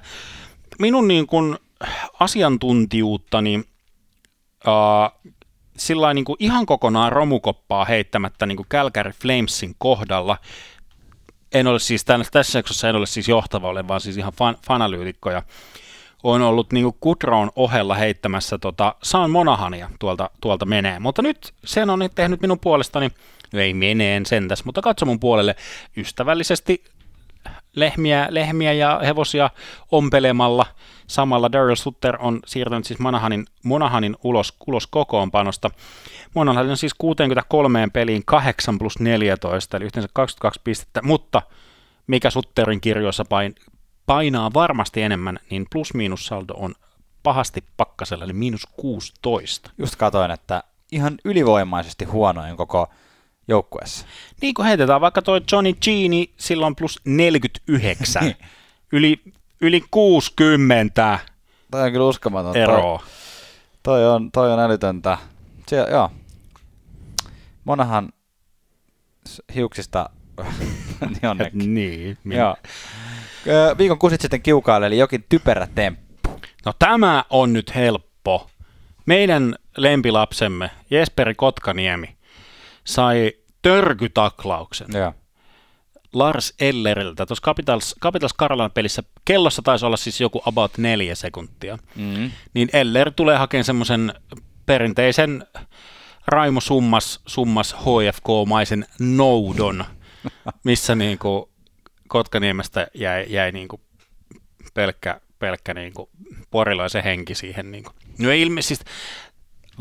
minun 0.80 1.08
niin 1.08 1.28
kuin 1.28 1.58
asiantuntijuuttani 2.20 3.64
sillä 5.78 6.14
niin 6.14 6.26
kuin 6.26 6.38
ihan 6.40 6.66
kokonaan 6.66 7.12
romukoppaa 7.12 7.86
heittämättä 7.86 8.46
niin 8.46 8.56
kuin 8.56 8.68
Calgary 8.68 9.12
Flamesin 9.12 9.76
kohdalla. 9.78 10.38
En 11.54 11.68
ole 11.68 11.80
siis 11.80 12.06
tämän, 12.06 12.26
tässä 12.32 12.60
jaksossa 12.60 12.90
en 12.90 12.96
ole 12.96 13.06
siis 13.06 13.28
johtava, 13.28 13.70
olen 13.70 13.88
vaan 13.88 14.02
siis 14.02 14.18
ihan 14.18 14.34
fan, 14.34 14.58
fanalyytikko 14.68 15.32
ja 15.32 15.44
on 16.24 16.42
ollut 16.42 16.72
niin 16.74 16.94
Kudron 17.00 17.52
ohella 17.56 17.96
heittämässä 17.96 18.58
tota 18.58 18.96
Saan 19.04 19.32
Monahania 19.32 19.90
tuolta, 20.00 20.30
tuolta 20.42 20.66
menee. 20.66 21.00
Mutta 21.00 21.22
nyt 21.22 21.54
sen 21.66 21.90
on 21.90 22.10
tehnyt 22.16 22.42
minun 22.42 22.60
puolestani, 22.60 23.10
no 23.54 23.60
ei 23.60 23.74
meneen 23.74 24.26
sentäs, 24.26 24.66
mutta 24.66 24.82
katso 24.82 25.06
mun 25.06 25.20
puolelle 25.20 25.56
ystävällisesti 25.98 26.84
lehmiä, 27.76 28.28
lehmiä 28.30 28.74
ja 28.74 29.00
hevosia 29.06 29.50
ompelemalla. 29.92 30.66
Samalla 31.08 31.52
Daryl 31.52 31.76
Sutter 31.76 32.18
on 32.20 32.40
siirtänyt 32.46 32.86
siis 32.86 33.00
Monahanin, 33.00 33.46
Monahanin 33.64 34.16
ulos, 34.24 34.54
ulos 34.68 34.88
kokoonpanosta. 34.88 35.72
Monahan 36.34 36.70
on 36.70 36.78
siis 36.78 36.94
63 36.98 37.88
peliin 37.94 38.26
8 38.26 38.80
plus 38.80 39.00
14, 39.00 39.78
eli 39.78 39.86
yhteensä 39.86 40.10
22 40.14 40.62
pistettä, 40.64 41.02
mutta 41.02 41.42
mikä 42.08 42.30
Sutterin 42.30 42.82
kirjoissa 42.82 43.26
pain, 43.26 43.56
painaa 44.10 44.54
varmasti 44.54 45.02
enemmän, 45.02 45.40
niin 45.50 45.66
plus-miinus 45.72 46.26
saldo 46.26 46.54
on 46.54 46.76
pahasti 47.24 47.64
pakkasella, 47.78 48.24
eli 48.26 48.34
miinus 48.34 48.68
16. 48.78 49.72
Just 49.78 49.96
katoin, 49.96 50.32
että 50.32 50.64
ihan 50.92 51.18
ylivoimaisesti 51.26 52.06
huonoin 52.06 52.58
koko 52.58 52.90
joukkueessa. 53.48 54.06
Niin 54.42 54.54
kun 54.54 54.66
heitetään 54.66 55.02
vaikka 55.02 55.22
toi 55.22 55.42
Johnny 55.52 55.74
G, 55.74 55.86
niin 56.10 56.34
silloin 56.38 56.76
plus 56.76 57.00
49. 57.06 58.36
yli, 58.94 59.22
yli 59.62 59.84
60 59.92 61.20
Toi 61.72 61.82
on 61.84 61.92
kyllä 61.92 62.06
uskomaton. 62.06 62.58
eroa. 62.58 62.98
Toi, 62.98 63.08
toi, 63.84 64.08
on, 64.10 64.32
toi 64.32 64.54
on 64.54 64.60
älytöntä. 64.60 65.18
Se, 65.68 65.76
joo. 65.92 66.10
Monahan 67.64 68.10
hiuksista 69.56 70.10
niin 71.10 71.26
onneksi. 71.30 71.58
Niin. 71.58 72.18
minä- 72.24 72.42
Joo. 72.42 72.56
Viikon 73.78 74.00
kusit 74.00 74.22
sitten 74.22 74.42
kiukaille, 74.42 74.88
eli 74.88 74.98
jokin 74.98 75.26
typerä 75.30 75.68
temppu. 75.76 76.10
No 76.66 76.74
tämä 76.80 77.24
on 77.30 77.54
nyt 77.54 77.76
helppo. 77.76 78.50
Meidän 79.06 79.56
lempilapsemme 79.78 80.72
Jesperi 80.92 81.36
Kotkaniemi 81.36 82.16
sai 82.84 83.34
törkytaklauksen 83.62 84.88
Joo. 84.94 85.14
Lars 86.14 86.54
Elleriltä. 86.60 87.26
Tuossa 87.26 87.46
Capitals, 87.46 87.96
Capitals 88.02 88.34
Karalan 88.34 88.72
pelissä 88.72 89.04
kellossa 89.26 89.62
taisi 89.62 89.86
olla 89.86 89.98
siis 89.98 90.22
joku 90.22 90.42
about 90.46 90.78
neljä 90.78 91.16
sekuntia. 91.16 91.78
Mm. 91.96 92.32
Niin 92.54 92.70
Eller 92.74 93.12
tulee 93.12 93.38
hakemaan 93.38 93.64
semmoisen 93.64 94.14
perinteisen 94.66 95.46
Raimo 96.28 96.62
Summas, 96.62 97.20
Summas 97.26 97.74
HFK-maisen 97.76 98.86
noudon, 99.00 99.86
missä 100.64 100.96
niinku 100.96 101.49
Kotkaniemestä 102.10 102.88
jäi, 102.94 103.26
jäi 103.30 103.52
niinku 103.52 103.82
pelkkä, 104.74 105.22
pelkkä 105.40 105.74
niinku 105.74 106.10
porilaisen 106.52 107.04
henki 107.04 107.36
siihen. 107.36 107.72
Niinku. 107.72 107.92
No 108.20 108.32
ei 108.32 108.42
ilmeisesti, 108.42 108.86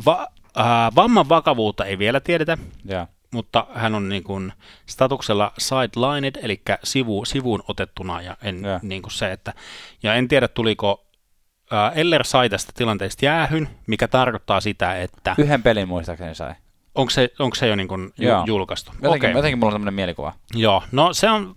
va, 0.07 0.27
äh, 0.59 0.67
vamman 0.95 1.29
vakavuutta 1.29 1.85
ei 1.85 1.99
vielä 1.99 2.21
tiedetä, 2.21 2.59
Joo. 2.85 3.07
mutta 3.33 3.67
hän 3.75 3.95
on 3.95 4.09
niin 4.09 4.25
kuin 4.25 4.53
statuksella 4.87 5.53
sidelined, 5.59 6.35
eli 6.43 6.63
sivu, 6.85 7.25
sivuun 7.25 7.63
otettuna, 7.69 8.23
ja 8.23 8.37
en, 8.43 8.65
Joo. 8.65 8.79
niin 8.83 9.03
kuin 9.03 9.13
se, 9.13 9.33
että, 9.33 9.55
ja 10.03 10.15
en 10.15 10.29
tiedä 10.29 10.49
tuliko 10.49 11.07
ää, 11.71 11.91
Eller 11.91 12.25
sai 12.25 12.49
tästä 12.49 12.73
tilanteesta 12.75 13.25
jäähyn, 13.25 13.69
mikä 13.87 14.09
tarkoittaa 14.09 14.61
sitä, 14.61 14.97
että 15.03 15.35
Yhden 15.39 15.63
pelin 15.63 15.89
muistaakseni 15.89 16.35
sai. 16.35 16.55
onko 16.95 17.11
se, 17.11 17.31
onko 17.39 17.55
se 17.55 17.67
jo 17.67 17.77
niin 17.77 17.89
kuin 17.89 18.13
Joo. 18.19 18.45
julkaistu. 18.47 18.93
Jotenkin, 19.03 19.31
Okei. 19.31 19.39
jotenkin 19.39 19.59
mulla 19.59 19.69
on 19.69 19.73
sellainen 19.73 19.95
mielikuva. 19.95 20.33
Joo, 20.55 20.83
no 20.93 21.13
se 21.13 21.31
on, 21.31 21.57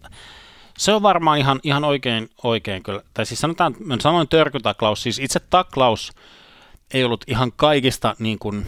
se 0.82 0.94
on 0.94 1.02
varmaan 1.02 1.38
ihan, 1.38 1.60
ihan 1.64 1.84
oikein, 1.84 2.30
oikein 2.44 2.84
kyllä. 2.84 3.02
Tai 3.14 3.26
siis 3.26 3.40
sanotaan, 3.40 3.76
mä 3.80 3.98
sanoin 4.00 4.28
törkytaklaus, 4.28 5.04
siis 5.04 5.20
itse 5.20 5.40
taklaus 5.40 6.12
ei 6.94 7.04
ollut 7.04 7.24
ihan 7.28 7.52
kaikista 7.56 8.16
niin 8.20 8.40
kuin, 8.40 8.66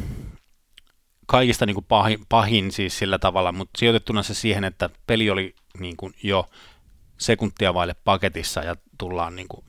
kaikista 1.26 1.66
niin 1.66 1.74
kuin 1.74 1.86
pahin, 1.86 2.26
pahin 2.30 2.72
siis 2.72 3.00
sillä 3.00 3.20
tavalla, 3.20 3.52
mutta 3.52 3.78
sijoitettuna 3.78 4.24
se 4.24 4.34
siihen, 4.34 4.64
että 4.64 4.90
peli 5.08 5.30
oli 5.30 5.56
niin 5.80 5.98
kuin 5.98 6.14
jo 6.24 6.46
sekuntia 7.18 7.74
vaille 7.74 7.96
paketissa 8.04 8.62
ja 8.62 8.76
tullaan 8.98 9.36
niin 9.36 9.48
kuin 9.48 9.66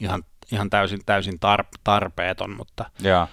ihan, 0.00 0.24
ihan 0.52 0.70
täysin, 0.70 1.00
täysin 1.06 1.38
tar, 1.38 1.64
tarpeeton, 1.84 2.56
mutta 2.56 2.90
Joo. 3.00 3.28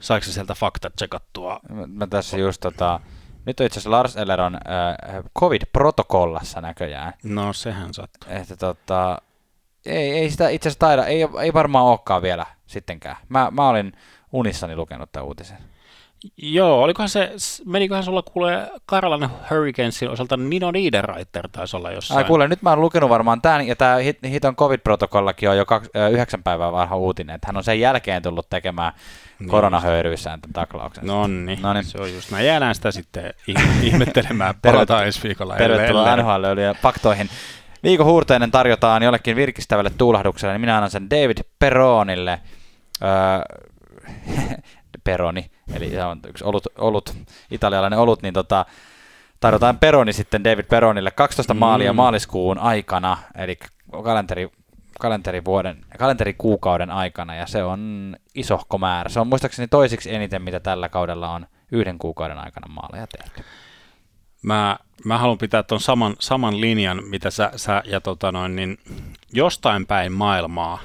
saiko 0.00 0.24
se 0.24 0.32
sieltä 0.32 0.54
faktat 0.54 0.96
tsekattua? 0.96 1.60
Mä, 1.68 1.86
mä 1.86 2.06
tässä 2.06 2.38
just 2.38 2.60
tota... 2.60 3.00
Nyt 3.46 3.60
on 3.60 3.66
itse 3.66 3.78
asiassa 3.78 3.90
Lars 3.90 4.16
Eller 4.16 4.40
on 4.40 4.54
äh, 4.54 5.24
COVID-protokollassa 5.38 6.60
näköjään. 6.60 7.12
No 7.22 7.52
sehän 7.52 7.94
sattuu. 7.94 8.32
Että 8.32 8.56
tota... 8.56 9.18
Ei, 9.86 10.10
ei 10.12 10.30
sitä 10.30 10.48
itse 10.48 10.68
asiassa 10.68 10.80
taida, 10.80 11.06
ei, 11.06 11.28
ei 11.42 11.52
varmaan 11.54 11.84
olekaan 11.84 12.22
vielä 12.22 12.46
sittenkään. 12.66 13.16
Mä, 13.28 13.48
mä 13.50 13.68
olin 13.68 13.92
unissani 14.34 14.76
lukenut 14.76 15.12
tämän 15.12 15.26
uutisen. 15.26 15.56
Joo, 16.36 16.82
olikohan 16.82 17.08
se, 17.08 17.32
meniköhän 17.66 18.04
sulla 18.04 18.22
kuulee 18.22 18.68
Karlan 18.86 19.30
Hurricanesin 19.50 20.10
osalta 20.10 20.36
Nino 20.36 20.70
Niederreiter 20.70 21.48
taisi 21.52 21.76
olla 21.76 21.90
jossain. 21.90 22.18
Ai 22.18 22.24
kuule, 22.24 22.48
nyt 22.48 22.62
mä 22.62 22.70
oon 22.70 22.80
lukenut 22.80 23.10
varmaan 23.10 23.42
tämän, 23.42 23.66
ja 23.66 23.76
tämä 23.76 23.96
hit, 23.96 24.18
hiton 24.30 24.56
COVID-protokollakin 24.56 25.50
on 25.50 25.56
jo 25.56 25.66
kaksi, 25.66 25.90
ö, 25.96 26.08
yhdeksän 26.08 26.42
päivää 26.42 26.72
vanha 26.72 26.96
uutinen, 26.96 27.34
että 27.34 27.46
hän 27.46 27.56
on 27.56 27.64
sen 27.64 27.80
jälkeen 27.80 28.22
tullut 28.22 28.50
tekemään 28.50 28.92
Niin. 29.38 29.48
koronahöyryissään 29.50 30.40
tämän 30.40 30.52
taklauksen. 30.52 31.06
Nonni, 31.06 31.58
Noniin. 31.62 31.84
se 31.84 31.98
on 31.98 32.12
just 32.14 32.30
näin. 32.30 32.46
Jäädään 32.46 32.74
sitä 32.74 32.90
sitten 32.90 33.34
ih- 33.50 33.82
ihmettelemään. 33.82 34.54
Palataan 34.62 35.06
ensi 35.06 35.22
viikolla. 35.22 35.56
Tervetuloa. 35.56 36.16
NHL 36.16 36.58
ja 36.58 36.74
faktoihin. 36.74 37.28
Viikon 37.82 38.06
huurteinen 38.06 38.50
tarjotaan 38.50 39.02
jollekin 39.02 39.36
virkistävälle 39.36 39.90
tuulahdukselle, 39.98 40.54
niin 40.54 40.60
minä 40.60 40.74
annan 40.76 40.90
sen 40.90 41.10
David 41.10 41.38
Peronille. 41.58 42.40
Öö, 43.02 43.10
Peroni, 45.04 45.50
eli 45.74 45.90
se 45.90 46.04
on 46.04 46.20
yksi 46.28 46.44
olut, 46.44 46.66
olut, 46.78 47.16
italialainen 47.50 47.98
olut, 47.98 48.22
niin 48.22 48.34
tota, 48.34 48.66
tarjotaan 49.40 49.78
Peroni 49.78 50.12
sitten 50.12 50.44
David 50.44 50.64
Peronille 50.64 51.10
12 51.10 51.54
Mm. 51.54 51.58
maalia 51.58 51.92
maaliskuun 51.92 52.58
aikana, 52.58 53.16
eli 53.34 53.58
kalenteri, 54.04 54.48
kalenterivuoden, 55.00 55.84
kalenterikuukauden 55.98 56.90
aikana, 56.90 57.34
ja 57.34 57.46
se 57.46 57.64
on 57.64 58.16
isohko 58.34 58.78
määrä. 58.78 59.10
Se 59.10 59.20
on 59.20 59.26
muistaakseni 59.28 59.68
toisiksi 59.68 60.14
eniten, 60.14 60.42
mitä 60.42 60.60
tällä 60.60 60.88
kaudella 60.88 61.30
on 61.30 61.46
yhden 61.72 61.98
kuukauden 61.98 62.38
aikana 62.38 62.74
maaleja 62.74 63.06
tehty. 63.06 63.44
Mä, 64.42 64.78
mä 65.04 65.18
haluan 65.18 65.38
pitää 65.38 65.62
tuon 65.62 65.80
saman, 65.80 66.16
saman 66.18 66.60
linjan, 66.60 67.02
mitä 67.08 67.30
sä, 67.30 67.52
sä 67.56 67.82
ja 67.86 68.00
tota 68.00 68.32
noin, 68.32 68.56
niin 68.56 68.78
jostain 69.32 69.86
päin 69.86 70.12
maailmaa, 70.12 70.78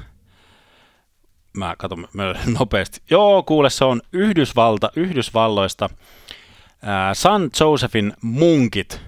mä 1.60 1.76
katson 1.78 2.08
mä 2.14 2.24
nopeasti, 2.60 3.02
joo 3.10 3.44
kuule 3.44 3.70
se 3.70 3.86
on 3.86 4.02
Yhdysvalta, 4.14 4.92
Yhdysvalloista, 4.96 5.90
ää, 6.82 7.14
San 7.14 7.50
Josephin 7.60 8.14
munkit 8.22 9.02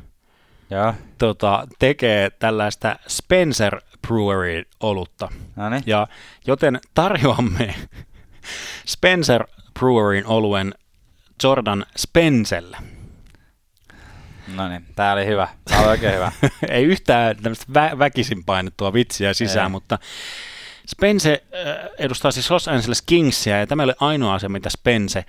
Joo, 0.69 0.93
tota, 1.17 1.67
tekee 1.79 2.29
tällaista 2.29 2.95
Spencer 3.07 3.81
Brewery 4.07 4.63
olutta. 4.79 5.29
niin. 5.69 5.83
Ja 5.85 6.07
joten 6.47 6.79
tarjoamme 6.93 7.75
Spencer 8.93 9.43
Breweryn 9.79 10.27
oluen 10.27 10.73
Jordan 11.43 11.85
Spencelle. 11.97 12.77
No 14.55 14.69
niin, 14.69 14.85
tää 14.95 15.13
oli 15.13 15.25
hyvä. 15.25 15.47
Tää 15.65 15.79
oli 15.79 15.87
oikein 15.87 16.15
hyvä. 16.15 16.31
Ei 16.69 16.83
yhtään 16.83 17.35
tämmöistä 17.37 17.65
vä- 17.69 17.99
väkisin 17.99 18.43
painettua 18.43 18.93
vitsiä 18.93 19.33
sisään, 19.33 19.65
Ei. 19.65 19.71
mutta 19.71 19.99
Spence 20.87 21.31
äh, 21.31 21.39
edustaa 21.97 22.31
siis 22.31 22.51
Los 22.51 22.67
Angeles 22.67 23.01
Kingsia, 23.01 23.59
ja 23.59 23.67
tämä 23.67 23.83
ei 23.83 23.85
ole 23.85 23.95
ainoa 23.99 24.33
asia, 24.33 24.49
mitä 24.49 24.69
Spence 24.69 25.25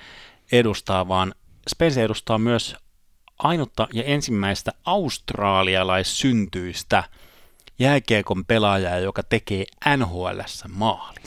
edustaa, 0.52 1.08
vaan 1.08 1.34
Spence 1.68 2.02
edustaa 2.02 2.38
myös 2.38 2.76
ainutta 3.38 3.88
ja 3.92 4.04
ensimmäistä 4.04 4.72
australialaissyntyistä 4.84 7.04
jääkiekon 7.78 8.44
pelaajaa, 8.44 8.98
joka 8.98 9.22
tekee 9.22 9.64
NHLssä 9.96 10.68
maali. 10.68 11.20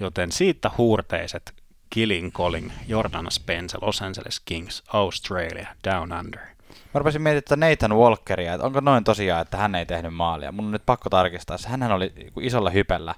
Joten 0.00 0.32
siitä 0.32 0.70
huurteiset 0.78 1.54
Killing 1.90 2.32
Calling, 2.32 2.70
Jordan 2.88 3.30
Spence, 3.30 3.78
Los 3.80 4.02
Angeles 4.02 4.40
Kings, 4.40 4.82
Australia, 4.88 5.68
Down 5.84 6.12
Under. 6.12 6.55
Mä 6.94 6.98
rupesin 6.98 7.22
miettimään 7.22 7.70
Nathan 7.70 7.96
Walkeria, 7.96 8.54
että 8.54 8.66
onko 8.66 8.80
noin 8.80 9.04
tosiaan, 9.04 9.42
että 9.42 9.56
hän 9.56 9.74
ei 9.74 9.86
tehnyt 9.86 10.14
maalia. 10.14 10.52
Mun 10.52 10.64
on 10.64 10.70
nyt 10.70 10.86
pakko 10.86 11.10
tarkistaa. 11.10 11.56
Hänhän 11.66 11.92
oli 11.92 12.12
isolla 12.40 12.70
hypellä, 12.70 13.14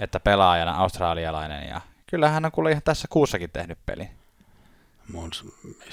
että 0.00 0.20
pelaajana 0.20 0.72
australialainen. 0.72 1.68
Ja 1.68 1.80
kyllä 2.06 2.28
hän 2.28 2.44
on 2.44 2.52
kuule 2.52 2.70
ihan 2.70 2.82
tässä 2.84 3.08
kuussakin 3.10 3.50
tehnyt 3.52 3.78
pelin. 3.86 4.08
Mun 5.12 5.32
s- 5.32 5.44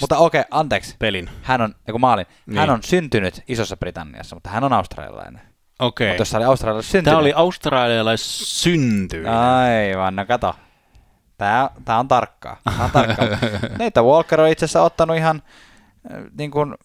Mutta 0.02 0.18
okei, 0.18 0.40
okay, 0.41 0.48
anteeksi. 0.52 0.95
pelin. 0.99 1.30
Hän 1.44 1.61
on, 1.61 1.76
joku 1.88 1.99
maalin, 1.99 2.26
Niin. 2.45 2.60
hän 2.60 2.69
on 2.69 2.84
syntynyt 2.84 3.44
Isossa 3.48 3.78
Britanniassa, 3.78 4.36
mutta 4.36 4.49
hän 4.49 4.64
on 4.64 4.73
australialainen. 4.73 5.41
Okei. 5.80 6.07
Mutta 6.07 6.22
jos 6.22 6.34
hän 6.34 6.40
oli 6.41 6.45
australialainen 6.49 6.91
syntynyt... 6.91 7.06
Tämä 7.11 7.18
oli 7.22 7.34
australialaissyntyinen. 7.34 9.34
Aivan, 9.34 10.15
no 10.15 10.26
kato. 10.26 10.56
Tää, 11.38 11.69
tää 11.86 11.99
on 11.99 12.07
tarkkaa. 12.07 12.57
Tää 12.64 12.86
on 12.86 12.91
tarkkaa. 12.91 13.28
Nathan 13.80 14.06
Walker 14.06 14.41
on 14.41 14.49
itse 14.49 14.65
asiassa 14.65 14.82
ottanut 14.84 15.18
ihan 15.18 15.41
äh, 16.11 16.18
niin 16.38 16.52
kuin, 16.52 16.76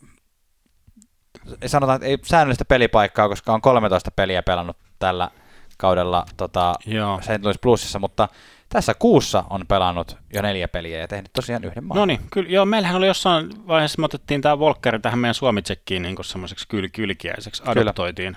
sanotaan, 1.67 1.97
että 1.97 2.07
ei 2.07 2.19
säännöllistä 2.23 2.65
pelipaikkaa, 2.65 3.29
koska 3.29 3.53
on 3.53 3.61
13 3.61 4.11
peliä 4.11 4.43
pelannut 4.43 4.77
tällä 4.99 5.31
kaudella 5.79 6.27
tota. 6.37 6.75
St. 7.21 7.45
Louis 7.45 7.59
Plusissa, 7.59 7.99
mutta 7.99 8.29
tässä 8.69 8.95
kuussa 8.95 9.45
on 9.51 9.67
pelannut 9.69 10.17
jo 10.35 10.43
neljä 10.43 10.69
peliä 10.69 10.99
ja 10.99 11.09
tehnyt 11.09 11.33
tosiaan 11.33 11.65
yhden 11.65 11.85
maalin. 11.85 12.01
No 12.01 12.07
niin, 12.07 12.21
kyllä, 12.31 12.51
joo, 12.51 12.65
meillähän 12.65 12.97
oli 12.97 13.07
jossain 13.07 13.67
vaiheessa, 13.67 14.01
me 14.01 14.05
otettiin 14.05 14.41
tämä 14.41 14.59
Volkeri 14.59 14.99
tähän 15.01 15.19
meidän 15.19 15.35
Suomitsekkiin 15.35 16.03
niin 16.03 16.17
semmoiseksi 16.25 16.69
kyl, 16.69 16.89
kylkiäiseksi, 16.93 17.63
Kyllä. 17.63 17.81
adoptoitiin. 17.81 18.37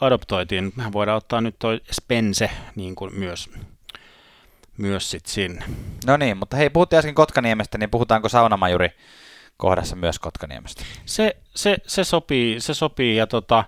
adoptoitiin. 0.00 0.72
Mehän 0.76 0.92
voidaan 0.92 1.16
ottaa 1.16 1.40
nyt 1.40 1.56
toi 1.58 1.80
Spence 1.92 2.50
niin 2.76 2.94
kuin 2.94 3.14
myös, 3.14 3.50
myös 4.76 5.10
sit 5.10 5.26
sinne. 5.26 5.64
no 6.06 6.16
niin, 6.16 6.36
mutta 6.36 6.56
hei, 6.56 6.70
puhuttiin 6.70 6.98
äsken 6.98 7.14
Kotkaniemestä, 7.14 7.78
niin 7.78 7.90
puhutaanko 7.90 8.28
Saunamajuri 8.28 8.90
kohdassa 9.58 9.96
myös 9.96 10.18
Kotkaniemestä? 10.18 10.84
Se, 11.06 11.36
se, 11.54 11.78
se, 11.86 12.04
sopii, 12.04 12.60
se 12.60 12.74
sopii 12.74 13.16
ja 13.16 13.26
tota, 13.26 13.64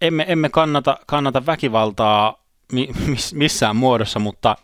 emme, 0.00 0.24
emme 0.28 0.48
kannata, 0.48 0.98
kannata 1.06 1.46
väkivaltaa 1.46 2.44
mi, 2.72 2.88
miss, 3.06 3.34
missään 3.34 3.76
muodossa, 3.76 4.18
mutta 4.18 4.56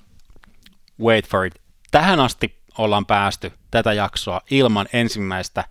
wait 1.01 1.29
for 1.29 1.45
it. 1.45 1.55
Tähän 1.91 2.21
asti 2.21 2.59
ollaan 2.79 3.07
päästy 3.07 3.53
tätä 3.71 3.93
jaksoa 3.93 4.41
ilman 4.51 4.87
ensimmäistä 4.93 5.65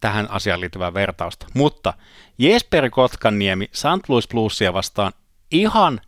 tähän 0.00 0.30
asiaan 0.30 0.60
liittyvää 0.60 0.94
vertausta. 0.94 1.46
Mutta 1.54 1.94
Jesper 2.38 2.90
Kotkaniemi 2.90 3.70
St. 3.72 4.08
Louis 4.08 4.28
Bluesia 4.28 4.72
vastaan 4.72 5.12
ihan 5.50 6.00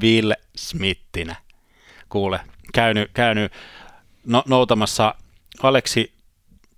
Will 0.00 0.32
Smithinä. 0.56 1.36
Kuule, 2.08 2.40
käynyt, 2.74 3.10
käynyt 3.14 3.52
no, 4.26 4.42
noutamassa 4.48 5.14
Aleksi 5.62 6.17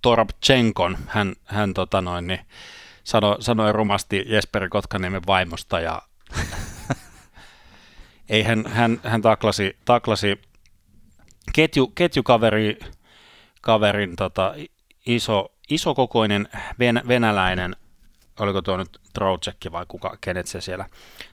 Toropchenkon. 0.01 0.97
Hän, 1.07 1.33
hän 1.45 1.73
tota 1.73 2.01
noin, 2.01 2.27
niin, 2.27 2.39
sano, 3.03 3.37
sanoi 3.39 3.71
rumasti 3.71 4.23
Jesperi 4.27 4.69
Kotkaniemen 4.69 5.21
vaimosta 5.27 5.79
ja 5.79 6.01
ei 8.29 8.43
hän, 8.43 8.65
hän, 8.67 8.99
hän 9.03 9.21
taklasi, 9.21 9.77
taklasi 9.85 10.41
ketju, 11.53 11.87
ketjukaveri 11.87 12.79
kaverin 13.61 14.15
tota, 14.15 14.53
iso, 15.05 15.51
isokokoinen 15.69 16.49
ven, 16.79 17.01
venäläinen, 17.07 17.75
oliko 18.39 18.61
tuo 18.61 18.77
nyt 18.77 18.99
Trocek 19.13 19.57
vai 19.71 19.85
kuka, 19.87 20.17
kenet 20.21 20.47
se 20.47 20.61
siellä 20.61 20.85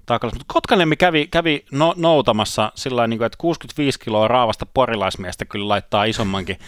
taklasi. 0.06 0.36
Mutta 0.36 0.52
Kotkanemi 0.54 0.96
kävi, 0.96 1.26
kävi 1.26 1.64
no, 1.72 1.94
noutamassa 1.96 2.72
sillä 2.74 3.06
niin 3.06 3.22
että 3.22 3.38
65 3.38 4.00
kiloa 4.00 4.28
raavasta 4.28 4.66
porilaismiestä 4.66 5.44
kyllä 5.44 5.68
laittaa 5.68 6.04
isommankin, 6.04 6.58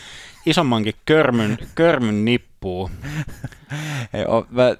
isommankin 0.46 0.94
körmyn, 1.04 1.58
körmyn 1.74 2.24
nippuun. 2.24 2.90
Ei, 4.14 4.24
o, 4.26 4.46
mä, 4.50 4.76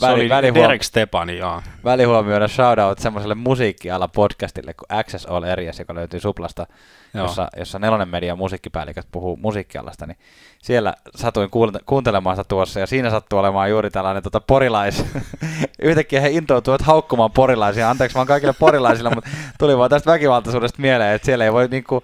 se 0.00 0.06
väli, 0.06 0.20
oli 0.20 0.28
välihuom- 0.28 0.62
Derek 0.62 0.82
Stepani, 0.82 1.38
joo. 1.38 1.62
Välihuomioida 1.84 2.48
shoutout 2.48 2.98
semmoiselle 2.98 3.34
musiikkiala 3.34 4.08
podcastille 4.08 4.74
kuin 4.74 4.98
Access 4.98 5.26
All 5.26 5.42
Areas, 5.44 5.78
joka 5.78 5.94
löytyy 5.94 6.20
Suplasta, 6.20 6.66
jossa, 7.14 7.48
jossa 7.56 7.78
Nelonen 7.78 8.08
Media 8.08 8.36
musiikkipäälliköt 8.36 9.06
puhuu 9.12 9.36
musiikkialasta, 9.36 10.06
niin 10.06 10.16
siellä 10.62 10.94
satuin 11.16 11.50
kuuntelemaan 11.86 12.36
sitä 12.36 12.48
tuossa, 12.48 12.80
ja 12.80 12.86
siinä 12.86 13.10
sattuu 13.10 13.38
olemaan 13.38 13.70
juuri 13.70 13.90
tällainen 13.90 14.22
tota, 14.22 14.40
porilais. 14.40 15.04
Yhtäkkiä 15.82 16.20
he 16.20 16.30
intoutuivat 16.30 16.82
haukkumaan 16.82 17.30
porilaisia, 17.30 17.90
anteeksi 17.90 18.14
vaan 18.14 18.26
kaikille 18.26 18.54
porilaisille, 18.58 19.10
mutta 19.14 19.30
tuli 19.58 19.78
vaan 19.78 19.90
tästä 19.90 20.10
väkivaltaisuudesta 20.12 20.82
mieleen, 20.82 21.14
että 21.14 21.26
siellä 21.26 21.44
ei 21.44 21.52
voi 21.52 21.68
niinku, 21.68 22.02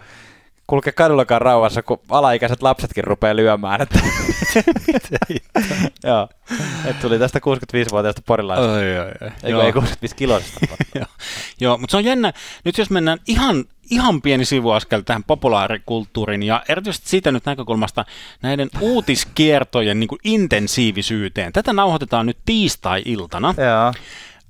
kulke 0.66 0.92
kadullakaan 0.92 1.42
rauhassa, 1.42 1.82
kun 1.82 2.00
alaikäiset 2.08 2.62
lapsetkin 2.62 3.04
rupeaa 3.04 3.36
lyömään. 3.36 3.82
Että 3.82 3.98
Joo. 6.04 6.28
Et 6.84 7.00
tuli 7.00 7.18
tästä 7.18 7.38
65-vuotiaasta 7.38 8.22
porilaista. 8.26 8.72
Oi, 8.72 8.98
oi, 8.98 9.06
oi. 9.20 9.30
Eikö, 9.42 9.62
ei 9.62 9.72
65 9.72 10.16
kiloista. 10.16 10.60
Joo. 10.94 11.06
Joo, 11.60 11.78
mutta 11.78 11.90
se 11.90 11.96
on 11.96 12.04
jännä. 12.04 12.32
Nyt 12.64 12.78
jos 12.78 12.90
mennään 12.90 13.18
ihan, 13.26 13.64
ihan 13.90 14.22
pieni 14.22 14.44
sivuaskel 14.44 15.00
tähän 15.00 15.24
populaarikulttuuriin 15.24 16.42
ja 16.42 16.62
erityisesti 16.68 17.08
siitä 17.08 17.32
nyt 17.32 17.44
näkökulmasta 17.44 18.04
näiden 18.42 18.70
uutiskiertojen 18.80 20.00
niin 20.00 20.08
kuin 20.08 20.20
intensiivisyyteen. 20.24 21.52
Tätä 21.52 21.72
nauhoitetaan 21.72 22.26
nyt 22.26 22.38
tiistai-iltana. 22.46 23.54
Joo. 23.58 23.92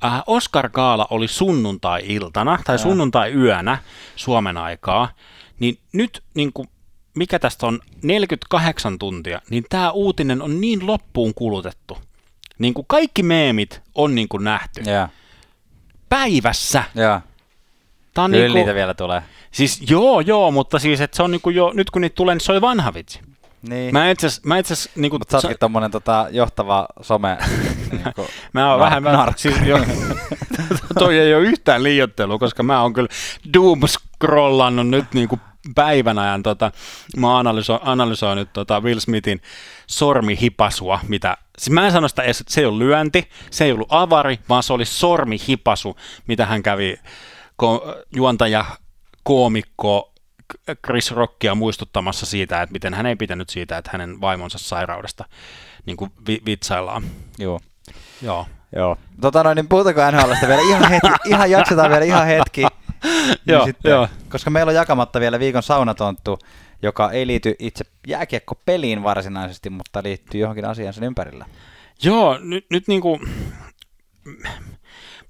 Äh, 0.05 0.23
Oscar 0.27 0.69
Kaala 0.69 1.07
oli 1.11 1.29
sunnuntai-iltana 1.29 2.59
tai 2.65 2.79
sunnuntai-yönä 2.79 3.79
Suomen 4.17 4.57
aikaa 4.57 5.09
niin 5.61 5.79
nyt 5.93 6.23
niin 6.35 6.53
kuin, 6.53 6.69
mikä 7.15 7.39
tästä 7.39 7.67
on 7.67 7.81
48 8.03 8.99
tuntia, 8.99 9.41
niin 9.51 9.65
tämä 9.69 9.91
uutinen 9.91 10.43
on 10.43 10.61
niin 10.61 10.87
loppuun 10.87 11.35
kulutettu. 11.35 11.99
Niin 12.59 12.75
kuin 12.75 12.87
kaikki 12.89 13.23
meemit 13.23 13.83
on 13.95 14.15
niin 14.15 14.29
kuin 14.29 14.45
nähty. 14.45 14.83
Yeah. 14.87 15.11
Päivässä. 16.09 16.85
Yeah. 16.99 17.23
Tää 18.15 18.25
on 18.25 18.31
Kyllä 18.31 18.43
niinku, 18.43 18.59
niitä 18.59 18.75
vielä 18.75 18.95
tulee. 18.95 19.23
Siis 19.51 19.83
joo, 19.91 20.21
joo, 20.21 20.51
mutta 20.51 20.79
siis 20.79 21.01
että 21.01 21.17
se 21.17 21.23
on 21.23 21.31
niinku 21.31 21.51
jo, 21.51 21.73
nyt 21.75 21.91
kun 21.91 22.03
niitä 22.03 22.15
tulee, 22.15 22.35
niin 22.35 22.41
se 22.41 22.53
on 22.53 22.61
vanha 22.61 22.95
vitsi. 22.95 23.21
Niin. 23.69 23.93
Mä 23.93 24.11
itse 24.11 24.29
mä 24.45 24.59
itse 24.59 24.75
niinku... 24.97 25.19
Mutta 25.19 25.41
sä 25.41 25.47
ootkin 25.47 25.59
tommonen 25.61 25.91
tota, 25.91 26.27
johtava 26.31 26.87
some... 27.01 27.39
niinku, 27.93 28.27
mä 28.53 28.71
oon 28.71 28.81
vähän... 28.81 29.03
Mä, 29.03 29.33
siis, 29.37 29.55
jo, 29.67 29.77
toi 30.99 31.19
ei 31.19 31.35
ole 31.35 31.43
yhtään 31.45 31.83
liiottelu, 31.83 32.39
koska 32.39 32.63
mä 32.63 32.83
oon 32.83 32.93
kyllä 32.93 33.09
doom 33.55 33.81
scrollannut 33.87 34.89
nyt 34.89 35.05
niinku 35.15 35.39
päivän 35.75 36.19
ajan, 36.19 36.43
tota, 36.43 36.73
mä 37.17 37.39
analysoin, 37.39 37.81
analysoin 37.83 38.37
nyt 38.37 38.53
tota 38.53 38.81
Will 38.81 39.01
Smithin 39.01 39.41
sormihipasua, 39.87 41.01
mitä, 41.09 41.37
siis 41.59 41.71
mä 41.71 41.87
en 41.87 41.93
sano 41.93 42.09
sitä 42.09 42.23
edes, 42.23 42.45
se 42.49 42.61
ei 42.61 42.67
ollut 42.67 42.79
lyönti, 42.79 43.29
se 43.51 43.65
ei 43.65 43.73
ollut 43.73 43.89
avari, 43.91 44.39
vaan 44.49 44.63
se 44.63 44.73
oli 44.73 44.85
sormihipasu, 44.85 45.97
mitä 46.27 46.47
hän 46.47 46.63
kävi 46.63 46.97
ko- 47.63 48.05
juontaja, 48.17 48.65
koomikko 49.23 50.13
Chris 50.87 51.11
Rockia 51.11 51.55
muistuttamassa 51.55 52.27
siitä, 52.27 52.63
että 52.63 52.73
miten 52.73 52.95
hän 52.95 53.07
ei 53.07 53.17
pitänyt 53.17 53.49
siitä, 53.49 53.79
että 53.79 53.91
hänen 53.93 54.21
vaimonsa 54.21 54.59
sairaudesta 54.59 55.25
niin 55.87 55.97
kuin 55.97 56.11
vi- 56.29 56.43
vitsaillaan. 56.47 57.03
Joo. 57.39 57.61
Joo. 58.23 58.47
Joo. 58.77 58.97
Tota 59.21 59.43
noin, 59.43 59.57
niin 59.57 59.69
puhutaanko 59.69 60.01
NHLstä 60.11 60.49
vielä 60.49 60.63
ihan 60.63 60.91
hetki, 60.91 61.09
ihan 61.31 61.51
jaksetaan 61.51 61.91
vielä 61.91 62.05
ihan 62.05 62.27
hetki. 62.27 62.61
niin 62.61 63.39
joo, 63.47 63.65
sitten, 63.65 63.91
joo. 63.91 64.09
Koska 64.29 64.51
meillä 64.51 64.71
on 64.71 64.77
jakamatta 64.77 65.21
vielä 65.21 65.39
viikon 65.39 65.63
saunatonttu, 65.63 66.39
joka 66.83 67.11
ei 67.11 67.27
liity 67.27 67.55
itse 67.59 67.85
jääkiekko-peliin 68.07 69.03
varsinaisesti, 69.03 69.71
mutta 69.71 70.03
liittyy 70.03 70.41
johonkin 70.41 70.65
asiaan 70.65 70.95
sen 70.95 71.05
ympärillä. 71.05 71.47
Joo, 72.03 72.39
nyt, 72.43 72.67
nyt 72.71 72.89
niin 72.89 73.01
kuin, 73.01 73.21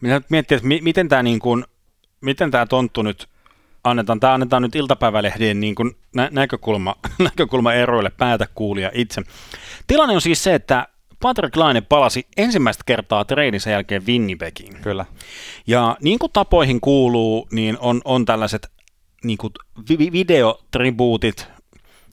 minä 0.00 0.14
nyt 0.14 0.30
miettii, 0.30 0.56
että 0.56 0.68
mi, 0.68 0.80
miten 0.82 1.08
tämä 1.08 1.22
niin 1.22 1.38
kuin, 1.38 1.64
miten 2.20 2.50
tämä 2.50 2.66
tonttu 2.66 3.02
nyt 3.02 3.28
annetaan, 3.84 4.20
tämä 4.20 4.34
annetaan 4.34 4.62
nyt 4.62 4.74
iltapäivälehdien 4.74 5.60
niin 5.60 5.74
kuin 5.74 5.96
nä- 6.14 6.28
näkökulma, 6.32 6.96
näkökulma 7.18 7.72
eroille 7.72 8.10
päätä 8.10 8.46
kuulia 8.54 8.90
itse. 8.94 9.22
Tilanne 9.86 10.14
on 10.14 10.20
siis 10.20 10.44
se, 10.44 10.54
että 10.54 10.88
Patrick 11.24 11.56
Laine 11.56 11.80
palasi 11.80 12.26
ensimmäistä 12.36 12.82
kertaa 12.86 13.24
treeninsä 13.24 13.70
jälkeen 13.70 14.06
Winnipegiin. 14.06 14.76
Kyllä. 14.82 15.04
Ja 15.66 15.96
niin 16.00 16.18
kuin 16.18 16.32
tapoihin 16.32 16.80
kuuluu, 16.80 17.48
niin 17.52 17.78
on, 17.80 18.00
on 18.04 18.24
tällaiset 18.24 18.68
niin 19.24 19.38
kuin 19.38 19.52
vi- 19.88 20.12
videotribuutit, 20.12 21.48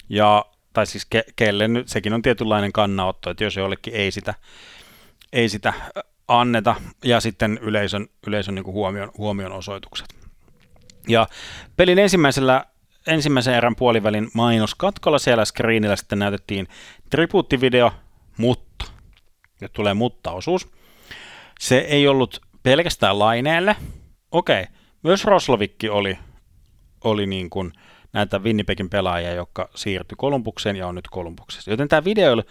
ja, 0.09 0.45
tai 0.73 0.85
siis 0.85 1.05
ke, 1.05 1.23
kelle 1.35 1.67
nyt, 1.67 1.87
sekin 1.87 2.13
on 2.13 2.21
tietynlainen 2.21 2.71
kannanotto, 2.71 3.29
että 3.29 3.43
jos 3.43 3.55
jollekin 3.55 3.93
ei 3.93 4.11
sitä, 4.11 4.33
ei 5.33 5.49
sitä 5.49 5.73
anneta, 6.27 6.75
ja 7.05 7.19
sitten 7.19 7.59
yleisön, 7.61 8.07
yleisön 8.27 8.55
niin 8.55 8.65
kuin 8.65 8.73
huomion, 8.73 9.11
huomion 9.17 9.51
osoitukset. 9.51 10.15
Ja 11.07 11.27
pelin 11.77 11.99
ensimmäisellä 11.99 12.65
ensimmäisen 13.07 13.53
erän 13.55 13.75
puolivälin 13.75 14.29
mainoskatkolla 14.33 15.19
siellä 15.19 15.45
screenillä 15.45 15.95
sitten 15.95 16.19
näytettiin 16.19 16.67
tribuuttivideo, 17.09 17.91
mutta 18.37 18.70
nyt 19.61 19.73
tulee 19.73 19.93
mutta-osuus. 19.93 20.67
Se 21.59 21.77
ei 21.77 22.07
ollut 22.07 22.41
pelkästään 22.63 23.19
laineelle. 23.19 23.75
Okei, 24.31 24.65
myös 25.03 25.25
Roslovikki 25.25 25.89
oli, 25.89 26.17
oli 27.03 27.25
niin 27.25 27.49
kuin 27.49 27.73
näitä 28.13 28.39
Winnipegin 28.39 28.89
pelaajia, 28.89 29.33
jotka 29.33 29.69
siirtyi 29.75 30.15
Kolumbukseen 30.17 30.75
ja 30.75 30.87
on 30.87 30.95
nyt 30.95 31.07
Kolumbuksessa. 31.07 31.71
Joten 31.71 31.87
tämä 31.87 32.03
video 32.03 32.43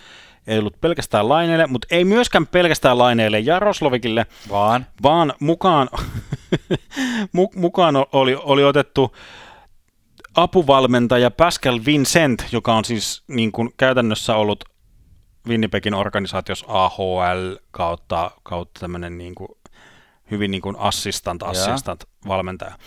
ei 0.47 0.59
ollut 0.59 0.81
pelkästään 0.81 1.29
laineelle, 1.29 1.67
mutta 1.67 1.89
ei 1.91 2.05
myöskään 2.05 2.47
pelkästään 2.47 2.99
laineelle 2.99 3.39
ja 3.39 3.59
Roslovikille, 3.59 4.27
vaan, 4.51 4.87
vaan 5.03 5.35
mukaan, 5.41 5.89
mukaan 7.57 7.95
oli, 8.13 8.35
oli 8.35 8.65
otettu 8.65 9.17
apuvalmentaja 10.35 11.31
Pascal 11.31 11.81
Vincent, 11.87 12.45
joka 12.53 12.75
on 12.75 12.85
siis 12.85 13.23
niin 13.29 13.53
kuin 13.53 13.71
käytännössä 13.77 14.37
ollut 14.37 14.65
Winnipegin 15.51 15.95
organisaatiossa 15.95 16.67
AHL 16.69 17.55
kautta, 17.71 18.31
kautta 18.43 18.81
tämmöinen 18.81 19.19
niin 19.19 19.35
kuin, 19.35 19.49
hyvin 20.31 20.51
niin 20.51 20.63
kuin 20.63 20.77
assistant, 20.79 21.43
assistant 21.43 22.05
valmentaja. 22.29 22.79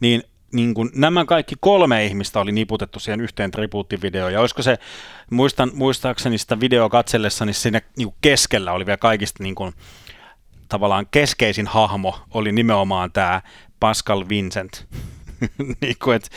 Niin, 0.00 0.22
niin 0.52 0.74
kuin, 0.74 0.90
nämä 0.94 1.24
kaikki 1.24 1.54
kolme 1.60 2.04
ihmistä 2.04 2.40
oli 2.40 2.52
niputettu 2.52 2.98
siihen 2.98 3.20
yhteen 3.20 3.50
tribuuttivideoon, 3.50 4.32
ja 4.32 4.40
olisiko 4.40 4.62
se, 4.62 4.78
muistan, 5.30 5.70
muistaakseni 5.74 6.38
sitä 6.38 6.60
videoa 6.60 6.88
katsellessa, 6.88 7.44
niin 7.44 7.54
siinä 7.54 7.80
niin 7.96 8.08
kuin 8.08 8.16
keskellä 8.20 8.72
oli 8.72 8.86
vielä 8.86 8.96
kaikista 8.96 9.42
niin 9.42 9.54
kuin, 9.54 9.72
tavallaan 10.68 11.06
keskeisin 11.10 11.66
hahmo 11.66 12.18
oli 12.30 12.52
nimenomaan 12.52 13.12
tämä 13.12 13.42
Pascal 13.80 14.24
Vincent. 14.28 14.86
niin 15.80 15.96
kuin, 16.04 16.16
että 16.16 16.28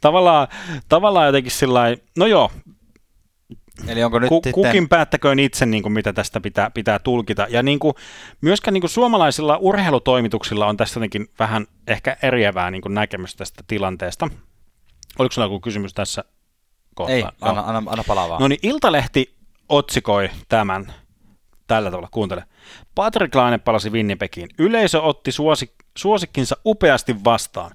tavallaan, 0.00 0.48
tavallaan 0.88 1.26
jotenkin 1.26 1.52
sillä 1.52 1.80
no 2.16 2.26
joo, 2.26 2.50
Eli 3.88 4.04
onko 4.04 4.18
nyt 4.18 4.28
Ku, 4.28 4.34
sitten... 4.34 4.52
Kukin 4.52 4.88
päättäköön 4.88 5.38
itse, 5.38 5.66
niin 5.66 5.82
kuin 5.82 5.92
mitä 5.92 6.12
tästä 6.12 6.40
pitää, 6.40 6.70
pitää 6.70 6.98
tulkita. 6.98 7.46
Ja 7.50 7.62
niin 7.62 7.78
kuin, 7.78 7.94
myöskään 8.40 8.72
niin 8.72 8.80
kuin 8.80 8.90
suomalaisilla 8.90 9.56
urheilutoimituksilla 9.56 10.66
on 10.66 10.76
tässä 10.76 10.98
jotenkin 11.00 11.28
vähän 11.38 11.66
ehkä 11.86 12.16
eriävää 12.22 12.70
niin 12.70 12.82
kuin 12.82 12.94
näkemystä 12.94 13.38
tästä 13.38 13.64
tilanteesta. 13.66 14.28
Oliko 15.18 15.32
sinulla 15.32 15.54
joku 15.54 15.60
kysymys 15.60 15.94
tässä 15.94 16.24
kohtaa? 16.94 17.16
Ei, 17.16 17.24
anna, 17.40 17.62
anna, 17.66 17.82
anna 17.86 18.04
palaa 18.06 18.28
vaan. 18.28 18.40
No 18.40 18.48
niin, 18.48 18.60
Iltalehti 18.62 19.34
otsikoi 19.68 20.30
tämän 20.48 20.92
tällä 21.66 21.90
tavalla, 21.90 22.08
kuuntele. 22.10 22.44
Patrick 22.94 23.34
Laine 23.34 23.58
palasi 23.58 23.90
Winnipegiin. 23.90 24.48
Yleisö 24.58 25.02
otti 25.02 25.30
suosik- 25.30 25.84
suosikkinsa 25.96 26.56
upeasti 26.66 27.24
vastaan. 27.24 27.70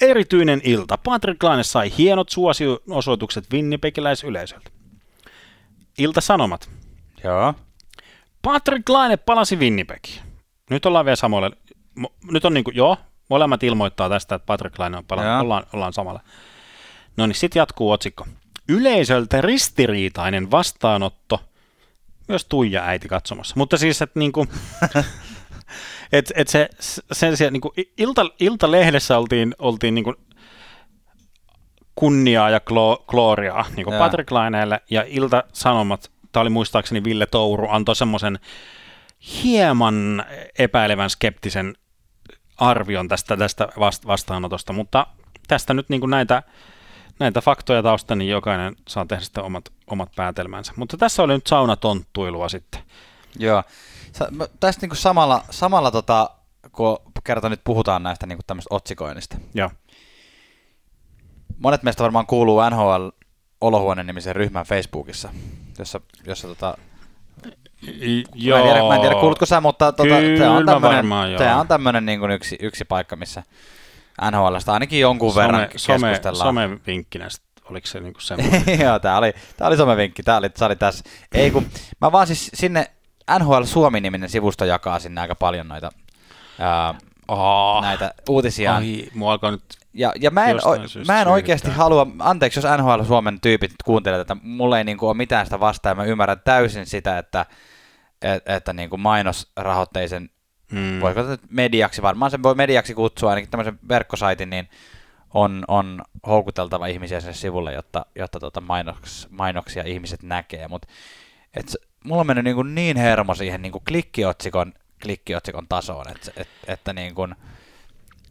Erityinen 0.00 0.60
ilta. 0.64 0.98
Patrick 0.98 1.42
Laine 1.42 1.62
sai 1.62 1.92
hienot 1.98 2.28
suosionosoitukset 2.28 3.44
Winnipegiläisyleisöltä. 3.52 4.70
Ilta-Sanomat. 6.00 6.70
Joo. 7.24 7.54
Patrick 8.42 8.88
Laine 8.88 9.16
palasi 9.16 9.56
Winnipegiin. 9.56 10.22
Nyt 10.70 10.86
ollaan 10.86 11.04
vielä 11.04 11.16
samoille. 11.16 11.50
Nyt 12.30 12.44
on 12.44 12.54
niin 12.54 12.64
kuin, 12.64 12.76
joo, 12.76 12.96
molemmat 13.30 13.62
ilmoittaa 13.62 14.08
tästä, 14.08 14.34
että 14.34 14.46
Patrick 14.46 14.78
Laine 14.78 14.96
on 14.96 15.04
palannut. 15.04 15.42
Ollaan, 15.42 15.66
ollaan 15.72 15.92
samalla. 15.92 16.20
No 17.16 17.26
niin, 17.26 17.34
sitten 17.34 17.60
jatkuu 17.60 17.90
otsikko. 17.90 18.26
Yleisöltä 18.68 19.40
ristiriitainen 19.40 20.50
vastaanotto 20.50 21.40
myös 22.28 22.44
Tuija 22.44 22.84
äiti 22.84 23.08
katsomassa. 23.08 23.54
Mutta 23.58 23.78
siis, 23.78 24.02
että 24.02 24.18
niinku, 24.18 24.46
et, 26.12 26.32
et 26.34 26.48
se, 26.48 26.68
sen 27.12 27.36
sijaan, 27.36 27.52
niinku, 27.52 27.72
ilta, 27.98 28.26
iltalehdessä 28.40 29.18
oltiin, 29.18 29.54
oltiin 29.58 29.94
niinku 29.94 30.14
kunniaa 32.00 32.50
ja 32.50 32.60
klo, 32.60 33.04
gloriaa 33.08 33.64
niinku 33.76 33.92
Patrick 33.98 34.30
Laineelle 34.30 34.80
ja 34.90 35.04
Ilta-Sanomat, 35.06 36.10
tämä 36.32 36.40
oli 36.40 36.50
muistaakseni 36.50 37.04
Ville 37.04 37.26
Touru, 37.26 37.68
antoi 37.70 37.96
semmoisen 37.96 38.38
hieman 39.42 40.24
epäilevän 40.58 41.10
skeptisen 41.10 41.74
arvion 42.56 43.08
tästä, 43.08 43.36
tästä 43.36 43.68
vastaanotosta, 44.06 44.72
mutta 44.72 45.06
tästä 45.48 45.74
nyt 45.74 45.88
niin 45.88 46.00
kuin 46.00 46.10
näitä, 46.10 46.42
näitä 47.18 47.40
faktoja 47.40 47.82
tausta, 47.82 48.14
niin 48.14 48.30
jokainen 48.30 48.76
saa 48.88 49.06
tehdä 49.06 49.22
sitä 49.22 49.42
omat, 49.42 49.64
omat 49.86 50.08
päätelmänsä. 50.16 50.72
Mutta 50.76 50.96
tässä 50.96 51.22
oli 51.22 51.32
nyt 51.32 51.46
saunatonttuilua 51.46 52.48
sitten. 52.48 52.82
Joo. 53.38 53.62
Tästä 54.60 54.80
niin 54.82 54.90
kuin 54.90 54.98
samalla, 54.98 55.44
samalla 55.50 55.90
tota, 55.90 56.30
kun 56.72 56.98
kerta 57.24 57.48
nyt 57.48 57.60
puhutaan 57.64 58.02
näistä 58.02 58.26
niin 58.26 58.38
tämmöistä 58.46 58.74
otsikoinnista. 58.74 59.36
Joo. 59.54 59.70
Monet 61.60 61.82
meistä 61.82 62.02
varmaan 62.02 62.26
kuuluu 62.26 62.60
NHL 62.70 63.08
Olohuoneen 63.60 64.06
nimisen 64.06 64.36
ryhmän 64.36 64.66
Facebookissa, 64.66 65.28
jossa, 65.78 66.00
jossa 66.26 66.48
tota, 66.48 66.74
Joo. 68.34 68.58
Mä 68.58 68.64
en 68.64 68.72
tiedä, 68.72 68.88
mä 68.88 68.94
en 68.94 69.00
tiedä 69.00 69.14
kuulutko 69.14 69.46
sä, 69.46 69.60
mutta 69.60 69.92
tota, 69.92 70.14
tämä 70.38 70.52
on 70.52 70.66
tämmöinen, 70.66 71.06
tämä 71.38 71.60
on 71.60 71.68
tämmöinen 71.68 72.06
niin 72.06 72.20
kuin 72.20 72.30
yksi, 72.30 72.56
yksi 72.60 72.84
paikka, 72.84 73.16
missä 73.16 73.42
NHLstä 74.30 74.72
ainakin 74.72 75.00
jonkun 75.00 75.32
some, 75.32 75.42
verran 75.42 75.68
keskustellaan. 75.68 76.48
Some, 76.48 76.78
vinkkinä, 76.86 77.28
oliko 77.70 77.86
se 77.86 78.00
niin 78.00 78.14
semmoinen? 78.18 78.80
Joo, 78.84 78.98
tämä 78.98 79.18
oli, 79.18 79.32
tämä 79.56 79.68
oli 79.68 79.76
somevinkki, 79.76 80.22
tämä 80.22 80.36
oli, 80.36 80.50
oli 80.66 80.76
tässä. 80.76 81.04
Ei 81.32 81.50
kun, 81.50 81.66
mä 82.00 82.12
vaan 82.12 82.26
siis 82.26 82.50
sinne 82.54 82.90
NHL 83.38 83.62
Suomi-niminen 83.62 84.28
sivusto 84.28 84.64
jakaa 84.64 84.98
sinne 84.98 85.20
aika 85.20 85.34
paljon 85.34 85.68
noita 85.68 85.90
ää, 86.58 86.94
oh. 87.28 87.82
näitä 87.82 88.14
uutisia. 88.28 88.76
Ai, 88.76 89.08
mua 89.14 89.32
alkaa 89.32 89.50
nyt 89.50 89.79
ja, 89.94 90.12
ja 90.20 90.30
mä 90.30 90.46
en, 90.46 90.56
o, 90.56 90.76
mä 91.06 91.20
en 91.20 91.28
oikeasti 91.28 91.70
halua, 91.70 92.06
anteeksi 92.18 92.58
jos 92.58 92.78
NHL 92.78 93.02
Suomen 93.02 93.40
tyypit 93.40 93.72
kuuntelee 93.84 94.18
tätä, 94.18 94.36
mulla 94.42 94.78
ei 94.78 94.84
niinku 94.84 95.08
ole 95.08 95.16
mitään 95.16 95.46
sitä 95.46 95.60
vastaan, 95.60 95.96
mä 95.96 96.04
ymmärrän 96.04 96.40
täysin 96.44 96.86
sitä, 96.86 97.18
että, 97.18 97.46
että, 98.22 98.56
että 98.56 98.72
niinku 98.72 98.96
mainosrahoitteisen, 98.96 100.30
hmm. 100.72 101.00
voiko 101.00 101.22
tätä 101.22 101.46
mediaksi, 101.50 102.02
varmaan 102.02 102.30
sen 102.30 102.42
voi 102.42 102.54
mediaksi 102.54 102.94
kutsua, 102.94 103.30
ainakin 103.30 103.50
tämmöisen 103.50 103.78
verkkosaitin, 103.88 104.50
niin 104.50 104.68
on, 105.34 105.64
on 105.68 106.02
houkuteltava 106.26 106.86
ihmisiä 106.86 107.20
sen 107.20 107.34
sivulle, 107.34 107.72
jotta, 107.72 108.06
jotta 108.14 108.40
tota 108.40 108.60
mainoks, 108.60 109.28
mainoksia 109.30 109.82
ihmiset 109.86 110.22
näkee, 110.22 110.68
mutta 110.68 110.88
mulla 112.04 112.20
on 112.20 112.26
mennyt 112.26 112.44
niin, 112.44 112.56
kuin 112.56 112.74
niin 112.74 112.96
hermo 112.96 113.34
siihen 113.34 113.62
niin 113.62 113.72
kuin 113.72 113.84
klikkiotsikon, 113.88 114.72
klikkiotsikon 115.02 115.68
tasoon, 115.68 116.08
että, 116.08 116.30
että, 116.36 116.72
että 116.72 116.92
niin 116.92 117.14
kuin, 117.14 117.34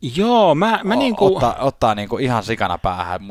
Joo, 0.02 0.56
mä, 0.56 0.80
mä 0.84 0.96
niinku... 0.96 1.36
Ottaa, 1.36 1.56
ottaa 1.60 1.96
niinku 1.96 2.18
ihan 2.18 2.44
sikana 2.44 2.78
päähän. 2.78 3.22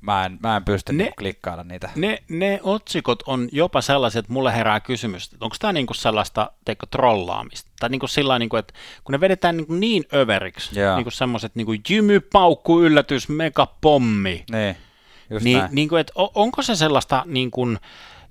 Mä 0.00 0.24
en, 0.24 0.38
mä 0.42 0.56
en 0.56 0.64
pysty 0.64 0.92
ne, 0.92 1.04
niinku 1.04 1.14
klikkailla 1.18 1.64
niitä. 1.64 1.90
Ne, 1.96 2.22
ne 2.28 2.60
otsikot 2.62 3.22
on 3.26 3.48
jopa 3.52 3.80
sellaiset, 3.80 4.18
että 4.18 4.32
mulle 4.32 4.56
herää 4.56 4.80
kysymys, 4.80 5.24
että 5.24 5.44
onko 5.44 5.56
tämä 5.58 5.72
niinku 5.72 5.94
sellaista 5.94 6.50
teikö, 6.64 6.86
trollaamista? 6.90 7.70
Tai 7.80 7.88
niinku 7.88 8.06
sillä 8.06 8.38
niinku, 8.38 8.56
että 8.56 8.74
kun 9.04 9.12
ne 9.12 9.20
vedetään 9.20 9.56
niinku 9.56 9.74
niin 9.74 10.04
överiksi, 10.14 10.78
yeah. 10.78 10.96
niinku 10.96 11.10
semmoiset 11.10 11.54
niinku 11.54 11.72
jymy, 11.90 12.20
paukku, 12.20 12.80
yllätys, 12.80 13.28
megapommi. 13.28 14.44
Niin, 14.50 14.76
just 15.30 15.44
niin, 15.44 15.62
niinku, 15.70 15.96
että 15.96 16.12
onko 16.16 16.62
se 16.62 16.76
sellaista 16.76 17.22
niinku, 17.26 17.66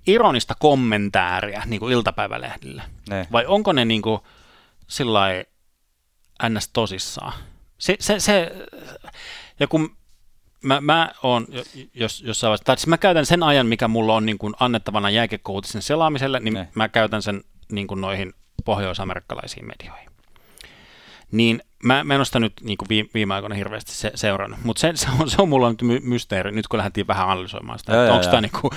ironista 0.07 0.55
kommentaaria 0.59 1.63
niinku 1.65 1.89
iltapäivälehdillä? 1.89 2.83
Ne. 3.09 3.27
Vai 3.31 3.45
onko 3.45 3.73
ne 3.73 3.85
niinku 3.85 4.23
sillä 4.87 5.27
ns. 6.49 6.69
tosissaan? 6.69 7.33
Se, 7.77 7.95
se, 7.99 8.19
se, 8.19 8.51
ja 9.59 9.67
kun 9.67 9.97
mä, 10.63 10.81
mä 10.81 11.11
oon 11.23 11.47
jos, 11.93 12.21
jossain 12.21 12.49
vaiheessa, 12.49 12.65
tai 12.65 12.77
siis 12.77 12.87
mä 12.87 12.97
käytän 12.97 13.25
sen 13.25 13.43
ajan, 13.43 13.67
mikä 13.67 13.87
mulla 13.87 14.15
on 14.15 14.25
niin 14.25 14.37
kuin 14.37 14.53
annettavana 14.59 15.09
jääkekouutisen 15.09 15.81
selaamiselle, 15.81 16.39
niin 16.39 16.53
ne. 16.53 16.67
mä 16.75 16.89
käytän 16.89 17.21
sen 17.21 17.43
niin 17.71 17.87
kuin 17.87 18.01
noihin 18.01 18.33
pohjoisamerikkalaisiin 18.65 19.67
medioihin. 19.67 20.09
Niin 21.31 21.63
mä, 21.83 22.03
mä 22.03 22.13
en 22.13 22.19
ole 22.19 22.25
sitä 22.25 22.39
nyt 22.39 22.53
niin 22.61 22.77
kuin 22.77 22.87
viime 23.13 23.33
aikoina 23.33 23.55
hirveästi 23.55 23.91
se, 23.91 24.11
seurannut, 24.15 24.59
mutta 24.63 24.79
se, 24.79 24.91
se, 24.95 25.07
on, 25.19 25.29
se 25.29 25.41
on 25.41 25.49
mulla 25.49 25.69
nyt 25.69 25.81
my, 25.81 25.99
mysteeri, 25.99 26.51
nyt 26.51 26.67
kun 26.67 26.77
lähdettiin 26.77 27.07
vähän 27.07 27.29
analysoimaan 27.29 27.79
sitä, 27.79 27.93
joo, 27.93 28.03
että 28.03 28.13
onko 28.13 28.25
tämä 28.25 28.41
niin 28.41 28.51
kuin, 28.61 28.71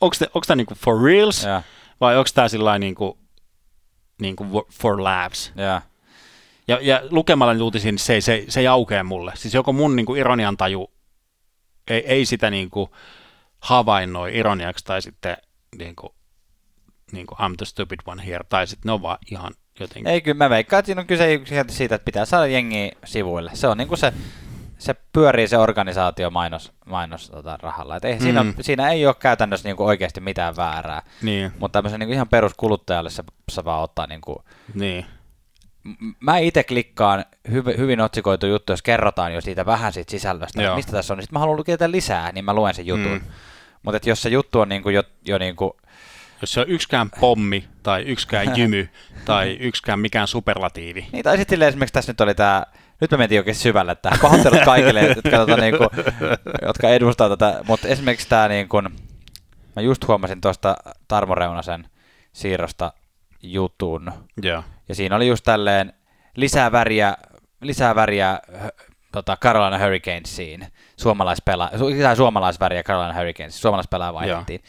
onko 0.00 0.16
tämä, 0.18 0.28
onko 0.34 0.44
tämä 0.46 0.56
niin 0.56 0.66
kuin 0.66 0.78
for 0.78 1.02
reals, 1.02 1.42
ja. 1.44 1.62
vai 2.00 2.16
onko 2.16 2.30
tämä 2.34 2.48
sillä 2.48 2.78
niin 2.78 2.94
kuin, 2.94 3.18
niin 4.20 4.36
kuin 4.36 4.50
for 4.72 5.02
laughs. 5.02 5.52
Ja. 5.56 5.82
Ja, 6.68 6.78
ja 6.82 7.02
lukemalla 7.10 7.52
niitä 7.52 7.64
uutisia, 7.64 7.92
niin 7.92 7.98
se, 7.98 8.14
ei, 8.14 8.20
se, 8.20 8.44
se 8.48 8.60
ei 8.60 8.66
aukea 8.66 9.04
mulle. 9.04 9.32
Siis 9.34 9.54
joko 9.54 9.72
mun 9.72 9.96
niin 9.96 10.06
kuin 10.06 10.20
ironian 10.20 10.56
taju 10.56 10.90
ei, 11.90 12.06
ei 12.06 12.26
sitä 12.26 12.50
niin 12.50 12.70
kuin 12.70 12.90
havainnoi 13.60 14.36
ironiaksi, 14.36 14.84
tai 14.84 15.02
sitten 15.02 15.36
niin 15.78 15.96
kuin, 15.96 16.12
niin 17.12 17.26
kuin 17.26 17.38
I'm 17.38 17.54
the 17.56 17.66
stupid 17.66 17.98
one 18.06 18.26
here, 18.26 18.44
tai 18.48 18.66
sitten 18.66 18.88
ne 18.88 18.92
on 18.92 19.02
vaan 19.02 19.18
ihan 19.30 19.52
jotenkin. 19.80 20.06
Ei, 20.06 20.20
kyllä 20.20 20.36
mä 20.36 20.50
veikkaan, 20.50 20.78
että 20.78 20.86
siinä 20.86 21.00
on 21.00 21.06
kyse 21.06 21.40
siitä, 21.68 21.94
että 21.94 22.04
pitää 22.04 22.24
saada 22.24 22.46
jengi 22.46 22.90
sivuille. 23.04 23.50
Se 23.54 23.68
on 23.68 23.78
niin 23.78 23.88
kuin 23.88 23.98
se, 23.98 24.12
se 24.78 24.94
pyörii 25.12 25.48
se 25.48 25.58
organisaatio 25.58 26.30
mainos, 26.30 26.72
mainos 26.86 27.30
tota, 27.30 27.58
rahalla. 27.62 27.96
Et 27.96 28.04
ei, 28.04 28.14
mm. 28.14 28.20
siinä, 28.20 28.40
on, 28.40 28.54
siinä 28.60 28.90
ei 28.90 29.06
ole 29.06 29.14
käytännössä 29.18 29.68
niin 29.68 29.76
kuin 29.76 29.86
oikeasti 29.86 30.20
mitään 30.20 30.56
väärää. 30.56 31.02
Niin. 31.22 31.52
Mutta 31.58 31.78
tämmöisen 31.78 32.00
niin 32.00 32.08
kuin 32.08 32.14
ihan 32.14 32.28
peruskuluttajalle 32.28 33.10
se, 33.10 33.24
se 33.52 33.64
vaan 33.64 33.82
ottaa 33.82 34.06
niin 34.06 34.20
kuin, 34.20 34.38
niin 34.74 35.06
mä 36.20 36.38
itse 36.38 36.64
klikkaan 36.64 37.24
hyvin, 37.50 37.78
hyvin 37.78 38.00
otsikoitu 38.00 38.46
juttu, 38.46 38.72
jos 38.72 38.82
kerrotaan 38.82 39.34
jo 39.34 39.40
siitä 39.40 39.66
vähän 39.66 39.92
siitä 39.92 40.10
sisällöstä, 40.10 40.62
Joo. 40.62 40.76
mistä 40.76 40.92
tässä 40.92 41.14
on, 41.14 41.18
niin 41.18 41.22
sitten 41.22 41.36
mä 41.36 41.40
haluan 41.40 41.56
lukea 41.56 41.76
lisää, 41.86 42.32
niin 42.32 42.44
mä 42.44 42.54
luen 42.54 42.74
sen 42.74 42.86
jutun. 42.86 43.12
Mm. 43.12 43.20
Mutta 43.82 44.08
jos 44.08 44.22
se 44.22 44.28
juttu 44.28 44.60
on 44.60 44.68
niinku 44.68 44.88
jo, 44.88 45.02
jo 45.24 45.38
niinku... 45.38 45.76
Jos 46.40 46.52
se 46.52 46.60
on 46.60 46.68
yksikään 46.68 47.10
pommi, 47.20 47.68
tai 47.82 48.02
yksikään 48.02 48.46
jymy, 48.58 48.88
tai 49.24 49.56
yksikään 49.60 50.00
mikään 50.00 50.28
superlatiivi. 50.28 51.06
Niin, 51.12 51.24
tai 51.24 51.36
sitten 51.36 51.62
esimerkiksi 51.62 51.92
tässä 51.92 52.12
nyt 52.12 52.20
oli 52.20 52.34
tämä 52.34 52.66
nyt 53.00 53.10
me 53.10 53.16
mentiin 53.16 53.40
oikein 53.40 53.54
syvälle 53.54 53.94
tähän. 53.94 54.18
Pahoittelut 54.22 54.64
kaikille, 54.64 55.06
jotka, 55.16 55.30
tota, 55.30 55.56
niinku, 55.56 55.84
jotka 56.62 56.88
edustaa 56.88 57.28
tätä. 57.28 57.60
Mutta 57.66 57.88
esimerkiksi 57.88 58.28
tämä, 58.28 58.48
niinku, 58.48 58.82
mä 59.76 59.82
just 59.82 60.08
huomasin 60.08 60.40
tuosta 60.40 60.76
Tarmo 61.08 61.34
Reunasen 61.34 61.88
siirrosta 62.32 62.92
jutun. 63.42 64.12
Yeah. 64.44 64.64
Ja 64.88 64.94
siinä 64.94 65.16
oli 65.16 65.28
just 65.28 65.44
tälleen 65.44 65.92
lisää 66.36 66.72
väriä, 66.72 67.16
lisää 67.60 67.94
väriä 67.94 68.40
tota 69.12 69.36
Carolina 69.36 69.78
Hurricanesiin. 69.78 70.66
Suomalaispela, 70.96 71.70
lisää 71.94 72.14
suomalaisväriä 72.14 72.82
Carolina 72.82 73.14
Hurricanesiin. 73.18 73.60
Suomalaispelaaja 73.60 74.14
vaihdettiin. 74.14 74.62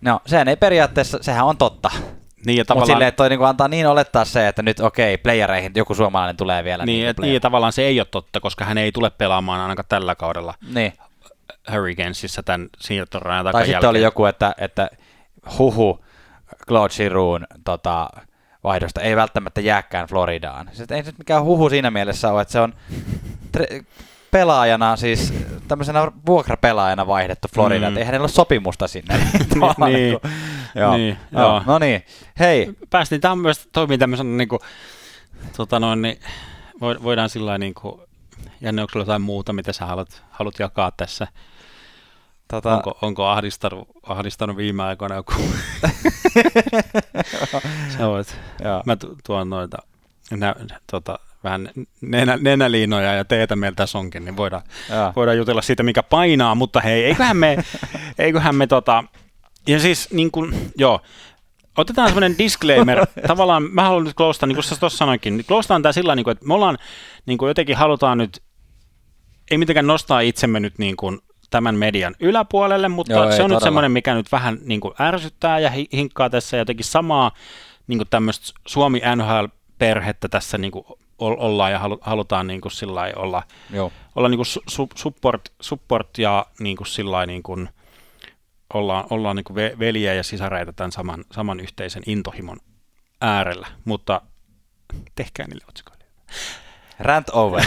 No, 0.00 0.20
sehän 0.26 0.48
ei 0.48 0.56
periaatteessa, 0.56 1.18
sehän 1.20 1.46
on 1.46 1.56
totta. 1.56 1.90
Niin, 2.46 2.66
tavallaan... 2.66 2.82
Mutta 2.82 2.92
silleen, 2.92 3.08
että 3.08 3.16
toi 3.16 3.28
niinku 3.28 3.44
antaa 3.44 3.68
niin 3.68 3.86
olettaa 3.86 4.24
se, 4.24 4.48
että 4.48 4.62
nyt 4.62 4.80
okei, 4.80 5.14
okay, 5.14 5.22
playereihin 5.22 5.72
joku 5.74 5.94
suomalainen 5.94 6.36
tulee 6.36 6.64
vielä. 6.64 6.84
Niin, 6.84 6.98
niin, 6.98 7.08
et, 7.08 7.18
niin 7.18 7.40
tavallaan 7.40 7.72
se 7.72 7.82
ei 7.82 8.00
ole 8.00 8.06
totta, 8.10 8.40
koska 8.40 8.64
hän 8.64 8.78
ei 8.78 8.92
tule 8.92 9.10
pelaamaan 9.10 9.60
ainakaan 9.60 9.86
tällä 9.88 10.14
kaudella 10.14 10.54
niin. 10.74 10.92
Hurricanesissa 11.72 12.42
tämän 12.42 12.68
siirtorajan 12.78 13.44
Tai 13.44 13.52
sitten 13.52 13.72
jälkeen. 13.72 13.90
oli 13.90 14.02
joku, 14.02 14.24
että, 14.24 14.54
että 14.58 14.90
huhu, 15.58 16.04
Claude 16.68 16.94
Giroux 16.94 17.44
tota, 17.64 18.10
vaihdosta 18.68 19.00
ei 19.00 19.16
välttämättä 19.16 19.60
jääkään 19.60 20.08
Floridaan. 20.08 20.70
Se 20.72 20.84
ei 20.90 21.02
nyt 21.02 21.18
mikään 21.18 21.42
huhu 21.42 21.70
siinä 21.70 21.90
mielessä 21.90 22.32
ole, 22.32 22.42
että 22.42 22.52
se 22.52 22.60
on 22.60 22.74
tre- 23.56 23.84
pelaajana, 24.30 24.96
siis 24.96 25.34
tämmöisenä 25.68 26.12
vuokrapelaajana 26.26 27.06
vaihdettu 27.06 27.48
Floridaan, 27.54 27.92
mm. 27.92 27.96
ei 27.96 28.04
hänellä 28.04 28.24
ole 28.24 28.28
sopimusta 28.28 28.88
sinne. 28.88 29.14
niin, 29.18 29.92
niin, 29.92 30.18
joo. 30.74 30.96
niin, 30.96 31.16
joo. 31.32 31.62
No 31.66 31.78
niin, 31.78 32.02
hei. 32.38 32.70
Päästiin 32.90 33.20
tämmöistä, 33.20 33.64
toimii 33.72 33.98
tämmöisenä 33.98 34.36
niin 34.36 34.48
kuin, 34.48 34.60
tota 35.56 35.80
noin, 35.80 36.02
niin 36.02 36.18
voidaan 36.80 37.28
sillä 37.28 37.58
niin 37.58 37.74
kuin, 37.74 38.00
Janne, 38.60 38.82
onko 38.82 38.98
jotain 38.98 39.22
muuta, 39.22 39.52
mitä 39.52 39.72
sä 39.72 39.86
haluat, 39.86 40.22
haluat 40.30 40.58
jakaa 40.58 40.90
tässä? 40.96 41.26
Tota... 42.48 42.76
Onko, 42.76 42.98
onko 43.02 43.26
ahdistanut, 43.26 43.88
ahdistanut 44.02 44.56
viime 44.56 44.82
aikoina 44.82 45.14
joku? 45.14 45.32
Sä 47.96 48.06
voit. 48.06 48.36
Mä 48.86 48.96
tuon 49.26 49.50
noita 49.50 49.76
nä, 50.30 50.54
tota, 50.90 51.18
vähän 51.44 51.70
nenä, 52.00 52.38
nenäliinoja 52.40 53.14
ja 53.14 53.24
teetä 53.24 53.56
meillä 53.56 53.76
tässä 53.76 53.98
onkin, 53.98 54.24
niin 54.24 54.36
voidaan, 54.36 54.62
voidaan 55.16 55.36
jutella 55.36 55.62
siitä, 55.62 55.82
mikä 55.82 56.02
painaa, 56.02 56.54
mutta 56.54 56.80
hei, 56.80 57.04
eiköhän 57.04 57.36
me, 57.36 57.64
eiköhän 58.18 58.54
me 58.54 58.66
tota, 58.66 59.04
ja 59.68 59.80
siis 59.80 60.10
niin 60.12 60.30
kuin, 60.30 60.72
joo, 60.76 61.00
otetaan 61.76 62.08
semmoinen 62.08 62.38
disclaimer. 62.38 63.06
Tavallaan 63.26 63.62
mä 63.62 63.82
haluan 63.82 64.04
nyt 64.04 64.14
kloustaa, 64.14 64.46
niin 64.46 64.56
kuin 64.56 64.64
sä 64.64 64.76
tuossa 64.80 64.98
sanoinkin, 64.98 65.36
niin 65.36 65.44
kloustaan 65.44 65.82
tämä 65.82 65.92
sillä 65.92 66.14
niin 66.14 66.30
että 66.30 66.46
me 66.46 66.54
ollaan 66.54 66.78
niin 67.26 67.38
kuin 67.38 67.48
jotenkin 67.48 67.76
halutaan 67.76 68.18
nyt, 68.18 68.42
ei 69.50 69.58
mitenkään 69.58 69.86
nostaa 69.86 70.20
itsemme 70.20 70.60
nyt 70.60 70.78
niin 70.78 70.96
kuin 70.96 71.20
tämän 71.50 71.74
median 71.74 72.14
yläpuolelle, 72.20 72.88
mutta 72.88 73.12
Joo, 73.12 73.22
se 73.22 73.26
on 73.26 73.30
nyt 73.32 73.38
todella. 73.40 73.60
semmoinen, 73.60 73.92
mikä 73.92 74.14
nyt 74.14 74.32
vähän 74.32 74.58
niin 74.64 74.80
kuin 74.80 74.94
ärsyttää 75.00 75.58
ja 75.58 75.70
hi- 75.70 75.88
hinkkaa 75.92 76.30
tässä 76.30 76.56
jotenkin 76.56 76.84
samaa 76.84 77.32
niin 77.86 77.98
kuin 77.98 78.08
tämmöistä 78.08 78.52
Suomi 78.66 79.00
NHL-perhettä 79.16 80.28
tässä 80.28 80.58
niin 80.58 80.70
kuin 80.70 80.84
ol- 81.18 81.36
ollaan 81.38 81.72
ja 81.72 81.78
halu- 81.78 81.98
halutaan 82.00 82.46
niin 82.46 82.60
kuin 82.60 82.72
sillä 82.72 83.12
olla, 83.16 83.42
Joo. 83.72 83.92
olla 84.16 84.28
niin 84.28 84.38
kuin 84.38 84.46
su- 84.46 84.64
su- 84.84 84.92
support, 84.94 85.52
support 85.60 86.18
ja 86.18 86.46
niin 86.58 86.76
kuin 86.76 86.86
sillä 86.86 87.26
niin 87.26 87.42
kuin 87.42 87.68
ollaan, 88.74 89.04
ollaan 89.10 89.36
niin 89.36 89.44
kuin 89.44 89.56
ve- 89.56 89.78
veljiä 89.78 90.14
ja 90.14 90.22
sisareita 90.22 90.72
tämän 90.72 90.92
saman, 90.92 91.24
saman 91.32 91.60
yhteisen 91.60 92.02
intohimon 92.06 92.56
äärellä, 93.20 93.66
mutta 93.84 94.20
tehkää 95.14 95.46
niille 95.46 95.64
otsikoille. 95.68 96.04
Rant 97.00 97.30
over. 97.30 97.64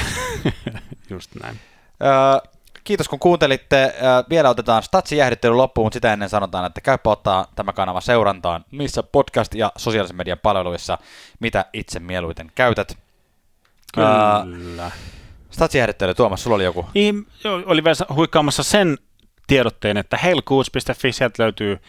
Just 1.10 1.32
näin. 1.44 1.60
Öö, 2.04 2.52
kiitos 2.84 3.10
kun 3.10 3.20
kuuntelitte. 3.20 3.84
Öö, 3.84 4.24
vielä 4.30 4.50
otetaan 4.50 4.84
statsin 4.84 5.18
jäähdyttely 5.18 5.54
loppuun, 5.54 5.86
mutta 5.86 5.96
sitä 5.96 6.14
ennen 6.14 6.30
sanotaan, 6.30 6.66
että 6.66 6.82
käypä 6.82 7.10
ottaa 7.10 7.48
tämä 7.56 7.74
kanava 7.74 8.02
seurantaan 8.02 8.66
niissä 8.72 9.02
podcast- 9.02 9.58
ja 9.58 9.72
sosiaalisen 9.78 10.16
median 10.18 10.40
palveluissa, 10.44 10.98
mitä 11.40 11.66
itse 11.74 12.00
mieluiten 12.00 12.52
käytät. 12.56 12.98
Öö, 13.98 14.06
Kyllä. 14.44 14.92
statsin 15.52 15.80
jäähdyttely, 15.80 16.14
Tuomas, 16.14 16.44
sulla 16.44 16.56
oli 16.56 16.64
joku. 16.64 16.86
Niin, 16.94 17.28
oli 17.66 17.84
vielä 17.84 18.16
huikkaamassa 18.16 18.64
sen 18.64 18.98
tiedotteen, 19.48 19.98
että 19.98 20.18
hellcoots.fi, 20.18 21.12
sieltä 21.12 21.44
löytyy 21.44 21.80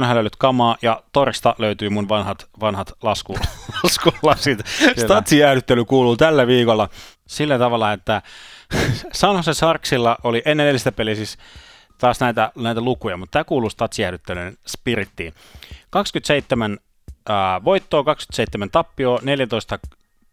NHL 0.00 0.26
kamaa 0.38 0.76
ja 0.82 1.02
Torista 1.12 1.54
löytyy 1.58 1.88
mun 1.88 2.08
vanhat, 2.08 2.48
vanhat 2.60 2.92
lasku, 3.02 3.38
laskulasit. 3.82 4.58
Statsin 4.96 5.38
jäädyttely 5.38 5.84
kuuluu 5.84 6.16
tällä 6.16 6.46
viikolla 6.46 6.88
sillä 7.26 7.58
tavalla, 7.58 7.92
että 7.92 8.22
San 9.12 9.36
Jose 9.36 9.54
Sarksilla 9.54 10.16
oli 10.24 10.42
ennen 10.44 10.66
edellistä 10.66 10.92
peliä 10.92 11.14
siis 11.14 11.38
taas 11.98 12.20
näitä, 12.20 12.52
näitä 12.56 12.80
lukuja, 12.80 13.16
mutta 13.16 13.32
tämä 13.32 13.44
kuuluu 13.44 13.70
Statsin 13.70 14.02
jäädyttelyn 14.02 14.56
spirittiin. 14.66 15.34
27 15.90 16.78
ää, 17.28 17.64
voittoa, 17.64 18.04
27 18.04 18.70
tappioa, 18.70 19.18
14 19.22 19.78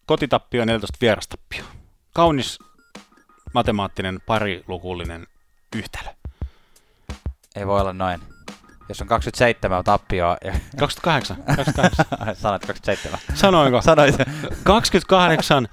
kotitappio, 0.05 0.65
14 0.65 0.97
vierastappio. 1.01 1.63
Kaunis 2.13 2.59
matemaattinen 3.53 4.19
parilukullinen 4.25 5.27
yhtälö. 5.75 6.09
Ei 7.55 7.67
voi 7.67 7.81
olla 7.81 7.93
noin. 7.93 8.21
Jos 8.89 9.01
on 9.01 9.07
27 9.07 9.83
tappioa 9.83 10.37
ja 10.43 10.51
28. 10.79 11.37
28. 11.37 12.05
sanoit 12.41 12.65
27. 12.65 13.19
Sanoinko? 13.33 13.81
Sanoit. 13.81 14.15
28 14.63 15.67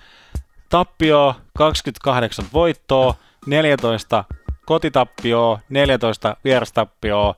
tappioa, 0.73 1.35
28 1.57 2.45
voittoa, 2.53 3.15
14 3.47 4.25
kotitappioa, 4.67 5.59
14 5.69 6.37
vierastappioa, 6.45 7.35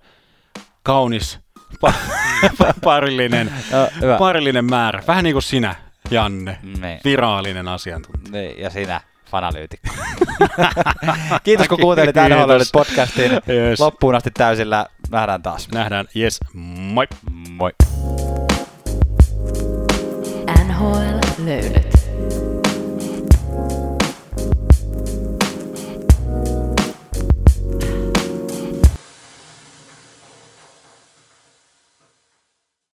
kaunis 0.82 1.38
pa- 1.86 1.92
parillinen, 2.84 3.52
No, 3.72 4.18
parillinen 4.18 4.64
määrä. 4.64 5.02
Vähän 5.08 5.24
niin 5.24 5.34
kuin 5.34 5.42
sinä, 5.42 5.74
Janne. 6.10 6.58
Niin. 6.62 7.00
Virallinen 7.04 7.68
asiantuntija. 7.68 8.32
Niin, 8.40 8.58
ja 8.60 8.70
sinä, 8.70 9.00
fanalyytikko. 9.30 9.88
Kiitos 11.44 11.68
kun 11.68 11.78
kuuntelit 11.80 12.14
Kiitos. 12.14 12.72
podcastin 12.72 13.32
Yes. 13.32 13.80
loppuun 13.80 14.14
asti 14.14 14.30
täysillä. 14.30 14.86
Nähdään 15.10 15.42
taas. 15.42 15.68
Nähdään, 15.72 16.06
yes, 16.16 16.40
moi. 16.54 17.06
Moi. 17.50 17.72
NHL 20.66 21.18
löydöt. 21.44 21.93